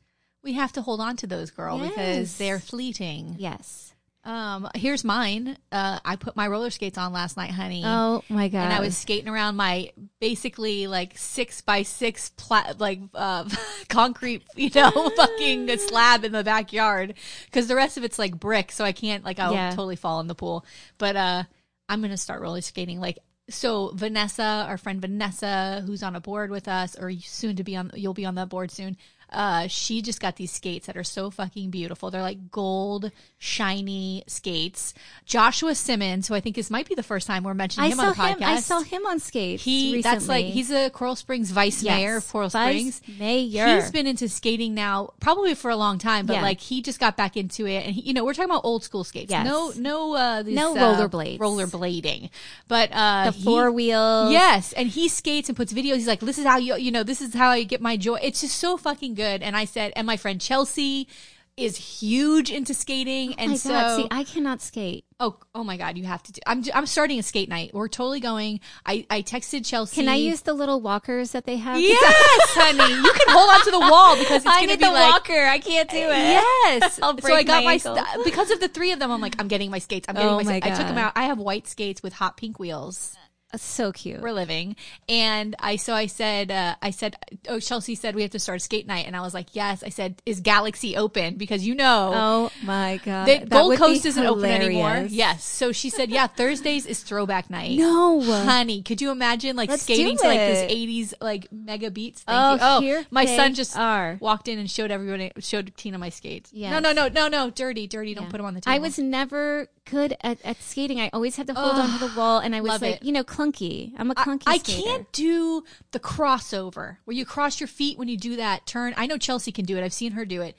we 0.44 0.52
have 0.52 0.72
to 0.74 0.82
hold 0.82 1.00
on 1.00 1.16
to 1.16 1.26
those, 1.26 1.50
girl, 1.50 1.78
Yes. 1.78 1.88
because 1.90 2.36
they're 2.38 2.60
fleeting. 2.60 3.34
yes. 3.38 3.92
Um, 4.24 4.68
here's 4.74 5.04
mine. 5.04 5.56
Uh, 5.70 6.00
I 6.04 6.16
put 6.16 6.34
my 6.34 6.48
roller 6.48 6.70
skates 6.70 6.98
on 6.98 7.12
last 7.12 7.36
night, 7.36 7.52
honey. 7.52 7.82
Oh 7.86 8.24
my 8.28 8.48
god. 8.48 8.64
and 8.64 8.72
I 8.72 8.80
was 8.80 8.96
skating 8.98 9.28
around 9.28 9.54
my 9.54 9.92
basically 10.20 10.88
like 10.88 11.16
six 11.16 11.60
by 11.60 11.82
six 11.84 12.30
pla- 12.36 12.72
like 12.76 12.98
uh, 13.14 13.48
concrete, 13.88 14.42
you 14.56 14.68
know, 14.74 14.90
fucking 15.16 15.68
slab 15.78 16.24
in 16.24 16.32
the 16.32 16.42
backyard 16.42 17.14
because 17.44 17.68
the 17.68 17.76
rest 17.76 17.98
of 17.98 18.02
it's 18.02 18.18
like 18.18 18.36
brick, 18.36 18.72
so 18.72 18.84
I 18.84 18.90
can't 18.90 19.22
like 19.24 19.38
I'll 19.38 19.52
Yeah. 19.54 19.70
totally 19.70 19.94
fall 19.94 20.18
in 20.18 20.26
the 20.26 20.34
pool. 20.34 20.64
But 20.98 21.14
uh, 21.14 21.42
I'm 21.88 22.02
gonna 22.02 22.16
start 22.16 22.40
roller 22.40 22.62
skating. 22.62 22.98
Like 22.98 23.20
so, 23.48 23.92
Vanessa, 23.94 24.66
our 24.68 24.76
friend 24.76 25.00
Vanessa, 25.00 25.82
who's 25.86 26.02
on 26.02 26.16
a 26.16 26.20
board 26.20 26.50
with 26.50 26.66
us, 26.66 26.96
or 26.96 27.12
soon 27.12 27.56
to 27.56 27.64
be 27.64 27.76
on, 27.76 27.90
you'll 27.94 28.14
be 28.14 28.26
on 28.26 28.34
that 28.34 28.48
board 28.48 28.70
soon. 28.70 28.96
Uh, 29.30 29.66
she 29.66 30.02
just 30.02 30.20
got 30.20 30.36
these 30.36 30.52
skates 30.52 30.86
that 30.86 30.96
are 30.96 31.02
so 31.04 31.30
fucking 31.30 31.70
beautiful. 31.70 32.10
They're 32.10 32.22
like 32.22 32.50
gold, 32.50 33.10
shiny 33.38 34.22
skates. 34.26 34.94
Joshua 35.24 35.74
Simmons, 35.74 36.28
who 36.28 36.34
I 36.34 36.40
think 36.40 36.54
this 36.54 36.70
might 36.70 36.88
be 36.88 36.94
the 36.94 37.02
first 37.02 37.26
time 37.26 37.42
we're 37.42 37.52
mentioning 37.54 37.90
I 37.90 37.92
him 37.92 38.00
on 38.00 38.06
the 38.10 38.14
podcast. 38.14 38.36
him. 38.38 38.42
I 38.44 38.60
saw 38.60 38.80
him 38.82 39.04
on 39.06 39.18
skates. 39.18 39.64
He 39.64 40.00
that's 40.00 40.28
like 40.28 40.46
he's 40.46 40.70
a 40.70 40.90
Coral 40.90 41.16
Springs 41.16 41.50
vice 41.50 41.82
Yes. 41.82 41.96
mayor 41.96 42.16
of 42.18 42.28
Coral 42.28 42.48
Vice 42.48 42.96
Springs. 42.96 43.18
mayor. 43.18 43.76
He's 43.76 43.90
been 43.90 44.06
into 44.06 44.28
skating 44.28 44.74
now 44.74 45.10
probably 45.20 45.54
for 45.54 45.70
a 45.72 45.76
long 45.76 45.98
time, 45.98 46.26
but 46.26 46.34
Yeah. 46.34 46.42
like 46.42 46.60
he 46.60 46.80
just 46.80 47.00
got 47.00 47.16
back 47.16 47.36
into 47.36 47.66
it, 47.66 47.84
and 47.84 47.94
he, 47.94 48.02
you 48.02 48.14
know 48.14 48.24
we're 48.24 48.32
talking 48.34 48.50
about 48.50 48.64
old 48.64 48.84
school 48.84 49.02
skates. 49.02 49.30
Yes. 49.32 49.44
No, 49.44 49.72
no, 49.76 50.14
uh, 50.14 50.42
these, 50.42 50.54
No 50.54 50.76
uh, 50.76 50.96
rollerblades. 50.96 51.38
rollerblading, 51.38 52.30
but 52.68 52.90
uh, 52.92 53.32
the 53.32 53.42
four 53.42 53.72
wheel. 53.72 54.30
Yes, 54.30 54.72
and 54.72 54.88
he 54.88 55.08
skates 55.08 55.48
and 55.48 55.56
puts 55.56 55.72
videos. 55.72 55.96
He's 55.96 56.06
like, 56.06 56.20
"This 56.20 56.38
is 56.38 56.44
how 56.46 56.58
you, 56.58 56.76
you 56.76 56.92
know, 56.92 57.02
this 57.02 57.20
is 57.20 57.34
how 57.34 57.48
I 57.50 57.64
get 57.64 57.80
my 57.80 57.96
joy." 57.96 58.18
It's 58.22 58.40
just 58.40 58.58
so 58.58 58.76
fucking 58.76 59.14
good. 59.16 59.42
And 59.42 59.56
I 59.56 59.64
said, 59.64 59.92
and 59.96 60.06
my 60.06 60.16
friend 60.16 60.40
Chelsea 60.40 61.08
is 61.56 61.78
huge 62.02 62.50
into 62.50 62.74
skating, 62.74 63.30
Oh 63.30 63.34
and 63.38 63.50
my 63.52 63.56
so 63.56 63.70
god. 63.70 63.96
See, 63.96 64.08
I 64.10 64.24
cannot 64.24 64.60
skate. 64.60 65.06
oh, 65.20 65.38
oh 65.54 65.64
my 65.64 65.78
god, 65.78 65.96
you 65.96 66.04
have 66.04 66.22
to. 66.24 66.32
Do, 66.32 66.40
I'm, 66.46 66.62
I'm 66.74 66.84
starting 66.84 67.18
a 67.18 67.22
skate 67.22 67.48
night. 67.48 67.70
We're 67.72 67.88
totally 67.88 68.20
going. 68.20 68.60
I, 68.84 69.06
I 69.08 69.22
texted 69.22 69.64
Chelsea. 69.64 70.02
Can 70.02 70.06
I 70.10 70.16
use 70.16 70.42
the 70.42 70.52
little 70.52 70.82
walkers 70.82 71.30
that 71.30 71.46
they 71.46 71.56
have? 71.56 71.80
Yes, 71.80 71.98
honey. 72.54 72.92
You 72.92 73.10
can 73.10 73.28
hold 73.34 73.48
on 73.54 73.64
to 73.64 73.70
the 73.70 73.80
wall 73.80 74.18
because 74.18 74.42
it's 74.44 74.46
I 74.46 74.56
going 74.56 74.68
to 74.68 74.74
need 74.74 74.80
be 74.80 74.84
the 74.84 74.92
like. 74.92 75.10
walker. 75.12 75.46
I 75.46 75.58
can't 75.58 75.88
do 75.88 75.96
it. 75.96 76.02
Yes. 76.10 76.98
I'll 77.02 77.16
so 77.18 77.34
I 77.34 77.42
got 77.42 77.64
my 77.64 77.70
my, 77.72 77.76
st- 77.78 78.24
because 78.26 78.50
of 78.50 78.60
the 78.60 78.68
three 78.68 78.92
of 78.92 78.98
them. 78.98 79.10
I'm 79.10 79.22
like, 79.22 79.36
I'm 79.40 79.48
getting 79.48 79.70
my 79.70 79.78
skates. 79.78 80.06
I'm 80.10 80.14
getting 80.14 80.28
Oh 80.28 80.36
my. 80.36 80.42
my 80.42 80.60
skates. 80.60 80.66
I 80.78 80.78
took 80.82 80.88
them 80.88 80.98
out. 80.98 81.12
I 81.16 81.22
have 81.22 81.38
white 81.38 81.66
skates 81.66 82.02
with 82.02 82.12
hot 82.12 82.36
pink 82.36 82.58
wheels 82.58 83.16
So 83.54 83.92
cute. 83.92 84.20
We're 84.20 84.32
living, 84.32 84.74
and 85.08 85.54
I 85.60 85.76
so 85.76 85.94
I 85.94 86.06
said, 86.06 86.50
uh, 86.50 86.74
I 86.82 86.90
said, 86.90 87.14
oh 87.48 87.60
Chelsea 87.60 87.94
said 87.94 88.14
we 88.14 88.22
have 88.22 88.32
to 88.32 88.38
start 88.40 88.60
skate 88.60 88.86
night, 88.86 89.06
and 89.06 89.16
I 89.16 89.20
was 89.20 89.34
like, 89.34 89.54
yes. 89.54 89.82
I 89.84 89.88
said, 89.88 90.20
is 90.26 90.40
Galaxy 90.40 90.96
open? 90.96 91.36
Because 91.36 91.66
you 91.66 91.74
know. 91.74 92.10
Oh 92.14 92.50
my 92.64 93.00
god. 93.04 93.26
the 93.26 93.46
Gold 93.46 93.78
Coast 93.78 94.04
isn't 94.04 94.26
open 94.26 94.46
anymore. 94.46 95.06
Yes. 95.08 95.44
So 95.44 95.72
she 95.72 95.90
said, 95.90 96.10
yeah, 96.10 96.26
Thursdays 96.26 96.86
is 96.86 97.02
throwback 97.02 97.48
night. 97.48 97.78
No. 97.78 98.20
Honey, 98.20 98.82
could 98.82 99.00
you 99.00 99.10
imagine 99.10 99.56
like 99.56 99.70
Let's 99.70 99.84
skating 99.84 100.16
to 100.18 100.24
like 100.26 100.38
this 100.38 100.70
80s 100.70 101.14
like 101.20 101.46
mega 101.52 101.90
beats? 101.90 102.22
Thank 102.22 102.36
Oh, 102.36 102.54
you. 102.54 102.58
oh 102.62 102.80
here 102.80 103.06
my 103.10 103.24
son 103.26 103.54
just 103.54 103.78
are. 103.78 104.18
walked 104.20 104.48
in 104.48 104.58
and 104.58 104.70
showed 104.70 104.90
everybody, 104.90 105.30
showed 105.38 105.72
Tina 105.76 105.98
my 105.98 106.10
skates. 106.10 106.50
Yes. 106.52 106.72
No, 106.72 106.80
no, 106.80 106.92
no, 106.92 107.08
no, 107.08 107.28
no, 107.28 107.50
dirty, 107.50 107.86
dirty. 107.86 108.12
Don't 108.14 108.28
put 108.28 108.38
them 108.38 108.46
on 108.46 108.54
the 108.54 108.60
table. 108.60 108.74
I 108.74 108.78
was 108.80 108.98
never 108.98 109.68
good 109.86 110.16
at, 110.20 110.44
at 110.44 110.60
skating. 110.60 111.00
I 111.00 111.10
always 111.12 111.36
had 111.36 111.46
to 111.46 111.54
hold 111.54 111.76
on 111.76 111.98
to 111.98 112.08
the 112.08 112.18
wall, 112.18 112.40
and 112.40 112.54
I 112.56 112.60
was 112.60 112.82
like, 112.82 112.96
it. 112.96 113.02
you 113.04 113.12
know, 113.12 113.22
clunky. 113.36 113.92
I'm 113.98 114.10
a 114.10 114.14
clunky. 114.14 114.42
I 114.46 114.58
skater. 114.58 114.82
can't 114.82 115.12
do 115.12 115.64
the 115.92 116.00
crossover 116.00 116.96
where 117.04 117.16
you 117.16 117.24
cross 117.24 117.60
your 117.60 117.66
feet 117.68 117.98
when 117.98 118.08
you 118.08 118.16
do 118.16 118.36
that 118.36 118.66
turn. 118.66 118.94
I 118.96 119.06
know 119.06 119.18
Chelsea 119.18 119.52
can 119.52 119.64
do 119.64 119.76
it. 119.76 119.84
I've 119.84 119.92
seen 119.92 120.12
her 120.12 120.24
do 120.24 120.42
it. 120.42 120.56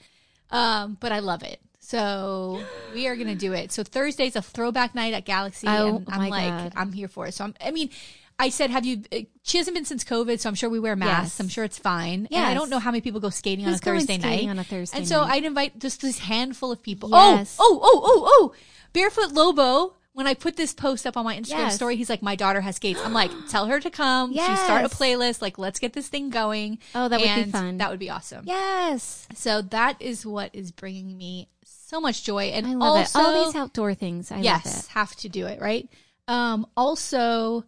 Um, 0.50 0.96
but 1.00 1.12
I 1.12 1.18
love 1.18 1.42
it. 1.42 1.60
So 1.80 2.62
we 2.94 3.06
are 3.06 3.16
gonna 3.16 3.34
do 3.34 3.52
it. 3.52 3.72
So 3.72 3.82
Thursday's 3.84 4.36
a 4.36 4.42
throwback 4.42 4.94
night 4.94 5.14
at 5.14 5.24
Galaxy, 5.24 5.66
Oh, 5.68 5.96
and 5.96 6.06
I'm 6.08 6.20
my 6.20 6.28
like, 6.28 6.48
God. 6.48 6.72
I'm 6.76 6.92
here 6.92 7.08
for 7.08 7.26
it. 7.26 7.34
So 7.34 7.44
I'm, 7.44 7.54
I 7.64 7.70
mean, 7.70 7.90
I 8.38 8.50
said, 8.50 8.70
have 8.70 8.84
you? 8.86 9.02
uh, 9.12 9.18
She 9.42 9.58
hasn't 9.58 9.74
been 9.74 9.84
since 9.84 10.04
COVID, 10.04 10.38
so 10.38 10.48
I'm 10.48 10.54
sure 10.54 10.70
we 10.70 10.78
wear 10.78 10.94
masks. 10.94 11.34
Yes. 11.34 11.40
I'm 11.40 11.48
sure 11.48 11.64
it's 11.64 11.78
fine. 11.78 12.28
Yeah, 12.30 12.46
I 12.46 12.54
don't 12.54 12.70
know 12.70 12.78
how 12.78 12.92
many 12.92 13.00
people 13.00 13.18
go 13.20 13.30
skating 13.30 13.66
on 13.66 13.74
a 13.74 13.78
Thursday 13.78 14.16
night. 14.16 14.48
on 14.48 14.58
a 14.60 14.64
Thursday 14.64 14.96
and 14.96 15.08
so 15.08 15.22
night? 15.22 15.32
I'd 15.32 15.44
invite 15.44 15.78
just 15.80 16.00
this 16.02 16.20
handful 16.20 16.70
of 16.70 16.80
people. 16.82 17.10
Yes. 17.10 17.56
Oh, 17.58 17.80
oh, 17.82 18.00
oh, 18.04 18.12
oh, 18.24 18.28
oh! 18.52 18.54
Barefoot 18.92 19.32
Lobo. 19.32 19.94
When 20.18 20.26
I 20.26 20.34
put 20.34 20.56
this 20.56 20.72
post 20.72 21.06
up 21.06 21.16
on 21.16 21.24
my 21.24 21.36
Instagram 21.36 21.68
Yes. 21.70 21.76
story, 21.76 21.94
he's 21.94 22.10
like, 22.10 22.22
"My 22.22 22.34
daughter 22.34 22.60
has 22.60 22.74
skates." 22.74 22.98
I'm 23.04 23.12
like, 23.12 23.30
"Tell 23.48 23.66
her 23.66 23.78
to 23.78 23.88
come. 23.88 24.32
She 24.32 24.40
start 24.40 24.84
a 24.84 24.88
playlist. 24.88 25.40
Like, 25.40 25.58
let's 25.58 25.78
get 25.78 25.92
this 25.92 26.08
thing 26.08 26.28
going." 26.28 26.80
Oh, 26.92 27.06
that 27.06 27.20
would 27.20 27.44
be 27.44 27.52
fun. 27.52 27.76
That 27.78 27.88
would 27.88 28.00
be 28.00 28.10
awesome. 28.10 28.42
Yes. 28.44 29.28
So 29.36 29.62
that 29.62 29.94
is 30.02 30.26
what 30.26 30.50
is 30.52 30.72
bringing 30.72 31.16
me 31.16 31.46
so 31.64 32.00
much 32.00 32.24
joy. 32.24 32.46
And 32.46 32.66
I 32.66 32.74
love 32.74 32.98
also, 32.98 33.20
it. 33.20 33.22
All 33.24 33.44
these 33.44 33.54
outdoor 33.54 33.94
things. 33.94 34.32
I 34.32 34.38
yes, 34.38 34.66
love 34.66 34.74
it. 34.74 34.86
have 34.88 35.14
to 35.18 35.28
do 35.28 35.46
it, 35.46 35.60
right? 35.60 35.88
Um, 36.26 36.66
also, 36.76 37.62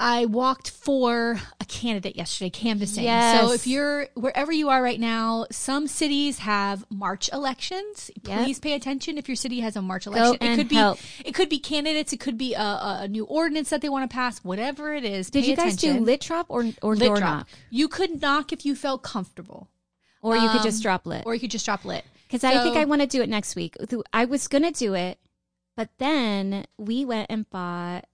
I 0.00 0.26
walked 0.26 0.70
for 0.70 1.40
a 1.60 1.64
candidate 1.64 2.14
yesterday, 2.14 2.50
canvassing. 2.50 3.02
Yes. 3.02 3.40
So 3.40 3.52
if 3.52 3.66
you're 3.66 4.06
wherever 4.14 4.52
you 4.52 4.68
are 4.68 4.80
right 4.80 5.00
now, 5.00 5.46
some 5.50 5.88
cities 5.88 6.38
have 6.38 6.84
March 6.88 7.28
elections. 7.32 8.08
Yep. 8.22 8.44
Please 8.44 8.60
pay 8.60 8.74
attention 8.74 9.18
if 9.18 9.28
your 9.28 9.34
city 9.34 9.58
has 9.60 9.74
a 9.74 9.82
March 9.82 10.06
election. 10.06 10.36
it 10.40 10.42
and 10.42 10.58
could 10.58 10.68
be 10.68 10.94
it 11.24 11.34
could 11.34 11.48
be 11.48 11.58
candidates. 11.58 12.12
It 12.12 12.20
could 12.20 12.38
be 12.38 12.54
a, 12.54 12.60
a, 13.00 13.08
new 13.08 13.24
ordinance 13.24 13.70
that 13.70 13.80
they 13.80 13.88
want 13.88 14.08
to 14.08 14.14
pass. 14.14 14.38
Whatever 14.44 14.94
it 14.94 15.04
is, 15.04 15.30
Did 15.30 15.46
you 15.46 15.56
guys 15.56 15.74
attention. 15.74 15.98
do 16.00 16.04
lit 16.04 16.20
drop 16.20 16.46
or 16.48 16.66
or 16.80 16.94
Lit 16.94 17.08
door 17.08 17.16
drop. 17.16 17.30
knock? 17.38 17.48
You 17.70 17.88
could 17.88 18.22
knock 18.22 18.52
if 18.52 18.64
you 18.64 18.76
felt 18.76 19.02
comfortable, 19.02 19.68
Or 20.22 20.36
you 20.36 20.48
could 20.48 20.58
Um, 20.58 20.64
just 20.64 20.80
drop 20.80 21.06
lit? 21.06 21.24
or 21.26 21.34
you 21.34 21.40
could 21.40 21.50
just 21.50 21.64
drop 21.64 21.84
lit. 21.84 22.04
Because 22.28 22.44
I 22.44 22.62
think 22.62 22.76
I 22.76 22.84
want 22.84 23.00
to 23.00 23.08
do 23.08 23.20
it 23.20 23.28
next 23.28 23.56
week. 23.56 23.74
I 24.12 24.26
was 24.26 24.46
to 24.46 24.70
do 24.70 24.94
it, 24.94 25.18
but 25.76 25.88
then 25.98 26.66
we 26.76 27.04
went 27.04 27.26
and 27.30 27.50
bought 27.50 28.04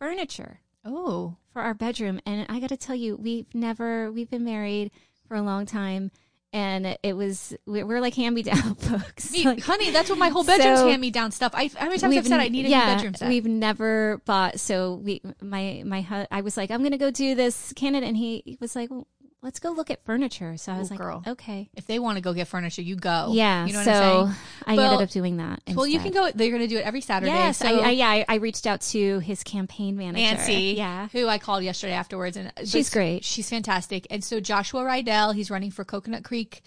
furniture 0.00 0.60
Oh, 0.88 1.36
for 1.52 1.62
our 1.62 1.74
bedroom. 1.74 2.20
And 2.26 2.46
I 2.48 2.60
got 2.60 2.68
to 2.70 2.76
tell 2.76 2.96
you, 2.96 3.16
we've 3.16 3.52
never, 3.54 4.10
we've 4.10 4.30
been 4.30 4.44
married 4.44 4.90
for 5.26 5.36
a 5.36 5.42
long 5.42 5.66
time. 5.66 6.10
And 6.50 6.96
it 7.02 7.12
was, 7.14 7.54
we're 7.66 7.84
we're 7.84 8.00
like 8.00 8.14
hand 8.14 8.34
me 8.34 8.42
down 8.42 8.74
folks. 8.76 9.30
Me, 9.32 9.44
Like, 9.44 9.60
honey, 9.60 9.90
that's 9.90 10.08
what 10.08 10.18
my 10.18 10.30
whole 10.30 10.44
bedroom's 10.44 10.78
So- 10.80 10.88
hand 10.88 11.00
me 11.02 11.10
down 11.10 11.30
stuff. 11.30 11.52
I, 11.54 11.70
how 11.76 11.86
many 11.88 11.98
times 11.98 12.16
I've 12.16 12.26
said 12.26 12.40
I 12.40 12.48
need 12.48 12.64
a 12.64 12.70
yeah, 12.70 12.86
new 12.88 12.94
bedroom 12.94 13.14
set? 13.14 13.28
We've 13.28 13.44
never 13.44 14.22
bought. 14.24 14.58
So 14.58 14.94
we, 14.94 15.20
my, 15.42 15.82
my, 15.84 16.26
I 16.30 16.40
was 16.40 16.56
like, 16.56 16.70
I'm 16.70 16.80
going 16.80 16.92
to 16.92 16.98
go 16.98 17.10
do 17.10 17.34
this 17.34 17.74
Canada. 17.74 18.06
And 18.06 18.16
he 18.16 18.56
was 18.62 18.74
like, 18.74 18.90
well, 18.90 19.06
let's 19.48 19.60
go 19.60 19.70
look 19.70 19.90
at 19.90 20.04
furniture. 20.04 20.58
So 20.58 20.70
I 20.72 20.78
was 20.78 20.90
Ooh, 20.90 20.94
like, 20.94 21.00
girl. 21.00 21.22
okay. 21.26 21.70
if 21.74 21.86
they 21.86 21.98
want 21.98 22.16
to 22.16 22.20
go 22.20 22.34
get 22.34 22.48
furniture, 22.48 22.82
you 22.82 22.96
go. 22.96 23.30
Yeah. 23.32 23.64
you 23.64 23.72
know 23.72 23.78
what 23.78 23.84
so 23.86 23.90
I'm 23.92 24.26
saying. 24.26 24.36
I 24.66 24.76
Well- 24.76 24.92
ended 24.92 25.08
up 25.08 25.10
doing 25.10 25.38
that. 25.38 25.62
Well, 25.74 25.86
you 25.86 25.98
can 26.00 26.12
go. 26.12 26.30
They're 26.30 26.50
going 26.50 26.60
to 26.60 26.68
do 26.68 26.76
it 26.76 26.84
every 26.84 27.00
Saturday. 27.00 27.32
Yes, 27.32 27.56
so 27.56 27.66
I, 27.66 27.88
I, 27.88 27.90
yeah, 27.92 28.08
I, 28.08 28.24
I 28.28 28.34
reached 28.34 28.66
out 28.66 28.82
to 28.82 29.20
his 29.20 29.42
campaign 29.42 29.96
manager. 29.96 30.20
Nancy, 30.20 30.74
yeah, 30.76 31.08
who 31.12 31.28
I 31.28 31.38
called 31.38 31.64
yesterday 31.64 31.94
afterwards, 31.94 32.36
and 32.36 32.52
She's 32.66 32.90
great. 32.90 33.24
She's 33.24 33.48
fantastic. 33.48 34.06
And 34.10 34.22
so 34.22 34.38
Joshua 34.38 34.82
Rydell, 34.82 35.34
he's 35.34 35.50
running 35.50 35.70
for 35.70 35.82
Coconut 35.82 36.24
Creek 36.24 36.60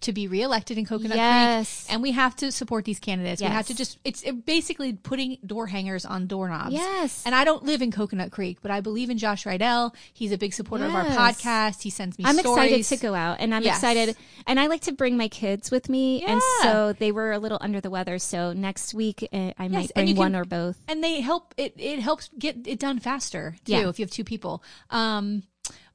to 0.00 0.12
be 0.12 0.28
reelected 0.28 0.78
in 0.78 0.86
Coconut 0.86 1.16
Yes. 1.16 1.84
Creek, 1.84 1.92
and 1.94 2.02
we 2.02 2.12
have 2.12 2.34
to 2.36 2.52
support 2.52 2.84
these 2.84 2.98
candidates. 2.98 3.40
We 3.42 3.48
have 3.48 3.66
to 3.66 3.74
just 3.74 3.98
it's 4.04 4.22
basically 4.46 4.92
putting 4.92 5.38
door 5.44 5.66
hangers 5.66 6.04
on 6.04 6.26
doorknobs. 6.26 6.72
Yes. 6.72 7.22
And 7.26 7.34
I 7.34 7.44
don't 7.44 7.64
live 7.64 7.82
in 7.82 7.90
Coconut 7.90 8.30
Creek, 8.32 8.58
but 8.62 8.70
I 8.70 8.80
believe 8.80 9.10
in 9.10 9.18
Josh 9.18 9.44
Rydell. 9.44 9.94
He's 10.12 10.32
a 10.32 10.38
big 10.38 10.52
supporter 10.52 10.84
of 10.86 10.94
our 10.94 11.04
podcast. 11.04 11.82
He 11.82 11.90
sends 11.90 12.18
me. 12.18 12.24
I'm 12.26 12.36
stories. 12.38 12.72
excited 12.72 12.96
to 12.98 13.02
go 13.06 13.14
out, 13.14 13.38
and 13.40 13.54
I'm 13.54 13.62
Yes. 13.62 13.76
excited, 13.78 14.16
and 14.46 14.58
I 14.60 14.66
like 14.66 14.82
to 14.82 14.92
bring 14.92 15.16
my 15.16 15.28
kids 15.28 15.70
with 15.70 15.88
me, 15.88 16.22
and 16.22 16.40
so 16.62 16.92
they 16.92 17.12
were 17.12 17.32
a 17.32 17.38
little 17.38 17.58
under 17.60 17.80
the 17.80 17.90
weather. 17.90 18.18
So 18.18 18.52
next 18.52 18.94
week, 18.94 19.26
uh, 19.32 19.52
I 19.58 19.68
might 19.68 19.92
bring 19.94 20.16
one 20.16 20.34
or 20.36 20.44
both. 20.44 20.78
and 20.88 21.02
they 21.02 21.20
help 21.20 21.54
it 21.56 21.74
it 21.76 21.98
helps 22.00 22.30
get 22.38 22.66
it 22.66 22.78
done 22.78 22.98
faster 22.98 23.56
too 23.64 23.72
Yeah. 23.72 23.88
if 23.88 23.98
you 23.98 24.04
have 24.04 24.10
two 24.10 24.24
people 24.24 24.62
um 24.90 25.42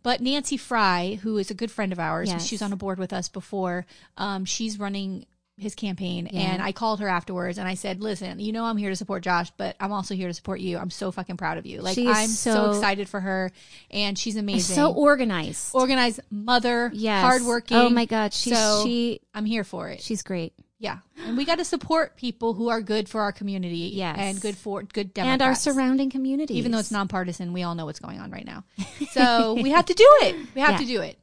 but 0.04 0.22
Nancy 0.22 0.58
Fry, 0.58 1.20
who 1.24 1.38
is 1.38 1.50
a 1.50 1.54
good 1.54 1.72
friend 1.72 1.92
of 1.92 2.00
ours, 2.00 2.30
Yes. 2.30 2.46
she's 2.46 2.62
on 2.62 2.72
a 2.72 2.76
board 2.76 3.00
with 3.00 3.12
us 3.14 3.30
before. 3.30 3.86
Um, 4.18 4.46
she's 4.46 4.78
running 4.78 5.26
his 5.56 5.76
campaign, 5.76 6.28
Yeah. 6.32 6.42
and 6.54 6.64
I 6.64 6.72
called 6.72 7.00
her 7.00 7.08
afterwards 7.08 7.60
and 7.60 7.68
I 7.68 7.76
said, 7.76 8.02
"Listen, 8.02 8.40
you 8.40 8.52
know 8.52 8.66
I'm 8.66 8.76
here 8.76 8.90
to 8.90 8.96
support 8.96 9.22
Josh, 9.24 9.52
but 9.56 9.76
I'm 9.80 9.92
also 9.92 10.16
here 10.16 10.28
to 10.28 10.34
support 10.34 10.60
you. 10.60 10.80
I'm 10.80 10.90
so 10.90 11.12
fucking 11.12 11.38
proud 11.38 11.60
of 11.60 11.66
you. 11.68 11.80
Like 11.82 11.96
I'm 11.98 12.28
so, 12.28 12.54
so- 12.54 12.72
excited 12.72 13.08
for 13.08 13.20
her, 13.20 13.52
and 13.92 14.18
she's 14.18 14.36
amazing, 14.36 14.76
So 14.76 14.92
organized. 14.92 15.70
organized, 15.76 16.22
mother, 16.32 16.90
yes. 16.94 17.22
hardworking. 17.22 17.78
Oh 17.78 17.90
my 17.90 18.06
God, 18.06 18.34
she's 18.34 18.58
So- 18.58 18.82
she 18.84 19.20
I'm 19.36 19.46
here 19.46 19.64
for 19.64 19.90
it. 19.90 20.02
she's 20.02 20.24
great, 20.24 20.54
Yeah, 20.80 20.98
and 21.26 21.38
we 21.38 21.46
got 21.46 21.58
to 21.58 21.66
support 21.66 22.16
people 22.16 22.54
who 22.54 22.70
are 22.70 22.82
good 22.82 23.08
for 23.10 23.22
our 23.22 23.32
community. 23.32 23.92
Yes. 23.94 24.18
and 24.20 24.40
good 24.42 24.58
for 24.58 24.84
good 24.84 25.14
Democrats. 25.14 25.34
and 25.34 25.42
our 25.42 25.56
surrounding 25.56 26.10
communities. 26.10 26.56
even 26.58 26.72
though 26.72 26.80
it's 26.80 26.92
nonpartisan, 26.92 27.54
we 27.54 27.64
all 27.64 27.76
know 27.76 27.86
what's 27.86 28.00
going 28.00 28.20
on 28.20 28.32
right 28.32 28.46
now. 28.46 28.64
So 29.12 29.54
we 29.54 29.70
have 29.72 29.86
to 29.86 29.94
do 29.94 30.08
it. 30.22 30.36
We 30.56 30.62
have 30.62 30.72
Yeah. 30.72 30.78
to 30.78 30.86
do 30.86 31.02
it. 31.02 31.20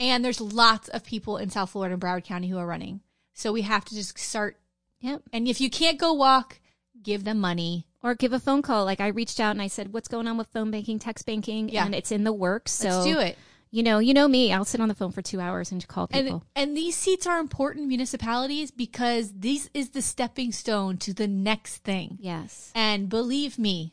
And 0.00 0.24
there's 0.24 0.40
lots 0.40 0.88
of 0.88 1.04
people 1.04 1.36
in 1.38 1.50
South 1.50 1.70
Florida 1.70 1.94
and 1.94 2.02
Broward 2.02 2.24
County 2.24 2.48
who 2.48 2.58
are 2.58 2.66
running. 2.66 3.00
So 3.34 3.52
we 3.52 3.62
have 3.62 3.84
to 3.86 3.94
just 3.94 4.18
start. 4.18 4.56
Yep. 5.00 5.22
And 5.32 5.46
if 5.48 5.60
you 5.60 5.70
can't 5.70 5.98
go 5.98 6.12
walk, 6.12 6.60
give 7.02 7.24
them 7.24 7.38
money. 7.40 7.86
Or 8.02 8.14
give 8.14 8.32
a 8.32 8.38
phone 8.38 8.62
call. 8.62 8.84
Like 8.84 9.00
I 9.00 9.08
reached 9.08 9.40
out 9.40 9.50
and 9.52 9.60
I 9.62 9.66
said, 9.66 9.92
"What's 9.92 10.06
going 10.08 10.28
on 10.28 10.38
with 10.38 10.46
phone 10.48 10.70
banking, 10.70 11.00
text 11.00 11.26
banking?" 11.26 11.68
Yeah. 11.68 11.84
And 11.84 11.94
it's 11.96 12.12
in 12.12 12.22
the 12.22 12.32
works. 12.32 12.70
So 12.70 12.88
Let's 12.88 13.04
do 13.06 13.18
it. 13.18 13.36
You 13.70 13.82
know, 13.82 13.98
you 13.98 14.14
know 14.14 14.26
me. 14.28 14.52
I'll 14.52 14.64
sit 14.64 14.80
on 14.80 14.88
the 14.88 14.94
phone 14.94 15.12
for 15.12 15.20
two 15.22 15.40
hours 15.40 15.72
and 15.72 15.86
call 15.86 16.06
people. 16.06 16.42
And 16.56 16.68
and 16.70 16.76
these 16.76 16.96
seats 16.96 17.26
are 17.26 17.38
important 17.38 17.86
municipalities 17.88 18.70
because 18.70 19.32
this 19.32 19.68
is 19.74 19.90
the 19.90 20.00
stepping 20.02 20.52
stone 20.52 20.96
to 20.98 21.12
the 21.12 21.28
next 21.28 21.84
thing. 21.84 22.16
yes. 22.20 22.72
And 22.74 23.08
believe 23.08 23.58
me, 23.58 23.92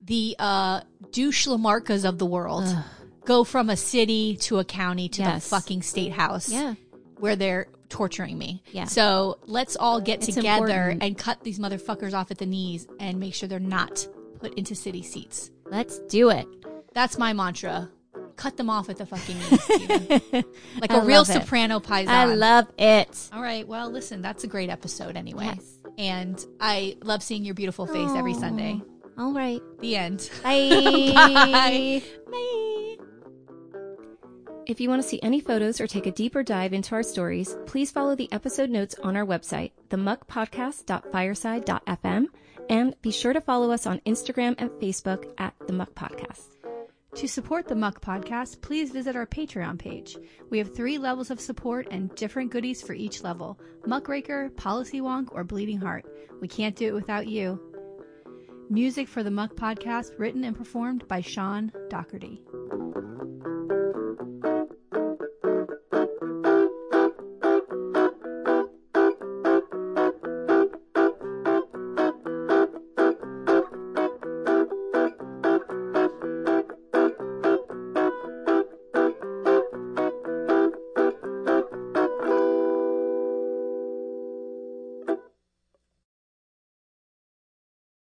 the 0.00 0.36
uh, 0.38 0.80
douche 1.12 1.46
LaMarcas 1.48 2.04
of 2.06 2.18
the 2.18 2.26
world 2.26 2.64
go 3.24 3.44
from 3.44 3.70
a 3.70 3.76
city 3.76 4.36
to 4.36 4.58
a 4.58 4.64
county 4.64 5.08
to 5.08 5.22
Yes. 5.22 5.44
the 5.48 5.56
fucking 5.56 5.82
state 5.82 6.12
house. 6.12 6.50
Yeah. 6.50 6.74
where 7.20 7.36
they're 7.36 7.68
torturing 7.88 8.36
me. 8.36 8.62
Yeah. 8.72 8.84
So 8.86 9.38
let's 9.46 9.76
all 9.76 10.00
get 10.00 10.26
It's 10.28 10.34
together 10.36 10.66
important. 10.66 11.02
and 11.04 11.16
cut 11.16 11.42
these 11.42 11.58
motherfuckers 11.58 12.12
off 12.12 12.30
at 12.30 12.36
the 12.38 12.44
knees 12.44 12.86
and 13.00 13.18
make 13.18 13.32
sure 13.34 13.48
they're 13.48 13.60
not 13.60 14.06
put 14.40 14.52
into 14.54 14.74
city 14.74 15.02
seats. 15.02 15.50
Let's 15.64 16.00
do 16.00 16.28
it. 16.30 16.46
That's 16.92 17.16
my 17.16 17.32
mantra. 17.32 17.88
Cut 18.36 18.56
them 18.56 18.68
off 18.70 18.88
at 18.90 18.96
the 18.96 19.06
fucking 19.06 19.38
knees. 19.38 19.62
Steven. 19.62 20.44
like 20.80 20.90
a 20.90 20.96
I 20.96 21.04
real 21.04 21.22
it. 21.22 21.26
soprano 21.26 21.78
paisan. 21.80 22.08
I 22.08 22.24
love 22.34 22.66
it. 22.78 23.28
all 23.32 23.42
right. 23.42 23.66
Well, 23.66 23.90
listen, 23.90 24.22
that's 24.22 24.44
a 24.44 24.48
great 24.48 24.70
episode 24.70 25.16
anyway. 25.16 25.44
Yes. 25.46 25.78
And 25.98 26.44
I 26.60 26.96
love 27.02 27.22
seeing 27.22 27.44
your 27.44 27.54
beautiful 27.54 27.86
face 27.86 28.10
every 28.16 28.34
Sunday. 28.34 28.80
All 29.16 29.32
right. 29.32 29.60
The 29.80 29.96
end. 29.96 30.28
Bye. 30.42 31.12
Bye. 31.14 32.02
Bye. 32.30 32.96
If 34.66 34.80
you 34.80 34.88
want 34.88 35.02
to 35.02 35.08
see 35.08 35.20
any 35.22 35.40
photos 35.40 35.78
or 35.80 35.86
take 35.86 36.06
a 36.06 36.10
deeper 36.10 36.42
dive 36.42 36.72
into 36.72 36.94
our 36.94 37.02
stories, 37.02 37.54
please 37.66 37.90
follow 37.90 38.14
the 38.16 38.32
episode 38.32 38.70
notes 38.70 38.94
on 39.02 39.14
our 39.14 39.26
website, 39.26 39.72
themuckpodcast.fireside.fm, 39.90 42.24
and 42.70 42.94
be 43.02 43.10
sure 43.10 43.34
to 43.34 43.42
follow 43.42 43.70
us 43.70 43.86
on 43.86 44.00
Instagram 44.00 44.54
and 44.58 44.70
Facebook 44.70 45.30
at 45.38 45.52
The 45.66 45.74
Muck 45.74 45.94
Podcast. 45.94 46.53
To 47.14 47.28
support 47.28 47.68
the 47.68 47.76
Muck 47.76 48.00
Podcast, 48.00 48.60
please 48.60 48.90
visit 48.90 49.14
our 49.14 49.26
Patreon 49.26 49.78
page. 49.78 50.16
We 50.50 50.58
have 50.58 50.74
three 50.74 50.98
levels 50.98 51.30
of 51.30 51.40
support 51.40 51.86
and 51.92 52.12
different 52.16 52.50
goodies 52.50 52.82
for 52.82 52.92
each 52.92 53.22
level 53.22 53.58
Muckraker, 53.86 54.50
Policy 54.56 55.00
Wonk, 55.00 55.28
or 55.30 55.44
Bleeding 55.44 55.78
Heart. 55.78 56.06
We 56.40 56.48
can't 56.48 56.74
do 56.74 56.88
it 56.88 56.94
without 56.94 57.28
you. 57.28 57.60
Music 58.68 59.06
for 59.06 59.22
the 59.22 59.30
Muck 59.30 59.54
Podcast 59.54 60.18
written 60.18 60.42
and 60.42 60.56
performed 60.56 61.06
by 61.06 61.20
Sean 61.20 61.70
Doherty. 61.88 62.42